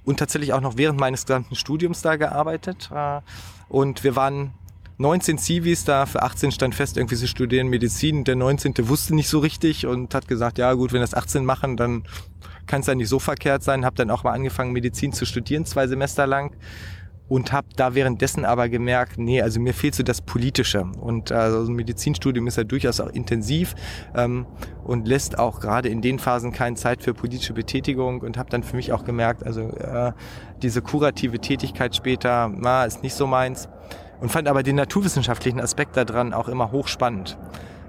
und 0.04 0.18
tatsächlich 0.18 0.54
auch 0.54 0.62
noch 0.62 0.78
während 0.78 1.00
meines 1.00 1.28
gesamten 1.28 1.56
Studiums 1.56 2.02
da 2.02 2.16
gearbeitet. 2.16 2.90
Äh, 2.92 3.22
und 3.70 4.04
wir 4.04 4.16
waren 4.16 4.54
19 5.02 5.40
Zivis 5.40 5.84
da, 5.84 6.06
für 6.06 6.22
18 6.22 6.52
stand 6.52 6.76
fest, 6.76 6.96
irgendwie 6.96 7.16
sie 7.16 7.28
studieren 7.28 7.68
Medizin. 7.68 8.24
Der 8.24 8.36
19. 8.36 8.88
wusste 8.88 9.16
nicht 9.16 9.28
so 9.28 9.40
richtig 9.40 9.88
und 9.88 10.14
hat 10.14 10.28
gesagt, 10.28 10.60
ja 10.60 10.74
gut, 10.74 10.94
wenn 10.94 11.02
das 11.02 11.14
18 11.14 11.44
machen, 11.44 11.76
dann 11.76 12.04
kann 12.68 12.82
es 12.82 12.88
ja 12.88 12.96
nicht 12.96 13.10
so 13.10 13.20
verkehrt 13.20 13.64
sein. 13.64 13.84
Habe 13.84 13.96
dann 13.96 14.12
auch 14.12 14.24
mal 14.24 14.32
angefangen, 14.32 14.72
Medizin 14.72 15.12
zu 15.12 15.26
studieren, 15.26 15.66
zwei 15.66 15.88
Semester 15.88 16.28
lang. 16.28 16.56
Und 17.28 17.54
habe 17.54 17.68
da 17.78 17.96
währenddessen 17.96 18.44
aber 18.44 18.68
gemerkt, 18.68 19.18
nee, 19.18 19.42
also 19.42 19.62
mir 19.62 19.74
fehlt 19.74 19.96
so 19.96 20.04
das 20.04 20.22
Politische. 20.22 20.82
Und 20.82 21.32
also 21.32 21.72
ein 21.72 21.76
Medizinstudium 21.76 22.46
ist 22.48 22.58
ja 22.58 22.66
durchaus 22.66 23.00
auch 23.00 23.08
intensiv 23.08 23.74
ähm, 24.14 24.46
und 24.84 25.08
lässt 25.08 25.40
auch 25.40 25.62
gerade 25.62 25.88
in 25.88 26.02
den 26.02 26.20
Phasen 26.20 26.52
keine 26.52 26.76
Zeit 26.76 27.02
für 27.02 27.14
politische 27.14 27.54
Betätigung. 27.54 28.20
Und 28.20 28.38
habe 28.38 28.50
dann 28.50 28.64
für 28.64 28.76
mich 28.76 28.92
auch 28.92 29.06
gemerkt, 29.06 29.46
also 29.46 29.62
äh, 29.62 30.12
diese 30.62 30.82
kurative 30.82 31.40
Tätigkeit 31.40 31.96
später, 31.96 32.52
na, 32.54 32.84
ist 32.84 33.02
nicht 33.02 33.16
so 33.16 33.26
meins 33.26 33.70
und 34.22 34.32
fand 34.32 34.48
aber 34.48 34.64
den 34.64 34.78
naturwissenschaftlichen 34.78 35.60
Aspekt 35.60 35.98
daran 35.98 36.34
auch 36.34 36.48
immer 36.48 36.72
hochspannend. 36.72 37.38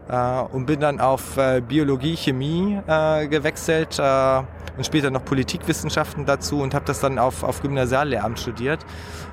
Äh, 0.09 0.41
und 0.53 0.67
bin 0.67 0.81
dann 0.81 0.99
auf 0.99 1.37
äh, 1.37 1.61
Biologie, 1.61 2.17
Chemie 2.17 2.81
äh, 2.87 3.29
gewechselt 3.29 3.99
äh, 3.99 4.43
und 4.77 4.85
später 4.85 5.11
noch 5.11 5.25
Politikwissenschaften 5.25 6.27
dazu 6.27 6.61
und 6.61 6.75
habe 6.75 6.87
das 6.87 7.01
dann 7.01 7.19
auf, 7.19 7.45
auf 7.45 7.63
Gymnasiallehramt 7.63 8.41
studiert 8.41 8.85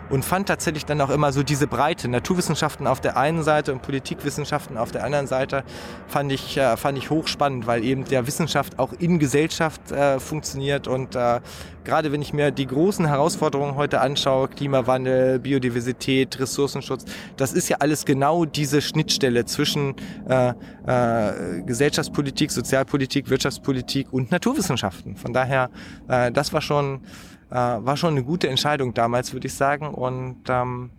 und 0.09 0.25
fand 0.25 0.47
tatsächlich 0.47 0.85
dann 0.85 1.01
auch 1.01 1.09
immer 1.09 1.31
so 1.31 1.43
diese 1.43 1.67
Breite, 1.67 2.07
Naturwissenschaften 2.07 2.87
auf 2.87 3.01
der 3.01 3.17
einen 3.17 3.43
Seite 3.43 3.71
und 3.73 3.81
Politikwissenschaften 3.81 4.77
auf 4.77 4.91
der 4.91 5.03
anderen 5.03 5.27
Seite, 5.27 5.63
fand 6.07 6.31
ich, 6.31 6.57
äh, 6.57 6.77
fand 6.77 6.97
ich 6.97 7.09
hochspannend, 7.09 7.67
weil 7.67 7.83
eben 7.83 8.05
der 8.05 8.27
Wissenschaft 8.27 8.79
auch 8.79 8.93
in 8.93 9.19
Gesellschaft 9.19 9.91
äh, 9.91 10.19
funktioniert 10.19 10.87
und 10.87 11.15
äh, 11.15 11.39
gerade 11.83 12.11
wenn 12.11 12.21
ich 12.21 12.33
mir 12.33 12.51
die 12.51 12.67
großen 12.67 13.07
Herausforderungen 13.07 13.75
heute 13.75 14.01
anschaue, 14.01 14.47
Klimawandel, 14.47 15.39
Biodiversität, 15.39 16.39
Ressourcenschutz, 16.39 17.05
das 17.37 17.53
ist 17.53 17.69
ja 17.69 17.77
alles 17.79 18.05
genau 18.05 18.45
diese 18.45 18.81
Schnittstelle 18.81 19.45
zwischen 19.45 19.95
äh, 20.27 20.53
äh, 20.85 21.61
Gesellschaftspolitik, 21.63 22.51
Sozialpolitik, 22.51 23.29
Wirtschaftspolitik 23.29 24.11
und 24.11 24.31
Naturwissenschaften. 24.31 25.15
Von 25.15 25.33
daher, 25.33 25.69
äh, 26.07 26.31
das 26.31 26.53
war 26.53 26.61
schon, 26.61 27.01
äh, 27.49 27.55
war 27.55 27.97
schon 27.97 28.11
eine 28.11 28.23
gute 28.23 28.49
Entscheidung 28.49 28.93
damals, 28.93 29.33
würde 29.33 29.47
ich 29.47 29.53
sagen. 29.53 29.87
Und 29.87 30.41
ähm, 30.49 30.91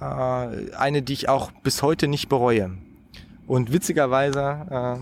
äh, 0.00 0.74
eine, 0.76 1.02
die 1.02 1.12
ich 1.12 1.28
auch 1.28 1.50
bis 1.62 1.82
heute 1.82 2.08
nicht 2.08 2.28
bereue. 2.28 2.70
Und 3.46 3.72
witzigerweise, 3.72 5.00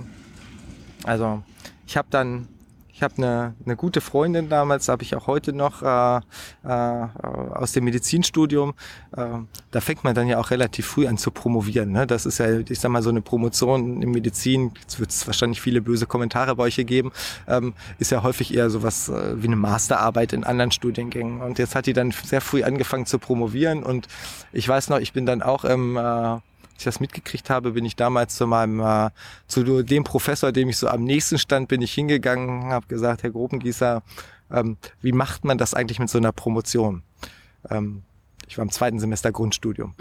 äh, 1.05 1.09
also 1.09 1.43
ich 1.87 1.97
habe 1.97 2.09
dann 2.11 2.49
ich 2.93 3.03
habe 3.03 3.15
eine, 3.19 3.55
eine 3.65 3.77
gute 3.77 4.01
Freundin 4.01 4.49
damals, 4.49 4.89
habe 4.89 5.03
ich 5.03 5.15
auch 5.15 5.27
heute 5.27 5.53
noch 5.53 5.83
äh, 5.83 6.21
äh, 6.65 7.09
aus 7.55 7.73
dem 7.73 7.85
Medizinstudium. 7.85 8.75
Äh, 9.17 9.25
da 9.71 9.81
fängt 9.81 10.05
man 10.05 10.15
dann 10.15 10.29
ja 10.29 10.39
auch 10.39 10.51
relativ 10.51 10.87
früh 10.87 11.07
an 11.07 11.19
zu 11.19 11.31
promovieren. 11.31 11.93
Ne? 11.93 12.07
Das 12.07 12.27
ist 12.27 12.39
ja, 12.39 12.59
ich 12.59 12.81
sag 12.81 12.91
mal, 12.91 13.03
so 13.03 13.11
eine 13.11 13.23
Promotion 13.23 14.03
in 14.03 14.11
Medizin. 14.11 14.73
Jetzt 14.81 15.01
wird 15.01 15.11
es 15.11 15.27
wahrscheinlich 15.27 15.61
viele 15.61 15.81
böse 15.81 16.07
Kommentare 16.07 16.57
bei 16.57 16.65
euch 16.65 16.75
hier 16.75 16.85
geben. 16.85 17.13
Ähm, 17.47 17.75
ist 17.99 18.11
ja 18.11 18.23
häufig 18.23 18.55
eher 18.55 18.71
sowas 18.71 19.09
äh, 19.09 19.43
wie 19.43 19.47
eine 19.47 19.57
Masterarbeit 19.57 20.33
in 20.33 20.45
anderen 20.45 20.71
Studiengängen. 20.71 21.41
Und 21.41 21.59
jetzt 21.59 21.75
hat 21.75 21.87
die 21.87 21.93
dann 21.93 22.11
sehr 22.11 22.41
früh 22.41 22.63
angefangen 22.63 23.07
zu 23.07 23.19
promovieren. 23.19 23.83
Und 23.83 24.09
ich 24.53 24.69
weiß 24.69 24.89
noch, 24.89 24.99
ich 24.99 25.13
bin 25.13 25.27
dann 25.27 25.43
auch 25.43 25.65
im 25.65 25.97
äh, 25.97 26.39
ich 26.81 26.85
das 26.85 27.01
mitgekriegt 27.01 27.51
habe, 27.51 27.73
bin 27.73 27.85
ich 27.85 27.97
damals 27.97 28.37
zu 28.37 28.47
meinem, 28.47 28.81
äh, 28.81 29.11
zu 29.47 29.83
dem 29.83 30.05
Professor, 30.05 30.53
dem 30.53 30.69
ich 30.69 30.79
so 30.79 30.89
am 30.89 31.05
nächsten 31.05 31.39
stand, 31.39 31.69
bin 31.69 31.83
ich 31.83 31.93
hingegangen, 31.93 32.73
habe 32.73 32.87
gesagt, 32.87 33.23
Herr 33.23 33.31
Grobengießer, 33.31 34.03
ähm, 34.51 34.77
wie 35.01 35.13
macht 35.13 35.45
man 35.45 35.59
das 35.59 35.75
eigentlich 35.75 35.99
mit 35.99 36.11
so 36.11 36.19
einer 36.19 36.33
Promotion? 36.33 37.03
Ähm, 37.71 38.03
ich 38.49 38.59
war 38.59 38.65
im 38.65 38.71
zweiten 38.73 38.99
Semester 38.99 39.31
Grundstudium. 39.31 39.95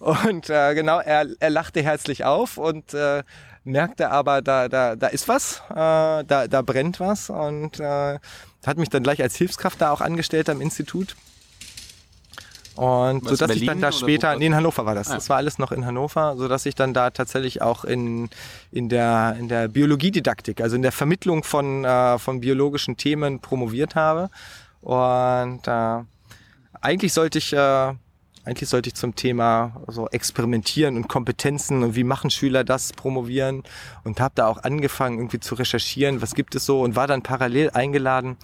Und 0.00 0.50
äh, 0.50 0.74
genau, 0.74 0.98
er, 0.98 1.26
er 1.38 1.50
lachte 1.50 1.82
herzlich 1.82 2.24
auf 2.24 2.58
und 2.58 2.94
äh, 2.94 3.22
merkte 3.62 4.10
aber, 4.10 4.42
da, 4.42 4.68
da, 4.68 4.96
da 4.96 5.06
ist 5.06 5.28
was, 5.28 5.62
äh, 5.70 5.74
da, 5.74 6.48
da 6.48 6.62
brennt 6.62 6.98
was 6.98 7.30
und 7.30 7.78
äh, 7.78 8.18
hat 8.66 8.76
mich 8.78 8.88
dann 8.88 9.04
gleich 9.04 9.22
als 9.22 9.36
Hilfskraft 9.36 9.80
da 9.80 9.90
auch 9.92 10.00
angestellt 10.00 10.48
am 10.48 10.60
Institut. 10.60 11.14
Und 12.76 13.26
so 13.26 13.36
dass 13.36 13.56
ich 13.56 13.64
dann 13.64 13.80
da 13.80 13.90
später, 13.90 14.36
nee, 14.36 14.46
in 14.46 14.54
Hannover 14.54 14.84
war 14.84 14.94
das. 14.94 15.10
Ah. 15.10 15.14
Das 15.14 15.30
war 15.30 15.38
alles 15.38 15.58
noch 15.58 15.72
in 15.72 15.86
Hannover, 15.86 16.36
so 16.36 16.46
dass 16.46 16.66
ich 16.66 16.74
dann 16.74 16.92
da 16.92 17.10
tatsächlich 17.10 17.62
auch 17.62 17.84
in, 17.84 18.28
in 18.70 18.90
der, 18.90 19.36
in 19.38 19.48
der 19.48 19.68
Biologiedidaktik, 19.68 20.60
also 20.60 20.76
in 20.76 20.82
der 20.82 20.92
Vermittlung 20.92 21.42
von, 21.42 21.84
äh, 21.84 22.18
von 22.18 22.40
biologischen 22.40 22.98
Themen 22.98 23.40
promoviert 23.40 23.94
habe. 23.94 24.28
Und 24.82 25.66
äh, 25.66 26.02
eigentlich 26.82 27.14
sollte 27.14 27.38
ich, 27.38 27.54
äh, 27.54 27.94
eigentlich 28.44 28.68
sollte 28.68 28.88
ich 28.90 28.94
zum 28.94 29.16
Thema 29.16 29.80
so 29.88 30.08
experimentieren 30.08 30.96
und 30.96 31.08
Kompetenzen 31.08 31.82
und 31.82 31.96
wie 31.96 32.04
machen 32.04 32.28
Schüler 32.28 32.62
das 32.62 32.92
promovieren 32.92 33.62
und 34.04 34.20
habe 34.20 34.34
da 34.34 34.48
auch 34.48 34.62
angefangen 34.62 35.18
irgendwie 35.18 35.40
zu 35.40 35.54
recherchieren, 35.54 36.20
was 36.20 36.34
gibt 36.34 36.54
es 36.54 36.66
so 36.66 36.82
und 36.82 36.94
war 36.94 37.06
dann 37.06 37.22
parallel 37.22 37.70
eingeladen 37.70 38.36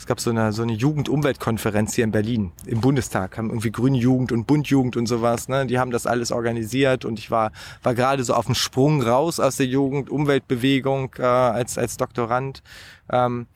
es 0.00 0.06
gab 0.06 0.18
so 0.18 0.30
eine, 0.30 0.50
so 0.54 0.62
eine 0.62 0.72
Jugend-Umweltkonferenz 0.72 1.94
hier 1.94 2.04
in 2.04 2.10
Berlin 2.10 2.52
im 2.64 2.80
Bundestag, 2.80 3.36
haben 3.36 3.50
irgendwie 3.50 3.70
Grüne 3.70 3.98
Jugend 3.98 4.32
und 4.32 4.46
Bundjugend 4.46 4.96
und 4.96 5.04
sowas, 5.04 5.46
ne? 5.46 5.66
Die 5.66 5.78
haben 5.78 5.90
das 5.90 6.06
alles 6.06 6.32
organisiert 6.32 7.04
und 7.04 7.18
ich 7.18 7.30
war, 7.30 7.52
war 7.82 7.94
gerade 7.94 8.24
so 8.24 8.32
auf 8.32 8.46
dem 8.46 8.54
Sprung 8.54 9.02
raus 9.02 9.38
aus 9.38 9.58
der 9.58 9.66
Jugend-Umweltbewegung 9.66 11.16
äh, 11.18 11.22
als, 11.22 11.76
als 11.76 11.98
Doktorand. 11.98 12.62
Ähm, 13.12 13.46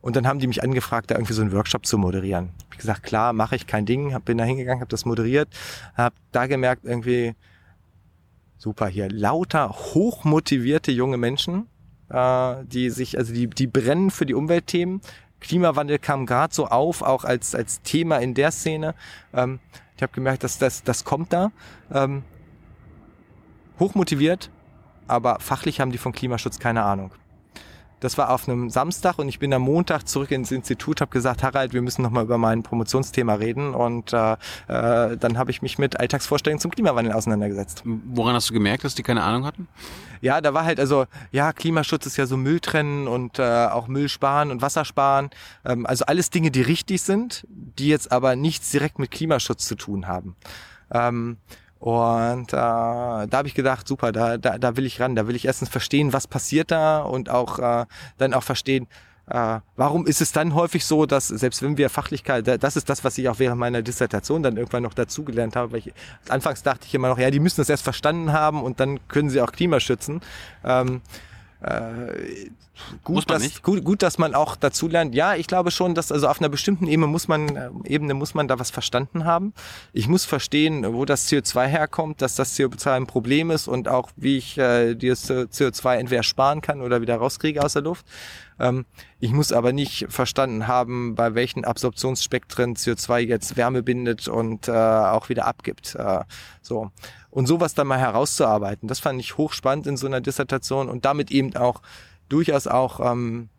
und 0.00 0.14
dann 0.14 0.28
haben 0.28 0.38
die 0.38 0.46
mich 0.46 0.62
angefragt, 0.62 1.10
da 1.10 1.16
irgendwie 1.16 1.32
so 1.32 1.42
einen 1.42 1.50
Workshop 1.50 1.84
zu 1.84 1.98
moderieren. 1.98 2.50
Ich 2.70 2.78
gesagt, 2.78 3.02
klar, 3.02 3.32
mache 3.32 3.56
ich 3.56 3.66
kein 3.66 3.84
Ding, 3.84 4.14
hab, 4.14 4.24
bin 4.24 4.38
da 4.38 4.44
hingegangen, 4.44 4.80
habe 4.80 4.90
das 4.90 5.04
moderiert, 5.04 5.48
habe 5.96 6.14
da 6.30 6.46
gemerkt, 6.46 6.84
irgendwie, 6.84 7.34
super 8.58 8.86
hier, 8.86 9.10
lauter 9.10 9.70
hochmotivierte 9.70 10.92
junge 10.92 11.16
Menschen, 11.16 11.66
äh, 12.10 12.64
die 12.64 12.90
sich, 12.90 13.18
also 13.18 13.34
die, 13.34 13.48
die 13.48 13.66
brennen 13.66 14.12
für 14.12 14.24
die 14.24 14.34
Umweltthemen, 14.34 15.00
Klimawandel 15.40 15.98
kam 15.98 16.26
gerade 16.26 16.54
so 16.54 16.66
auf, 16.66 17.02
auch 17.02 17.24
als, 17.24 17.54
als 17.54 17.82
Thema 17.82 18.18
in 18.18 18.34
der 18.34 18.50
Szene. 18.50 18.94
Ähm, 19.32 19.58
ich 19.96 20.02
habe 20.02 20.12
gemerkt, 20.12 20.44
dass 20.44 20.58
das, 20.58 20.82
das 20.82 21.04
kommt 21.04 21.32
da. 21.32 21.52
Ähm, 21.92 22.22
hochmotiviert, 23.78 24.50
aber 25.08 25.40
fachlich 25.40 25.80
haben 25.80 25.92
die 25.92 25.98
von 25.98 26.12
Klimaschutz 26.12 26.58
keine 26.58 26.82
Ahnung. 26.84 27.10
Das 28.00 28.16
war 28.18 28.30
auf 28.30 28.48
einem 28.48 28.70
Samstag 28.70 29.18
und 29.18 29.28
ich 29.28 29.38
bin 29.38 29.52
am 29.52 29.62
Montag 29.62 30.08
zurück 30.08 30.30
ins 30.30 30.50
Institut, 30.50 31.00
habe 31.00 31.10
gesagt, 31.10 31.42
Harald, 31.42 31.74
wir 31.74 31.82
müssen 31.82 32.02
nochmal 32.02 32.24
über 32.24 32.38
mein 32.38 32.62
Promotionsthema 32.62 33.34
reden 33.34 33.74
und 33.74 34.12
äh, 34.12 34.32
äh, 34.32 35.16
dann 35.16 35.38
habe 35.38 35.50
ich 35.50 35.62
mich 35.62 35.78
mit 35.78 36.00
Alltagsvorstellungen 36.00 36.60
zum 36.60 36.70
Klimawandel 36.70 37.12
auseinandergesetzt. 37.12 37.82
Woran 37.84 38.34
hast 38.34 38.48
du 38.48 38.54
gemerkt, 38.54 38.84
dass 38.84 38.94
die 38.94 39.02
keine 39.02 39.22
Ahnung 39.22 39.44
hatten? 39.44 39.68
Ja, 40.22 40.40
da 40.40 40.54
war 40.54 40.64
halt 40.64 40.80
also, 40.80 41.06
ja, 41.30 41.52
Klimaschutz 41.52 42.06
ist 42.06 42.16
ja 42.16 42.26
so 42.26 42.36
Müll 42.36 42.60
trennen 42.60 43.06
und 43.06 43.38
äh, 43.38 43.66
auch 43.66 43.86
Müll 43.86 44.08
sparen 44.08 44.50
und 44.50 44.62
Wasser 44.62 44.84
sparen. 44.84 45.30
Ähm, 45.64 45.86
also 45.86 46.04
alles 46.06 46.30
Dinge, 46.30 46.50
die 46.50 46.62
richtig 46.62 47.02
sind, 47.02 47.46
die 47.48 47.88
jetzt 47.88 48.12
aber 48.12 48.36
nichts 48.36 48.70
direkt 48.70 48.98
mit 48.98 49.10
Klimaschutz 49.10 49.66
zu 49.66 49.74
tun 49.74 50.06
haben. 50.06 50.36
Ähm, 50.90 51.36
und 51.80 52.52
äh, 52.52 52.56
da 52.56 53.28
habe 53.32 53.48
ich 53.48 53.54
gedacht, 53.54 53.88
super, 53.88 54.12
da, 54.12 54.36
da, 54.36 54.58
da 54.58 54.76
will 54.76 54.84
ich 54.84 55.00
ran. 55.00 55.16
Da 55.16 55.26
will 55.26 55.34
ich 55.34 55.46
erstens 55.46 55.70
verstehen, 55.70 56.12
was 56.12 56.26
passiert 56.26 56.70
da 56.70 57.00
und 57.00 57.30
auch 57.30 57.58
äh, 57.58 57.86
dann 58.18 58.34
auch 58.34 58.42
verstehen, 58.42 58.86
äh, 59.30 59.60
warum 59.76 60.06
ist 60.06 60.20
es 60.20 60.30
dann 60.32 60.54
häufig 60.54 60.84
so, 60.84 61.06
dass 61.06 61.28
selbst 61.28 61.62
wenn 61.62 61.78
wir 61.78 61.88
Fachlichkeit, 61.88 62.62
das 62.62 62.76
ist 62.76 62.90
das, 62.90 63.02
was 63.02 63.16
ich 63.16 63.30
auch 63.30 63.38
während 63.38 63.58
meiner 63.58 63.80
Dissertation 63.80 64.42
dann 64.42 64.58
irgendwann 64.58 64.82
noch 64.82 64.92
dazugelernt 64.92 65.56
habe, 65.56 65.72
weil 65.72 65.78
ich 65.78 65.94
anfangs 66.28 66.62
dachte 66.62 66.84
ich 66.86 66.94
immer 66.94 67.08
noch, 67.08 67.18
ja, 67.18 67.30
die 67.30 67.40
müssen 67.40 67.62
das 67.62 67.70
erst 67.70 67.84
verstanden 67.84 68.32
haben 68.32 68.62
und 68.62 68.78
dann 68.78 69.00
können 69.08 69.30
sie 69.30 69.40
auch 69.40 69.52
Klima 69.52 69.80
schützen. 69.80 70.20
Ähm, 70.62 71.00
äh, 71.62 72.50
gut, 73.04 73.30
dass, 73.30 73.62
gut, 73.62 73.84
gut, 73.84 74.02
dass 74.02 74.18
man 74.18 74.34
auch 74.34 74.56
dazu 74.56 74.88
lernt. 74.88 75.14
Ja, 75.14 75.34
ich 75.34 75.46
glaube 75.46 75.70
schon, 75.70 75.94
dass 75.94 76.12
also 76.12 76.28
auf 76.28 76.40
einer 76.40 76.48
bestimmten 76.48 76.86
Ebene 76.86 77.06
muss 77.06 77.28
man, 77.28 77.56
äh, 77.56 77.70
Ebene 77.84 78.14
muss 78.14 78.34
man 78.34 78.48
da 78.48 78.58
was 78.58 78.70
verstanden 78.70 79.24
haben. 79.24 79.52
Ich 79.92 80.08
muss 80.08 80.24
verstehen, 80.24 80.94
wo 80.94 81.04
das 81.04 81.28
CO2 81.28 81.66
herkommt, 81.66 82.22
dass 82.22 82.34
das 82.34 82.56
CO2 82.58 82.92
ein 82.92 83.06
Problem 83.06 83.50
ist 83.50 83.68
und 83.68 83.88
auch 83.88 84.10
wie 84.16 84.38
ich 84.38 84.58
äh, 84.58 84.94
dieses 84.94 85.30
CO2 85.30 85.96
entweder 85.96 86.22
sparen 86.22 86.60
kann 86.60 86.80
oder 86.80 87.00
wieder 87.00 87.16
rauskriege 87.16 87.62
aus 87.62 87.72
der 87.72 87.82
Luft. 87.82 88.06
Ähm, 88.58 88.84
ich 89.18 89.32
muss 89.32 89.52
aber 89.52 89.72
nicht 89.72 90.06
verstanden 90.10 90.66
haben, 90.66 91.14
bei 91.14 91.34
welchen 91.34 91.64
Absorptionsspektren 91.64 92.76
CO2 92.76 93.20
jetzt 93.20 93.56
Wärme 93.56 93.82
bindet 93.82 94.28
und 94.28 94.68
äh, 94.68 94.72
auch 94.72 95.28
wieder 95.28 95.46
abgibt. 95.46 95.94
Äh, 95.94 96.20
so 96.60 96.90
und 97.30 97.46
sowas 97.46 97.74
dann 97.74 97.86
mal 97.86 97.98
herauszuarbeiten. 97.98 98.88
Das 98.88 98.98
fand 98.98 99.20
ich 99.20 99.36
hochspannend 99.36 99.86
in 99.86 99.96
so 99.96 100.06
einer 100.06 100.20
Dissertation 100.20 100.88
und 100.88 101.04
damit 101.04 101.30
eben 101.30 101.56
auch 101.56 101.80
durchaus 102.30 102.66
auch, 102.66 103.00
ähm, 103.00 103.50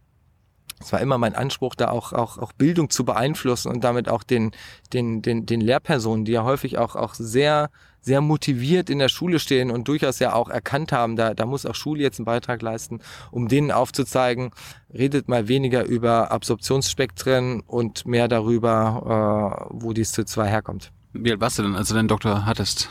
es 0.80 0.91
war 0.91 0.99
immer 0.99 1.19
mein 1.19 1.36
Anspruch, 1.36 1.76
da 1.76 1.89
auch, 1.89 2.11
auch, 2.11 2.39
auch 2.39 2.53
Bildung 2.53 2.89
zu 2.89 3.05
beeinflussen 3.05 3.72
und 3.72 3.84
damit 3.84 4.09
auch 4.09 4.24
den, 4.24 4.51
den, 4.93 5.22
den, 5.22 5.45
den 5.45 5.61
Lehrpersonen, 5.61 6.26
die 6.26 6.32
ja 6.32 6.43
häufig 6.43 6.80
auch, 6.80 6.95
auch 6.95 7.13
sehr, 7.13 7.69
sehr 8.01 8.19
motiviert 8.19 8.89
in 8.89 8.97
der 8.97 9.09
Schule 9.09 9.39
stehen 9.39 9.69
und 9.69 9.88
durchaus 9.88 10.17
ja 10.17 10.34
auch 10.34 10.49
erkannt 10.49 10.91
haben, 10.91 11.15
da, 11.15 11.36
da 11.36 11.45
muss 11.45 11.67
auch 11.67 11.76
Schule 11.76 12.01
jetzt 12.01 12.19
einen 12.19 12.26
Beitrag 12.26 12.63
leisten, 12.63 12.99
um 13.30 13.47
denen 13.47 13.72
aufzuzeigen, 13.72 14.51
redet 14.91 15.28
mal 15.28 15.47
weniger 15.47 15.84
über 15.86 16.32
Absorptionsspektren 16.32 17.61
und 17.61 18.07
mehr 18.07 18.28
darüber, 18.28 19.67
äh, 19.69 19.76
wo 19.84 19.93
die 19.93 20.05
CO2 20.05 20.45
herkommt. 20.45 20.91
Wie 21.13 21.32
alt 21.32 21.41
warst 21.41 21.59
du 21.59 21.63
denn, 21.63 21.76
als 21.76 21.89
du 21.89 21.93
deinen 21.93 22.07
Doktor 22.07 22.45
hattest? 22.45 22.89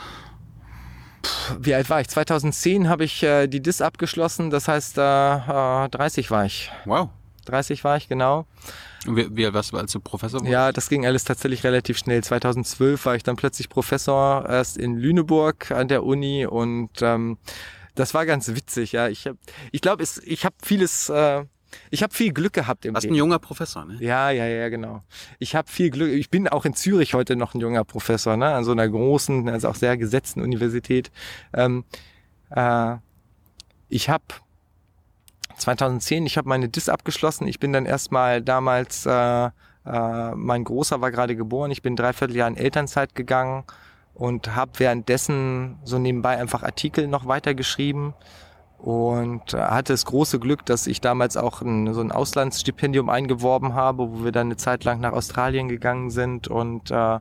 Wie 1.59 1.73
alt 1.73 1.89
war 1.89 2.01
ich? 2.01 2.07
2010 2.07 2.89
habe 2.89 3.03
ich 3.03 3.23
äh, 3.23 3.47
die 3.47 3.61
DIS 3.61 3.81
abgeschlossen, 3.81 4.49
das 4.49 4.67
heißt 4.67 4.97
äh, 4.97 5.89
30 5.89 6.31
war 6.31 6.45
ich. 6.45 6.71
Wow. 6.85 7.09
30 7.45 7.83
war 7.83 7.97
ich, 7.97 8.07
genau. 8.07 8.45
Und 9.07 9.15
wie, 9.15 9.35
wie 9.35 9.45
alt 9.45 9.53
warst 9.53 9.71
du, 9.73 9.77
als 9.77 9.91
du 9.91 9.99
Professor 9.99 10.39
warst? 10.39 10.51
Ja, 10.51 10.71
das 10.71 10.89
ging 10.89 11.05
alles 11.05 11.23
tatsächlich 11.23 11.63
relativ 11.63 11.97
schnell. 11.97 12.23
2012 12.23 13.05
war 13.05 13.15
ich 13.15 13.23
dann 13.23 13.35
plötzlich 13.35 13.69
Professor 13.69 14.45
erst 14.47 14.77
in 14.77 14.95
Lüneburg 14.95 15.71
an 15.71 15.87
der 15.87 16.03
Uni 16.03 16.45
und 16.45 16.89
ähm, 17.01 17.37
das 17.95 18.13
war 18.13 18.25
ganz 18.25 18.47
witzig. 18.49 18.93
Ja, 18.93 19.07
ich, 19.07 19.27
hab, 19.27 19.35
ich 19.71 19.81
glaube, 19.81 20.03
ich 20.03 20.45
habe 20.45 20.55
vieles 20.63 21.09
äh, 21.09 21.45
ich 21.89 22.03
habe 22.03 22.13
viel 22.13 22.33
Glück 22.33 22.53
gehabt 22.53 22.85
im 22.85 22.93
Warst 22.93 23.03
Leben. 23.03 23.15
ein 23.15 23.17
junger 23.17 23.39
Professor, 23.39 23.85
ne? 23.85 23.97
Ja, 23.99 24.29
ja, 24.29 24.45
ja, 24.45 24.69
genau. 24.69 25.03
Ich 25.39 25.55
habe 25.55 25.69
viel 25.69 25.89
Glück. 25.89 26.11
Ich 26.11 26.29
bin 26.29 26.47
auch 26.47 26.65
in 26.65 26.73
Zürich 26.73 27.13
heute 27.13 27.35
noch 27.35 27.53
ein 27.53 27.61
junger 27.61 27.83
Professor, 27.83 28.37
ne? 28.37 28.53
An 28.53 28.63
so 28.63 28.71
einer 28.71 28.87
großen, 28.87 29.47
also 29.49 29.69
auch 29.69 29.75
sehr 29.75 29.97
gesetzten 29.97 30.41
Universität. 30.41 31.11
Ähm, 31.53 31.83
äh, 32.49 32.95
ich 33.89 34.09
habe 34.09 34.23
2010, 35.57 36.25
ich 36.25 36.37
habe 36.37 36.49
meine 36.49 36.69
DIS 36.69 36.89
abgeschlossen. 36.89 37.47
Ich 37.47 37.59
bin 37.59 37.73
dann 37.73 37.85
erstmal 37.85 38.41
damals, 38.41 39.05
äh, 39.05 39.45
äh, 39.45 39.51
mein 40.35 40.63
Großer 40.63 41.01
war 41.01 41.11
gerade 41.11 41.35
geboren. 41.35 41.71
Ich 41.71 41.81
bin 41.81 41.95
dreiviertel 41.95 42.35
Jahr 42.35 42.47
in 42.47 42.57
Elternzeit 42.57 43.15
gegangen 43.15 43.63
und 44.13 44.55
habe 44.55 44.71
währenddessen 44.77 45.77
so 45.83 45.99
nebenbei 45.99 46.37
einfach 46.37 46.63
Artikel 46.63 47.07
noch 47.07 47.27
weitergeschrieben 47.27 48.13
und 48.81 49.53
äh, 49.53 49.57
hatte 49.57 49.93
das 49.93 50.05
große 50.05 50.39
Glück, 50.39 50.65
dass 50.65 50.87
ich 50.87 51.01
damals 51.01 51.37
auch 51.37 51.61
ein, 51.61 51.93
so 51.93 52.01
ein 52.01 52.11
Auslandsstipendium 52.11 53.09
eingeworben 53.09 53.75
habe, 53.75 54.11
wo 54.11 54.23
wir 54.23 54.31
dann 54.31 54.47
eine 54.47 54.57
Zeit 54.57 54.83
lang 54.83 54.99
nach 54.99 55.13
Australien 55.13 55.69
gegangen 55.69 56.09
sind 56.09 56.47
und 56.47 56.89
äh, 56.89 57.19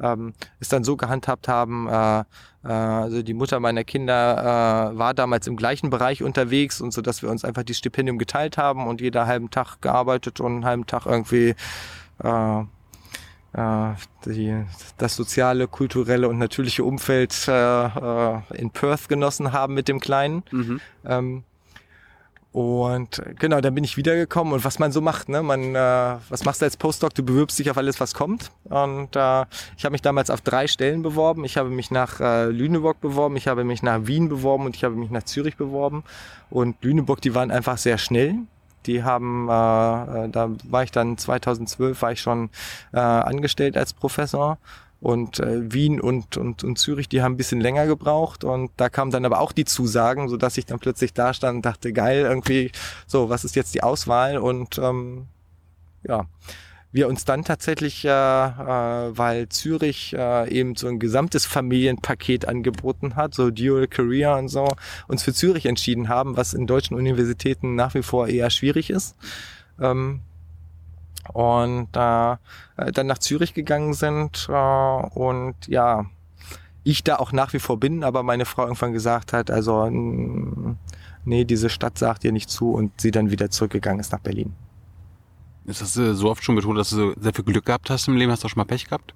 ähm, 0.00 0.34
es 0.58 0.68
dann 0.68 0.82
so 0.82 0.96
gehandhabt 0.96 1.46
haben, 1.46 1.88
äh, 1.88 2.20
äh, 2.20 2.24
also 2.64 3.22
die 3.22 3.34
Mutter 3.34 3.60
meiner 3.60 3.84
Kinder 3.84 4.92
äh, 4.92 4.98
war 4.98 5.14
damals 5.14 5.46
im 5.46 5.56
gleichen 5.56 5.90
Bereich 5.90 6.24
unterwegs 6.24 6.80
und 6.80 6.92
so, 6.92 7.02
dass 7.02 7.22
wir 7.22 7.30
uns 7.30 7.44
einfach 7.44 7.62
die 7.62 7.74
Stipendium 7.74 8.18
geteilt 8.18 8.58
haben 8.58 8.88
und 8.88 9.00
jeder 9.00 9.26
halben 9.26 9.50
Tag 9.50 9.80
gearbeitet 9.80 10.40
und 10.40 10.52
einen 10.52 10.64
halben 10.64 10.86
Tag 10.86 11.06
irgendwie 11.06 11.54
äh, 12.22 12.64
die, 14.26 14.64
das 14.98 15.16
soziale, 15.16 15.66
kulturelle 15.66 16.28
und 16.28 16.38
natürliche 16.38 16.84
Umfeld 16.84 17.48
äh, 17.48 17.86
äh, 17.86 18.40
in 18.54 18.70
Perth 18.70 19.08
genossen 19.08 19.52
haben 19.52 19.74
mit 19.74 19.88
dem 19.88 20.00
Kleinen. 20.00 20.42
Mhm. 20.50 20.80
Ähm, 21.04 21.44
und 22.56 23.22
genau, 23.38 23.60
dann 23.60 23.74
bin 23.74 23.84
ich 23.84 23.98
wiedergekommen 23.98 24.54
und 24.54 24.64
was 24.64 24.78
man 24.78 24.90
so 24.90 25.02
macht, 25.02 25.28
ne? 25.28 25.42
Man, 25.42 25.74
äh, 25.74 26.16
was 26.30 26.46
machst 26.46 26.62
du 26.62 26.64
als 26.64 26.78
Postdoc? 26.78 27.14
Du 27.14 27.22
bewirbst 27.22 27.58
dich 27.58 27.70
auf 27.70 27.76
alles, 27.76 28.00
was 28.00 28.14
kommt. 28.14 28.50
Und 28.64 29.14
äh, 29.14 29.44
ich 29.76 29.84
habe 29.84 29.92
mich 29.92 30.00
damals 30.00 30.30
auf 30.30 30.40
drei 30.40 30.66
Stellen 30.66 31.02
beworben. 31.02 31.44
Ich 31.44 31.58
habe 31.58 31.68
mich 31.68 31.90
nach 31.90 32.18
äh, 32.18 32.46
Lüneburg 32.46 32.98
beworben, 33.02 33.36
ich 33.36 33.46
habe 33.46 33.62
mich 33.64 33.82
nach 33.82 34.06
Wien 34.06 34.30
beworben 34.30 34.64
und 34.64 34.74
ich 34.74 34.84
habe 34.84 34.94
mich 34.94 35.10
nach 35.10 35.24
Zürich 35.24 35.58
beworben. 35.58 36.02
Und 36.48 36.82
Lüneburg, 36.82 37.20
die 37.20 37.34
waren 37.34 37.50
einfach 37.50 37.76
sehr 37.76 37.98
schnell. 37.98 38.36
Die 38.86 39.02
haben, 39.02 39.48
äh, 39.48 40.24
äh 40.24 40.28
da 40.28 40.50
war 40.64 40.82
ich 40.82 40.90
dann 40.90 41.18
2012 41.18 42.02
war 42.02 42.12
ich 42.12 42.20
schon 42.20 42.50
äh, 42.92 42.98
angestellt 42.98 43.76
als 43.76 43.92
Professor 43.92 44.58
und 45.00 45.40
äh, 45.40 45.72
Wien 45.72 46.00
und, 46.00 46.36
und, 46.36 46.64
und 46.64 46.78
Zürich, 46.78 47.08
die 47.08 47.22
haben 47.22 47.34
ein 47.34 47.36
bisschen 47.36 47.60
länger 47.60 47.86
gebraucht 47.86 48.44
und 48.44 48.70
da 48.76 48.88
kamen 48.88 49.10
dann 49.10 49.24
aber 49.24 49.40
auch 49.40 49.52
die 49.52 49.64
Zusagen, 49.64 50.28
so 50.28 50.36
dass 50.36 50.56
ich 50.56 50.66
dann 50.66 50.78
plötzlich 50.78 51.12
da 51.12 51.34
stand 51.34 51.56
und 51.56 51.66
dachte, 51.66 51.92
geil, 51.92 52.22
irgendwie, 52.22 52.72
so, 53.06 53.28
was 53.28 53.44
ist 53.44 53.56
jetzt 53.56 53.74
die 53.74 53.82
Auswahl? 53.82 54.38
Und 54.38 54.78
ähm, 54.78 55.26
ja, 56.02 56.26
wir 56.96 57.08
uns 57.08 57.24
dann 57.26 57.44
tatsächlich, 57.44 58.04
äh, 58.04 58.08
äh, 58.08 59.16
weil 59.16 59.48
Zürich 59.50 60.14
äh, 60.14 60.48
eben 60.50 60.74
so 60.76 60.88
ein 60.88 60.98
gesamtes 60.98 61.44
Familienpaket 61.44 62.48
angeboten 62.48 63.16
hat, 63.16 63.34
so 63.34 63.50
Dual 63.50 63.86
Career 63.86 64.36
und 64.36 64.48
so, 64.48 64.66
uns 65.06 65.22
für 65.22 65.34
Zürich 65.34 65.66
entschieden 65.66 66.08
haben, 66.08 66.36
was 66.36 66.54
in 66.54 66.66
deutschen 66.66 66.96
Universitäten 66.96 67.76
nach 67.76 67.94
wie 67.94 68.02
vor 68.02 68.28
eher 68.28 68.48
schwierig 68.48 68.88
ist. 68.90 69.14
Ähm, 69.78 70.22
und 71.32 71.88
äh, 71.94 72.36
dann 72.92 73.06
nach 73.06 73.18
Zürich 73.18 73.52
gegangen 73.52 73.92
sind 73.92 74.48
äh, 74.48 74.52
und 74.52 75.54
ja, 75.66 76.06
ich 76.82 77.04
da 77.04 77.16
auch 77.16 77.32
nach 77.32 77.52
wie 77.52 77.58
vor 77.58 77.78
bin, 77.78 78.04
aber 78.04 78.22
meine 78.22 78.46
Frau 78.46 78.62
irgendwann 78.62 78.92
gesagt 78.92 79.32
hat, 79.32 79.50
also 79.50 79.90
nee, 81.24 81.44
diese 81.44 81.68
Stadt 81.68 81.98
sagt 81.98 82.24
ihr 82.24 82.32
nicht 82.32 82.48
zu 82.48 82.70
und 82.72 83.00
sie 83.00 83.10
dann 83.10 83.30
wieder 83.30 83.50
zurückgegangen 83.50 84.00
ist 84.00 84.12
nach 84.12 84.20
Berlin. 84.20 84.54
Ist 85.66 85.80
das 85.82 85.94
so 85.94 86.30
oft 86.30 86.44
schon 86.44 86.54
betont, 86.54 86.78
dass 86.78 86.90
du 86.90 87.14
sehr 87.18 87.34
viel 87.34 87.44
Glück 87.44 87.66
gehabt 87.66 87.90
hast 87.90 88.06
im 88.08 88.16
Leben? 88.16 88.30
Hast 88.30 88.44
du 88.44 88.46
auch 88.46 88.50
schon 88.50 88.60
mal 88.60 88.64
Pech 88.64 88.84
gehabt? 88.84 89.14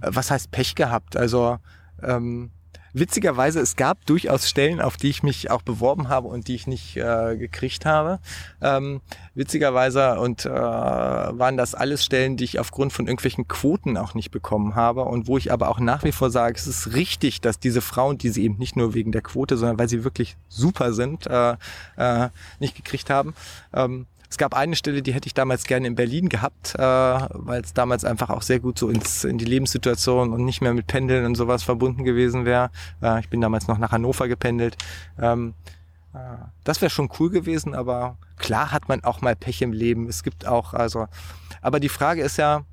Äh, 0.00 0.10
was 0.12 0.30
heißt 0.30 0.50
Pech 0.50 0.74
gehabt? 0.74 1.16
Also 1.16 1.58
ähm, 2.02 2.50
witzigerweise, 2.92 3.60
es 3.60 3.76
gab 3.76 4.06
durchaus 4.06 4.48
Stellen, 4.48 4.80
auf 4.80 4.96
die 4.96 5.10
ich 5.10 5.22
mich 5.22 5.50
auch 5.50 5.62
beworben 5.62 6.08
habe 6.08 6.28
und 6.28 6.48
die 6.48 6.54
ich 6.54 6.66
nicht 6.66 6.96
äh, 6.96 7.36
gekriegt 7.36 7.84
habe. 7.84 8.20
Ähm, 8.62 9.00
witzigerweise 9.34 10.18
und 10.18 10.46
äh, 10.46 10.50
waren 10.50 11.56
das 11.56 11.74
alles 11.74 12.04
Stellen, 12.04 12.36
die 12.36 12.44
ich 12.44 12.58
aufgrund 12.58 12.92
von 12.92 13.06
irgendwelchen 13.06 13.48
Quoten 13.48 13.96
auch 13.96 14.14
nicht 14.14 14.30
bekommen 14.30 14.76
habe 14.76 15.02
und 15.02 15.26
wo 15.26 15.36
ich 15.36 15.52
aber 15.52 15.68
auch 15.68 15.80
nach 15.80 16.04
wie 16.04 16.12
vor 16.12 16.30
sage, 16.30 16.56
es 16.56 16.66
ist 16.66 16.94
richtig, 16.94 17.40
dass 17.40 17.58
diese 17.58 17.80
Frauen, 17.80 18.16
die 18.16 18.30
sie 18.30 18.44
eben 18.44 18.58
nicht 18.58 18.76
nur 18.76 18.94
wegen 18.94 19.12
der 19.12 19.22
Quote, 19.22 19.56
sondern 19.56 19.78
weil 19.78 19.88
sie 19.88 20.04
wirklich 20.04 20.36
super 20.48 20.92
sind, 20.92 21.26
äh, 21.26 21.56
äh, 21.96 22.28
nicht 22.60 22.76
gekriegt 22.76 23.10
haben. 23.10 23.34
Ähm, 23.74 24.06
es 24.36 24.38
gab 24.38 24.52
eine 24.52 24.76
Stelle, 24.76 25.00
die 25.00 25.14
hätte 25.14 25.28
ich 25.28 25.32
damals 25.32 25.64
gerne 25.64 25.86
in 25.86 25.94
Berlin 25.94 26.28
gehabt, 26.28 26.74
äh, 26.74 26.78
weil 26.78 27.62
es 27.62 27.72
damals 27.72 28.04
einfach 28.04 28.28
auch 28.28 28.42
sehr 28.42 28.60
gut 28.60 28.78
so 28.78 28.90
ins, 28.90 29.24
in 29.24 29.38
die 29.38 29.46
Lebenssituation 29.46 30.34
und 30.34 30.44
nicht 30.44 30.60
mehr 30.60 30.74
mit 30.74 30.86
Pendeln 30.86 31.24
und 31.24 31.36
sowas 31.36 31.62
verbunden 31.62 32.04
gewesen 32.04 32.44
wäre. 32.44 32.70
Äh, 33.00 33.20
ich 33.20 33.30
bin 33.30 33.40
damals 33.40 33.66
noch 33.66 33.78
nach 33.78 33.92
Hannover 33.92 34.28
gependelt. 34.28 34.76
Ähm, 35.18 35.54
äh, 36.12 36.18
das 36.64 36.82
wäre 36.82 36.90
schon 36.90 37.08
cool 37.18 37.30
gewesen, 37.30 37.74
aber 37.74 38.18
klar 38.36 38.72
hat 38.72 38.90
man 38.90 39.02
auch 39.04 39.22
mal 39.22 39.34
Pech 39.34 39.62
im 39.62 39.72
Leben. 39.72 40.06
Es 40.06 40.22
gibt 40.22 40.46
auch, 40.46 40.74
also, 40.74 41.08
aber 41.62 41.80
die 41.80 41.88
Frage 41.88 42.20
ist 42.20 42.36
ja, 42.36 42.66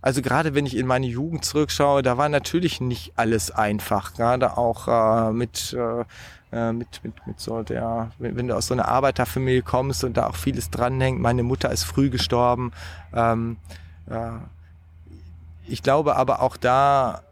also 0.00 0.22
gerade 0.22 0.54
wenn 0.54 0.64
ich 0.64 0.74
in 0.74 0.86
meine 0.86 1.06
Jugend 1.06 1.44
zurückschaue, 1.44 2.00
da 2.00 2.16
war 2.16 2.30
natürlich 2.30 2.80
nicht 2.80 3.12
alles 3.16 3.50
einfach. 3.50 4.14
Gerade 4.14 4.56
auch 4.56 4.88
äh, 4.88 5.32
mit, 5.32 5.74
äh, 5.74 6.04
äh 6.52 6.72
mit, 6.72 7.02
mit, 7.02 7.26
mit 7.26 7.40
so 7.40 7.62
der, 7.62 8.10
wenn, 8.18 8.36
wenn, 8.36 8.48
du 8.48 8.56
aus 8.56 8.66
so 8.66 8.74
einer 8.74 8.88
Arbeiterfamilie 8.88 9.62
kommst 9.62 10.04
und 10.04 10.16
da 10.16 10.26
auch 10.26 10.36
vieles 10.36 10.70
dranhängt. 10.70 11.20
Meine 11.20 11.42
Mutter 11.42 11.70
ist 11.70 11.84
früh 11.84 12.10
gestorben. 12.10 12.72
Ähm, 13.14 13.56
äh, 14.08 14.32
ich 15.66 15.82
glaube 15.82 16.16
aber 16.16 16.42
auch 16.42 16.56
da 16.56 17.22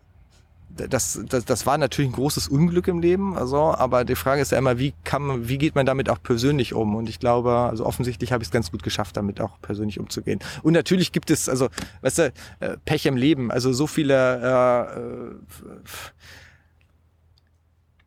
das, 0.89 1.21
das, 1.29 1.45
das 1.45 1.67
war 1.67 1.79
natürlich 1.79 2.11
ein 2.11 2.15
großes 2.15 2.49
Unglück 2.49 2.89
im 2.89 3.01
Leben, 3.01 3.37
also, 3.37 3.75
aber 3.75 4.05
die 4.05 4.15
Frage 4.15 4.41
ist 4.41 4.53
ja 4.53 4.59
immer, 4.59 4.79
wie 4.79 4.95
kann 5.05 5.49
wie 5.49 5.59
geht 5.59 5.75
man 5.75 5.87
damit 5.87 6.09
auch 6.09 6.23
persönlich 6.23 6.75
um? 6.75 6.95
Und 6.95 7.09
ich 7.09 7.19
glaube, 7.19 7.51
also 7.51 7.85
offensichtlich 7.85 8.33
habe 8.33 8.43
ich 8.43 8.49
es 8.49 8.53
ganz 8.53 8.71
gut 8.71 8.83
geschafft, 8.83 9.17
damit 9.17 9.41
auch 9.41 9.61
persönlich 9.61 9.99
umzugehen. 9.99 10.41
Und 10.63 10.73
natürlich 10.73 11.13
gibt 11.13 11.31
es, 11.31 11.49
also, 11.49 11.69
weißt 12.03 12.19
du, 12.19 12.33
äh, 12.61 12.77
Pech 12.85 13.07
im 13.07 13.17
Leben, 13.17 13.51
also 13.51 13.73
so 13.73 13.87
viele 13.87 14.15
äh, 14.15 14.99
äh, 14.99 15.35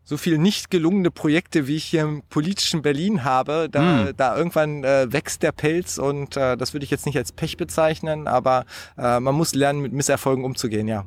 so 0.03 0.17
viele 0.17 0.37
nicht 0.37 0.69
gelungene 0.69 1.11
Projekte, 1.11 1.67
wie 1.67 1.75
ich 1.75 1.85
hier 1.85 2.01
im 2.01 2.23
politischen 2.29 2.81
Berlin 2.81 3.23
habe, 3.23 3.69
da, 3.71 3.81
mm. 3.81 4.13
da 4.17 4.37
irgendwann 4.37 4.83
äh, 4.83 5.11
wächst 5.11 5.43
der 5.43 5.51
Pelz 5.51 5.97
und 5.97 6.35
äh, 6.37 6.57
das 6.57 6.73
würde 6.73 6.83
ich 6.83 6.91
jetzt 6.91 7.05
nicht 7.05 7.17
als 7.17 7.31
Pech 7.31 7.57
bezeichnen, 7.57 8.27
aber 8.27 8.65
äh, 8.97 9.19
man 9.19 9.35
muss 9.35 9.55
lernen, 9.55 9.81
mit 9.81 9.93
Misserfolgen 9.93 10.43
umzugehen, 10.43 10.87
ja. 10.87 11.05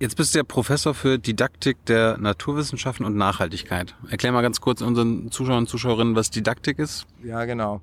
Jetzt 0.00 0.16
bist 0.16 0.32
du 0.32 0.38
ja 0.38 0.44
Professor 0.44 0.94
für 0.94 1.18
Didaktik 1.18 1.84
der 1.86 2.18
Naturwissenschaften 2.18 3.04
und 3.04 3.16
Nachhaltigkeit. 3.16 3.96
Erklär 4.08 4.30
mal 4.30 4.42
ganz 4.42 4.60
kurz 4.60 4.80
unseren 4.80 5.32
Zuschauern 5.32 5.58
und 5.58 5.68
Zuschauerinnen, 5.68 6.14
was 6.14 6.30
Didaktik 6.30 6.78
ist. 6.78 7.06
Ja, 7.24 7.44
genau. 7.46 7.82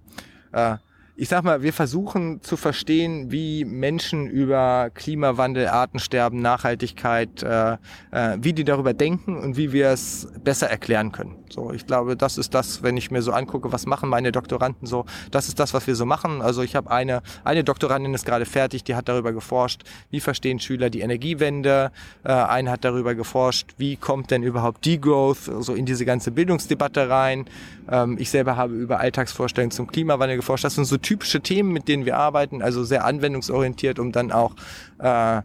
Äh, 0.54 0.78
ich 1.18 1.30
sag 1.30 1.44
mal, 1.44 1.62
wir 1.62 1.72
versuchen 1.72 2.42
zu 2.42 2.58
verstehen, 2.58 3.32
wie 3.32 3.64
Menschen 3.64 4.28
über 4.28 4.90
Klimawandel, 4.94 5.68
Artensterben, 5.68 6.42
Nachhaltigkeit, 6.42 7.42
äh, 7.42 7.74
äh, 8.12 8.38
wie 8.42 8.52
die 8.52 8.66
darüber 8.66 8.94
denken 8.94 9.38
und 9.38 9.56
wie 9.56 9.72
wir 9.72 9.90
es 9.90 10.28
besser 10.44 10.70
erklären 10.70 11.12
können. 11.14 11.45
So, 11.50 11.72
ich 11.72 11.86
glaube, 11.86 12.16
das 12.16 12.38
ist 12.38 12.54
das, 12.54 12.84
wenn 12.84 12.98
ich 12.98 13.12
mir 13.12 13.22
so 13.22 13.32
angucke, 13.32 13.72
was 13.72 13.86
machen 13.86 14.10
meine 14.10 14.32
Doktoranden 14.32 14.88
so, 14.88 15.06
das 15.32 15.48
ist 15.48 15.60
das, 15.60 15.74
was 15.74 15.88
wir 15.88 15.96
so 15.96 16.06
machen. 16.06 16.42
Also 16.42 16.62
ich 16.62 16.76
habe 16.76 16.92
eine, 16.92 17.22
eine 17.44 17.64
Doktorandin 17.64 18.14
ist 18.14 18.26
gerade 18.26 18.46
fertig, 18.46 18.84
die 18.84 18.96
hat 18.96 19.10
darüber 19.10 19.34
geforscht, 19.34 19.84
wie 20.10 20.20
verstehen 20.20 20.60
Schüler 20.60 20.90
die 20.90 21.02
Energiewende, 21.02 21.92
äh, 22.24 22.32
eine 22.32 22.72
hat 22.72 22.84
darüber 22.84 23.16
geforscht, 23.16 23.74
wie 23.78 23.96
kommt 23.96 24.32
denn 24.32 24.44
überhaupt 24.44 24.86
Degrowth 24.86 25.50
so 25.60 25.74
in 25.74 25.86
diese 25.86 26.06
ganze 26.06 26.32
Bildungsdebatte 26.32 27.10
rein. 27.10 27.46
Ähm, 27.90 28.18
ich 28.20 28.30
selber 28.30 28.58
habe 28.58 28.74
über 28.74 29.00
Alltagsvorstellungen 29.00 29.72
zum 29.72 29.88
Klimawandel 29.88 30.38
geforscht. 30.38 30.64
Das 30.64 30.76
sind 30.76 30.86
so 30.86 30.98
typische 30.98 31.42
Themen, 31.42 31.72
mit 31.72 31.88
denen 31.88 32.06
wir 32.06 32.18
arbeiten, 32.18 32.62
also 32.62 32.84
sehr 32.84 33.06
anwendungsorientiert, 33.06 34.00
um 34.00 34.12
dann 34.12 34.32
auch 34.32 34.56
äh, 35.00 35.38
äh, 35.38 35.42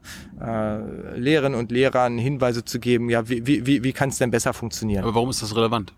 Lehrerinnen 1.16 1.58
und 1.58 1.70
Lehrern 1.70 2.18
Hinweise 2.18 2.64
zu 2.64 2.78
geben, 2.78 3.10
ja, 3.10 3.28
wie, 3.28 3.46
wie, 3.46 3.82
wie 3.82 3.92
kann 3.92 4.08
es 4.08 4.18
denn 4.18 4.30
besser 4.30 4.52
funktionieren. 4.52 5.04
Aber 5.04 5.14
warum 5.14 5.30
ist 5.30 5.42
das 5.42 5.54
relevant? 5.54 5.92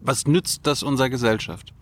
Was 0.00 0.26
nützt 0.26 0.66
das 0.66 0.82
unserer 0.82 1.10
Gesellschaft? 1.10 1.72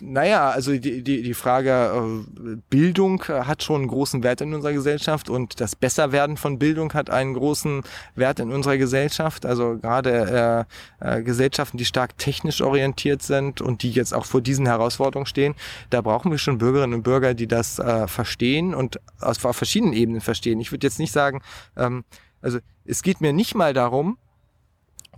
Naja, 0.00 0.50
also 0.50 0.72
die, 0.72 1.02
die, 1.02 1.22
die 1.22 1.34
Frage 1.34 1.70
äh, 1.70 2.56
Bildung 2.68 3.22
hat 3.24 3.62
schon 3.62 3.82
einen 3.82 3.88
großen 3.88 4.22
Wert 4.22 4.40
in 4.40 4.52
unserer 4.52 4.72
Gesellschaft 4.72 5.30
und 5.30 5.60
das 5.60 5.74
Besserwerden 5.74 6.36
von 6.36 6.58
Bildung 6.58 6.92
hat 6.92 7.08
einen 7.08 7.34
großen 7.34 7.82
Wert 8.14 8.40
in 8.40 8.52
unserer 8.52 8.76
Gesellschaft. 8.76 9.46
Also 9.46 9.78
gerade 9.78 10.66
äh, 11.00 11.18
äh, 11.18 11.22
Gesellschaften, 11.22 11.78
die 11.78 11.86
stark 11.86 12.18
technisch 12.18 12.60
orientiert 12.60 13.22
sind 13.22 13.62
und 13.62 13.82
die 13.82 13.90
jetzt 13.90 14.12
auch 14.12 14.26
vor 14.26 14.42
diesen 14.42 14.66
Herausforderungen 14.66 15.26
stehen, 15.26 15.54
da 15.90 16.02
brauchen 16.02 16.30
wir 16.30 16.38
schon 16.38 16.58
Bürgerinnen 16.58 16.94
und 16.94 17.02
Bürger, 17.02 17.32
die 17.32 17.46
das 17.46 17.78
äh, 17.78 18.06
verstehen 18.06 18.74
und 18.74 19.00
aus 19.20 19.38
verschiedenen 19.38 19.94
Ebenen 19.94 20.20
verstehen. 20.20 20.60
Ich 20.60 20.72
würde 20.72 20.86
jetzt 20.86 20.98
nicht 20.98 21.12
sagen, 21.12 21.40
ähm, 21.76 22.04
also 22.42 22.58
es 22.84 23.02
geht 23.02 23.20
mir 23.20 23.32
nicht 23.32 23.54
mal 23.54 23.72
darum, 23.72 24.18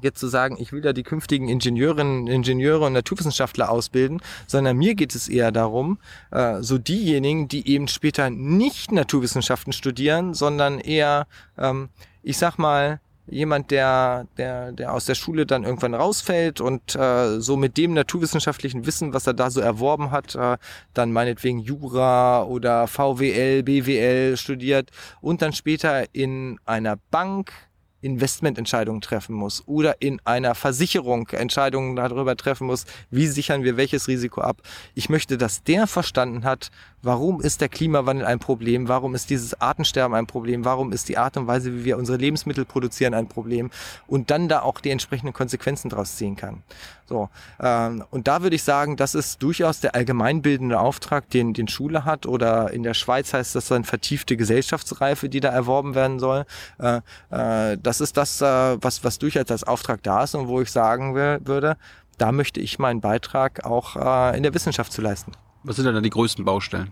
jetzt 0.00 0.18
zu 0.18 0.28
sagen, 0.28 0.56
ich 0.58 0.72
will 0.72 0.80
da 0.80 0.92
die 0.92 1.02
künftigen 1.02 1.48
Ingenieurinnen, 1.48 2.26
Ingenieure 2.26 2.86
und 2.86 2.92
Naturwissenschaftler 2.92 3.70
ausbilden, 3.70 4.20
sondern 4.46 4.76
mir 4.76 4.94
geht 4.94 5.14
es 5.14 5.28
eher 5.28 5.52
darum, 5.52 5.98
äh, 6.30 6.62
so 6.62 6.78
diejenigen, 6.78 7.48
die 7.48 7.68
eben 7.68 7.88
später 7.88 8.30
nicht 8.30 8.92
Naturwissenschaften 8.92 9.72
studieren, 9.72 10.34
sondern 10.34 10.78
eher, 10.78 11.26
ähm, 11.56 11.88
ich 12.22 12.38
sag 12.38 12.58
mal, 12.58 13.00
jemand, 13.30 13.70
der, 13.70 14.26
der, 14.36 14.72
der 14.72 14.92
aus 14.92 15.04
der 15.04 15.14
Schule 15.14 15.46
dann 15.46 15.64
irgendwann 15.64 15.94
rausfällt 15.94 16.60
und 16.60 16.94
äh, 16.94 17.40
so 17.40 17.56
mit 17.56 17.76
dem 17.76 17.94
naturwissenschaftlichen 17.94 18.86
Wissen, 18.86 19.12
was 19.12 19.26
er 19.26 19.34
da 19.34 19.50
so 19.50 19.60
erworben 19.60 20.10
hat, 20.10 20.34
äh, 20.34 20.56
dann 20.94 21.12
meinetwegen 21.12 21.60
Jura 21.60 22.42
oder 22.44 22.86
VWL, 22.86 23.62
BWL 23.62 24.36
studiert 24.36 24.90
und 25.20 25.42
dann 25.42 25.52
später 25.52 26.06
in 26.14 26.58
einer 26.64 26.96
Bank 27.10 27.52
Investmententscheidungen 28.00 29.00
treffen 29.00 29.34
muss 29.34 29.62
oder 29.66 30.00
in 30.00 30.20
einer 30.24 30.54
Versicherung 30.54 31.28
Entscheidungen 31.28 31.96
darüber 31.96 32.36
treffen 32.36 32.66
muss, 32.66 32.84
wie 33.10 33.26
sichern 33.26 33.64
wir 33.64 33.76
welches 33.76 34.08
Risiko 34.08 34.40
ab. 34.40 34.62
Ich 34.94 35.08
möchte, 35.08 35.38
dass 35.38 35.62
der 35.64 35.86
verstanden 35.86 36.44
hat, 36.44 36.70
warum 37.02 37.40
ist 37.40 37.60
der 37.60 37.68
Klimawandel 37.68 38.26
ein 38.26 38.38
Problem, 38.38 38.88
warum 38.88 39.14
ist 39.14 39.30
dieses 39.30 39.60
Artensterben 39.60 40.14
ein 40.16 40.26
Problem, 40.26 40.64
warum 40.64 40.92
ist 40.92 41.08
die 41.08 41.18
Art 41.18 41.36
und 41.36 41.46
Weise, 41.46 41.72
wie 41.72 41.84
wir 41.84 41.98
unsere 41.98 42.18
Lebensmittel 42.18 42.64
produzieren, 42.64 43.14
ein 43.14 43.28
Problem 43.28 43.70
und 44.06 44.30
dann 44.30 44.48
da 44.48 44.62
auch 44.62 44.80
die 44.80 44.90
entsprechenden 44.90 45.32
Konsequenzen 45.32 45.88
draus 45.88 46.16
ziehen 46.16 46.36
kann. 46.36 46.62
So 47.06 47.30
ähm, 47.60 48.04
und 48.10 48.28
da 48.28 48.42
würde 48.42 48.56
ich 48.56 48.62
sagen, 48.62 48.96
das 48.96 49.14
ist 49.14 49.42
durchaus 49.42 49.80
der 49.80 49.94
allgemeinbildende 49.94 50.78
Auftrag, 50.78 51.30
den 51.30 51.54
den 51.54 51.68
Schule 51.68 52.04
hat 52.04 52.26
oder 52.26 52.70
in 52.72 52.82
der 52.82 52.94
Schweiz 52.94 53.32
heißt 53.32 53.54
das 53.54 53.68
dann 53.68 53.84
vertiefte 53.84 54.36
Gesellschaftsreife, 54.36 55.28
die 55.28 55.40
da 55.40 55.48
erworben 55.48 55.94
werden 55.94 56.18
soll. 56.18 56.44
Äh, 56.78 57.00
äh, 57.30 57.78
das 57.82 58.00
ist 58.00 58.16
das, 58.16 58.40
äh, 58.40 58.76
was, 58.80 59.04
was 59.04 59.18
durchaus 59.18 59.50
als 59.50 59.64
Auftrag 59.64 60.02
da 60.02 60.24
ist 60.24 60.34
und 60.34 60.48
wo 60.48 60.60
ich 60.60 60.70
sagen 60.70 61.14
will, 61.14 61.40
würde, 61.44 61.76
da 62.18 62.32
möchte 62.32 62.60
ich 62.60 62.78
meinen 62.78 63.00
Beitrag 63.00 63.64
auch 63.64 63.96
äh, 63.96 64.36
in 64.36 64.42
der 64.42 64.54
Wissenschaft 64.54 64.92
zu 64.92 65.00
leisten. 65.00 65.32
Was 65.62 65.76
sind 65.76 65.86
denn 65.86 65.94
da 65.94 66.00
die 66.00 66.10
größten 66.10 66.44
Baustellen? 66.44 66.90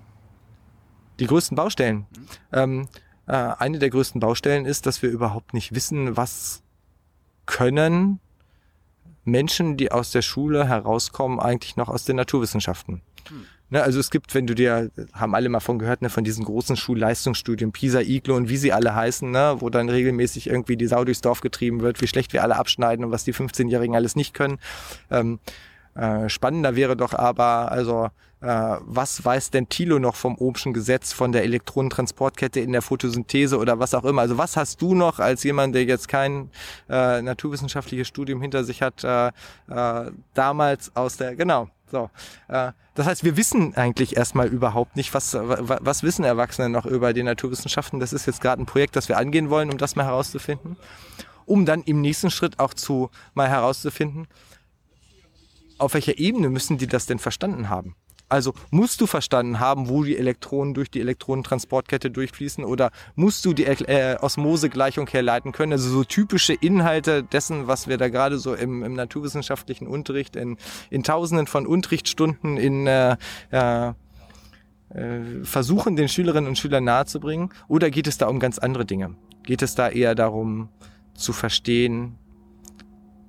Die 1.18 1.26
größten 1.26 1.56
Baustellen. 1.56 2.06
Ähm, 2.52 2.88
äh, 3.26 3.32
eine 3.32 3.78
der 3.78 3.90
größten 3.90 4.20
Baustellen 4.20 4.66
ist, 4.66 4.86
dass 4.86 5.02
wir 5.02 5.10
überhaupt 5.10 5.54
nicht 5.54 5.74
wissen, 5.74 6.16
was 6.16 6.62
können 7.46 8.20
Menschen, 9.24 9.76
die 9.76 9.90
aus 9.90 10.10
der 10.10 10.22
Schule 10.22 10.68
herauskommen, 10.68 11.40
eigentlich 11.40 11.76
noch 11.76 11.88
aus 11.88 12.04
den 12.04 12.16
Naturwissenschaften. 12.16 13.02
Ne, 13.68 13.82
also 13.82 13.98
es 13.98 14.10
gibt, 14.10 14.32
wenn 14.34 14.46
du 14.46 14.54
dir, 14.54 14.92
haben 15.12 15.34
alle 15.34 15.48
mal 15.48 15.58
von 15.58 15.80
gehört, 15.80 16.00
ne, 16.00 16.08
von 16.08 16.22
diesen 16.22 16.44
großen 16.44 16.76
Schulleistungsstudien, 16.76 17.72
PISA, 17.72 18.00
IGLO 18.00 18.36
und 18.36 18.48
wie 18.48 18.56
sie 18.56 18.72
alle 18.72 18.94
heißen, 18.94 19.28
ne, 19.28 19.56
wo 19.58 19.70
dann 19.70 19.88
regelmäßig 19.88 20.46
irgendwie 20.46 20.76
die 20.76 20.86
Sau 20.86 21.04
durchs 21.04 21.20
Dorf 21.20 21.40
getrieben 21.40 21.80
wird, 21.80 22.00
wie 22.00 22.06
schlecht 22.06 22.32
wir 22.32 22.44
alle 22.44 22.54
abschneiden 22.54 23.04
und 23.04 23.10
was 23.10 23.24
die 23.24 23.34
15-Jährigen 23.34 23.96
alles 23.96 24.14
nicht 24.14 24.34
können. 24.34 24.58
Ähm, 25.10 25.40
äh, 25.96 26.28
spannender 26.28 26.76
wäre 26.76 26.96
doch 26.96 27.12
aber, 27.12 27.72
also 27.72 28.10
was 28.40 29.24
weiß 29.24 29.50
denn 29.50 29.68
Thilo 29.68 29.98
noch 29.98 30.14
vom 30.14 30.36
Ohmschen 30.36 30.74
Gesetz, 30.74 31.12
von 31.12 31.32
der 31.32 31.42
Elektronentransportkette 31.44 32.60
in 32.60 32.72
der 32.72 32.82
Photosynthese 32.82 33.58
oder 33.58 33.78
was 33.78 33.94
auch 33.94 34.04
immer? 34.04 34.22
Also 34.22 34.36
was 34.36 34.56
hast 34.56 34.82
du 34.82 34.94
noch 34.94 35.18
als 35.18 35.42
jemand, 35.42 35.74
der 35.74 35.84
jetzt 35.84 36.08
kein 36.08 36.50
äh, 36.88 37.22
naturwissenschaftliches 37.22 38.06
Studium 38.06 38.42
hinter 38.42 38.64
sich 38.64 38.82
hat, 38.82 39.02
äh, 39.04 39.28
äh, 39.28 40.12
damals 40.34 40.94
aus 40.94 41.16
der, 41.16 41.34
genau, 41.34 41.70
so. 41.90 42.10
Äh, 42.48 42.72
das 42.94 43.06
heißt, 43.06 43.24
wir 43.24 43.36
wissen 43.36 43.74
eigentlich 43.76 44.16
erstmal 44.16 44.48
überhaupt 44.48 44.96
nicht, 44.96 45.12
was, 45.12 45.34
was 45.34 46.02
wissen 46.02 46.24
Erwachsene 46.24 46.70
noch 46.70 46.86
über 46.86 47.12
die 47.12 47.22
Naturwissenschaften. 47.22 48.00
Das 48.00 48.14
ist 48.14 48.26
jetzt 48.26 48.40
gerade 48.40 48.62
ein 48.62 48.66
Projekt, 48.66 48.96
das 48.96 49.08
wir 49.08 49.18
angehen 49.18 49.50
wollen, 49.50 49.70
um 49.70 49.76
das 49.76 49.96
mal 49.96 50.06
herauszufinden. 50.06 50.76
Um 51.44 51.66
dann 51.66 51.82
im 51.82 52.00
nächsten 52.00 52.30
Schritt 52.30 52.58
auch 52.58 52.72
zu 52.72 53.10
mal 53.34 53.48
herauszufinden, 53.48 54.26
auf 55.78 55.92
welcher 55.92 56.18
Ebene 56.18 56.48
müssen 56.48 56.78
die 56.78 56.86
das 56.86 57.04
denn 57.04 57.18
verstanden 57.18 57.68
haben? 57.68 57.94
Also 58.28 58.54
musst 58.70 59.00
du 59.00 59.06
verstanden 59.06 59.60
haben, 59.60 59.88
wo 59.88 60.02
die 60.02 60.16
Elektronen 60.16 60.74
durch 60.74 60.90
die 60.90 61.00
Elektronentransportkette 61.00 62.10
durchfließen 62.10 62.64
oder 62.64 62.90
musst 63.14 63.44
du 63.44 63.52
die 63.52 63.66
äh, 63.66 64.16
Osmosegleichung 64.20 65.06
herleiten 65.06 65.52
können? 65.52 65.72
Also 65.72 65.88
so 65.90 66.02
typische 66.02 66.52
Inhalte 66.52 67.22
dessen, 67.22 67.68
was 67.68 67.86
wir 67.86 67.98
da 67.98 68.08
gerade 68.08 68.38
so 68.38 68.54
im, 68.54 68.82
im 68.82 68.94
naturwissenschaftlichen 68.94 69.86
Unterricht 69.86 70.34
in, 70.34 70.56
in 70.90 71.04
Tausenden 71.04 71.46
von 71.46 71.66
Unterrichtsstunden 71.66 72.56
in 72.56 72.88
äh, 72.88 73.16
äh, 73.52 73.92
äh, 74.90 75.44
versuchen, 75.44 75.94
den 75.94 76.08
Schülerinnen 76.08 76.48
und 76.48 76.58
Schülern 76.58 76.84
nahezubringen? 76.84 77.50
Oder 77.68 77.90
geht 77.90 78.08
es 78.08 78.18
da 78.18 78.26
um 78.26 78.40
ganz 78.40 78.58
andere 78.58 78.84
Dinge? 78.84 79.14
Geht 79.44 79.62
es 79.62 79.76
da 79.76 79.88
eher 79.88 80.16
darum 80.16 80.68
zu 81.14 81.32
verstehen, 81.32 82.18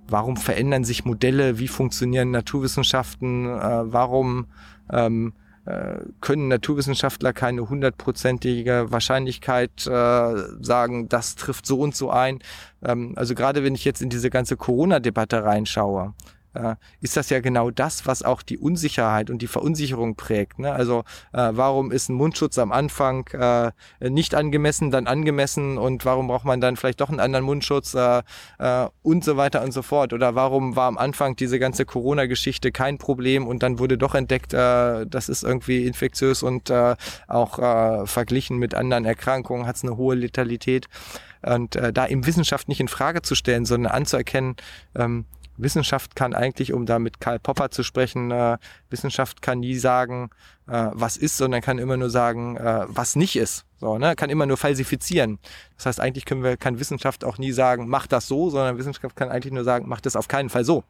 warum 0.07 0.37
verändern 0.37 0.83
sich 0.83 1.05
Modelle, 1.05 1.59
wie 1.59 1.67
funktionieren 1.67 2.31
Naturwissenschaften, 2.31 3.45
äh, 3.45 3.91
warum 3.91 4.47
ähm, 4.91 5.33
äh, 5.65 5.99
können 6.21 6.47
Naturwissenschaftler 6.47 7.33
keine 7.33 7.69
hundertprozentige 7.69 8.85
Wahrscheinlichkeit 8.89 9.85
äh, 9.85 10.35
sagen, 10.61 11.09
das 11.09 11.35
trifft 11.35 11.65
so 11.65 11.79
und 11.79 11.95
so 11.95 12.09
ein. 12.09 12.39
Ähm, 12.81 13.13
also 13.17 13.35
gerade 13.35 13.63
wenn 13.63 13.75
ich 13.75 13.83
jetzt 13.83 14.01
in 14.01 14.09
diese 14.09 14.29
ganze 14.29 14.55
Corona-Debatte 14.55 15.43
reinschaue, 15.43 16.13
äh, 16.57 16.75
ist 17.01 17.17
das 17.17 17.29
ja 17.29 17.39
genau 17.39 17.71
das, 17.71 18.05
was 18.05 18.23
auch 18.23 18.41
die 18.41 18.57
Unsicherheit 18.57 19.29
und 19.29 19.41
die 19.41 19.47
Verunsicherung 19.47 20.15
prägt. 20.15 20.59
Ne? 20.59 20.71
Also 20.71 21.03
äh, 21.33 21.49
warum 21.51 21.91
ist 21.91 22.09
ein 22.09 22.15
Mundschutz 22.15 22.57
am 22.57 22.71
Anfang 22.71 23.27
äh, 23.27 23.71
nicht 24.01 24.35
angemessen, 24.35 24.91
dann 24.91 25.07
angemessen 25.07 25.77
und 25.77 26.05
warum 26.05 26.27
braucht 26.27 26.45
man 26.45 26.61
dann 26.61 26.75
vielleicht 26.75 27.01
doch 27.01 27.09
einen 27.09 27.19
anderen 27.19 27.45
Mundschutz 27.45 27.93
äh, 27.93 28.23
äh, 28.59 28.87
und 29.03 29.23
so 29.23 29.37
weiter 29.37 29.63
und 29.63 29.71
so 29.71 29.81
fort? 29.81 30.13
Oder 30.13 30.35
warum 30.35 30.75
war 30.75 30.87
am 30.87 30.97
Anfang 30.97 31.35
diese 31.35 31.59
ganze 31.59 31.85
Corona-Geschichte 31.85 32.71
kein 32.71 32.97
Problem 32.97 33.47
und 33.47 33.63
dann 33.63 33.79
wurde 33.79 33.97
doch 33.97 34.15
entdeckt, 34.15 34.53
äh, 34.53 35.05
das 35.05 35.29
ist 35.29 35.43
irgendwie 35.43 35.85
infektiös 35.85 36.43
und 36.43 36.69
äh, 36.69 36.95
auch 37.27 37.59
äh, 37.59 38.05
verglichen 38.05 38.57
mit 38.57 38.73
anderen 38.73 39.05
Erkrankungen 39.05 39.67
hat 39.67 39.75
es 39.75 39.83
eine 39.83 39.97
hohe 39.97 40.15
Letalität. 40.15 40.87
Und 41.43 41.75
äh, 41.75 41.93
da 41.93 42.07
eben 42.07 42.25
Wissenschaft 42.25 42.67
nicht 42.67 42.79
in 42.79 42.87
Frage 42.87 43.21
zu 43.21 43.35
stellen, 43.35 43.65
sondern 43.65 43.91
anzuerkennen, 43.91 44.55
ähm, 44.95 45.25
Wissenschaft 45.57 46.15
kann 46.15 46.33
eigentlich, 46.33 46.73
um 46.73 46.85
da 46.85 46.99
mit 46.99 47.19
Karl 47.19 47.39
Popper 47.39 47.71
zu 47.71 47.83
sprechen, 47.83 48.31
äh, 48.31 48.57
Wissenschaft 48.89 49.41
kann 49.41 49.59
nie 49.59 49.75
sagen, 49.75 50.29
äh, 50.67 50.89
was 50.93 51.17
ist, 51.17 51.37
sondern 51.37 51.61
kann 51.61 51.79
immer 51.79 51.97
nur 51.97 52.09
sagen, 52.09 52.57
äh, 52.57 52.85
was 52.87 53.15
nicht 53.15 53.35
ist. 53.35 53.65
So, 53.79 53.97
ne? 53.97 54.15
Kann 54.15 54.29
immer 54.29 54.45
nur 54.45 54.57
falsifizieren. 54.57 55.39
Das 55.75 55.85
heißt, 55.85 55.99
eigentlich 55.99 56.25
können 56.25 56.43
wir, 56.43 56.57
kann 56.57 56.79
Wissenschaft 56.79 57.23
auch 57.23 57.37
nie 57.37 57.51
sagen, 57.51 57.87
mach 57.87 58.07
das 58.07 58.27
so, 58.27 58.49
sondern 58.49 58.77
Wissenschaft 58.77 59.15
kann 59.15 59.29
eigentlich 59.29 59.53
nur 59.53 59.63
sagen, 59.63 59.85
mach 59.87 60.01
das 60.01 60.15
auf 60.15 60.27
keinen 60.27 60.49
Fall 60.49 60.63
so. 60.63 60.83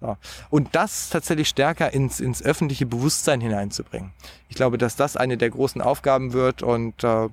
so. 0.00 0.16
Und 0.50 0.74
das 0.74 1.10
tatsächlich 1.10 1.48
stärker 1.48 1.92
ins, 1.92 2.20
ins 2.20 2.42
öffentliche 2.42 2.86
Bewusstsein 2.86 3.40
hineinzubringen. 3.40 4.12
Ich 4.48 4.56
glaube, 4.56 4.78
dass 4.78 4.96
das 4.96 5.16
eine 5.16 5.36
der 5.36 5.50
großen 5.50 5.80
Aufgaben 5.80 6.32
wird 6.32 6.62
und 6.62 7.04
äh, 7.04 7.28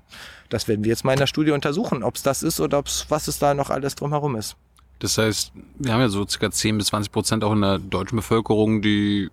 das 0.50 0.68
werden 0.68 0.84
wir 0.84 0.90
jetzt 0.90 1.06
mal 1.06 1.14
in 1.14 1.20
der 1.20 1.28
Studie 1.28 1.52
untersuchen, 1.52 2.04
ob 2.04 2.16
es 2.16 2.24
das 2.24 2.44
ist 2.44 2.60
oder 2.60 2.80
ob's, 2.80 3.06
was 3.10 3.28
es 3.28 3.40
da 3.40 3.54
noch 3.54 3.70
alles 3.70 3.96
drumherum 3.96 4.36
ist. 4.36 4.58
Das 5.04 5.18
heißt, 5.18 5.52
wir 5.80 5.92
haben 5.92 6.00
ja 6.00 6.08
so 6.08 6.26
circa 6.26 6.50
10 6.50 6.78
bis 6.78 6.88
20 6.88 7.12
Prozent 7.12 7.44
auch 7.44 7.52
in 7.52 7.60
der 7.60 7.78
deutschen 7.78 8.16
Bevölkerung, 8.16 8.82
die, 8.82 9.30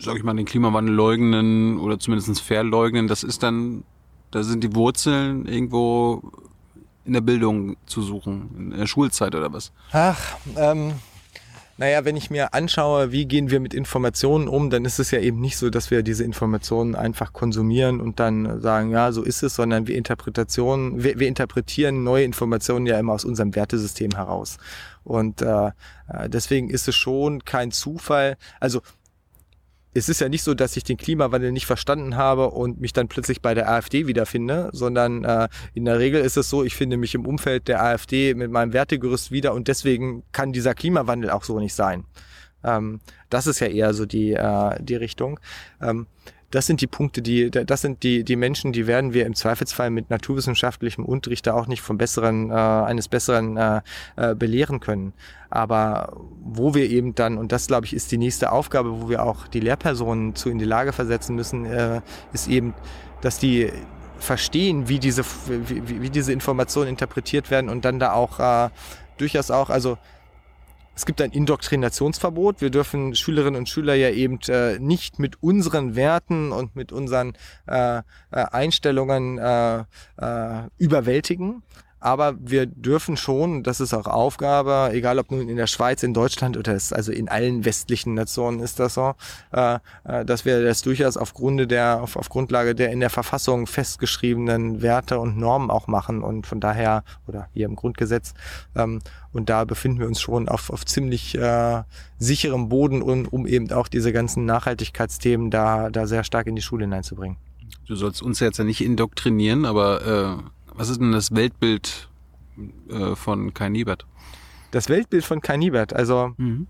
sag 0.00 0.16
ich 0.16 0.22
mal, 0.22 0.34
den 0.34 0.46
Klimawandel 0.46 0.94
leugnen 0.94 1.78
oder 1.78 1.98
zumindest 1.98 2.40
verleugnen. 2.40 3.08
Das 3.08 3.22
ist 3.22 3.42
dann, 3.42 3.84
da 4.30 4.42
sind 4.42 4.64
die 4.64 4.74
Wurzeln 4.74 5.44
irgendwo 5.44 6.22
in 7.04 7.12
der 7.12 7.20
Bildung 7.20 7.76
zu 7.84 8.00
suchen, 8.00 8.70
in 8.72 8.78
der 8.78 8.86
Schulzeit 8.86 9.34
oder 9.34 9.52
was? 9.52 9.70
Ach, 9.92 10.18
ähm, 10.56 10.94
naja, 11.78 12.04
wenn 12.04 12.16
ich 12.16 12.30
mir 12.30 12.54
anschaue, 12.54 13.12
wie 13.12 13.26
gehen 13.26 13.50
wir 13.50 13.60
mit 13.60 13.74
Informationen 13.74 14.48
um, 14.48 14.70
dann 14.70 14.84
ist 14.84 14.98
es 14.98 15.10
ja 15.10 15.20
eben 15.20 15.40
nicht 15.40 15.56
so, 15.56 15.70
dass 15.70 15.90
wir 15.90 16.02
diese 16.02 16.24
Informationen 16.24 16.94
einfach 16.94 17.32
konsumieren 17.32 18.00
und 18.00 18.20
dann 18.20 18.60
sagen, 18.60 18.90
ja, 18.90 19.12
so 19.12 19.22
ist 19.22 19.42
es, 19.42 19.54
sondern 19.54 19.86
wir 19.86 19.96
Interpretationen, 19.96 21.02
wir, 21.02 21.18
wir 21.18 21.28
interpretieren 21.28 22.04
neue 22.04 22.24
Informationen 22.24 22.86
ja 22.86 22.98
immer 22.98 23.14
aus 23.14 23.24
unserem 23.24 23.54
Wertesystem 23.54 24.10
heraus. 24.12 24.58
Und 25.04 25.42
äh, 25.42 25.66
äh 26.08 26.28
deswegen 26.28 26.70
ist 26.70 26.88
es 26.88 26.94
schon 26.94 27.44
kein 27.44 27.72
Zufall. 27.72 28.36
Also 28.60 28.82
es 29.94 30.08
ist 30.08 30.20
ja 30.20 30.28
nicht 30.28 30.42
so, 30.42 30.54
dass 30.54 30.76
ich 30.76 30.84
den 30.84 30.96
Klimawandel 30.96 31.52
nicht 31.52 31.66
verstanden 31.66 32.16
habe 32.16 32.50
und 32.50 32.80
mich 32.80 32.92
dann 32.92 33.08
plötzlich 33.08 33.42
bei 33.42 33.54
der 33.54 33.70
AfD 33.70 34.06
wiederfinde, 34.06 34.70
sondern 34.72 35.24
äh, 35.24 35.48
in 35.74 35.84
der 35.84 35.98
Regel 35.98 36.22
ist 36.22 36.36
es 36.36 36.48
so, 36.48 36.64
ich 36.64 36.74
finde 36.74 36.96
mich 36.96 37.14
im 37.14 37.26
Umfeld 37.26 37.68
der 37.68 37.82
AfD 37.82 38.34
mit 38.34 38.50
meinem 38.50 38.72
Wertegerüst 38.72 39.30
wieder 39.30 39.52
und 39.52 39.68
deswegen 39.68 40.22
kann 40.32 40.52
dieser 40.52 40.74
Klimawandel 40.74 41.30
auch 41.30 41.44
so 41.44 41.58
nicht 41.58 41.74
sein. 41.74 42.04
Ähm, 42.64 43.00
das 43.28 43.46
ist 43.46 43.60
ja 43.60 43.66
eher 43.66 43.92
so 43.92 44.06
die, 44.06 44.32
äh, 44.32 44.82
die 44.82 44.96
Richtung. 44.96 45.38
Ähm, 45.80 46.06
das 46.52 46.66
sind 46.66 46.82
die 46.82 46.86
Punkte, 46.86 47.22
die, 47.22 47.50
das 47.50 47.80
sind 47.80 48.02
die, 48.02 48.24
die 48.24 48.36
Menschen, 48.36 48.72
die 48.72 48.86
werden 48.86 49.14
wir 49.14 49.24
im 49.24 49.34
Zweifelsfall 49.34 49.88
mit 49.88 50.10
naturwissenschaftlichem 50.10 51.04
Unterricht 51.04 51.46
da 51.46 51.54
auch 51.54 51.66
nicht 51.66 51.80
vom 51.80 51.96
besseren, 51.96 52.50
äh, 52.50 52.52
eines 52.52 53.08
besseren 53.08 53.56
äh, 53.56 53.80
äh, 54.16 54.34
belehren 54.34 54.78
können. 54.78 55.14
Aber 55.48 56.12
wo 56.44 56.74
wir 56.74 56.90
eben 56.90 57.14
dann, 57.14 57.38
und 57.38 57.52
das 57.52 57.68
glaube 57.68 57.86
ich 57.86 57.94
ist 57.94 58.12
die 58.12 58.18
nächste 58.18 58.52
Aufgabe, 58.52 59.00
wo 59.00 59.08
wir 59.08 59.22
auch 59.22 59.46
die 59.48 59.60
Lehrpersonen 59.60 60.34
zu 60.34 60.50
in 60.50 60.58
die 60.58 60.66
Lage 60.66 60.92
versetzen 60.92 61.34
müssen, 61.34 61.64
äh, 61.64 62.02
ist 62.34 62.48
eben, 62.48 62.74
dass 63.22 63.38
die 63.38 63.72
verstehen, 64.18 64.90
wie 64.90 64.98
diese, 64.98 65.24
wie, 65.48 66.02
wie 66.02 66.10
diese 66.10 66.34
Informationen 66.34 66.90
interpretiert 66.90 67.50
werden 67.50 67.70
und 67.70 67.86
dann 67.86 67.98
da 67.98 68.12
auch 68.12 68.38
äh, 68.38 68.68
durchaus 69.16 69.50
auch, 69.50 69.70
also 69.70 69.96
es 70.94 71.06
gibt 71.06 71.20
ein 71.22 71.30
Indoktrinationsverbot. 71.30 72.60
Wir 72.60 72.70
dürfen 72.70 73.14
Schülerinnen 73.14 73.58
und 73.58 73.68
Schüler 73.68 73.94
ja 73.94 74.10
eben 74.10 74.38
äh, 74.48 74.78
nicht 74.78 75.18
mit 75.18 75.42
unseren 75.42 75.96
Werten 75.96 76.52
und 76.52 76.76
mit 76.76 76.92
unseren 76.92 77.34
äh, 77.66 77.98
äh, 77.98 78.02
Einstellungen 78.30 79.38
äh, 79.38 79.80
äh, 79.80 80.68
überwältigen. 80.78 81.62
Aber 82.02 82.34
wir 82.40 82.66
dürfen 82.66 83.16
schon, 83.16 83.62
das 83.62 83.80
ist 83.80 83.94
auch 83.94 84.06
Aufgabe, 84.06 84.90
egal 84.92 85.20
ob 85.20 85.30
nun 85.30 85.48
in 85.48 85.56
der 85.56 85.68
Schweiz, 85.68 86.02
in 86.02 86.12
Deutschland 86.12 86.56
oder 86.56 86.74
es, 86.74 86.92
also 86.92 87.12
in 87.12 87.28
allen 87.28 87.64
westlichen 87.64 88.14
Nationen 88.14 88.58
ist 88.58 88.80
das 88.80 88.94
so, 88.94 89.14
äh, 89.52 89.78
äh, 90.02 90.24
dass 90.24 90.44
wir 90.44 90.64
das 90.64 90.82
durchaus 90.82 91.16
auf, 91.16 91.32
Grunde 91.32 91.68
der, 91.68 92.02
auf, 92.02 92.16
auf 92.16 92.28
Grundlage 92.28 92.74
der 92.74 92.90
in 92.90 92.98
der 92.98 93.10
Verfassung 93.10 93.68
festgeschriebenen 93.68 94.82
Werte 94.82 95.20
und 95.20 95.38
Normen 95.38 95.70
auch 95.70 95.86
machen 95.86 96.22
und 96.22 96.46
von 96.46 96.58
daher, 96.58 97.04
oder 97.28 97.48
hier 97.54 97.66
im 97.66 97.76
Grundgesetz, 97.76 98.34
ähm, 98.74 98.98
und 99.32 99.48
da 99.48 99.64
befinden 99.64 100.00
wir 100.00 100.08
uns 100.08 100.20
schon 100.20 100.48
auf, 100.48 100.70
auf 100.70 100.84
ziemlich 100.84 101.38
äh, 101.38 101.82
sicherem 102.18 102.68
Boden, 102.68 103.00
um, 103.00 103.28
um 103.28 103.46
eben 103.46 103.70
auch 103.70 103.86
diese 103.86 104.12
ganzen 104.12 104.44
Nachhaltigkeitsthemen 104.44 105.50
da, 105.50 105.88
da 105.88 106.08
sehr 106.08 106.24
stark 106.24 106.48
in 106.48 106.56
die 106.56 106.62
Schule 106.62 106.84
hineinzubringen. 106.84 107.36
Du 107.86 107.94
sollst 107.94 108.22
uns 108.22 108.40
jetzt 108.40 108.58
ja 108.58 108.64
nicht 108.64 108.82
indoktrinieren, 108.82 109.64
aber 109.64 110.40
äh, 110.40 110.42
was 110.74 110.88
ist 110.88 111.00
denn 111.00 111.12
das 111.12 111.34
Weltbild 111.34 112.08
äh, 112.88 113.14
von 113.14 113.54
Kai 113.54 113.68
Niebert? 113.68 114.06
Das 114.70 114.88
Weltbild 114.88 115.24
von 115.24 115.40
Kai 115.40 115.56
Niebert, 115.56 115.92
also 115.92 116.32
Mhm. 116.36 116.66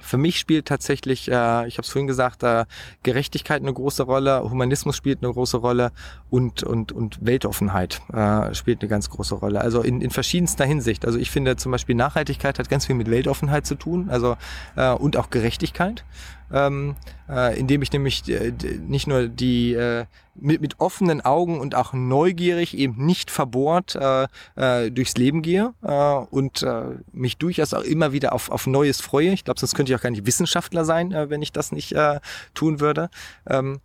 für 0.00 0.16
mich 0.18 0.38
spielt 0.38 0.66
tatsächlich, 0.66 1.30
äh, 1.30 1.66
ich 1.68 1.76
habe 1.76 1.82
es 1.82 1.90
vorhin 1.90 2.06
gesagt, 2.06 2.42
äh, 2.42 2.64
Gerechtigkeit 3.02 3.62
eine 3.62 3.72
große 3.72 4.02
Rolle, 4.02 4.42
Humanismus 4.42 4.96
spielt 4.96 5.22
eine 5.22 5.32
große 5.32 5.58
Rolle 5.58 5.92
und 6.30 6.62
und 6.62 6.92
und 6.92 7.18
Weltoffenheit 7.24 8.00
äh, 8.12 8.54
spielt 8.54 8.80
eine 8.80 8.88
ganz 8.88 9.08
große 9.10 9.34
Rolle. 9.34 9.60
Also 9.60 9.82
in, 9.82 10.00
in 10.00 10.10
verschiedenster 10.10 10.64
Hinsicht. 10.64 11.04
Also 11.06 11.18
ich 11.18 11.30
finde 11.30 11.56
zum 11.56 11.70
Beispiel 11.72 11.94
Nachhaltigkeit 11.94 12.58
hat 12.58 12.68
ganz 12.68 12.86
viel 12.86 12.96
mit 12.96 13.10
Weltoffenheit 13.10 13.66
zu 13.66 13.74
tun, 13.76 14.08
also 14.10 14.36
äh, 14.76 14.90
und 14.92 15.16
auch 15.16 15.30
Gerechtigkeit. 15.30 16.04
Ähm, 16.52 16.96
äh, 17.28 17.58
indem 17.58 17.82
ich 17.82 17.92
nämlich 17.92 18.28
äh, 18.28 18.52
nicht 18.86 19.06
nur 19.06 19.28
die 19.28 19.72
äh, 19.72 20.04
mit, 20.34 20.60
mit 20.60 20.80
offenen 20.80 21.20
Augen 21.20 21.60
und 21.60 21.74
auch 21.74 21.92
neugierig 21.92 22.76
eben 22.76 23.04
nicht 23.04 23.30
verbohrt 23.30 23.96
äh, 23.96 24.26
äh, 24.56 24.90
durchs 24.90 25.16
Leben 25.16 25.42
gehe 25.42 25.72
äh, 25.82 26.14
und 26.30 26.62
äh, 26.62 26.96
mich 27.12 27.38
durchaus 27.38 27.72
auch 27.74 27.82
immer 27.82 28.12
wieder 28.12 28.32
auf, 28.32 28.50
auf 28.50 28.66
Neues 28.66 29.00
freue. 29.00 29.30
Ich 29.30 29.44
glaube, 29.44 29.60
sonst 29.60 29.74
könnte 29.74 29.92
ich 29.92 29.98
auch 29.98 30.02
gar 30.02 30.10
nicht 30.10 30.26
Wissenschaftler 30.26 30.84
sein, 30.84 31.12
äh, 31.12 31.30
wenn 31.30 31.42
ich 31.42 31.52
das 31.52 31.72
nicht 31.72 31.92
äh, 31.92 32.20
tun 32.54 32.80
würde. 32.80 33.10
Ähm, 33.48 33.80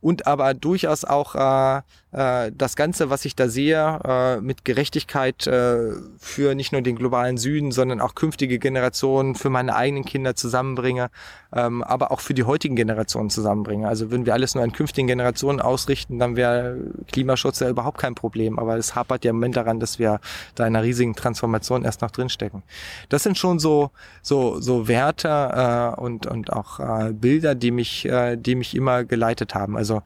und 0.00 0.26
aber 0.26 0.54
durchaus 0.54 1.04
auch 1.04 1.34
äh, 1.34 1.82
äh, 2.10 2.50
das 2.56 2.74
Ganze, 2.74 3.10
was 3.10 3.26
ich 3.26 3.36
da 3.36 3.48
sehe, 3.48 4.00
äh, 4.04 4.40
mit 4.40 4.64
Gerechtigkeit 4.64 5.46
äh, 5.46 5.92
für 6.18 6.54
nicht 6.54 6.72
nur 6.72 6.80
den 6.80 6.96
globalen 6.96 7.36
Süden, 7.36 7.70
sondern 7.70 8.00
auch 8.00 8.14
künftige 8.14 8.58
Generationen, 8.58 9.34
für 9.34 9.50
meine 9.50 9.76
eigenen 9.76 10.06
Kinder 10.06 10.34
zusammenbringe, 10.34 11.10
ähm, 11.54 11.82
aber 11.82 12.10
auch 12.10 12.20
für 12.20 12.32
die 12.32 12.44
heutigen 12.44 12.76
Generationen 12.76 13.28
zusammenbringe. 13.28 13.86
Also 13.86 14.10
würden 14.10 14.24
wir 14.24 14.32
alles 14.32 14.54
nur 14.54 14.64
an 14.64 14.72
künftigen 14.72 15.06
Generationen 15.06 15.60
ausrichten, 15.60 16.18
dann 16.18 16.34
wäre 16.36 16.78
Klimaschutz 17.12 17.60
ja 17.60 17.68
überhaupt 17.68 17.98
kein 17.98 18.14
Problem. 18.14 18.58
Aber 18.58 18.78
es 18.78 18.94
hapert 18.94 19.24
ja 19.24 19.30
im 19.30 19.36
Moment 19.36 19.56
daran, 19.56 19.78
dass 19.78 19.98
wir 19.98 20.20
da 20.54 20.66
in 20.66 20.74
einer 20.74 20.84
riesigen 20.84 21.14
Transformation 21.14 21.84
erst 21.84 22.00
noch 22.00 22.10
drinstecken. 22.10 22.62
Das 23.10 23.22
sind 23.22 23.36
schon 23.36 23.58
so 23.58 23.90
so 24.22 24.60
so 24.60 24.88
Werte 24.88 25.94
und 25.98 26.26
und 26.26 26.52
auch 26.52 26.80
Bilder, 27.12 27.54
die 27.54 27.70
mich 27.70 28.08
die 28.36 28.54
mich 28.54 28.74
immer 28.74 29.04
geleitet 29.04 29.54
haben. 29.54 29.76
Also 29.76 30.02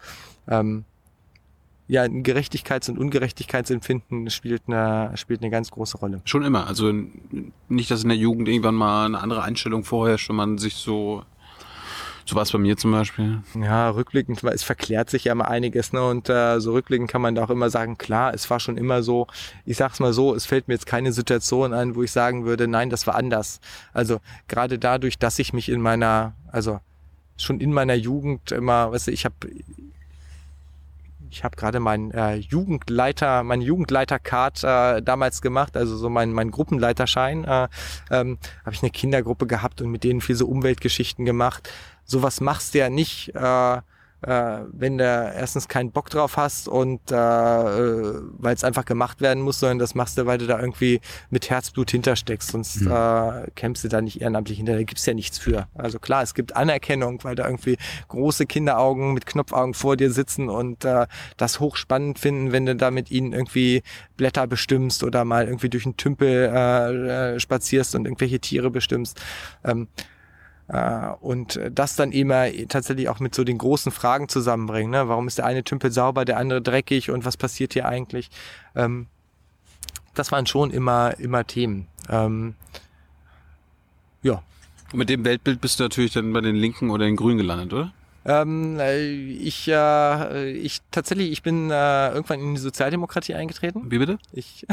ähm, 0.49 0.85
ja, 1.93 2.05
ein 2.05 2.23
Gerechtigkeits- 2.23 2.89
und 2.89 2.99
Ungerechtigkeitsempfinden 2.99 4.31
spielt 4.31 4.63
eine, 4.67 5.13
spielt 5.15 5.43
eine 5.43 5.51
ganz 5.51 5.71
große 5.71 5.99
Rolle. 5.99 6.23
Schon 6.25 6.43
immer. 6.43 6.67
Also 6.67 6.91
nicht, 7.69 7.91
dass 7.91 8.03
in 8.03 8.09
der 8.09 8.17
Jugend 8.17 8.49
irgendwann 8.49 8.75
mal 8.75 9.05
eine 9.05 9.19
andere 9.19 9.43
Einstellung 9.43 9.85
vorherrscht 9.85 10.31
und 10.31 10.37
man 10.37 10.57
sich 10.57 10.73
so, 10.77 11.23
so 12.25 12.35
war 12.35 12.45
es 12.45 12.51
bei 12.51 12.57
mir 12.57 12.79
zum 12.79 12.93
Beispiel. 12.93 13.43
Ja, 13.61 13.91
rückblickend, 13.91 14.43
es 14.43 14.63
verklärt 14.63 15.11
sich 15.11 15.25
ja 15.25 15.35
mal 15.35 15.45
einiges, 15.45 15.93
ne? 15.93 16.03
Und 16.03 16.31
äh, 16.31 16.61
so 16.61 16.73
rückblickend 16.73 17.11
kann 17.11 17.21
man 17.21 17.35
da 17.35 17.45
auch 17.45 17.51
immer 17.51 17.69
sagen, 17.69 17.99
klar, 17.99 18.33
es 18.33 18.49
war 18.49 18.59
schon 18.59 18.79
immer 18.79 19.03
so, 19.03 19.27
ich 19.67 19.77
sag's 19.77 20.01
mal 20.01 20.15
so, 20.15 20.35
es 20.35 20.47
fällt 20.47 20.69
mir 20.69 20.75
jetzt 20.75 20.87
keine 20.87 21.13
Situation 21.13 21.75
ein, 21.75 21.95
wo 21.95 22.03
ich 22.03 22.11
sagen 22.11 22.47
würde, 22.47 22.69
nein, 22.69 22.89
das 22.89 23.07
war 23.07 23.17
anders. 23.17 23.61
Also 23.93 24.19
gerade 24.49 24.79
dadurch, 24.79 25.19
dass 25.19 25.39
ich 25.39 25.53
mich 25.53 25.69
in 25.69 25.83
meiner, 25.83 26.33
also 26.51 26.81
schon 27.37 27.61
in 27.61 27.71
meiner 27.71 27.95
Jugend 27.95 28.51
immer, 28.51 28.93
weißt 28.93 29.09
du, 29.09 29.11
ich 29.11 29.27
habe 29.27 29.35
ich 31.33 31.45
habe 31.45 31.57
gerade 31.57 31.81
meinen 31.81 32.11
äh, 32.11 32.35
Jugendleiter, 32.35 33.43
meinen 33.43 33.63
Jugendleiter-Card 33.63 34.65
äh, 34.65 35.03
damals 35.03 35.41
gemacht, 35.41 35.77
also 35.77 35.97
so 35.97 36.11
mein, 36.11 36.33
mein 36.33 36.51
Gruppenleiterschein. 36.51 37.45
Äh, 37.45 37.69
ähm, 38.11 38.39
habe 38.65 38.75
ich 38.75 38.83
eine 38.83 38.91
Kindergruppe 38.91 39.47
gehabt 39.47 39.81
und 39.81 39.91
mit 39.91 40.05
denen 40.05 40.21
viel 40.21 40.37
so 40.37 40.47
Umweltgeschichten 40.47 41.25
gemacht. 41.25 41.71
Sowas 42.05 42.41
machst 42.41 42.75
du 42.75 42.79
ja 42.79 42.91
nicht, 42.91 43.35
äh, 43.35 43.81
äh, 44.23 44.61
wenn 44.73 44.99
du 44.99 45.05
erstens 45.05 45.69
keinen 45.69 45.91
Bock 45.91 46.11
drauf 46.11 46.37
hast 46.37 46.69
und 46.69 47.11
äh, 47.11 47.15
äh, 47.15 48.21
weil 48.39 48.55
es 48.55 48.65
einfach 48.65 48.85
gemacht 48.85 49.21
werden 49.21 49.43
muss, 49.43 49.61
sondern 49.61 49.79
das 49.79 49.95
machst 49.95 50.19
du, 50.19 50.27
weil 50.27 50.39
du 50.39 50.47
da 50.47 50.61
irgendwie 50.61 51.01
mit 51.31 51.51
Herzblut 51.51 51.91
hintersteckst, 51.91 52.51
sonst 52.51 52.83
äh, 52.83 53.51
kämpfst 53.55 53.85
du 53.85 53.89
da 53.89 54.01
nicht 54.01 54.21
ehrenamtlich 54.21 54.59
hinter, 54.59 54.75
da 54.75 54.83
gibt's 54.83 55.07
ja 55.07 55.15
nichts 55.15 55.39
für. 55.39 55.67
Also 55.75 55.99
klar, 55.99 56.23
es 56.23 56.35
gibt 56.35 56.57
Anerkennung, 56.57 57.23
weil 57.25 57.35
da 57.35 57.47
irgendwie 57.47 57.77
große 58.09 58.47
Kinderaugen 58.47 59.13
mit 59.13 59.27
Knopfaugen 59.27 59.75
vor 59.75 59.97
dir 59.97 60.13
sitzen 60.13 60.49
und 60.49 60.85
äh, 60.85 61.07
das 61.37 61.61
hochspannend 61.61 62.19
finden, 62.19 62.53
wenn 62.53 62.67
du 62.67 62.77
da 62.77 62.91
mit 62.91 63.11
ihnen 63.11 63.33
irgendwie 63.33 63.83
Blätter 64.17 64.47
bestimmst 64.47 65.03
oder 65.03 65.25
mal 65.25 65.47
irgendwie 65.47 65.69
durch 65.69 65.85
einen 65.85 65.97
Tümpel 65.97 66.51
äh, 66.55 67.35
äh, 67.35 67.41
spazierst 67.41 67.95
und 67.95 68.07
irgendwelche 68.07 68.39
Tiere 68.39 68.71
bestimmst. 68.71 69.21
Ähm, 69.65 69.89
äh, 69.99 70.12
und 71.21 71.61
das 71.71 71.97
dann 71.97 72.13
immer 72.13 72.47
tatsächlich 72.69 73.09
auch 73.09 73.21
mit 73.21 73.35
so 73.35 73.45
den 73.45 73.59
großen 73.59 73.93
Fragen 73.93 74.29
zusammenbringen. 74.29 74.91
Ne? 74.91 75.09
Warum 75.09 75.29
ist 75.29 75.39
der 75.39 75.45
eine 75.45 75.65
Tümpel 75.65 75.93
sauber, 75.93 76.25
der 76.25 76.39
andere 76.39 76.63
dreckig 76.63 77.11
und 77.11 77.27
was 77.27 77.37
passiert 77.37 77.75
hier 77.75 77.87
eigentlich? 77.87 78.31
Ähm, 78.75 79.07
das 80.15 80.33
waren 80.33 80.47
schon 80.47 80.71
immer, 80.71 81.19
immer 81.19 81.47
Themen. 81.47 81.89
Ähm, 82.09 82.55
ja. 84.23 84.43
Und 84.93 84.99
mit 84.99 85.09
dem 85.09 85.25
Weltbild 85.25 85.61
bist 85.61 85.79
du 85.79 85.85
natürlich 85.85 86.13
dann 86.13 86.33
bei 86.33 86.41
den 86.41 86.57
Linken 86.57 86.91
oder 86.91 87.05
den 87.05 87.17
Grünen 87.17 87.39
gelandet, 87.39 87.73
oder? 87.73 87.93
Ähm, 88.25 88.79
äh, 88.79 89.01
ich, 89.01 89.69
äh, 89.69 90.51
ich 90.53 90.81
tatsächlich, 90.91 91.33
ich 91.33 91.43
bin 91.43 91.71
äh, 91.71 92.11
irgendwann 92.11 92.41
in 92.41 92.55
die 92.55 92.61
Sozialdemokratie 92.61 93.35
eingetreten. 93.35 93.91
Wie 93.91 93.99
bitte? 93.99 94.19
Ich, 94.33 94.67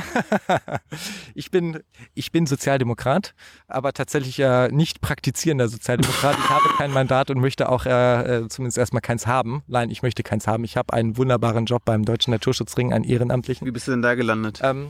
ich 1.34 1.52
bin, 1.52 1.80
ich 2.14 2.32
bin 2.32 2.46
Sozialdemokrat, 2.46 3.34
aber 3.68 3.94
tatsächlich 3.94 4.40
äh, 4.40 4.70
nicht 4.70 5.02
praktizierender 5.02 5.68
Sozialdemokrat. 5.68 6.38
Ich 6.38 6.50
habe 6.50 6.70
kein 6.78 6.92
Mandat 6.92 7.32
und 7.32 7.40
möchte 7.40 7.70
auch 7.70 7.86
äh, 7.86 8.38
äh, 8.44 8.48
zumindest 8.50 8.78
erstmal 8.78 9.02
keins 9.02 9.26
haben. 9.26 9.64
Nein, 9.68 9.90
ich 9.90 10.04
möchte 10.04 10.24
keins 10.24 10.48
haben. 10.48 10.64
Ich 10.64 10.78
habe 10.78 10.94
einen 10.94 11.18
wunderbaren 11.18 11.66
Job 11.66 11.84
beim 11.86 12.06
Deutschen 12.06 12.32
Naturschutzring, 12.32 12.94
einen 12.94 13.04
ehrenamtlichen. 13.04 13.66
Wie 13.66 13.72
bist 13.72 13.88
du 13.88 13.92
denn 13.92 14.02
da 14.02 14.16
gelandet? 14.16 14.60
Ähm, 14.64 14.90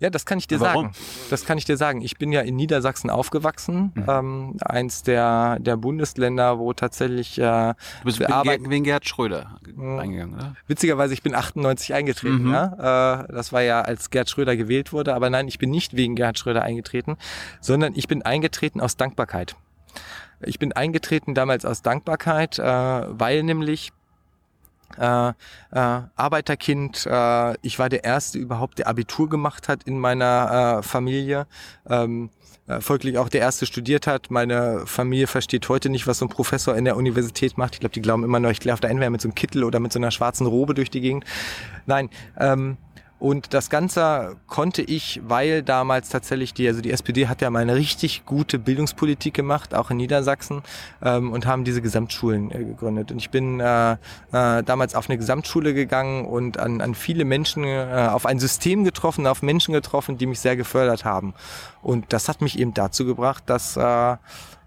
ja, 0.00 0.10
das 0.10 0.26
kann 0.26 0.38
ich 0.38 0.46
dir 0.46 0.60
Warum? 0.60 0.86
sagen. 0.86 0.94
Das 1.30 1.44
kann 1.46 1.56
ich 1.58 1.64
dir 1.64 1.76
sagen. 1.76 2.02
Ich 2.02 2.18
bin 2.18 2.32
ja 2.32 2.40
in 2.40 2.56
Niedersachsen 2.56 3.10
aufgewachsen, 3.10 3.92
ähm, 4.08 4.56
eins 4.64 5.02
der, 5.02 5.58
der 5.60 5.76
Bundesländer, 5.76 6.58
wo 6.58 6.72
tatsächlich 6.72 7.38
äh, 7.38 7.42
Du 7.42 7.74
bist 8.04 8.18
wir 8.20 8.28
wegen, 8.28 8.70
wegen 8.70 8.84
Gerhard 8.84 9.08
Schröder 9.08 9.58
Mhm. 9.74 9.98
reingegangen, 9.98 10.34
oder? 10.34 10.54
Witzigerweise, 10.66 11.14
ich 11.14 11.22
bin 11.22 11.34
98 11.34 11.94
eingetreten. 11.94 12.44
Mhm. 12.44 12.52
Ja? 12.52 13.22
Äh, 13.22 13.32
das 13.32 13.52
war 13.52 13.62
ja, 13.62 13.80
als 13.80 14.10
Gerd 14.10 14.28
Schröder 14.30 14.56
gewählt 14.56 14.92
wurde. 14.92 15.14
Aber 15.14 15.30
nein, 15.30 15.48
ich 15.48 15.58
bin 15.58 15.70
nicht 15.70 15.96
wegen 15.96 16.14
Gerhard 16.16 16.38
Schröder 16.38 16.62
eingetreten, 16.62 17.16
sondern 17.60 17.94
ich 17.96 18.08
bin 18.08 18.22
eingetreten 18.22 18.80
aus 18.80 18.96
Dankbarkeit. 18.96 19.56
Ich 20.42 20.58
bin 20.58 20.72
eingetreten 20.72 21.34
damals 21.34 21.64
aus 21.64 21.82
Dankbarkeit, 21.82 22.58
äh, 22.58 22.62
weil 22.62 23.42
nämlich 23.42 23.92
äh, 24.98 25.28
äh, 25.28 25.32
Arbeiterkind, 26.16 27.06
äh, 27.06 27.54
ich 27.62 27.78
war 27.78 27.88
der 27.88 28.04
Erste 28.04 28.38
überhaupt, 28.38 28.78
der 28.78 28.88
Abitur 28.88 29.28
gemacht 29.28 29.68
hat 29.68 29.84
in 29.84 29.98
meiner 29.98 30.78
äh, 30.78 30.82
Familie. 30.82 31.46
Ähm, 31.88 32.30
äh, 32.66 32.80
folglich 32.80 33.18
auch 33.18 33.28
der 33.28 33.42
Erste 33.42 33.66
studiert 33.66 34.06
hat. 34.06 34.30
Meine 34.30 34.86
Familie 34.86 35.26
versteht 35.26 35.68
heute 35.68 35.90
nicht, 35.90 36.06
was 36.06 36.18
so 36.18 36.24
ein 36.24 36.30
Professor 36.30 36.74
in 36.74 36.86
der 36.86 36.96
Universität 36.96 37.58
macht. 37.58 37.74
Ich 37.74 37.80
glaube, 37.80 37.92
die 37.92 38.00
glauben 38.00 38.24
immer 38.24 38.40
noch, 38.40 38.50
ich 38.50 38.64
laufe 38.64 38.80
da 38.80 38.88
entweder 38.88 39.10
mit 39.10 39.20
so 39.20 39.28
einem 39.28 39.34
Kittel 39.34 39.64
oder 39.64 39.80
mit 39.80 39.92
so 39.92 39.98
einer 39.98 40.10
schwarzen 40.10 40.46
Robe 40.46 40.72
durch 40.72 40.88
die 40.88 41.02
Gegend. 41.02 41.24
Nein, 41.84 42.08
ähm, 42.38 42.78
und 43.24 43.54
das 43.54 43.70
Ganze 43.70 44.36
konnte 44.48 44.82
ich, 44.82 45.22
weil 45.26 45.62
damals 45.62 46.10
tatsächlich 46.10 46.52
die, 46.52 46.68
also 46.68 46.82
die 46.82 46.90
SPD 46.90 47.26
hat 47.26 47.40
ja 47.40 47.48
mal 47.48 47.60
eine 47.60 47.74
richtig 47.74 48.26
gute 48.26 48.58
Bildungspolitik 48.58 49.32
gemacht, 49.32 49.74
auch 49.74 49.90
in 49.90 49.96
Niedersachsen, 49.96 50.62
ähm, 51.00 51.32
und 51.32 51.46
haben 51.46 51.64
diese 51.64 51.80
Gesamtschulen 51.80 52.50
äh, 52.50 52.62
gegründet. 52.62 53.10
Und 53.10 53.16
ich 53.16 53.30
bin 53.30 53.60
äh, 53.60 53.92
äh, 53.92 53.96
damals 54.62 54.94
auf 54.94 55.08
eine 55.08 55.16
Gesamtschule 55.16 55.72
gegangen 55.72 56.26
und 56.26 56.58
an, 56.58 56.82
an 56.82 56.94
viele 56.94 57.24
Menschen, 57.24 57.64
äh, 57.64 58.10
auf 58.12 58.26
ein 58.26 58.38
System 58.38 58.84
getroffen, 58.84 59.26
auf 59.26 59.40
Menschen 59.40 59.72
getroffen, 59.72 60.18
die 60.18 60.26
mich 60.26 60.40
sehr 60.40 60.56
gefördert 60.56 61.06
haben. 61.06 61.32
Und 61.80 62.12
das 62.12 62.28
hat 62.28 62.42
mich 62.42 62.58
eben 62.58 62.74
dazu 62.74 63.06
gebracht, 63.06 63.44
dass 63.46 63.78
äh, 63.78 64.16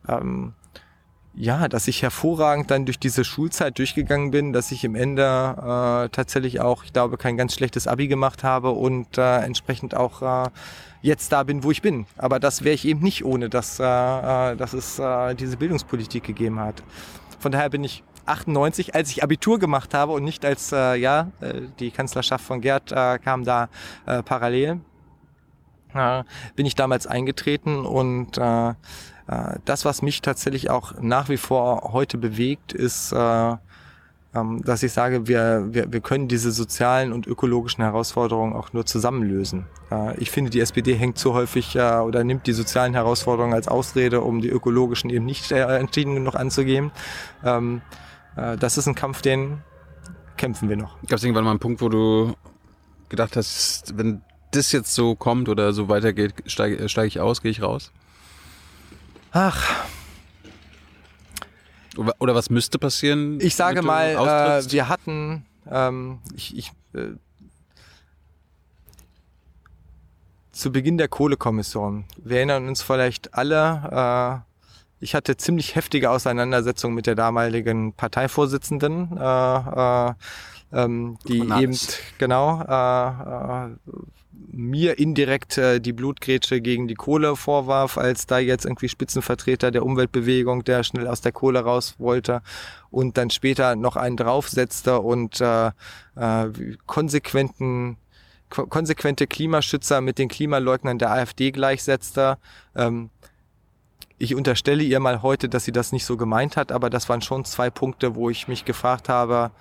ähm, 0.09 0.53
ja, 1.37 1.67
dass 1.67 1.87
ich 1.87 2.01
hervorragend 2.01 2.71
dann 2.71 2.85
durch 2.85 2.97
diese 2.97 3.23
Schulzeit 3.23 3.77
durchgegangen 3.77 4.31
bin, 4.31 4.53
dass 4.53 4.71
ich 4.71 4.83
im 4.83 4.95
Ende 4.95 5.23
äh, 5.23 6.09
tatsächlich 6.09 6.59
auch, 6.61 6.83
ich 6.83 6.93
glaube, 6.93 7.17
kein 7.17 7.37
ganz 7.37 7.53
schlechtes 7.53 7.87
Abi 7.87 8.07
gemacht 8.07 8.43
habe 8.43 8.71
und 8.71 9.19
äh, 9.19 9.37
entsprechend 9.41 9.95
auch 9.95 10.23
äh, 10.23 10.49
jetzt 11.03 11.31
da 11.31 11.43
bin, 11.43 11.63
wo 11.63 11.69
ich 11.69 11.83
bin. 11.83 12.07
Aber 12.17 12.39
das 12.39 12.63
wäre 12.63 12.73
ich 12.73 12.85
eben 12.85 13.01
nicht 13.01 13.23
ohne, 13.23 13.49
dass, 13.49 13.79
äh, 13.79 13.83
äh, 13.83 14.55
dass 14.55 14.73
es 14.73 14.97
äh, 14.97 15.35
diese 15.35 15.57
Bildungspolitik 15.57 16.23
gegeben 16.23 16.59
hat. 16.59 16.81
Von 17.39 17.51
daher 17.51 17.69
bin 17.69 17.83
ich 17.83 18.03
98, 18.25 18.95
als 18.95 19.11
ich 19.11 19.21
Abitur 19.21 19.59
gemacht 19.59 19.93
habe 19.93 20.13
und 20.13 20.23
nicht 20.23 20.43
als, 20.43 20.71
äh, 20.71 20.95
ja, 20.95 21.31
äh, 21.41 21.61
die 21.79 21.91
Kanzlerschaft 21.91 22.43
von 22.43 22.61
Gerd 22.61 22.91
äh, 22.91 23.19
kam 23.19 23.43
da 23.45 23.69
äh, 24.07 24.23
parallel. 24.23 24.81
äh, 25.93 26.23
bin 26.55 26.65
ich 26.65 26.73
damals 26.73 27.05
eingetreten 27.05 27.85
und 27.85 28.39
äh, 28.39 28.73
das, 29.65 29.83
was 29.83 30.01
mich 30.01 30.21
tatsächlich 30.21 30.69
auch 30.69 30.93
nach 31.01 31.27
wie 31.27 31.37
vor 31.37 31.91
heute 31.91 32.17
bewegt, 32.17 32.71
ist, 32.71 33.11
äh, 33.11 33.55
ähm, 34.37 34.61
dass 34.63 34.83
ich 34.83 34.91
sage, 34.91 35.27
wir, 35.27 35.67
wir, 35.71 35.91
wir 35.91 36.01
können 36.01 36.27
diese 36.27 36.51
sozialen 36.51 37.13
und 37.13 37.27
ökologischen 37.27 37.83
Herausforderungen 37.83 38.53
auch 38.53 38.73
nur 38.73 38.85
zusammen 38.85 39.23
lösen. 39.23 39.65
Äh, 39.91 40.17
ich 40.17 40.31
finde, 40.31 40.49
die 40.49 40.59
SPD 40.59 40.95
hängt 40.95 41.17
zu 41.17 41.33
häufig 41.33 41.75
äh, 41.75 41.99
oder 41.99 42.23
nimmt 42.23 42.47
die 42.47 42.53
sozialen 42.53 42.93
Herausforderungen 42.93 43.53
als 43.53 43.67
Ausrede, 43.67 44.21
um 44.21 44.41
die 44.41 44.49
ökologischen 44.49 45.09
eben 45.09 45.25
nicht 45.25 45.51
äh, 45.51 45.77
entschieden 45.77 46.15
genug 46.15 46.35
anzugehen. 46.35 46.91
Ähm, 47.43 47.81
äh, 48.35 48.57
das 48.57 48.77
ist 48.77 48.87
ein 48.87 48.95
Kampf, 48.95 49.21
den 49.21 49.59
kämpfen 50.35 50.69
wir 50.69 50.77
noch. 50.77 50.97
Gab 51.07 51.17
es 51.17 51.23
irgendwann 51.23 51.45
mal 51.45 51.51
einen 51.51 51.59
Punkt, 51.59 51.81
wo 51.81 51.89
du 51.89 52.33
gedacht 53.09 53.35
hast, 53.35 53.97
wenn 53.97 54.21
das 54.51 54.71
jetzt 54.71 54.93
so 54.93 55.15
kommt 55.15 55.49
oder 55.49 55.73
so 55.73 55.89
weitergeht, 55.89 56.33
steige 56.45 56.87
steig 56.89 57.07
ich 57.07 57.19
aus, 57.19 57.41
gehe 57.41 57.51
ich 57.51 57.61
raus? 57.61 57.91
Ach, 59.31 59.85
Oder 61.97 62.13
oder 62.19 62.35
was 62.35 62.49
müsste 62.49 62.77
passieren? 62.79 63.39
Ich 63.41 63.55
sage 63.55 63.81
mal, 63.81 64.11
äh, 64.11 64.71
wir 64.71 64.87
hatten, 64.89 65.45
ähm, 65.69 66.19
ich, 66.35 66.55
ich, 66.57 66.71
äh, 66.93 67.15
zu 70.51 70.71
Beginn 70.71 70.97
der 70.97 71.07
Kohlekommission, 71.07 72.05
wir 72.23 72.37
erinnern 72.37 72.67
uns 72.67 72.81
vielleicht 72.81 73.33
alle, 73.33 74.43
äh, 74.43 75.03
ich 75.03 75.13
hatte 75.13 75.37
ziemlich 75.37 75.75
heftige 75.75 76.09
Auseinandersetzungen 76.09 76.95
mit 76.95 77.05
der 77.05 77.15
damaligen 77.15 77.93
Parteivorsitzenden, 77.93 79.17
äh, 79.17 80.09
äh, 80.09 80.13
ähm, 80.73 81.17
die 81.27 81.39
eben 81.39 81.77
genau 82.17 82.61
äh, 82.61 83.67
äh, 83.67 83.75
mir 84.49 84.99
indirekt 84.99 85.57
äh, 85.57 85.79
die 85.79 85.93
Blutgrätsche 85.93 86.61
gegen 86.61 86.87
die 86.87 86.95
Kohle 86.95 87.35
vorwarf, 87.35 87.97
als 87.97 88.25
da 88.25 88.39
jetzt 88.39 88.65
irgendwie 88.65 88.89
Spitzenvertreter 88.89 89.71
der 89.71 89.85
Umweltbewegung, 89.85 90.63
der 90.63 90.83
schnell 90.83 91.07
aus 91.07 91.21
der 91.21 91.31
Kohle 91.31 91.59
raus 91.59 91.95
wollte 91.97 92.41
und 92.89 93.17
dann 93.17 93.29
später 93.29 93.75
noch 93.75 93.95
einen 93.95 94.17
draufsetzte 94.17 94.99
und 94.99 95.41
äh, 95.41 95.67
äh, 96.15 96.49
konsequenten 96.85 97.97
ko- 98.49 98.67
konsequente 98.67 99.27
Klimaschützer 99.27 100.01
mit 100.01 100.17
den 100.17 100.29
Klimaleugnern 100.29 100.97
der 100.99 101.11
AfD 101.11 101.51
gleichsetzte. 101.51 102.37
Ähm, 102.75 103.09
ich 104.19 104.33
unterstelle 104.33 104.83
ihr 104.83 104.99
mal 104.99 105.21
heute, 105.21 105.47
dass 105.49 105.65
sie 105.65 105.71
das 105.71 105.91
nicht 105.91 106.05
so 106.05 106.17
gemeint 106.17 106.57
hat, 106.57 106.71
aber 106.71 106.89
das 106.89 107.07
waren 107.07 107.21
schon 107.21 107.45
zwei 107.45 107.69
Punkte, 107.69 108.15
wo 108.15 108.29
ich 108.29 108.47
mich 108.47 108.65
gefragt 108.65 109.09
habe, 109.09 109.51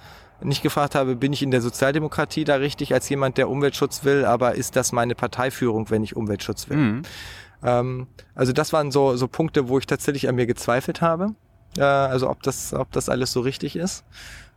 nicht 0.43 0.63
gefragt 0.63 0.95
habe, 0.95 1.17
bin 1.17 1.33
ich 1.33 1.43
in 1.43 1.51
der 1.51 1.63
Sozialdemokratie 1.63 2.45
da 2.45 2.57
richtig 2.57 2.93
als 2.93 3.09
jemand, 3.09 3.39
der 3.39 3.49
Umweltschutz 3.49 4.05
will, 4.05 4.25
aber 4.25 4.55
ist 4.55 4.77
das 4.77 4.93
meine 4.93 5.15
Parteiführung, 5.15 5.91
wenn 5.91 6.05
ich 6.05 6.17
Umweltschutz 6.17 6.69
will? 6.69 6.77
Mhm. 6.77 7.03
Ähm, 7.63 8.07
also 8.35 8.53
das 8.53 8.73
waren 8.73 8.91
so, 8.91 9.17
so 9.17 9.29
Punkte, 9.29 9.69
wo 9.69 9.79
ich 9.79 9.87
tatsächlich 9.87 10.29
an 10.29 10.35
mir 10.35 10.47
gezweifelt 10.47 11.01
habe. 11.01 11.35
Äh, 11.77 11.83
also 11.83 12.29
ob 12.29 12.43
das, 12.43 12.75
ob 12.75 12.93
das 12.93 13.09
alles 13.09 13.33
so 13.33 13.41
richtig 13.41 13.77
ist. 13.77 14.05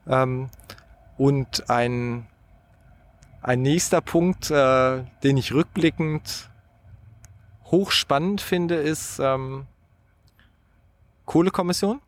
Ähm, 0.07 0.49
und 1.17 1.69
ein, 1.69 2.27
ein 3.41 3.61
nächster 3.61 4.01
Punkt, 4.01 4.51
äh, 4.51 5.03
den 5.23 5.37
ich 5.37 5.53
rückblickend 5.53 6.49
hochspannend 7.65 8.41
finde, 8.41 8.75
ist 8.75 9.19
ähm, 9.19 9.65
Kohlekommission. 11.25 12.01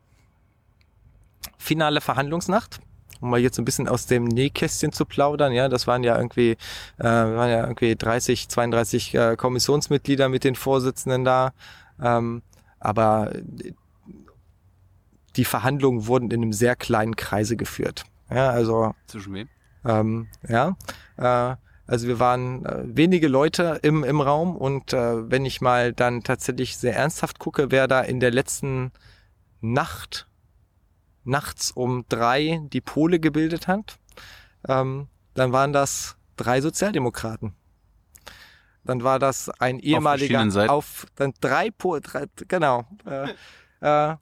Finale 1.58 2.00
Verhandlungsnacht. 2.00 2.80
Um 3.22 3.30
mal 3.30 3.40
jetzt 3.40 3.58
ein 3.58 3.64
bisschen 3.64 3.88
aus 3.88 4.06
dem 4.06 4.24
Nähkästchen 4.24 4.92
zu 4.92 5.06
plaudern, 5.06 5.52
ja, 5.52 5.68
das 5.68 5.86
waren 5.86 6.04
ja 6.04 6.16
irgendwie, 6.16 6.50
äh, 6.98 7.04
waren 7.04 7.50
ja 7.50 7.60
irgendwie 7.62 7.96
30, 7.96 8.48
32 8.48 9.14
äh, 9.14 9.36
Kommissionsmitglieder 9.36 10.28
mit 10.28 10.44
den 10.44 10.56
Vorsitzenden 10.56 11.24
da. 11.24 11.52
Ähm, 12.02 12.42
aber 12.80 13.32
die 15.36 15.44
Verhandlungen 15.44 16.06
wurden 16.06 16.30
in 16.30 16.42
einem 16.42 16.52
sehr 16.52 16.76
kleinen 16.76 17.16
Kreise 17.16 17.56
geführt. 17.56 18.04
Ja, 18.30 18.50
also 18.50 18.94
Zwischen 19.06 19.34
wem? 19.34 19.48
ähm, 19.84 20.28
ja, 20.48 20.76
äh, 21.16 21.56
also 21.86 22.08
wir 22.08 22.18
waren 22.18 22.64
äh, 22.64 22.82
wenige 22.84 23.28
Leute 23.28 23.78
im, 23.82 24.04
im 24.04 24.20
Raum 24.20 24.56
und 24.56 24.92
äh, 24.92 25.30
wenn 25.30 25.44
ich 25.44 25.60
mal 25.60 25.92
dann 25.92 26.22
tatsächlich 26.22 26.76
sehr 26.76 26.96
ernsthaft 26.96 27.38
gucke, 27.38 27.70
wer 27.70 27.88
da 27.88 28.00
in 28.00 28.20
der 28.20 28.30
letzten 28.30 28.92
Nacht, 29.60 30.26
nachts 31.24 31.70
um 31.70 32.04
drei 32.08 32.60
die 32.72 32.80
Pole 32.80 33.20
gebildet 33.20 33.68
hat, 33.68 33.98
ähm, 34.68 35.08
dann 35.34 35.52
waren 35.52 35.72
das 35.72 36.16
drei 36.36 36.60
Sozialdemokraten. 36.60 37.54
Dann 38.84 39.04
war 39.04 39.18
das 39.18 39.48
ein 39.60 39.78
ehemaliger 39.78 40.50
Seiten? 40.50 40.70
auf 40.70 41.06
dann 41.14 41.32
drei, 41.40 41.70
po, 41.70 42.00
drei 42.00 42.26
genau 42.48 42.84
äh, 43.06 43.28
äh, 43.80 44.16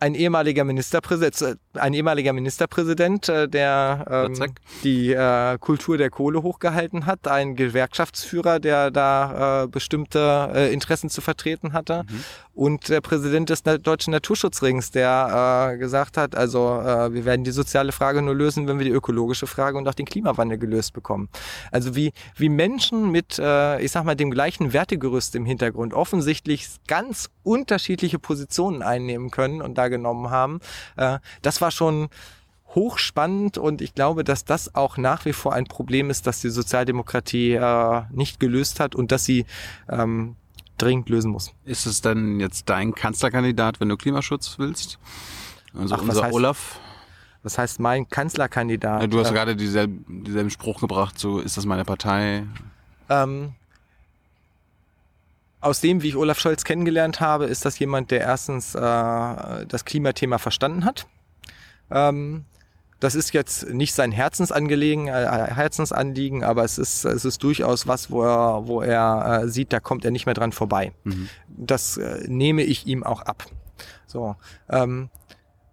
ein 0.00 0.14
ehemaliger 0.14 0.64
Ministerpräsident, 0.64 1.58
ein 1.74 1.92
ehemaliger 1.94 2.32
Ministerpräsident, 2.32 3.28
äh, 3.28 3.48
der 3.48 4.28
ähm, 4.30 4.54
die 4.84 5.12
äh, 5.12 5.58
Kultur 5.58 5.98
der 5.98 6.10
Kohle 6.10 6.42
hochgehalten 6.42 7.06
hat, 7.06 7.26
ein 7.26 7.56
Gewerkschaftsführer, 7.56 8.60
der 8.60 8.90
da 8.90 9.64
äh, 9.64 9.66
bestimmte 9.66 10.50
äh, 10.54 10.72
Interessen 10.72 11.10
zu 11.10 11.20
vertreten 11.20 11.72
hatte 11.72 12.04
Mhm. 12.08 12.24
und 12.54 12.88
der 12.88 13.00
Präsident 13.00 13.50
des 13.50 13.64
Na 13.64 13.78
Deutschen 13.78 14.12
Naturschutzrings, 14.12 14.90
der 14.92 15.72
äh, 15.72 15.78
gesagt 15.78 16.16
hat, 16.16 16.36
also 16.36 16.80
äh, 16.80 17.12
wir 17.12 17.24
werden 17.24 17.42
die 17.44 17.50
soziale 17.50 17.90
Frage 17.90 18.22
nur 18.22 18.34
lösen, 18.34 18.68
wenn 18.68 18.78
wir 18.78 18.84
die 18.84 18.92
ökologische 18.92 19.46
Frage 19.46 19.78
und 19.78 19.88
auch 19.88 19.94
den 19.94 20.06
Klimawandel 20.06 20.58
gelöst 20.58 20.92
bekommen. 20.92 21.28
Also 21.72 21.96
wie, 21.96 22.12
wie 22.36 22.48
Menschen 22.48 23.10
mit, 23.10 23.38
äh, 23.38 23.80
ich 23.80 23.90
sag 23.90 24.04
mal, 24.04 24.14
dem 24.14 24.30
gleichen 24.30 24.72
Wertegerüst 24.72 25.34
im 25.34 25.44
Hintergrund 25.46 25.94
offensichtlich 25.94 26.68
ganz 26.86 27.30
unterschiedliche 27.42 28.18
Positionen 28.18 28.82
einnehmen 28.82 29.30
können 29.30 29.47
und 29.62 29.76
da 29.78 29.88
genommen 29.88 30.30
haben, 30.30 30.60
äh, 30.96 31.18
das 31.42 31.60
war 31.60 31.70
schon 31.70 32.08
hochspannend 32.74 33.56
und 33.58 33.80
ich 33.80 33.94
glaube, 33.94 34.24
dass 34.24 34.44
das 34.44 34.74
auch 34.74 34.96
nach 34.98 35.24
wie 35.24 35.32
vor 35.32 35.54
ein 35.54 35.64
Problem 35.64 36.10
ist, 36.10 36.26
dass 36.26 36.40
die 36.40 36.50
Sozialdemokratie 36.50 37.52
äh, 37.54 38.02
nicht 38.10 38.40
gelöst 38.40 38.78
hat 38.78 38.94
und 38.94 39.10
dass 39.10 39.24
sie 39.24 39.46
ähm, 39.88 40.36
dringend 40.76 41.08
lösen 41.08 41.30
muss. 41.30 41.52
Ist 41.64 41.86
es 41.86 42.02
dann 42.02 42.40
jetzt 42.40 42.68
dein 42.68 42.94
Kanzlerkandidat, 42.94 43.80
wenn 43.80 43.88
du 43.88 43.96
Klimaschutz 43.96 44.58
willst? 44.58 44.98
Also 45.74 45.94
Ach, 45.94 46.00
was 46.02 46.08
unser 46.16 46.26
heißt- 46.28 46.32
Olaf. 46.32 46.80
Das 47.44 47.56
heißt, 47.56 47.78
mein 47.80 48.08
Kanzlerkandidat. 48.08 49.00
Ja, 49.00 49.06
du 49.06 49.20
hast 49.20 49.30
äh, 49.30 49.32
gerade 49.34 49.56
dieselben, 49.56 50.24
dieselben 50.24 50.50
Spruch 50.50 50.80
gebracht, 50.80 51.18
so 51.18 51.38
ist 51.38 51.56
das 51.56 51.64
meine 51.66 51.84
Partei. 51.84 52.44
Ähm, 53.08 53.54
aus 55.60 55.80
dem, 55.80 56.02
wie 56.02 56.08
ich 56.08 56.16
Olaf 56.16 56.38
Scholz 56.38 56.64
kennengelernt 56.64 57.20
habe, 57.20 57.46
ist 57.46 57.64
das 57.64 57.78
jemand, 57.78 58.10
der 58.10 58.20
erstens 58.20 58.74
äh, 58.74 58.80
das 58.80 59.84
Klimathema 59.84 60.38
verstanden 60.38 60.84
hat. 60.84 61.06
Ähm, 61.90 62.44
das 63.00 63.14
ist 63.14 63.32
jetzt 63.32 63.68
nicht 63.68 63.94
sein 63.94 64.10
Herzensangelegen, 64.10 65.06
äh, 65.06 65.12
Herzensanliegen, 65.12 66.42
aber 66.42 66.64
es 66.64 66.78
ist, 66.78 67.04
es 67.04 67.24
ist 67.24 67.42
durchaus 67.42 67.86
was, 67.86 68.10
wo 68.10 68.24
er, 68.24 68.66
wo 68.66 68.82
er 68.82 69.42
äh, 69.42 69.48
sieht, 69.48 69.72
da 69.72 69.78
kommt 69.78 70.04
er 70.04 70.10
nicht 70.10 70.26
mehr 70.26 70.34
dran 70.34 70.52
vorbei. 70.52 70.92
Mhm. 71.04 71.28
Das 71.48 71.96
äh, 71.96 72.24
nehme 72.26 72.62
ich 72.62 72.86
ihm 72.86 73.04
auch 73.04 73.22
ab. 73.22 73.44
So, 74.06 74.34
ähm, 74.68 75.10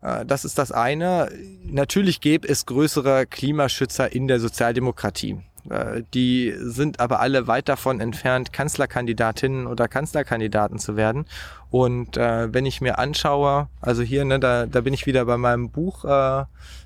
äh, 0.02 0.26
das 0.26 0.46
ist 0.46 0.60
das 0.60 0.72
eine. 0.72 1.32
Natürlich 1.64 2.22
gäbe 2.22 2.48
es 2.48 2.66
größere 2.66 3.26
Klimaschützer 3.26 4.12
in 4.12 4.28
der 4.28 4.40
Sozialdemokratie. 4.40 5.40
Äh, 5.70 6.04
Die 6.14 6.54
sind 6.58 7.00
aber 7.00 7.20
alle 7.20 7.48
weit 7.48 7.70
davon 7.70 8.00
entfernt, 8.00 8.54
Kanzlerkandidatinnen 8.54 9.68
oder 9.68 9.88
Kanzlerkandidaten 9.88 10.80
zu 10.80 10.96
werden. 10.96 11.26
Und 11.72 12.18
äh, 12.18 12.54
wenn 12.54 12.66
ich 12.66 12.82
mir 12.82 13.00
anschaue, 13.00 13.68
also 13.82 14.02
hier, 14.02 14.26
ne, 14.26 14.40
da, 14.40 14.66
da 14.66 14.82
bin 14.82 14.94
ich 14.94 15.06
wieder 15.06 15.26
bei 15.26 15.38
meinem 15.38 15.70
Buch 15.70 16.06
äh, 16.06 16.46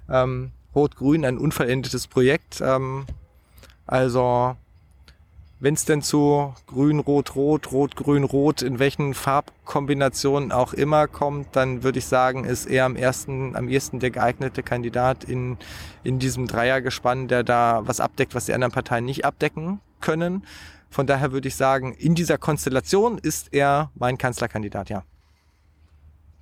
ähm, 0.10 0.52
Rot-Grün, 0.76 1.26
ein 1.26 1.38
unvollendetes 1.38 2.08
Projekt. 2.08 2.62
Ähm, 2.62 3.06
also 3.86 4.56
wenn 5.60 5.74
es 5.74 5.86
denn 5.86 6.02
zu 6.02 6.54
Grün, 6.68 7.00
Rot, 7.00 7.36
Rot, 7.36 7.72
Rot, 7.72 7.96
Grün, 7.96 8.24
Rot, 8.24 8.62
in 8.62 8.80
welchen 8.80 9.14
Farbkombinationen 9.14 10.52
auch 10.52 10.74
immer 10.74 11.08
kommt, 11.08 11.56
dann 11.56 11.84
würde 11.84 12.00
ich 12.00 12.06
sagen, 12.06 12.46
ist 12.46 12.66
er 12.66 12.86
am 12.86 12.96
ersten, 12.96 13.56
am 13.58 13.68
ehesten 13.68 14.00
der 14.00 14.12
geeignete 14.12 14.64
Kandidat 14.64 15.26
in, 15.26 15.58
in 16.04 16.18
diesem 16.18 16.48
Dreiergespann, 16.48 17.28
der 17.28 17.44
da 17.44 17.82
was 17.86 18.00
abdeckt, 18.00 18.36
was 18.36 18.46
die 18.46 18.54
anderen 18.54 18.72
Parteien 18.72 19.04
nicht 19.04 19.26
abdecken 19.26 19.82
können. 20.00 20.46
Von 20.90 21.08
daher 21.08 21.34
würde 21.34 21.50
ich 21.50 21.56
sagen, 21.56 21.94
in 21.94 22.16
dieser 22.16 22.38
Konstellation 22.38 23.18
ist 23.18 23.54
er 23.54 23.92
mein 23.96 24.18
Kanzlerkandidat, 24.18 24.90
ja. 24.90 25.04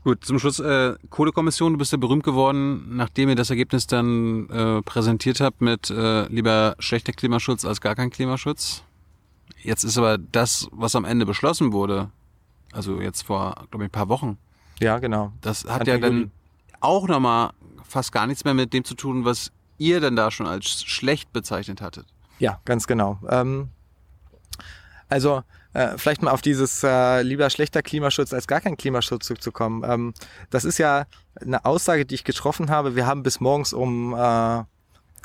Gut, 0.04 0.24
zum 0.24 0.40
Schluss, 0.40 0.60
äh, 0.60 0.96
Kohlekommission, 1.10 1.74
du 1.74 1.80
bist 1.80 1.92
ja 1.92 1.98
berühmt 1.98 2.24
geworden, 2.24 2.96
nachdem 2.96 3.28
ihr 3.28 3.36
das 3.36 3.50
Ergebnis 3.50 3.88
dann 3.88 4.48
äh, 4.50 4.82
präsentiert 4.84 5.42
habt 5.42 5.60
mit 5.60 5.90
äh, 5.90 6.28
lieber 6.28 6.76
schlechter 6.80 7.12
Klimaschutz 7.12 7.66
als 7.66 7.82
gar 7.82 7.96
kein 7.96 8.10
Klimaschutz. 8.10 8.86
Jetzt 9.64 9.84
ist 9.84 9.98
aber 9.98 10.18
das, 10.18 10.68
was 10.72 10.96
am 10.96 11.06
Ende 11.06 11.26
beschlossen 11.26 11.74
wurde, 11.74 12.10
also 12.72 13.02
jetzt 13.02 13.24
vor, 13.24 13.56
glaube 13.72 13.86
ich, 13.86 13.90
ein 13.90 13.92
paar 13.92 14.10
Wochen, 14.10 14.38
Ja, 14.80 15.00
genau. 15.00 15.32
das 15.42 15.64
hat 15.66 15.82
Anfang 15.82 15.88
ja 15.88 15.98
dann 16.00 16.14
Juli. 16.18 16.32
auch 16.80 17.08
nochmal 17.08 17.52
fast 17.84 18.12
gar 18.12 18.28
nichts 18.28 18.44
mehr 18.46 18.54
mit 18.54 18.74
dem 18.74 18.84
zu 18.84 18.94
tun, 18.96 19.26
was 19.26 19.52
ihr 19.78 20.00
dann 20.02 20.16
da 20.16 20.32
schon 20.32 20.48
als 20.48 20.84
schlecht 20.84 21.32
bezeichnet 21.34 21.82
hattet. 21.82 22.06
Ja, 22.40 22.60
ganz 22.66 22.88
genau. 22.88 23.20
Ähm, 23.30 23.70
Also 25.10 25.44
äh, 25.74 25.98
vielleicht 25.98 26.22
mal 26.22 26.32
auf 26.32 26.42
dieses 26.42 26.84
äh, 26.84 27.22
lieber 27.22 27.50
schlechter 27.50 27.82
Klimaschutz 27.82 28.34
als 28.34 28.48
gar 28.48 28.60
kein 28.62 28.76
Klimaschutz 28.78 29.26
zurückzukommen. 29.28 29.84
Ähm, 29.86 30.14
das 30.50 30.66
ist 30.66 30.78
ja 30.80 31.06
eine 31.40 31.64
Aussage, 31.66 32.06
die 32.06 32.16
ich 32.16 32.24
getroffen 32.26 32.70
habe. 32.70 32.96
Wir 32.96 33.06
haben 33.08 33.24
bis 33.24 33.40
morgens 33.40 33.72
um, 33.74 34.14
äh, 34.14 34.64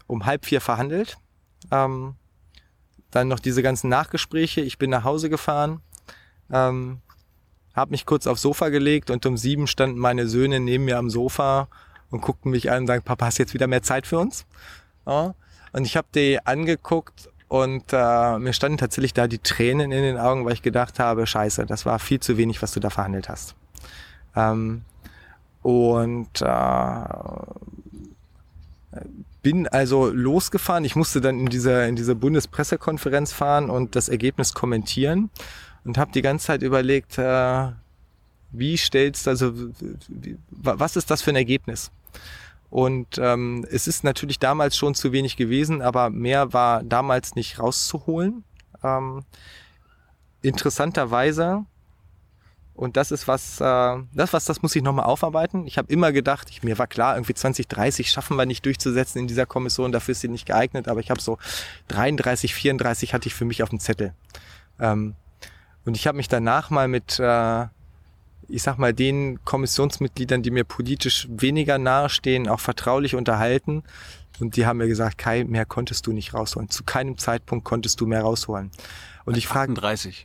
um 0.06 0.24
halb 0.26 0.44
vier 0.46 0.60
verhandelt. 0.60 1.16
Ähm, 1.70 2.14
dann 3.12 3.28
noch 3.28 3.38
diese 3.38 3.62
ganzen 3.62 3.88
Nachgespräche. 3.88 4.60
Ich 4.60 4.78
bin 4.78 4.90
nach 4.90 5.04
Hause 5.04 5.30
gefahren, 5.30 5.80
ähm, 6.50 6.98
habe 7.74 7.92
mich 7.92 8.04
kurz 8.04 8.26
aufs 8.26 8.42
Sofa 8.42 8.68
gelegt 8.70 9.10
und 9.10 9.24
um 9.24 9.36
sieben 9.36 9.66
standen 9.66 9.98
meine 9.98 10.26
Söhne 10.26 10.58
neben 10.58 10.84
mir 10.84 10.98
am 10.98 11.08
Sofa 11.08 11.68
und 12.10 12.20
guckten 12.20 12.50
mich 12.50 12.70
an 12.70 12.82
und 12.82 12.86
sagen, 12.88 13.04
Papa, 13.04 13.26
hast 13.26 13.38
jetzt 13.38 13.54
wieder 13.54 13.66
mehr 13.66 13.82
Zeit 13.82 14.06
für 14.06 14.18
uns? 14.18 14.44
Ja. 15.06 15.34
Und 15.72 15.86
ich 15.86 15.96
habe 15.96 16.08
die 16.14 16.38
angeguckt 16.44 17.30
und 17.48 17.84
äh, 17.92 18.38
mir 18.38 18.52
standen 18.52 18.78
tatsächlich 18.78 19.14
da 19.14 19.26
die 19.26 19.38
Tränen 19.38 19.92
in 19.92 20.02
den 20.02 20.18
Augen, 20.18 20.44
weil 20.44 20.52
ich 20.54 20.62
gedacht 20.62 20.98
habe, 20.98 21.26
scheiße, 21.26 21.66
das 21.66 21.86
war 21.86 21.98
viel 21.98 22.20
zu 22.20 22.36
wenig, 22.36 22.60
was 22.62 22.72
du 22.72 22.80
da 22.80 22.90
verhandelt 22.90 23.28
hast. 23.28 23.54
Ähm, 24.34 24.82
und 25.62 26.42
äh, 26.42 27.04
bin 29.42 29.68
also 29.68 30.08
losgefahren. 30.08 30.84
Ich 30.84 30.96
musste 30.96 31.20
dann 31.20 31.40
in 31.40 31.46
dieser 31.46 31.86
in 31.86 31.96
diese 31.96 32.14
Bundespressekonferenz 32.14 33.32
fahren 33.32 33.70
und 33.70 33.96
das 33.96 34.08
Ergebnis 34.08 34.54
kommentieren 34.54 35.30
und 35.84 35.98
habe 35.98 36.12
die 36.12 36.22
ganze 36.22 36.46
Zeit 36.46 36.62
überlegt, 36.62 37.18
äh, 37.18 37.68
wie 38.52 38.76
stellst 38.76 39.26
also 39.26 39.52
wie, 40.08 40.38
was 40.50 40.96
ist 40.96 41.10
das 41.10 41.22
für 41.22 41.30
ein 41.30 41.36
Ergebnis? 41.36 41.90
Und 42.70 43.18
ähm, 43.18 43.66
es 43.70 43.86
ist 43.86 44.02
natürlich 44.02 44.38
damals 44.38 44.76
schon 44.78 44.94
zu 44.94 45.12
wenig 45.12 45.36
gewesen, 45.36 45.82
aber 45.82 46.08
mehr 46.08 46.54
war 46.54 46.82
damals 46.82 47.34
nicht 47.34 47.58
rauszuholen. 47.58 48.44
Ähm, 48.82 49.24
interessanterweise, 50.40 51.66
und 52.82 52.96
das 52.96 53.12
ist 53.12 53.28
was, 53.28 53.60
äh, 53.60 53.96
das 54.12 54.32
was, 54.32 54.44
das 54.44 54.60
muss 54.60 54.74
ich 54.74 54.82
nochmal 54.82 55.06
aufarbeiten. 55.06 55.68
Ich 55.68 55.78
habe 55.78 55.92
immer 55.92 56.10
gedacht, 56.10 56.50
ich, 56.50 56.64
mir 56.64 56.78
war 56.78 56.88
klar, 56.88 57.14
irgendwie 57.14 57.34
2030 57.34 58.10
schaffen 58.10 58.36
wir 58.36 58.44
nicht 58.44 58.66
durchzusetzen 58.66 59.20
in 59.20 59.28
dieser 59.28 59.46
Kommission, 59.46 59.92
dafür 59.92 60.12
ist 60.12 60.20
sie 60.20 60.28
nicht 60.28 60.46
geeignet, 60.46 60.88
aber 60.88 60.98
ich 60.98 61.08
habe 61.08 61.20
so 61.20 61.38
33, 61.88 62.52
34 62.52 63.14
hatte 63.14 63.28
ich 63.28 63.34
für 63.34 63.44
mich 63.44 63.62
auf 63.62 63.68
dem 63.68 63.78
Zettel. 63.78 64.14
Ähm, 64.80 65.14
und 65.84 65.96
ich 65.96 66.08
habe 66.08 66.16
mich 66.16 66.26
danach 66.26 66.70
mal 66.70 66.88
mit 66.88 67.20
äh, 67.20 67.66
ich 68.48 68.64
sag 68.64 68.78
mal, 68.78 68.92
den 68.92 69.42
Kommissionsmitgliedern, 69.44 70.42
die 70.42 70.50
mir 70.50 70.64
politisch 70.64 71.28
weniger 71.30 71.78
nahestehen, 71.78 72.48
auch 72.48 72.60
vertraulich 72.60 73.14
unterhalten. 73.14 73.84
Und 74.40 74.56
die 74.56 74.66
haben 74.66 74.78
mir 74.78 74.88
gesagt, 74.88 75.18
Kai, 75.18 75.44
mehr 75.44 75.64
konntest 75.64 76.08
du 76.08 76.12
nicht 76.12 76.34
rausholen. 76.34 76.68
Zu 76.68 76.82
keinem 76.82 77.16
Zeitpunkt 77.16 77.64
konntest 77.64 78.00
du 78.00 78.06
mehr 78.06 78.22
rausholen. 78.22 78.72
Und 79.24 79.36
ich 79.36 79.46
frage, 79.46 79.74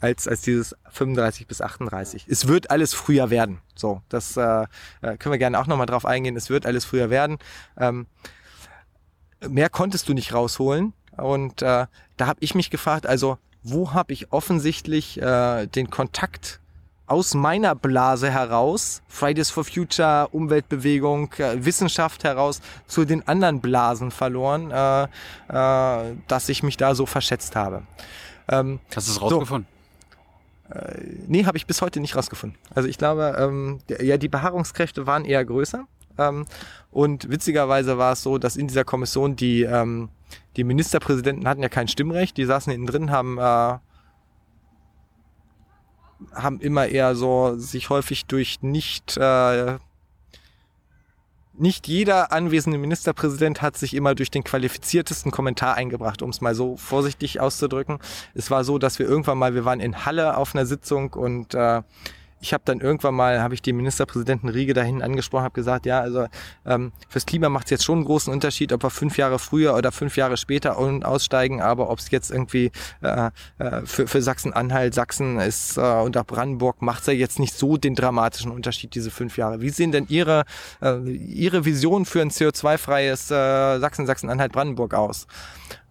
als 0.01 0.27
als 0.27 0.41
dieses 0.41 0.75
35 0.89 1.47
bis 1.47 1.61
38. 1.61 2.25
Es 2.27 2.47
wird 2.47 2.71
alles 2.71 2.93
früher 2.93 3.29
werden. 3.29 3.59
So, 3.75 4.01
das 4.09 4.37
äh, 4.37 4.41
äh 5.01 5.17
können 5.17 5.33
wir 5.33 5.37
gerne 5.37 5.59
auch 5.59 5.67
nochmal 5.67 5.85
drauf 5.85 6.05
eingehen. 6.05 6.35
Es 6.35 6.49
wird 6.49 6.65
alles 6.65 6.85
früher 6.85 7.09
werden. 7.09 7.37
Ähm, 7.77 8.07
mehr 9.47 9.69
konntest 9.69 10.09
du 10.09 10.13
nicht 10.13 10.33
rausholen. 10.33 10.93
Und 11.17 11.61
äh, 11.61 11.87
da 12.17 12.27
habe 12.27 12.39
ich 12.41 12.55
mich 12.55 12.69
gefragt, 12.69 13.07
also 13.07 13.37
wo 13.63 13.93
habe 13.93 14.13
ich 14.13 14.31
offensichtlich 14.31 15.21
äh, 15.21 15.67
den 15.67 15.89
Kontakt 15.89 16.59
aus 17.07 17.33
meiner 17.33 17.73
Blase 17.73 18.29
heraus, 18.29 19.01
Fridays 19.07 19.49
for 19.49 19.63
Future, 19.63 20.27
Umweltbewegung, 20.31 21.31
äh, 21.37 21.65
Wissenschaft 21.65 22.23
heraus, 22.25 22.61
zu 22.85 23.05
den 23.05 23.27
anderen 23.27 23.61
Blasen 23.61 24.11
verloren, 24.11 24.71
äh, 24.71 25.03
äh, 25.03 26.15
dass 26.27 26.49
ich 26.49 26.63
mich 26.63 26.77
da 26.77 26.95
so 26.95 27.05
verschätzt 27.05 27.55
habe. 27.55 27.83
Ähm, 28.49 28.79
Hast 28.95 29.07
du 29.07 29.11
es 29.11 29.21
rausgefunden? 29.21 29.67
So, 30.69 30.75
äh, 30.75 31.01
nee, 31.27 31.45
habe 31.45 31.57
ich 31.57 31.65
bis 31.65 31.81
heute 31.81 31.99
nicht 31.99 32.15
rausgefunden. 32.15 32.57
Also 32.73 32.89
ich 32.89 32.97
glaube, 32.97 33.35
ähm, 33.39 33.79
ja, 33.87 34.17
die 34.17 34.27
Beharrungskräfte 34.27 35.07
waren 35.07 35.25
eher 35.25 35.43
größer. 35.45 35.85
Ähm, 36.17 36.45
und 36.91 37.29
witzigerweise 37.29 37.97
war 37.97 38.13
es 38.13 38.23
so, 38.23 38.37
dass 38.37 38.57
in 38.57 38.67
dieser 38.67 38.83
Kommission 38.83 39.35
die, 39.35 39.63
ähm, 39.63 40.09
die 40.55 40.63
Ministerpräsidenten 40.63 41.47
hatten 41.47 41.61
ja 41.61 41.69
kein 41.69 41.87
Stimmrecht, 41.87 42.37
die 42.37 42.45
saßen 42.45 42.73
innen 42.73 42.87
drin, 42.87 43.11
haben 43.11 43.37
äh, 43.37 43.77
haben 46.33 46.59
immer 46.61 46.87
eher 46.87 47.15
so 47.15 47.55
sich 47.57 47.89
häufig 47.89 48.25
durch 48.25 48.61
nicht 48.61 49.17
äh, 49.17 49.77
nicht 51.59 51.87
jeder 51.87 52.31
anwesende 52.31 52.77
Ministerpräsident 52.77 53.61
hat 53.61 53.77
sich 53.77 53.93
immer 53.93 54.15
durch 54.15 54.31
den 54.31 54.43
qualifiziertesten 54.43 55.31
Kommentar 55.31 55.75
eingebracht, 55.75 56.21
um 56.21 56.29
es 56.29 56.41
mal 56.41 56.55
so 56.55 56.77
vorsichtig 56.77 57.39
auszudrücken. 57.39 57.99
Es 58.33 58.51
war 58.51 58.63
so, 58.63 58.77
dass 58.77 58.99
wir 58.99 59.07
irgendwann 59.07 59.37
mal, 59.37 59.55
wir 59.55 59.65
waren 59.65 59.79
in 59.79 60.05
Halle 60.05 60.37
auf 60.37 60.55
einer 60.55 60.65
Sitzung 60.65 61.13
und 61.13 61.53
äh, 61.53 61.81
ich 62.39 62.53
habe 62.53 62.63
dann 62.65 62.79
irgendwann 62.79 63.15
mal, 63.15 63.41
habe 63.41 63.53
ich 63.53 63.61
den 63.61 63.77
Ministerpräsidenten 63.77 64.49
Riege 64.49 64.73
dahin 64.73 65.01
angesprochen, 65.01 65.43
habe 65.43 65.55
gesagt, 65.55 65.85
ja, 65.85 65.99
also 65.99 66.27
ähm, 66.65 66.91
fürs 67.09 67.25
Klima 67.25 67.49
macht 67.49 67.65
es 67.65 67.71
jetzt 67.71 67.85
schon 67.85 67.99
einen 67.99 68.05
großen 68.05 68.31
Unterschied, 68.31 68.71
ob 68.73 68.83
wir 68.83 68.89
fünf 68.89 69.17
Jahre 69.17 69.39
früher 69.39 69.75
oder 69.75 69.91
fünf 69.91 70.17
Jahre 70.17 70.37
später 70.37 70.77
aussteigen, 70.77 71.61
aber 71.61 71.89
ob 71.89 71.99
es 71.99 72.11
jetzt 72.11 72.31
irgendwie 72.31 72.71
äh, 73.01 73.31
äh, 73.57 73.85
für, 73.85 74.07
für 74.07 74.21
Sachsen-Anhalt, 74.21 74.93
Sachsen 74.93 75.39
ist 75.39 75.77
äh, 75.77 75.81
und 75.81 76.17
auch 76.17 76.25
Brandenburg 76.25 76.81
macht 76.81 77.01
es 77.01 77.07
ja 77.07 77.13
jetzt 77.13 77.39
nicht 77.39 77.55
so 77.55 77.77
den 77.77 77.95
dramatischen 77.95 78.51
Unterschied, 78.51 78.93
diese 78.93 79.11
fünf 79.11 79.37
Jahre. 79.37 79.61
Wie 79.61 79.69
sehen 79.69 79.91
denn 79.91 80.05
Ihre, 80.09 80.43
äh, 80.81 80.99
Ihre 81.09 81.65
Vision 81.65 82.05
für 82.05 82.21
ein 82.21 82.29
CO2-freies 82.29 83.31
äh, 83.31 83.79
Sachsen, 83.79 84.05
Sachsen-Anhalt, 84.05 84.51
Brandenburg 84.51 84.93
aus? 84.93 85.27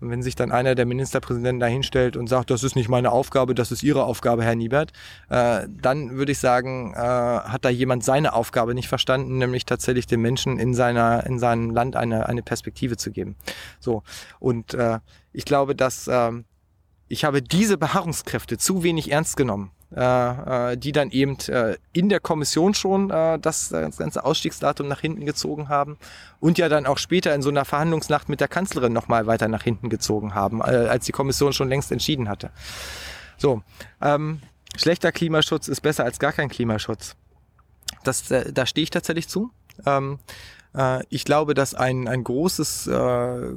Und 0.01 0.11
wenn 0.11 0.23
sich 0.23 0.35
dann 0.35 0.53
einer 0.53 0.75
der 0.75 0.87
Ministerpräsidenten 0.87 1.61
da 1.61 1.67
hinstellt 1.67 2.17
und 2.17 2.27
sagt, 2.27 2.51
das 2.51 2.63
ist 2.63 2.77
nicht 2.77 2.89
meine 2.89 3.13
Aufgabe, 3.13 3.55
das 3.55 3.73
ist 3.73 3.83
Ihre 3.83 4.05
Aufgabe, 4.05 4.45
Herr 4.45 4.55
Niebert, 4.55 4.93
äh, 5.31 5.67
dann 5.69 6.11
würde 6.17 6.33
ich 6.33 6.39
sagen, 6.39 6.93
äh, 6.95 6.99
hat 6.99 7.65
da 7.65 7.71
jemand 7.71 8.05
seine 8.05 8.35
Aufgabe 8.35 8.75
nicht 8.75 8.89
verstanden, 8.89 9.39
nämlich 9.39 9.65
tatsächlich 9.65 10.07
den 10.07 10.21
Menschen 10.21 10.59
in 10.59 10.75
seiner, 10.75 11.25
in 11.27 11.39
seinem 11.39 11.71
Land 11.71 11.97
eine, 11.97 12.29
eine 12.29 12.43
Perspektive 12.43 12.97
zu 12.97 13.11
geben. 13.11 13.37
So. 13.81 14.03
Und 14.39 14.75
äh, 14.75 14.99
ich 15.33 15.45
glaube, 15.45 15.75
dass 15.75 16.09
äh, 16.09 16.33
ich 17.09 17.25
habe 17.25 17.41
diese 17.41 17.79
Beharrungskräfte 17.79 18.59
zu 18.59 18.83
wenig 18.83 19.13
ernst 19.13 19.37
genommen 19.37 19.71
äh, 19.95 20.73
äh, 20.73 20.77
die 20.77 20.91
dann 20.91 21.11
eben 21.11 21.39
äh, 21.49 21.77
in 21.93 22.09
der 22.09 22.19
Kommission 22.21 22.75
schon 22.75 23.09
das, 23.09 23.71
ganze 23.71 24.25
Ausstiegsdatum 24.25 24.89
nach 24.89 25.01
hinten 25.01 25.27
gezogen 25.27 25.69
haben 25.69 25.97
und 26.41 26.59
ja 26.59 26.69
dann 26.69 26.87
auch 26.87 26.99
später 26.99 27.35
in 27.35 27.43
so 27.43 27.51
einer 27.51 27.65
Verhandlungsnacht 27.65 28.29
mit 28.29 28.41
der 28.41 28.49
Kanzlerin 28.49 28.93
nochmal 28.93 29.27
weiter 29.27 29.49
nach 29.49 29.63
hinten 29.63 29.89
gezogen 29.89 30.35
haben, 30.35 30.61
als 30.61 31.05
die 31.07 31.13
Kommission 31.13 31.53
schon 31.53 31.69
längst 31.69 31.93
entschieden 31.93 32.29
hatte. 32.29 32.51
So, 33.39 33.63
ähm, 34.03 34.41
schlechter 34.77 35.13
Klimaschutz 35.13 35.69
ist 35.69 35.83
besser 35.83 36.05
als 36.05 36.19
gar 36.19 36.33
kein 36.33 36.49
Klimaschutz. 36.49 37.15
Das, 38.03 38.25
da 38.29 38.67
stehe 38.67 38.83
ich 38.83 38.91
tatsächlich 38.91 39.29
zu. 39.29 39.51
Ähm, 39.85 40.19
äh, 40.77 41.03
ich 41.09 41.25
glaube, 41.25 41.55
dass 41.55 41.75
ein, 41.75 42.09
ein 42.09 42.25
großes 42.25 42.87
äh, 42.87 43.55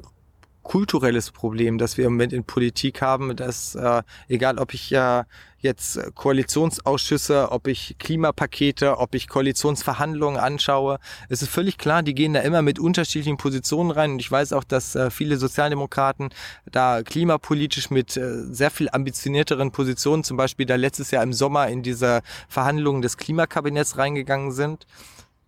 kulturelles 0.70 1.32
Problem, 1.32 1.80
das 1.80 1.98
wir 1.98 2.06
im 2.06 2.14
Moment 2.14 2.32
in 2.32 2.44
Politik 2.44 3.02
haben, 3.02 3.36
dass 3.36 3.74
äh, 3.74 4.04
egal 4.28 4.60
ob 4.60 4.76
ich 4.76 4.92
ja 4.92 5.26
jetzt 5.58 6.00
Koalitionsausschüsse, 6.14 7.52
ob 7.52 7.66
ich 7.66 7.96
Klimapakete, 7.98 9.00
ob 9.00 9.16
ich 9.16 9.28
Koalitionsverhandlungen 9.28 10.40
anschaue, 10.40 11.00
es 11.28 11.42
ist 11.42 11.50
völlig 11.50 11.80
klar, 11.80 12.04
die 12.04 12.14
gehen 12.14 12.34
da 12.34 12.42
immer 12.42 12.62
mit 12.62 12.78
unterschiedlichen 12.78 13.38
Positionen 13.38 13.90
rein. 13.90 14.12
Und 14.12 14.20
ich 14.20 14.30
weiß 14.30 14.54
auch, 14.54 14.64
dass 14.64 14.96
äh, 14.96 15.10
viele 15.10 15.38
Sozialdemokraten 15.38 16.30
da 16.72 17.02
klimapolitisch 17.02 17.90
mit 17.90 18.16
äh, 18.16 18.44
sehr 18.52 18.70
viel 18.70 18.90
ambitionierteren 18.92 19.72
Positionen, 19.72 20.24
zum 20.24 20.38
Beispiel 20.38 20.68
da 20.68 20.76
letztes 20.76 21.10
Jahr 21.10 21.24
im 21.24 21.34
Sommer 21.34 21.68
in 21.68 21.82
diese 21.82 22.22
Verhandlungen 22.48 23.02
des 23.02 23.18
Klimakabinetts 23.18 23.98
reingegangen 23.98 24.52
sind, 24.52 24.86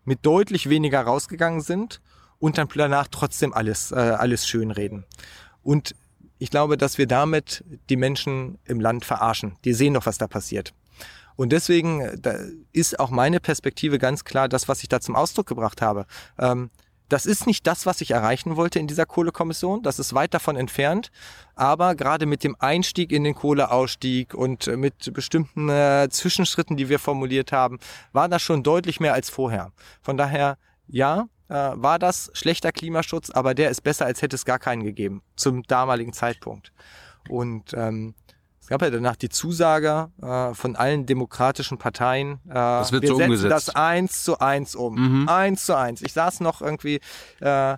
mit 0.04 0.26
deutlich 0.26 0.68
weniger 0.68 1.02
rausgegangen 1.02 1.62
sind 1.62 2.02
und 2.42 2.58
dann 2.58 2.68
danach 2.76 3.08
trotzdem 3.08 3.54
alles, 3.54 3.92
äh, 3.92 3.96
alles 3.96 4.48
schön 4.48 4.72
reden. 4.72 5.06
Und 5.64 5.96
ich 6.40 6.50
glaube, 6.50 6.76
dass 6.76 6.98
wir 6.98 7.06
damit 7.06 7.64
die 7.90 7.96
Menschen 7.96 8.58
im 8.66 8.82
Land 8.82 9.06
verarschen. 9.06 9.58
Die 9.64 9.74
sehen 9.74 9.94
doch, 9.94 10.08
was 10.08 10.18
da 10.18 10.28
passiert. 10.28 10.74
Und 11.36 11.52
deswegen 11.52 12.02
äh, 12.02 12.52
ist 12.74 13.00
auch 13.00 13.12
meine 13.12 13.40
Perspektive 13.40 14.00
ganz 14.00 14.26
klar 14.26 14.50
das, 14.50 14.68
was 14.68 14.82
ich 14.82 14.90
da 14.90 15.00
zum 15.00 15.16
Ausdruck 15.16 15.46
gebracht 15.46 15.82
habe. 15.82 16.08
Ähm, 16.40 16.72
das 17.10 17.26
ist 17.26 17.46
nicht 17.46 17.68
das, 17.68 17.86
was 17.86 18.02
ich 18.02 18.12
erreichen 18.12 18.56
wollte 18.56 18.80
in 18.80 18.88
dieser 18.88 19.06
Kohlekommission. 19.06 19.84
Das 19.84 20.00
ist 20.00 20.14
weit 20.14 20.34
davon 20.34 20.56
entfernt. 20.56 21.12
Aber 21.56 21.94
gerade 21.94 22.26
mit 22.26 22.44
dem 22.44 22.56
Einstieg 22.58 23.12
in 23.12 23.24
den 23.24 23.36
Kohleausstieg 23.36 24.34
und 24.34 24.68
äh, 24.68 24.78
mit 24.78 25.14
bestimmten 25.14 25.70
äh, 25.70 26.08
Zwischenschritten, 26.10 26.76
die 26.76 26.90
wir 26.90 26.98
formuliert 26.98 27.52
haben, 27.52 27.78
war 28.14 28.28
das 28.30 28.42
schon 28.42 28.64
deutlich 28.64 29.00
mehr 29.00 29.14
als 29.14 29.30
vorher. 29.30 29.72
Von 30.02 30.18
daher, 30.18 30.58
ja, 30.88 31.28
äh, 31.52 31.72
war 31.76 32.00
das 32.00 32.32
schlechter 32.34 32.72
Klimaschutz, 32.72 33.30
aber 33.30 33.54
der 33.54 33.70
ist 33.70 33.82
besser, 33.82 34.06
als 34.06 34.22
hätte 34.22 34.36
es 34.36 34.46
gar 34.46 34.58
keinen 34.58 34.84
gegeben 34.84 35.22
zum 35.36 35.64
damaligen 35.64 36.14
Zeitpunkt. 36.14 36.72
Und 37.30 37.74
ähm, 37.74 38.16
es 38.62 38.68
gab 38.68 38.82
ja 38.82 38.90
danach 38.90 39.18
die 39.18 39.28
Zusage 39.28 40.10
äh, 40.22 40.54
von 40.54 40.76
allen 40.78 41.06
demokratischen 41.06 41.78
Parteien, 41.78 42.40
äh, 42.48 42.54
das 42.54 42.92
wird 42.94 43.04
wir 43.04 43.10
so 43.10 43.16
setzen 43.16 43.32
umgesetzt. 43.32 43.52
das 43.52 43.76
eins 43.76 44.24
zu 44.24 44.40
eins 44.40 44.76
um. 44.76 44.96
Mhm. 45.24 45.30
Eins 45.30 45.66
zu 45.66 45.76
eins. 45.76 46.02
Ich 46.02 46.14
saß 46.14 46.40
noch 46.40 46.62
irgendwie 46.62 47.02
äh, 47.42 47.76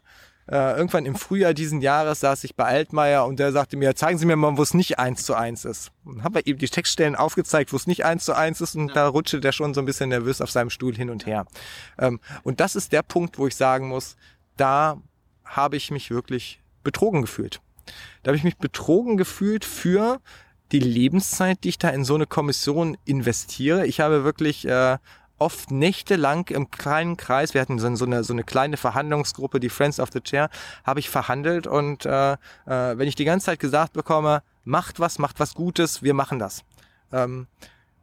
äh, 0.48 0.76
irgendwann 0.76 1.06
im 1.06 1.16
Frühjahr 1.16 1.54
diesen 1.54 1.82
Jahres 1.82 2.20
saß 2.20 2.44
ich 2.44 2.56
bei 2.56 2.66
Altmaier 2.66 3.26
und 3.26 3.40
der 3.40 3.52
sagte 3.52 3.78
mir, 3.78 3.96
zeigen 3.96 4.18
Sie 4.18 4.26
mir 4.26 4.36
mal, 4.36 4.58
wo 4.58 4.62
es 4.62 4.74
nicht 4.74 5.00
eins 5.00 5.24
zu 5.26 5.36
eins 5.36 5.66
ist. 5.66 5.92
Und 6.04 6.24
habe 6.24 6.42
ihm 6.42 6.58
die 6.58 6.68
Textstellen 6.68 7.16
aufgezeigt, 7.16 7.72
wo 7.72 7.78
es 7.78 7.88
nicht 7.88 8.04
eins 8.04 8.26
zu 8.26 8.34
eins 8.36 8.60
ist 8.60 8.76
und 8.76 8.96
da 8.96 9.08
rutschte 9.08 9.40
der 9.40 9.52
schon 9.54 9.74
so 9.74 9.82
ein 9.82 9.86
bisschen 9.86 10.10
nervös 10.10 10.42
auf 10.42 10.52
seinem 10.52 10.70
Stuhl 10.70 10.96
hin 10.96 11.10
und 11.10 11.26
her. 11.26 11.46
Ähm, 11.98 12.20
und 12.44 12.60
das 12.60 12.76
ist 12.76 12.92
der 12.92 13.04
Punkt, 13.04 13.38
wo 13.38 13.48
ich 13.48 13.56
sagen 13.56 13.88
muss, 13.88 14.18
da 14.58 15.02
habe 15.46 15.78
ich 15.78 15.92
mich 15.92 16.12
wirklich 16.12 16.60
betrogen 16.84 17.22
gefühlt. 17.22 17.62
Da 18.22 18.30
habe 18.30 18.38
ich 18.38 18.44
mich 18.44 18.58
betrogen 18.58 19.18
gefühlt 19.18 19.66
für 19.66 20.20
die 20.72 20.80
Lebenszeit, 20.80 21.64
die 21.64 21.70
ich 21.70 21.78
da 21.78 21.90
in 21.90 22.04
so 22.04 22.16
eine 22.16 22.26
Kommission 22.26 22.98
investiere. 23.06 23.86
Ich 23.86 24.00
habe 24.00 24.24
wirklich 24.24 24.66
äh, 24.68 24.98
oft 25.38 25.72
nächtelang 25.72 26.48
im 26.50 26.72
kleinen 26.72 27.18
Kreis, 27.18 27.54
wir 27.54 27.62
hatten 27.62 27.80
so, 27.80 27.94
so, 27.96 28.06
eine, 28.06 28.24
so 28.24 28.34
eine 28.34 28.44
kleine 28.44 28.78
Verhandlungsgruppe, 28.78 29.60
die 29.60 29.70
Friends 29.70 30.00
of 30.00 30.10
the 30.14 30.22
Chair, 30.22 30.50
habe 30.84 31.00
ich 31.00 31.10
verhandelt 31.10 31.68
und 31.68 32.06
äh, 32.06 32.34
äh, 32.34 32.38
wenn 32.66 33.08
ich 33.08 33.16
die 33.16 33.26
ganze 33.26 33.48
Zeit 33.48 33.60
gesagt 33.60 33.94
bekomme, 33.94 34.44
macht 34.64 35.00
was, 35.00 35.20
macht 35.20 35.40
was 35.40 35.54
Gutes, 35.54 36.04
wir 36.04 36.14
machen 36.14 36.40
das. 36.40 36.64
Ähm, 37.12 37.48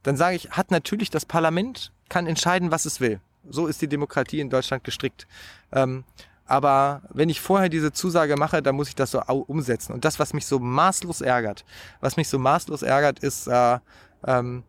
dann 0.02 0.16
sage 0.16 0.36
ich, 0.36 0.50
hat 0.50 0.70
natürlich 0.70 1.10
das 1.10 1.24
Parlament, 1.24 1.92
kann 2.08 2.26
entscheiden, 2.26 2.70
was 2.70 2.84
es 2.84 3.00
will. 3.00 3.20
So 3.48 3.66
ist 3.66 3.80
die 3.80 3.88
Demokratie 3.88 4.40
in 4.40 4.50
Deutschland 4.50 4.84
gestrickt. 4.84 5.26
Ähm, 5.72 6.04
aber 6.46 7.02
wenn 7.10 7.28
ich 7.28 7.40
vorher 7.40 7.68
diese 7.68 7.92
Zusage 7.92 8.36
mache, 8.36 8.60
dann 8.60 8.74
muss 8.74 8.88
ich 8.88 8.96
das 8.96 9.12
so 9.12 9.22
umsetzen. 9.22 9.92
Und 9.92 10.04
das, 10.04 10.18
was 10.18 10.32
mich 10.32 10.46
so 10.46 10.58
maßlos 10.58 11.20
ärgert, 11.20 11.64
was 12.00 12.16
mich 12.16 12.28
so 12.28 12.40
maßlos 12.40 12.82
ärgert, 12.82 13.20
ist, 13.20 13.46
äh, 13.46 13.78
ähm, 14.26 14.64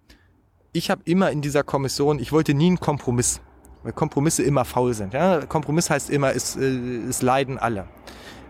ich 0.73 0.89
habe 0.89 1.01
immer 1.05 1.31
in 1.31 1.41
dieser 1.41 1.63
Kommission, 1.63 2.19
ich 2.19 2.31
wollte 2.31 2.53
nie 2.53 2.67
einen 2.67 2.79
Kompromiss, 2.79 3.41
weil 3.83 3.93
Kompromisse 3.93 4.43
immer 4.43 4.65
faul 4.65 4.93
sind. 4.93 5.13
Ja? 5.13 5.45
Kompromiss 5.45 5.89
heißt 5.89 6.09
immer, 6.09 6.33
es, 6.33 6.55
äh, 6.55 6.61
es 7.09 7.21
leiden 7.21 7.57
alle 7.57 7.87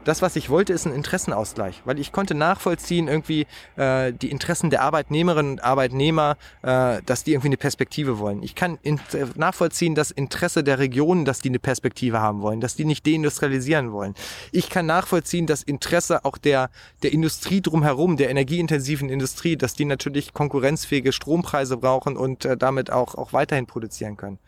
das, 0.04 0.22
was 0.22 0.36
ich 0.36 0.50
wollte, 0.50 0.74
ist 0.74 0.86
ein 0.86 0.94
Interessenausgleich, 0.94 1.82
weil 1.86 2.00
ich 2.00 2.12
konnte 2.12 2.34
nachvollziehen, 2.34 3.08
irgendwie 3.08 3.46
äh, 3.76 4.14
die 4.14 4.32
Interessen 4.32 4.70
der 4.70 4.82
Arbeitnehmerinnen 4.82 5.54
und 5.54 5.64
Arbeitnehmer, 5.64 6.38
äh, 6.64 7.02
dass 7.06 7.24
die 7.24 7.34
irgendwie 7.34 7.50
eine 7.50 7.58
Perspektive 7.58 8.20
wollen. 8.20 8.44
Ich 8.44 8.56
kann 8.56 8.80
in, 8.82 8.98
äh, 9.14 9.26
nachvollziehen, 9.36 9.96
das 9.96 10.12
Interesse 10.12 10.64
der 10.64 10.80
Regionen, 10.80 11.26
dass 11.26 11.42
die 11.42 11.50
eine 11.50 11.60
Perspektive 11.60 12.20
haben 12.20 12.42
wollen, 12.42 12.62
dass 12.62 12.76
die 12.76 12.86
nicht 12.86 13.06
deindustrialisieren 13.06 13.92
wollen. 13.92 14.16
Ich 14.52 14.70
kann 14.70 14.86
nachvollziehen, 14.86 15.46
das 15.46 15.64
Interesse 15.64 16.26
auch 16.26 16.38
der, 16.38 16.70
der 17.04 17.14
Industrie 17.14 17.62
drumherum, 17.62 18.18
der 18.18 18.30
energieintensiven 18.30 19.10
Industrie, 19.10 19.56
dass 19.56 19.74
die 19.74 19.86
natürlich 19.86 20.34
konkurrenzfähige 20.34 21.12
Strompreise 21.12 21.78
brauchen 21.78 22.18
und 22.18 22.46
äh, 22.46 22.58
damit 22.58 22.92
auch, 22.92 23.16
auch 23.16 23.34
weiterhin 23.34 23.68
produzieren 23.68 24.18
können. 24.18 24.40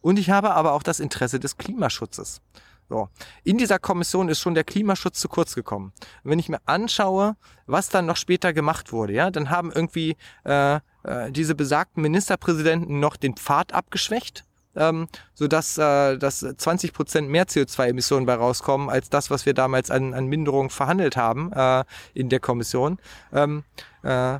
Und 0.00 0.18
ich 0.18 0.28
habe 0.28 0.54
aber 0.54 0.72
auch 0.74 0.82
das 0.82 1.00
Interesse 1.00 1.40
des 1.40 1.56
Klimaschutzes. 1.56 2.42
So. 2.88 3.08
In 3.44 3.58
dieser 3.58 3.78
Kommission 3.78 4.28
ist 4.28 4.40
schon 4.40 4.54
der 4.54 4.64
Klimaschutz 4.64 5.18
zu 5.18 5.28
kurz 5.28 5.54
gekommen. 5.54 5.92
Und 6.22 6.30
wenn 6.30 6.38
ich 6.38 6.48
mir 6.48 6.60
anschaue, 6.66 7.36
was 7.66 7.88
dann 7.88 8.06
noch 8.06 8.16
später 8.16 8.52
gemacht 8.52 8.92
wurde, 8.92 9.14
ja, 9.14 9.30
dann 9.30 9.50
haben 9.50 9.72
irgendwie 9.72 10.16
äh, 10.44 10.76
äh, 10.76 11.30
diese 11.30 11.54
besagten 11.54 12.02
Ministerpräsidenten 12.02 13.00
noch 13.00 13.16
den 13.16 13.36
Pfad 13.36 13.72
abgeschwächt, 13.72 14.44
ähm, 14.76 15.08
sodass 15.34 15.78
äh, 15.78 16.18
dass 16.18 16.40
20 16.40 16.92
Prozent 16.92 17.28
mehr 17.28 17.46
CO2-Emissionen 17.46 18.26
bei 18.26 18.34
rauskommen 18.34 18.90
als 18.90 19.08
das, 19.08 19.30
was 19.30 19.46
wir 19.46 19.54
damals 19.54 19.90
an, 19.90 20.14
an 20.14 20.26
Minderung 20.26 20.70
verhandelt 20.70 21.16
haben 21.16 21.52
äh, 21.52 21.84
in 22.12 22.28
der 22.28 22.40
Kommission. 22.40 22.98
Ähm, 23.32 23.64
äh, 24.02 24.38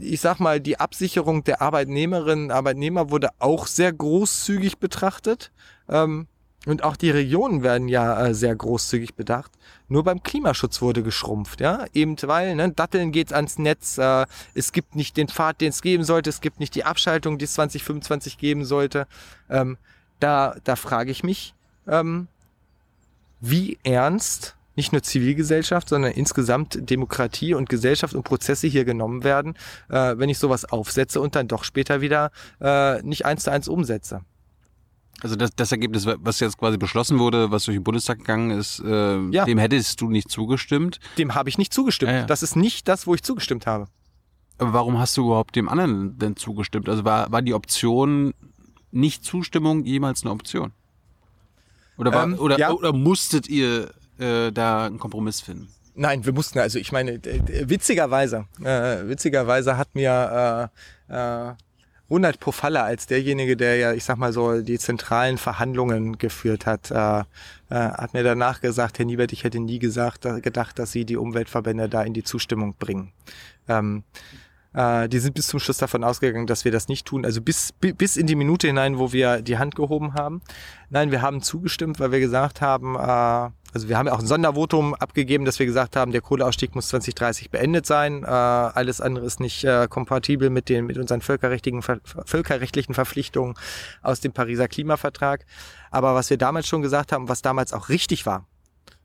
ich 0.00 0.20
sag 0.20 0.40
mal, 0.40 0.60
die 0.60 0.80
Absicherung 0.80 1.44
der 1.44 1.62
Arbeitnehmerinnen 1.62 2.46
und 2.46 2.50
Arbeitnehmer 2.50 3.10
wurde 3.10 3.28
auch 3.38 3.68
sehr 3.68 3.92
großzügig 3.92 4.78
betrachtet. 4.78 5.52
Ähm, 5.88 6.26
und 6.66 6.84
auch 6.84 6.96
die 6.96 7.10
Regionen 7.10 7.62
werden 7.62 7.88
ja 7.88 8.26
äh, 8.26 8.34
sehr 8.34 8.54
großzügig 8.54 9.14
bedacht. 9.14 9.50
Nur 9.88 10.04
beim 10.04 10.22
Klimaschutz 10.22 10.82
wurde 10.82 11.02
geschrumpft, 11.02 11.60
ja. 11.60 11.86
Eben 11.94 12.16
weil, 12.22 12.54
ne, 12.54 12.70
Datteln 12.70 13.12
geht 13.12 13.32
ans 13.32 13.58
Netz, 13.58 13.96
äh, 13.96 14.26
es 14.54 14.72
gibt 14.72 14.94
nicht 14.94 15.16
den 15.16 15.28
Pfad, 15.28 15.60
den 15.60 15.70
es 15.70 15.80
geben 15.80 16.04
sollte, 16.04 16.28
es 16.28 16.42
gibt 16.42 16.60
nicht 16.60 16.74
die 16.74 16.84
Abschaltung, 16.84 17.38
die 17.38 17.46
es 17.46 17.54
2025 17.54 18.36
geben 18.36 18.64
sollte. 18.64 19.06
Ähm, 19.48 19.78
da, 20.18 20.54
da 20.64 20.76
frage 20.76 21.10
ich 21.10 21.24
mich, 21.24 21.54
ähm, 21.88 22.28
wie 23.40 23.78
ernst 23.82 24.56
nicht 24.76 24.92
nur 24.92 25.02
Zivilgesellschaft, 25.02 25.88
sondern 25.88 26.12
insgesamt 26.12 26.90
Demokratie 26.90 27.54
und 27.54 27.68
Gesellschaft 27.68 28.14
und 28.14 28.22
Prozesse 28.22 28.66
hier 28.66 28.84
genommen 28.84 29.24
werden, 29.24 29.54
äh, 29.88 30.14
wenn 30.16 30.28
ich 30.28 30.38
sowas 30.38 30.66
aufsetze 30.66 31.20
und 31.20 31.34
dann 31.36 31.48
doch 31.48 31.64
später 31.64 32.00
wieder 32.00 32.30
äh, 32.60 33.02
nicht 33.02 33.24
eins 33.24 33.44
zu 33.44 33.50
eins 33.50 33.66
umsetze. 33.66 34.22
Also 35.22 35.36
das, 35.36 35.50
das 35.54 35.72
Ergebnis, 35.72 36.06
was 36.06 36.40
jetzt 36.40 36.58
quasi 36.58 36.78
beschlossen 36.78 37.18
wurde, 37.18 37.50
was 37.50 37.64
durch 37.64 37.76
den 37.76 37.84
Bundestag 37.84 38.18
gegangen 38.18 38.50
ist, 38.50 38.80
äh, 38.80 39.18
ja. 39.30 39.44
dem 39.44 39.58
hättest 39.58 40.00
du 40.00 40.10
nicht 40.10 40.30
zugestimmt? 40.30 40.98
Dem 41.18 41.34
habe 41.34 41.48
ich 41.48 41.58
nicht 41.58 41.72
zugestimmt. 41.74 42.12
Ja, 42.12 42.18
ja. 42.18 42.26
Das 42.26 42.42
ist 42.42 42.56
nicht 42.56 42.88
das, 42.88 43.06
wo 43.06 43.14
ich 43.14 43.22
zugestimmt 43.22 43.66
habe. 43.66 43.86
Aber 44.58 44.72
warum 44.72 44.98
hast 44.98 45.16
du 45.16 45.26
überhaupt 45.26 45.56
dem 45.56 45.68
anderen 45.68 46.18
denn 46.18 46.36
zugestimmt? 46.36 46.88
Also 46.88 47.04
war, 47.04 47.32
war 47.32 47.42
die 47.42 47.54
Option 47.54 48.34
nicht 48.90 49.24
Zustimmung 49.24 49.84
jemals 49.84 50.22
eine 50.22 50.32
Option? 50.32 50.72
Oder, 51.96 52.12
war, 52.12 52.24
ähm, 52.24 52.38
oder, 52.38 52.74
oder 52.74 52.92
musstet 52.92 53.48
ihr 53.48 53.90
äh, 54.18 54.50
da 54.52 54.86
einen 54.86 54.98
Kompromiss 54.98 55.40
finden? 55.40 55.68
Nein, 55.94 56.24
wir 56.24 56.32
mussten, 56.32 56.58
also 56.58 56.78
ich 56.78 56.92
meine, 56.92 57.20
witzigerweise, 57.22 58.46
äh, 58.62 59.06
witzigerweise 59.06 59.76
hat 59.76 59.94
mir 59.94 60.70
äh, 61.08 61.50
äh, 61.50 61.54
Ronald 62.10 62.40
Pofalla 62.40 62.82
als 62.82 63.06
derjenige, 63.06 63.56
der 63.56 63.76
ja, 63.76 63.92
ich 63.92 64.02
sag 64.02 64.18
mal 64.18 64.32
so, 64.32 64.60
die 64.62 64.78
zentralen 64.78 65.38
Verhandlungen 65.38 66.18
geführt 66.18 66.66
hat, 66.66 66.90
äh, 66.90 67.20
äh, 67.20 67.24
hat 67.70 68.14
mir 68.14 68.24
danach 68.24 68.60
gesagt, 68.60 68.98
Herr 68.98 69.06
Niebert, 69.06 69.32
ich 69.32 69.44
hätte 69.44 69.60
nie 69.60 69.78
gesagt, 69.78 70.22
gedacht, 70.42 70.78
dass 70.80 70.90
Sie 70.90 71.04
die 71.04 71.16
Umweltverbände 71.16 71.88
da 71.88 72.02
in 72.02 72.12
die 72.12 72.24
Zustimmung 72.24 72.74
bringen. 72.78 73.12
Ähm, 73.68 74.02
äh, 74.72 75.08
die 75.08 75.18
sind 75.18 75.34
bis 75.34 75.48
zum 75.48 75.60
Schluss 75.60 75.78
davon 75.78 76.04
ausgegangen, 76.04 76.46
dass 76.46 76.64
wir 76.64 76.72
das 76.72 76.88
nicht 76.88 77.06
tun. 77.06 77.24
Also 77.24 77.40
bis, 77.40 77.72
bis 77.72 78.16
in 78.16 78.26
die 78.26 78.36
Minute 78.36 78.66
hinein, 78.66 78.98
wo 78.98 79.12
wir 79.12 79.42
die 79.42 79.58
Hand 79.58 79.74
gehoben 79.74 80.14
haben. 80.14 80.42
Nein, 80.90 81.10
wir 81.10 81.22
haben 81.22 81.42
zugestimmt, 81.42 82.00
weil 82.00 82.12
wir 82.12 82.20
gesagt 82.20 82.60
haben, 82.60 82.94
äh, 82.94 83.50
also 83.72 83.88
wir 83.88 83.96
haben 83.96 84.06
ja 84.06 84.12
auch 84.12 84.18
ein 84.18 84.26
Sondervotum 84.26 84.94
abgegeben, 84.94 85.44
dass 85.44 85.58
wir 85.58 85.66
gesagt 85.66 85.94
haben, 85.96 86.12
der 86.12 86.20
Kohleausstieg 86.20 86.74
muss 86.74 86.88
2030 86.88 87.50
beendet 87.50 87.86
sein. 87.86 88.24
Äh, 88.24 88.26
alles 88.26 89.00
andere 89.00 89.26
ist 89.26 89.40
nicht 89.40 89.64
äh, 89.64 89.86
kompatibel 89.88 90.50
mit 90.50 90.68
den 90.68 90.86
mit 90.86 90.98
unseren 90.98 91.20
völkerrechtlichen 91.20 91.82
völkerrechtlichen 91.82 92.94
Verpflichtungen 92.94 93.54
aus 94.02 94.20
dem 94.20 94.32
Pariser 94.32 94.68
Klimavertrag. 94.68 95.46
Aber 95.90 96.14
was 96.14 96.30
wir 96.30 96.36
damals 96.36 96.66
schon 96.66 96.82
gesagt 96.82 97.12
haben, 97.12 97.28
was 97.28 97.42
damals 97.42 97.72
auch 97.72 97.88
richtig 97.88 98.26
war, 98.26 98.46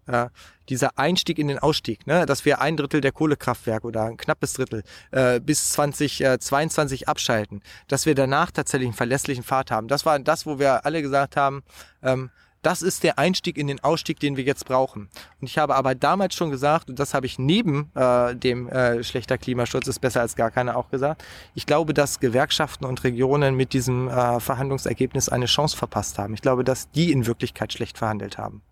äh, 0.07 0.27
dieser 0.69 0.97
Einstieg 0.97 1.37
in 1.39 1.47
den 1.47 1.59
Ausstieg, 1.59 2.07
ne, 2.07 2.25
dass 2.25 2.45
wir 2.45 2.61
ein 2.61 2.77
Drittel 2.77 3.01
der 3.01 3.11
Kohlekraftwerke 3.11 3.87
oder 3.87 4.03
ein 4.03 4.17
knappes 4.17 4.53
Drittel 4.53 4.83
äh, 5.11 5.39
bis 5.39 5.71
2022 5.71 7.07
abschalten, 7.07 7.61
dass 7.87 8.05
wir 8.05 8.15
danach 8.15 8.51
tatsächlich 8.51 8.87
einen 8.87 8.97
verlässlichen 8.97 9.43
Pfad 9.43 9.71
haben. 9.71 9.87
Das 9.87 10.05
war 10.05 10.17
das, 10.19 10.45
wo 10.45 10.59
wir 10.59 10.85
alle 10.85 11.01
gesagt 11.01 11.37
haben, 11.37 11.63
ähm, 12.01 12.31
das 12.65 12.81
ist 12.81 13.03
der 13.03 13.19
Einstieg 13.19 13.59
in 13.59 13.67
den 13.67 13.83
Ausstieg, 13.83 14.19
den 14.19 14.37
wir 14.37 14.43
jetzt 14.43 14.65
brauchen. 14.65 15.09
Und 15.39 15.47
ich 15.47 15.59
habe 15.59 15.75
aber 15.75 15.93
damals 15.93 16.33
schon 16.33 16.49
gesagt, 16.49 16.89
und 16.89 16.97
das 16.97 17.13
habe 17.13 17.27
ich 17.27 17.37
neben 17.37 17.91
äh, 17.93 18.35
dem 18.35 18.67
äh, 18.69 19.03
schlechter 19.03 19.37
Klimaschutz 19.37 19.87
ist 19.87 19.99
besser 19.99 20.21
als 20.21 20.35
gar 20.35 20.49
keiner 20.49 20.75
auch 20.75 20.89
gesagt, 20.89 21.23
ich 21.53 21.67
glaube, 21.67 21.93
dass 21.93 22.19
Gewerkschaften 22.19 22.85
und 22.85 23.03
Regionen 23.03 23.55
mit 23.55 23.73
diesem 23.73 24.07
äh, 24.07 24.39
Verhandlungsergebnis 24.39 25.29
eine 25.29 25.45
Chance 25.45 25.77
verpasst 25.77 26.17
haben. 26.17 26.33
Ich 26.33 26.41
glaube, 26.41 26.63
dass 26.63 26.89
die 26.89 27.11
in 27.11 27.27
Wirklichkeit 27.27 27.71
schlecht 27.71 27.99
verhandelt 27.99 28.39
haben. 28.39 28.63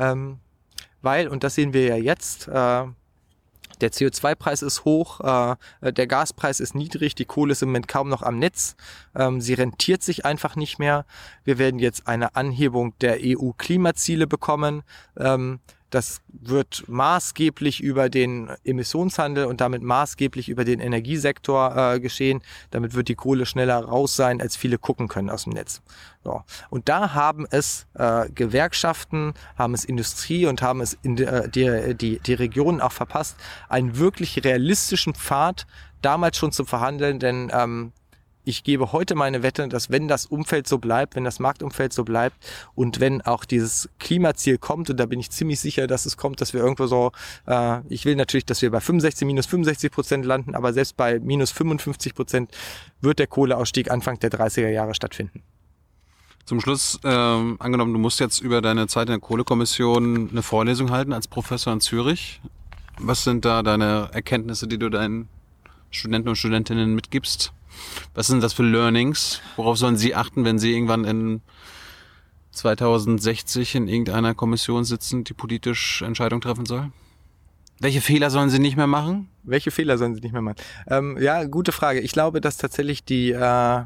Ähm, 0.00 0.40
weil, 1.02 1.28
und 1.28 1.44
das 1.44 1.54
sehen 1.54 1.72
wir 1.72 1.84
ja 1.84 1.96
jetzt, 1.96 2.48
äh, 2.48 2.84
der 3.80 3.92
CO2-Preis 3.92 4.62
ist 4.62 4.84
hoch, 4.84 5.20
äh, 5.20 5.92
der 5.92 6.06
Gaspreis 6.06 6.60
ist 6.60 6.74
niedrig, 6.74 7.14
die 7.14 7.24
Kohle 7.24 7.52
ist 7.52 7.62
im 7.62 7.68
Moment 7.70 7.88
kaum 7.88 8.08
noch 8.08 8.22
am 8.22 8.38
Netz. 8.38 8.76
Ähm, 9.14 9.40
sie 9.40 9.54
rentiert 9.54 10.02
sich 10.02 10.24
einfach 10.24 10.56
nicht 10.56 10.78
mehr. 10.78 11.06
Wir 11.44 11.58
werden 11.58 11.80
jetzt 11.80 12.06
eine 12.06 12.34
Anhebung 12.36 12.94
der 13.00 13.18
EU-Klimaziele 13.22 14.26
bekommen. 14.26 14.82
Ähm, 15.16 15.60
das 15.90 16.22
wird 16.28 16.84
maßgeblich 16.88 17.82
über 17.82 18.08
den 18.08 18.50
Emissionshandel 18.64 19.44
und 19.46 19.60
damit 19.60 19.82
maßgeblich 19.82 20.48
über 20.48 20.64
den 20.64 20.80
Energiesektor 20.80 21.76
äh, 21.76 22.00
geschehen. 22.00 22.42
Damit 22.70 22.94
wird 22.94 23.08
die 23.08 23.14
Kohle 23.14 23.46
schneller 23.46 23.84
raus 23.84 24.16
sein, 24.16 24.40
als 24.40 24.56
viele 24.56 24.78
gucken 24.78 25.08
können 25.08 25.30
aus 25.30 25.44
dem 25.44 25.52
Netz. 25.52 25.82
So. 26.24 26.42
Und 26.70 26.88
da 26.88 27.14
haben 27.14 27.46
es 27.50 27.86
äh, 27.94 28.28
Gewerkschaften, 28.30 29.34
haben 29.56 29.74
es 29.74 29.84
Industrie 29.84 30.46
und 30.46 30.62
haben 30.62 30.80
es 30.80 30.96
in 31.02 31.16
de, 31.16 31.48
die, 31.48 31.94
die, 31.94 32.18
die 32.20 32.34
Regionen 32.34 32.80
auch 32.80 32.92
verpasst, 32.92 33.36
einen 33.68 33.98
wirklich 33.98 34.44
realistischen 34.44 35.14
Pfad 35.14 35.66
damals 36.02 36.38
schon 36.38 36.52
zu 36.52 36.64
verhandeln, 36.64 37.18
denn 37.18 37.50
ähm, 37.54 37.92
ich 38.50 38.64
gebe 38.64 38.92
heute 38.92 39.14
meine 39.14 39.42
Wette, 39.42 39.68
dass 39.68 39.90
wenn 39.90 40.08
das 40.08 40.26
Umfeld 40.26 40.66
so 40.66 40.78
bleibt, 40.78 41.14
wenn 41.14 41.24
das 41.24 41.38
Marktumfeld 41.38 41.92
so 41.92 42.04
bleibt 42.04 42.36
und 42.74 42.98
wenn 42.98 43.22
auch 43.22 43.44
dieses 43.44 43.88
Klimaziel 44.00 44.58
kommt, 44.58 44.90
und 44.90 44.98
da 44.98 45.06
bin 45.06 45.20
ich 45.20 45.30
ziemlich 45.30 45.60
sicher, 45.60 45.86
dass 45.86 46.04
es 46.04 46.16
kommt, 46.16 46.40
dass 46.40 46.52
wir 46.52 46.60
irgendwo 46.60 46.86
so, 46.86 47.12
äh, 47.46 47.80
ich 47.88 48.04
will 48.04 48.16
natürlich, 48.16 48.44
dass 48.44 48.60
wir 48.60 48.70
bei 48.70 48.80
65, 48.80 49.24
minus 49.24 49.46
65 49.46 49.92
Prozent 49.92 50.26
landen, 50.26 50.54
aber 50.56 50.72
selbst 50.72 50.96
bei 50.96 51.20
minus 51.20 51.52
55 51.52 52.14
Prozent 52.14 52.50
wird 53.00 53.20
der 53.20 53.28
Kohleausstieg 53.28 53.90
Anfang 53.90 54.18
der 54.18 54.30
30er 54.30 54.68
Jahre 54.68 54.94
stattfinden. 54.94 55.42
Zum 56.44 56.60
Schluss, 56.60 56.98
ähm, 57.04 57.56
angenommen, 57.60 57.92
du 57.92 58.00
musst 58.00 58.18
jetzt 58.18 58.40
über 58.40 58.60
deine 58.60 58.88
Zeit 58.88 59.06
in 59.06 59.12
der 59.12 59.20
Kohlekommission 59.20 60.30
eine 60.30 60.42
Vorlesung 60.42 60.90
halten 60.90 61.12
als 61.12 61.28
Professor 61.28 61.72
in 61.72 61.80
Zürich. 61.80 62.40
Was 62.98 63.22
sind 63.22 63.44
da 63.44 63.62
deine 63.62 64.10
Erkenntnisse, 64.12 64.66
die 64.66 64.78
du 64.78 64.88
deinen 64.88 65.28
Studenten 65.92 66.30
und 66.30 66.36
Studentinnen 66.36 66.96
mitgibst? 66.96 67.52
Was 68.14 68.26
sind 68.26 68.42
das 68.42 68.52
für 68.52 68.62
Learnings? 68.62 69.40
Worauf 69.56 69.78
sollen 69.78 69.96
sie 69.96 70.14
achten, 70.14 70.44
wenn 70.44 70.58
sie 70.58 70.72
irgendwann 70.72 71.04
in 71.04 71.42
2060 72.52 73.74
in 73.76 73.88
irgendeiner 73.88 74.34
Kommission 74.34 74.84
sitzen, 74.84 75.24
die 75.24 75.34
politisch 75.34 76.02
Entscheidungen 76.02 76.42
treffen 76.42 76.66
soll? 76.66 76.90
Welche 77.78 78.02
Fehler 78.02 78.30
sollen 78.30 78.50
sie 78.50 78.58
nicht 78.58 78.76
mehr 78.76 78.86
machen? 78.86 79.30
Welche 79.42 79.70
Fehler 79.70 79.96
sollen 79.96 80.14
sie 80.14 80.20
nicht 80.20 80.32
mehr 80.32 80.42
machen? 80.42 80.56
Ähm, 80.86 81.16
ja, 81.18 81.44
gute 81.44 81.72
Frage. 81.72 82.00
Ich 82.00 82.12
glaube, 82.12 82.42
dass 82.42 82.58
tatsächlich 82.58 83.04
die 83.04 83.30
äh, 83.30 83.82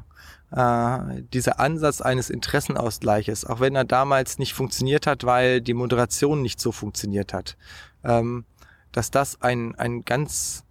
äh, 0.50 1.22
dieser 1.32 1.60
Ansatz 1.60 2.00
eines 2.00 2.30
Interessenausgleiches, 2.30 3.44
auch 3.44 3.60
wenn 3.60 3.74
er 3.74 3.84
damals 3.84 4.38
nicht 4.38 4.52
funktioniert 4.52 5.06
hat, 5.06 5.24
weil 5.24 5.60
die 5.60 5.74
Moderation 5.74 6.42
nicht 6.42 6.60
so 6.60 6.72
funktioniert 6.72 7.32
hat, 7.32 7.56
ähm, 8.04 8.44
dass 8.92 9.10
das 9.10 9.42
ein, 9.42 9.74
ein 9.76 10.04
ganz 10.04 10.63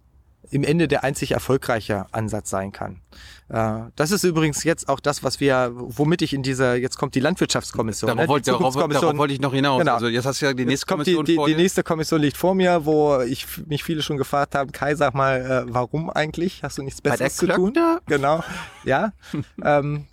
im 0.54 0.62
Ende 0.62 0.86
der 0.86 1.02
einzig 1.02 1.32
erfolgreiche 1.32 2.06
Ansatz 2.12 2.48
sein 2.48 2.70
kann. 2.70 3.00
Äh, 3.48 3.90
das 3.96 4.12
ist 4.12 4.22
übrigens 4.22 4.62
jetzt 4.62 4.88
auch 4.88 5.00
das, 5.00 5.24
was 5.24 5.40
wir, 5.40 5.72
womit 5.74 6.22
ich 6.22 6.32
in 6.32 6.44
dieser, 6.44 6.76
jetzt 6.76 6.96
kommt 6.96 7.16
die 7.16 7.20
Landwirtschaftskommission. 7.20 8.06
Darauf, 8.06 8.22
ne? 8.22 8.28
wollte, 8.28 8.52
die 8.52 8.56
darauf, 8.56 8.76
darauf 8.76 9.16
wollte 9.16 9.34
ich 9.34 9.40
noch 9.40 9.52
hinaus. 9.52 9.80
Genau. 9.80 9.94
Also 9.94 10.06
jetzt 10.06 10.26
hast 10.26 10.40
du 10.40 10.46
ja 10.46 10.54
die 10.54 10.64
nächste 10.64 10.86
die, 10.86 10.92
Kommission 10.92 11.24
die, 11.24 11.36
die 11.36 11.44
dir. 11.44 11.56
nächste 11.56 11.82
Kommission 11.82 12.20
liegt 12.20 12.36
vor 12.36 12.54
mir, 12.54 12.86
wo 12.86 13.20
ich 13.22 13.46
mich 13.66 13.82
viele 13.82 14.02
schon 14.02 14.16
gefragt 14.16 14.54
haben, 14.54 14.70
Kai, 14.70 14.94
sag 14.94 15.14
mal, 15.14 15.66
äh, 15.68 15.74
warum 15.74 16.08
eigentlich? 16.08 16.62
Hast 16.62 16.78
du 16.78 16.82
nichts 16.84 17.02
Besseres 17.02 17.34
zu 17.34 17.48
tun? 17.48 17.74
Genau, 18.06 18.44
ja. 18.84 19.12
ähm, 19.64 20.06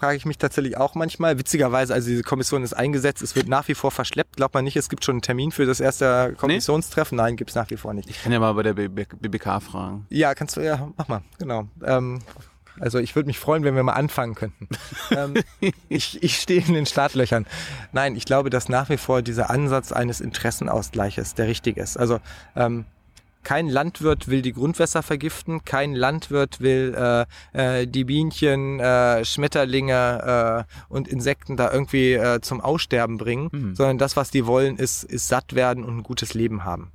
frage 0.00 0.16
ich 0.16 0.24
mich 0.24 0.38
tatsächlich 0.38 0.78
auch 0.78 0.94
manchmal. 0.94 1.38
Witzigerweise, 1.38 1.92
also 1.92 2.08
diese 2.08 2.22
Kommission 2.22 2.62
ist 2.62 2.72
eingesetzt, 2.72 3.22
es 3.22 3.36
wird 3.36 3.48
nach 3.48 3.68
wie 3.68 3.74
vor 3.74 3.90
verschleppt. 3.90 4.36
Glaubt 4.36 4.54
man 4.54 4.64
nicht, 4.64 4.76
es 4.76 4.88
gibt 4.88 5.04
schon 5.04 5.16
einen 5.16 5.22
Termin 5.22 5.52
für 5.52 5.66
das 5.66 5.78
erste 5.78 6.34
Kommissionstreffen? 6.38 7.16
Nein, 7.16 7.36
gibt's 7.36 7.54
nach 7.54 7.68
wie 7.70 7.76
vor 7.76 7.92
nicht. 7.92 8.08
Ich 8.08 8.22
kann 8.22 8.32
ja 8.32 8.40
mal 8.40 8.54
bei 8.54 8.62
der 8.62 8.72
BBK 8.72 9.60
fragen. 9.62 10.06
Ja, 10.08 10.34
kannst 10.34 10.56
du, 10.56 10.62
ja, 10.62 10.90
mach 10.96 11.08
mal, 11.08 11.20
genau. 11.38 11.68
Ähm, 11.84 12.20
also 12.78 12.98
ich 12.98 13.14
würde 13.14 13.26
mich 13.26 13.38
freuen, 13.38 13.62
wenn 13.62 13.76
wir 13.76 13.82
mal 13.82 13.92
anfangen 13.92 14.34
könnten. 14.34 14.68
ähm, 15.10 15.34
ich, 15.90 16.22
ich 16.22 16.36
stehe 16.36 16.62
in 16.66 16.72
den 16.72 16.86
Startlöchern. 16.86 17.46
Nein, 17.92 18.16
ich 18.16 18.24
glaube, 18.24 18.48
dass 18.48 18.70
nach 18.70 18.88
wie 18.88 18.96
vor 18.96 19.20
dieser 19.20 19.50
Ansatz 19.50 19.92
eines 19.92 20.22
Interessenausgleiches 20.22 21.34
der 21.34 21.46
richtige 21.46 21.82
ist. 21.82 21.98
Also 21.98 22.20
ähm, 22.56 22.86
kein 23.42 23.68
Landwirt 23.68 24.28
will 24.28 24.42
die 24.42 24.52
Grundwässer 24.52 25.02
vergiften, 25.02 25.64
kein 25.64 25.94
Landwirt 25.94 26.60
will 26.60 26.94
äh, 27.54 27.80
äh, 27.82 27.86
die 27.86 28.04
Bienchen, 28.04 28.80
äh, 28.80 29.24
Schmetterlinge 29.24 30.66
äh, 30.68 30.92
und 30.92 31.08
Insekten 31.08 31.56
da 31.56 31.72
irgendwie 31.72 32.12
äh, 32.12 32.40
zum 32.40 32.60
Aussterben 32.60 33.18
bringen, 33.18 33.48
Mhm. 33.52 33.74
sondern 33.74 33.98
das, 33.98 34.16
was 34.16 34.30
die 34.30 34.46
wollen, 34.46 34.76
ist, 34.76 35.04
ist 35.04 35.28
satt 35.28 35.54
werden 35.54 35.84
und 35.84 35.98
ein 35.98 36.02
gutes 36.02 36.34
Leben 36.34 36.64
haben. 36.64 36.92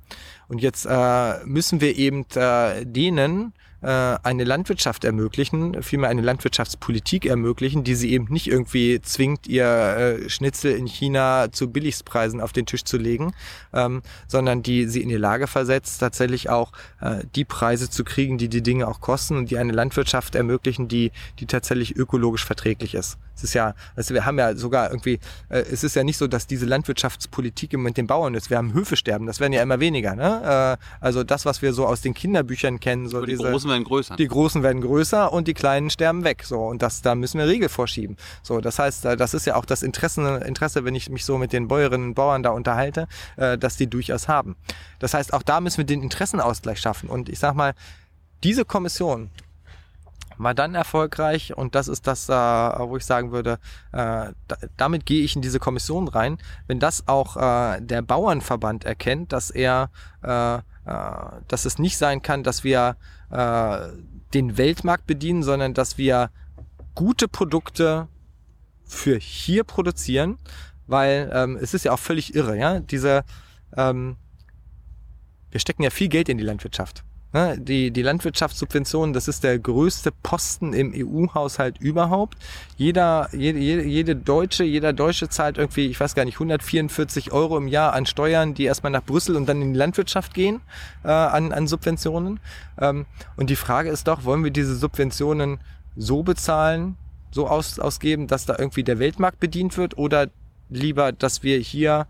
Und 0.48 0.60
jetzt 0.60 0.86
äh, 0.86 1.44
müssen 1.44 1.80
wir 1.80 1.96
eben 1.96 2.24
äh, 2.36 2.84
denen 2.86 3.52
eine 3.90 4.44
Landwirtschaft 4.44 5.04
ermöglichen, 5.04 5.82
vielmehr 5.82 6.10
eine 6.10 6.22
Landwirtschaftspolitik 6.22 7.26
ermöglichen, 7.26 7.84
die 7.84 7.94
sie 7.94 8.12
eben 8.12 8.26
nicht 8.30 8.48
irgendwie 8.48 9.00
zwingt, 9.00 9.46
ihr 9.46 9.64
äh, 9.64 10.28
Schnitzel 10.28 10.72
in 10.72 10.86
China 10.86 11.52
zu 11.52 11.70
Billigspreisen 11.70 12.40
auf 12.40 12.52
den 12.52 12.66
Tisch 12.66 12.84
zu 12.84 12.96
legen, 12.96 13.32
ähm, 13.72 14.02
sondern 14.26 14.62
die 14.62 14.86
sie 14.86 15.02
in 15.02 15.08
die 15.08 15.16
Lage 15.16 15.46
versetzt, 15.46 16.00
tatsächlich 16.00 16.50
auch 16.50 16.72
äh, 17.00 17.24
die 17.34 17.44
Preise 17.44 17.88
zu 17.88 18.02
kriegen, 18.04 18.38
die 18.38 18.48
die 18.48 18.62
Dinge 18.62 18.88
auch 18.88 19.00
kosten 19.00 19.36
und 19.36 19.50
die 19.50 19.58
eine 19.58 19.72
Landwirtschaft 19.72 20.34
ermöglichen, 20.34 20.88
die, 20.88 21.12
die 21.38 21.46
tatsächlich 21.46 21.96
ökologisch 21.96 22.44
verträglich 22.44 22.94
ist. 22.94 23.18
Es 23.36 23.44
ist 23.44 23.54
ja, 23.54 23.74
also 23.94 24.14
wir 24.14 24.24
haben 24.24 24.38
ja 24.38 24.56
sogar 24.56 24.90
irgendwie, 24.90 25.20
äh, 25.48 25.58
es 25.58 25.84
ist 25.84 25.94
ja 25.94 26.04
nicht 26.04 26.16
so, 26.16 26.26
dass 26.26 26.46
diese 26.46 26.66
Landwirtschaftspolitik 26.66 27.72
im 27.72 27.80
Moment 27.80 27.96
den 27.96 28.06
Bauern 28.06 28.34
ist. 28.34 28.50
Wir 28.50 28.56
haben 28.56 28.72
Höfe 28.72 28.96
sterben, 28.96 29.26
das 29.26 29.40
werden 29.40 29.52
ja 29.52 29.62
immer 29.62 29.78
weniger. 29.80 30.14
Ne? 30.14 30.78
Äh, 30.80 31.04
also 31.04 31.22
das, 31.22 31.44
was 31.44 31.62
wir 31.62 31.72
so 31.72 31.86
aus 31.86 32.00
den 32.00 32.14
Kinderbüchern 32.14 32.80
kennen, 32.80 33.08
so 33.08 33.18
Aber 33.18 33.26
die 33.26 33.32
diese, 33.32 33.50
Großen 33.50 33.70
werden 33.70 33.84
größer. 33.84 34.16
die 34.16 34.28
Großen 34.28 34.62
werden 34.62 34.80
größer 34.80 35.32
und 35.32 35.48
die 35.48 35.54
Kleinen 35.54 35.90
sterben 35.90 36.24
weg. 36.24 36.44
So 36.44 36.58
und 36.58 36.82
das, 36.82 37.02
da 37.02 37.14
müssen 37.14 37.38
wir 37.38 37.46
Regel 37.46 37.68
vorschieben. 37.68 38.16
So, 38.42 38.60
das 38.60 38.78
heißt, 38.78 39.04
äh, 39.04 39.16
das 39.16 39.34
ist 39.34 39.46
ja 39.46 39.56
auch 39.56 39.64
das 39.64 39.82
Interesse, 39.82 40.42
Interesse, 40.44 40.84
wenn 40.84 40.94
ich 40.94 41.10
mich 41.10 41.24
so 41.24 41.38
mit 41.38 41.52
den 41.52 41.68
Bäuerinnen 41.68 42.08
und 42.08 42.14
Bauern 42.14 42.42
da 42.42 42.50
unterhalte, 42.50 43.06
äh, 43.36 43.58
dass 43.58 43.76
die 43.76 43.88
durchaus 43.88 44.28
haben. 44.28 44.56
Das 44.98 45.14
heißt, 45.14 45.32
auch 45.32 45.42
da 45.42 45.60
müssen 45.60 45.78
wir 45.78 45.84
den 45.84 46.02
Interessenausgleich 46.02 46.80
schaffen. 46.80 47.08
Und 47.08 47.28
ich 47.28 47.38
sag 47.38 47.54
mal, 47.54 47.74
diese 48.42 48.64
Kommission 48.64 49.30
war 50.38 50.54
dann 50.54 50.74
erfolgreich 50.74 51.56
und 51.56 51.74
das 51.74 51.88
ist 51.88 52.06
das, 52.06 52.28
äh, 52.28 52.32
wo 52.32 52.96
ich 52.96 53.04
sagen 53.04 53.32
würde, 53.32 53.58
äh, 53.92 54.32
da, 54.48 54.56
damit 54.76 55.06
gehe 55.06 55.22
ich 55.22 55.36
in 55.36 55.42
diese 55.42 55.58
Kommission 55.58 56.08
rein, 56.08 56.38
wenn 56.66 56.78
das 56.78 57.08
auch 57.08 57.36
äh, 57.36 57.80
der 57.80 58.02
Bauernverband 58.02 58.84
erkennt, 58.84 59.32
dass 59.32 59.50
er, 59.50 59.90
äh, 60.22 60.56
äh, 60.56 60.60
dass 61.48 61.64
es 61.64 61.78
nicht 61.78 61.96
sein 61.98 62.22
kann, 62.22 62.42
dass 62.42 62.64
wir 62.64 62.96
äh, 63.30 63.78
den 64.34 64.58
Weltmarkt 64.58 65.06
bedienen, 65.06 65.42
sondern 65.42 65.74
dass 65.74 65.98
wir 65.98 66.30
gute 66.94 67.28
Produkte 67.28 68.08
für 68.84 69.18
hier 69.18 69.64
produzieren, 69.64 70.38
weil 70.86 71.30
ähm, 71.32 71.58
es 71.60 71.74
ist 71.74 71.84
ja 71.84 71.92
auch 71.92 71.98
völlig 71.98 72.34
irre, 72.34 72.56
ja, 72.56 72.80
diese 72.80 73.24
ähm, 73.76 74.16
wir 75.50 75.60
stecken 75.60 75.82
ja 75.82 75.90
viel 75.90 76.08
Geld 76.08 76.28
in 76.28 76.38
die 76.38 76.44
Landwirtschaft. 76.44 77.02
Ne? 77.36 77.58
Die, 77.58 77.90
die 77.90 78.00
Landwirtschaftssubventionen, 78.00 79.12
das 79.12 79.28
ist 79.28 79.44
der 79.44 79.58
größte 79.58 80.10
Posten 80.10 80.72
im 80.72 80.94
EU-Haushalt 80.96 81.78
überhaupt. 81.78 82.38
Jeder, 82.78 83.28
jede, 83.30 83.82
jede, 83.82 84.16
Deutsche, 84.16 84.64
jeder 84.64 84.94
Deutsche 84.94 85.28
zahlt 85.28 85.58
irgendwie, 85.58 85.84
ich 85.84 86.00
weiß 86.00 86.14
gar 86.14 86.24
nicht, 86.24 86.36
144 86.36 87.32
Euro 87.32 87.58
im 87.58 87.68
Jahr 87.68 87.92
an 87.92 88.06
Steuern, 88.06 88.54
die 88.54 88.64
erstmal 88.64 88.90
nach 88.90 89.04
Brüssel 89.04 89.36
und 89.36 89.46
dann 89.50 89.60
in 89.60 89.74
die 89.74 89.78
Landwirtschaft 89.78 90.32
gehen, 90.32 90.62
äh, 91.04 91.08
an, 91.08 91.52
an 91.52 91.66
Subventionen. 91.66 92.40
Ähm, 92.80 93.04
und 93.36 93.50
die 93.50 93.56
Frage 93.56 93.90
ist 93.90 94.08
doch, 94.08 94.24
wollen 94.24 94.42
wir 94.42 94.50
diese 94.50 94.74
Subventionen 94.74 95.60
so 95.94 96.22
bezahlen, 96.22 96.96
so 97.32 97.48
aus, 97.48 97.78
ausgeben, 97.78 98.28
dass 98.28 98.46
da 98.46 98.56
irgendwie 98.58 98.82
der 98.82 98.98
Weltmarkt 98.98 99.40
bedient 99.40 99.76
wird 99.76 99.98
oder 99.98 100.28
lieber, 100.70 101.12
dass 101.12 101.42
wir 101.42 101.58
hier 101.58 102.06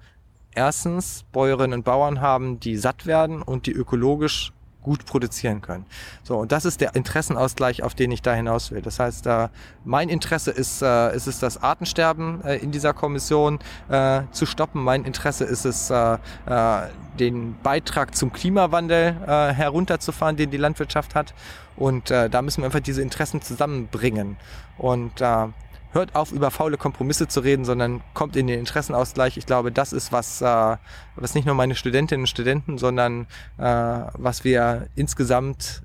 erstens 0.54 1.24
Bäuerinnen 1.32 1.80
und 1.80 1.84
Bauern 1.84 2.20
haben, 2.20 2.60
die 2.60 2.76
satt 2.76 3.06
werden 3.06 3.42
und 3.42 3.66
die 3.66 3.72
ökologisch 3.72 4.52
gut 4.86 5.04
produzieren 5.04 5.62
können. 5.62 5.84
So, 6.22 6.36
und 6.36 6.52
das 6.52 6.64
ist 6.64 6.80
der 6.80 6.94
Interessenausgleich, 6.94 7.82
auf 7.82 7.96
den 7.96 8.12
ich 8.12 8.22
da 8.22 8.32
hinaus 8.34 8.70
will. 8.70 8.82
Das 8.82 9.00
heißt, 9.00 9.26
äh, 9.26 9.48
mein 9.84 10.08
Interesse 10.08 10.52
ist, 10.52 10.80
äh, 10.80 11.14
ist 11.14 11.26
es, 11.26 11.40
das 11.40 11.60
Artensterben 11.60 12.40
äh, 12.44 12.58
in 12.58 12.70
dieser 12.70 12.94
Kommission 12.94 13.58
äh, 13.88 14.22
zu 14.30 14.46
stoppen. 14.46 14.84
Mein 14.84 15.04
Interesse 15.04 15.42
ist 15.42 15.64
es, 15.64 15.90
äh, 15.90 16.18
äh, 16.46 16.82
den 17.18 17.56
Beitrag 17.64 18.14
zum 18.14 18.32
Klimawandel 18.32 19.16
äh, 19.26 19.52
herunterzufahren, 19.52 20.36
den 20.36 20.52
die 20.52 20.56
Landwirtschaft 20.56 21.16
hat. 21.16 21.34
Und 21.74 22.12
äh, 22.12 22.30
da 22.30 22.40
müssen 22.40 22.62
wir 22.62 22.66
einfach 22.66 22.78
diese 22.78 23.02
Interessen 23.02 23.42
zusammenbringen. 23.42 24.36
Und 24.78 25.20
äh, 25.20 25.48
hört 25.96 26.14
auf, 26.14 26.30
über 26.30 26.50
faule 26.50 26.76
Kompromisse 26.76 27.26
zu 27.26 27.40
reden, 27.40 27.64
sondern 27.64 28.02
kommt 28.14 28.36
in 28.36 28.46
den 28.46 28.60
Interessenausgleich. 28.60 29.36
Ich 29.36 29.46
glaube, 29.46 29.72
das 29.72 29.92
ist 29.92 30.12
was, 30.12 30.40
äh, 30.42 30.76
was 31.16 31.34
nicht 31.34 31.46
nur 31.46 31.54
meine 31.54 31.74
Studentinnen 31.74 32.22
und 32.22 32.28
Studenten, 32.28 32.78
sondern 32.78 33.26
äh, 33.58 33.62
was 33.62 34.44
wir 34.44 34.88
insgesamt 34.94 35.82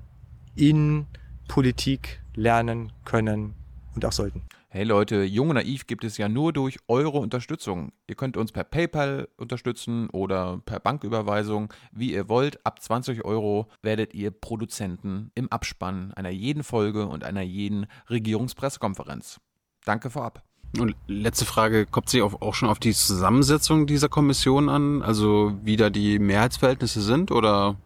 in 0.54 1.06
Politik 1.48 2.20
lernen 2.34 2.92
können 3.04 3.54
und 3.94 4.04
auch 4.04 4.12
sollten. 4.12 4.42
Hey 4.68 4.84
Leute, 4.84 5.22
Jung 5.22 5.50
und 5.50 5.56
Naiv 5.56 5.86
gibt 5.86 6.02
es 6.02 6.16
ja 6.16 6.30
nur 6.30 6.52
durch 6.54 6.78
eure 6.88 7.18
Unterstützung. 7.18 7.92
Ihr 8.06 8.14
könnt 8.14 8.38
uns 8.38 8.52
per 8.52 8.64
PayPal 8.64 9.28
unterstützen 9.36 10.08
oder 10.10 10.62
per 10.64 10.80
Banküberweisung, 10.80 11.72
wie 11.90 12.12
ihr 12.12 12.30
wollt. 12.30 12.64
Ab 12.64 12.80
20 12.80 13.24
Euro 13.24 13.68
werdet 13.82 14.14
ihr 14.14 14.30
Produzenten 14.30 15.30
im 15.34 15.52
Abspann 15.52 16.14
einer 16.14 16.30
jeden 16.30 16.64
Folge 16.64 17.06
und 17.06 17.22
einer 17.22 17.42
jeden 17.42 17.86
Regierungspressekonferenz. 18.08 19.40
Danke 19.84 20.10
vorab. 20.10 20.42
Und 20.78 20.94
letzte 21.06 21.44
Frage, 21.44 21.84
kommt 21.84 22.08
sie 22.08 22.22
auch 22.22 22.54
schon 22.54 22.68
auf 22.68 22.78
die 22.78 22.94
Zusammensetzung 22.94 23.86
dieser 23.86 24.08
Kommission 24.08 24.68
an? 24.68 25.02
Also 25.02 25.52
wie 25.62 25.76
da 25.76 25.90
die 25.90 26.18
Mehrheitsverhältnisse 26.18 27.02
sind 27.02 27.30
oder 27.30 27.76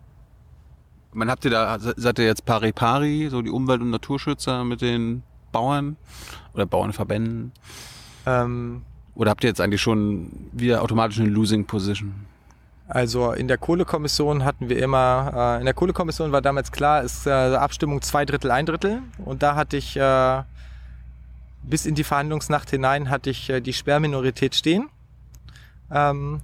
man 1.12 1.30
habt 1.30 1.44
ihr 1.44 1.50
da, 1.50 1.78
seid 1.78 2.18
ihr 2.18 2.26
jetzt 2.26 2.44
pari 2.44 2.72
pari, 2.72 3.28
so 3.30 3.42
die 3.42 3.50
Umwelt- 3.50 3.80
und 3.80 3.90
Naturschützer 3.90 4.64
mit 4.64 4.82
den 4.82 5.22
Bauern 5.50 5.96
oder 6.52 6.66
Bauernverbänden? 6.66 7.52
Ähm, 8.26 8.82
Oder 9.14 9.30
habt 9.30 9.42
ihr 9.42 9.48
jetzt 9.48 9.60
eigentlich 9.60 9.80
schon 9.80 10.30
wieder 10.52 10.82
automatisch 10.82 11.18
eine 11.18 11.30
Losing 11.30 11.64
Position? 11.64 12.12
Also 12.88 13.32
in 13.32 13.48
der 13.48 13.56
Kohlekommission 13.56 14.44
hatten 14.44 14.68
wir 14.68 14.78
immer, 14.80 15.32
äh, 15.34 15.58
in 15.58 15.64
der 15.64 15.74
Kohlekommission 15.74 16.30
war 16.32 16.42
damals 16.42 16.70
klar, 16.70 17.02
ist 17.02 17.26
äh, 17.26 17.30
Abstimmung 17.30 18.02
zwei 18.02 18.24
Drittel, 18.24 18.50
ein 18.50 18.66
Drittel. 18.66 19.02
Und 19.24 19.42
da 19.42 19.56
hatte 19.56 19.76
ich 19.76 19.96
äh, 19.96 20.42
bis 21.66 21.86
in 21.86 21.94
die 21.94 22.04
Verhandlungsnacht 22.04 22.70
hinein 22.70 23.10
hatte 23.10 23.30
ich 23.30 23.50
äh, 23.50 23.60
die 23.60 23.72
Sperrminorität 23.72 24.54
stehen. 24.54 24.88
Ähm, 25.90 26.40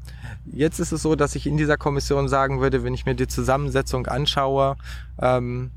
jetzt 0.47 0.79
ist 0.79 0.93
es 0.93 1.03
so, 1.03 1.17
dass 1.17 1.35
ich 1.35 1.47
in 1.47 1.57
dieser 1.57 1.77
Kommission 1.77 2.29
sagen 2.29 2.61
würde, 2.61 2.85
wenn 2.85 2.95
ich 2.95 3.07
mir 3.07 3.15
die 3.15 3.27
Zusammensetzung 3.27 4.07
anschaue, 4.07 4.77
ähm, 5.21 5.71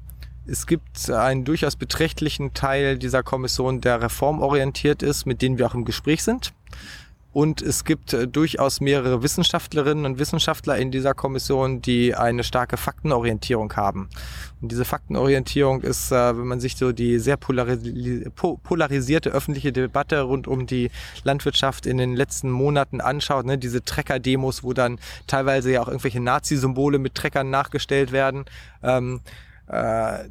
es 0.47 0.67
gibt 0.67 1.09
einen 1.09 1.43
durchaus 1.43 1.75
beträchtlichen 1.75 2.53
Teil 2.53 2.99
dieser 2.99 3.23
Kommission, 3.23 3.81
der 3.81 4.01
reformorientiert 4.01 5.01
ist, 5.01 5.25
mit 5.25 5.41
denen 5.41 5.57
wir 5.57 5.65
auch 5.65 5.73
im 5.73 5.85
Gespräch 5.85 6.23
sind. 6.23 6.53
Und 7.35 7.61
es 7.61 7.83
gibt 7.83 8.13
äh, 8.13 8.29
durchaus 8.29 8.79
mehrere 8.79 9.21
Wissenschaftlerinnen 9.21 10.05
und 10.05 10.19
Wissenschaftler 10.19 10.77
in 10.77 10.89
dieser 10.89 11.13
Kommission, 11.13 11.81
die 11.81 12.15
eine 12.15 12.45
starke 12.45 12.77
Faktenorientierung 12.77 13.73
haben. 13.75 14.07
Und 14.61 14.71
diese 14.71 14.85
Faktenorientierung 14.85 15.81
ist, 15.81 16.13
äh, 16.13 16.37
wenn 16.37 16.47
man 16.47 16.61
sich 16.61 16.77
so 16.77 16.93
die 16.93 17.19
sehr 17.19 17.35
polaris 17.35 17.79
po 18.35 18.55
polarisierte 18.63 19.31
öffentliche 19.31 19.73
Debatte 19.73 20.21
rund 20.21 20.47
um 20.47 20.65
die 20.65 20.91
Landwirtschaft 21.25 21.85
in 21.85 21.97
den 21.97 22.15
letzten 22.15 22.49
Monaten 22.49 23.01
anschaut, 23.01 23.45
ne, 23.45 23.57
diese 23.57 23.83
Trecker-Demos, 23.83 24.63
wo 24.63 24.71
dann 24.71 24.97
teilweise 25.27 25.73
ja 25.73 25.81
auch 25.81 25.89
irgendwelche 25.89 26.21
Nazi-Symbole 26.21 26.99
mit 26.99 27.15
Treckern 27.15 27.49
nachgestellt 27.49 28.13
werden. 28.13 28.45
Ähm, 28.81 29.19
äh, 29.67 30.25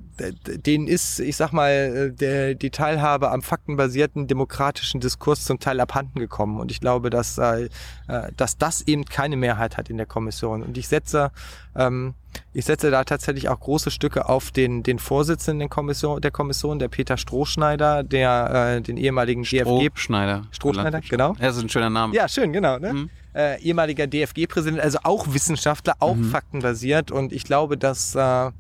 denen 0.47 0.87
ist, 0.87 1.19
ich 1.19 1.37
sag 1.37 1.53
mal, 1.53 1.71
äh, 1.71 2.13
der, 2.13 2.55
die 2.55 2.71
Teilhabe 2.71 3.33
am 3.33 3.43
faktenbasierten 3.43 4.29
demokratischen 4.29 5.01
Diskurs 5.01 5.45
zum 5.45 5.59
Teil 5.59 5.81
abhanden 5.81 6.21
gekommen. 6.21 6.61
Und 6.61 6.71
ich 6.71 6.81
glaube, 6.81 7.11
dass, 7.11 7.39
äh, 7.39 7.65
äh, 8.07 8.31
dass 8.37 8.59
das 8.59 8.83
eben 8.83 9.05
keine 9.05 9.37
Mehrheit 9.37 9.77
hat 9.77 9.91
in 9.91 9.97
der 9.97 10.07
Kommission. 10.07 10.63
Und 10.63 10.79
ich 10.79 10.87
setze, 10.87 11.33
ähm, 11.75 12.15
ich 12.53 12.65
setze 12.65 12.93
da 12.93 13.03
tatsächlich 13.03 13.49
auch 13.49 13.59
große 13.59 13.91
Stücke 13.91 14.29
auf 14.29 14.53
den, 14.53 14.85
den 14.85 15.01
Vorsitzenden 15.01 15.61
der 15.61 15.69
Kommission, 15.69 16.21
der 16.21 16.31
Kommission, 16.31 16.79
der 16.79 16.89
Peter 16.89 17.17
Strohschneider, 17.17 18.05
der 18.05 18.77
äh, 18.77 18.83
den 18.83 18.97
ehemaligen 18.97 19.43
DFG. 19.43 19.63
Strohschneider. 19.63 20.47
Strohschneider, 20.53 21.01
genau. 21.01 21.33
Ja, 21.41 21.49
das 21.49 21.57
ist 21.57 21.65
ein 21.65 21.69
schöner 21.69 21.91
Name. 21.91 22.15
Ja, 22.15 22.29
schön, 22.29 22.53
genau. 22.53 22.79
Ne? 22.79 22.93
Mhm. 22.93 23.11
Äh, 23.35 23.61
ehemaliger 23.63 24.07
DFG-Präsident, 24.07 24.81
also 24.81 24.99
auch 25.03 25.35
Wissenschaftler, 25.35 25.95
auch 25.99 26.15
mhm. 26.15 26.31
faktenbasiert. 26.31 27.11
Und 27.11 27.33
ich 27.33 27.43
glaube, 27.43 27.77
dass 27.77 28.15
äh, 28.15 28.51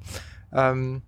ähm, 0.54 1.02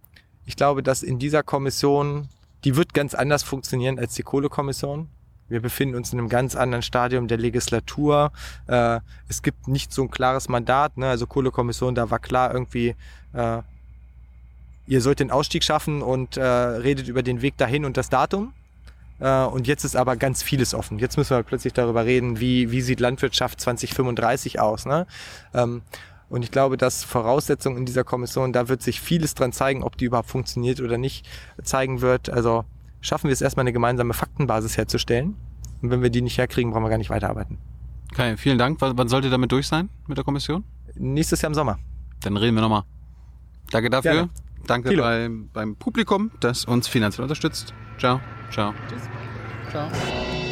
ich 0.44 0.56
glaube, 0.56 0.82
dass 0.82 1.02
in 1.02 1.18
dieser 1.18 1.42
Kommission, 1.42 2.28
die 2.64 2.76
wird 2.76 2.94
ganz 2.94 3.14
anders 3.14 3.42
funktionieren 3.42 3.98
als 3.98 4.14
die 4.14 4.22
Kohlekommission. 4.22 5.08
Wir 5.48 5.60
befinden 5.60 5.94
uns 5.94 6.12
in 6.12 6.18
einem 6.18 6.28
ganz 6.28 6.56
anderen 6.56 6.82
Stadium 6.82 7.28
der 7.28 7.38
Legislatur. 7.38 8.32
Äh, 8.66 9.00
es 9.28 9.42
gibt 9.42 9.68
nicht 9.68 9.92
so 9.92 10.02
ein 10.02 10.10
klares 10.10 10.48
Mandat. 10.48 10.96
Ne? 10.96 11.08
Also 11.08 11.26
Kohlekommission, 11.26 11.94
da 11.94 12.10
war 12.10 12.18
klar 12.18 12.52
irgendwie, 12.52 12.96
äh, 13.32 13.62
ihr 14.86 15.00
sollt 15.00 15.20
den 15.20 15.30
Ausstieg 15.30 15.62
schaffen 15.62 16.02
und 16.02 16.36
äh, 16.36 16.42
redet 16.42 17.08
über 17.08 17.22
den 17.22 17.42
Weg 17.42 17.56
dahin 17.56 17.84
und 17.84 17.96
das 17.96 18.08
Datum. 18.08 18.52
Äh, 19.20 19.44
und 19.44 19.66
jetzt 19.66 19.84
ist 19.84 19.96
aber 19.96 20.16
ganz 20.16 20.42
vieles 20.42 20.74
offen. 20.74 20.98
Jetzt 20.98 21.16
müssen 21.16 21.36
wir 21.36 21.42
plötzlich 21.42 21.72
darüber 21.72 22.04
reden, 22.04 22.40
wie, 22.40 22.70
wie 22.72 22.80
sieht 22.80 23.00
Landwirtschaft 23.00 23.60
2035 23.60 24.60
aus. 24.60 24.84
Ne? 24.84 25.06
Ähm, 25.54 25.82
und 26.28 26.42
ich 26.42 26.50
glaube, 26.50 26.76
dass 26.76 27.04
Voraussetzungen 27.04 27.78
in 27.78 27.86
dieser 27.86 28.04
Kommission, 28.04 28.52
da 28.52 28.68
wird 28.68 28.82
sich 28.82 29.00
vieles 29.00 29.34
dran 29.34 29.52
zeigen, 29.52 29.82
ob 29.82 29.96
die 29.96 30.06
überhaupt 30.06 30.28
funktioniert 30.28 30.80
oder 30.80 30.98
nicht, 30.98 31.26
zeigen 31.62 32.00
wird. 32.00 32.30
Also 32.30 32.64
schaffen 33.00 33.28
wir 33.28 33.32
es 33.32 33.40
erstmal 33.40 33.62
eine 33.62 33.72
gemeinsame 33.72 34.12
Faktenbasis 34.12 34.76
herzustellen. 34.76 35.36
Und 35.82 35.90
wenn 35.90 36.02
wir 36.02 36.10
die 36.10 36.22
nicht 36.22 36.38
herkriegen, 36.38 36.72
brauchen 36.72 36.82
wir 36.82 36.90
gar 36.90 36.98
nicht 36.98 37.10
weiterarbeiten. 37.10 37.58
Okay, 38.12 38.36
vielen 38.36 38.58
Dank. 38.58 38.78
Wann 38.80 39.08
sollt 39.08 39.24
ihr 39.24 39.30
damit 39.30 39.52
durch 39.52 39.68
sein 39.68 39.88
mit 40.06 40.16
der 40.16 40.24
Kommission? 40.24 40.64
Nächstes 40.94 41.42
Jahr 41.42 41.50
im 41.50 41.54
Sommer. 41.54 41.78
Dann 42.22 42.36
reden 42.36 42.54
wir 42.54 42.62
nochmal. 42.62 42.84
Danke 43.70 43.90
dafür. 43.90 44.12
Gerne. 44.12 44.30
Danke 44.66 44.96
bei, 44.96 45.28
beim 45.52 45.76
Publikum, 45.76 46.30
das 46.40 46.64
uns 46.64 46.88
finanziell 46.88 47.22
unterstützt. 47.22 47.72
Ciao. 47.98 48.20
Ciao. 48.50 48.74
Tschüss. 48.88 49.02
Ciao. 49.70 50.45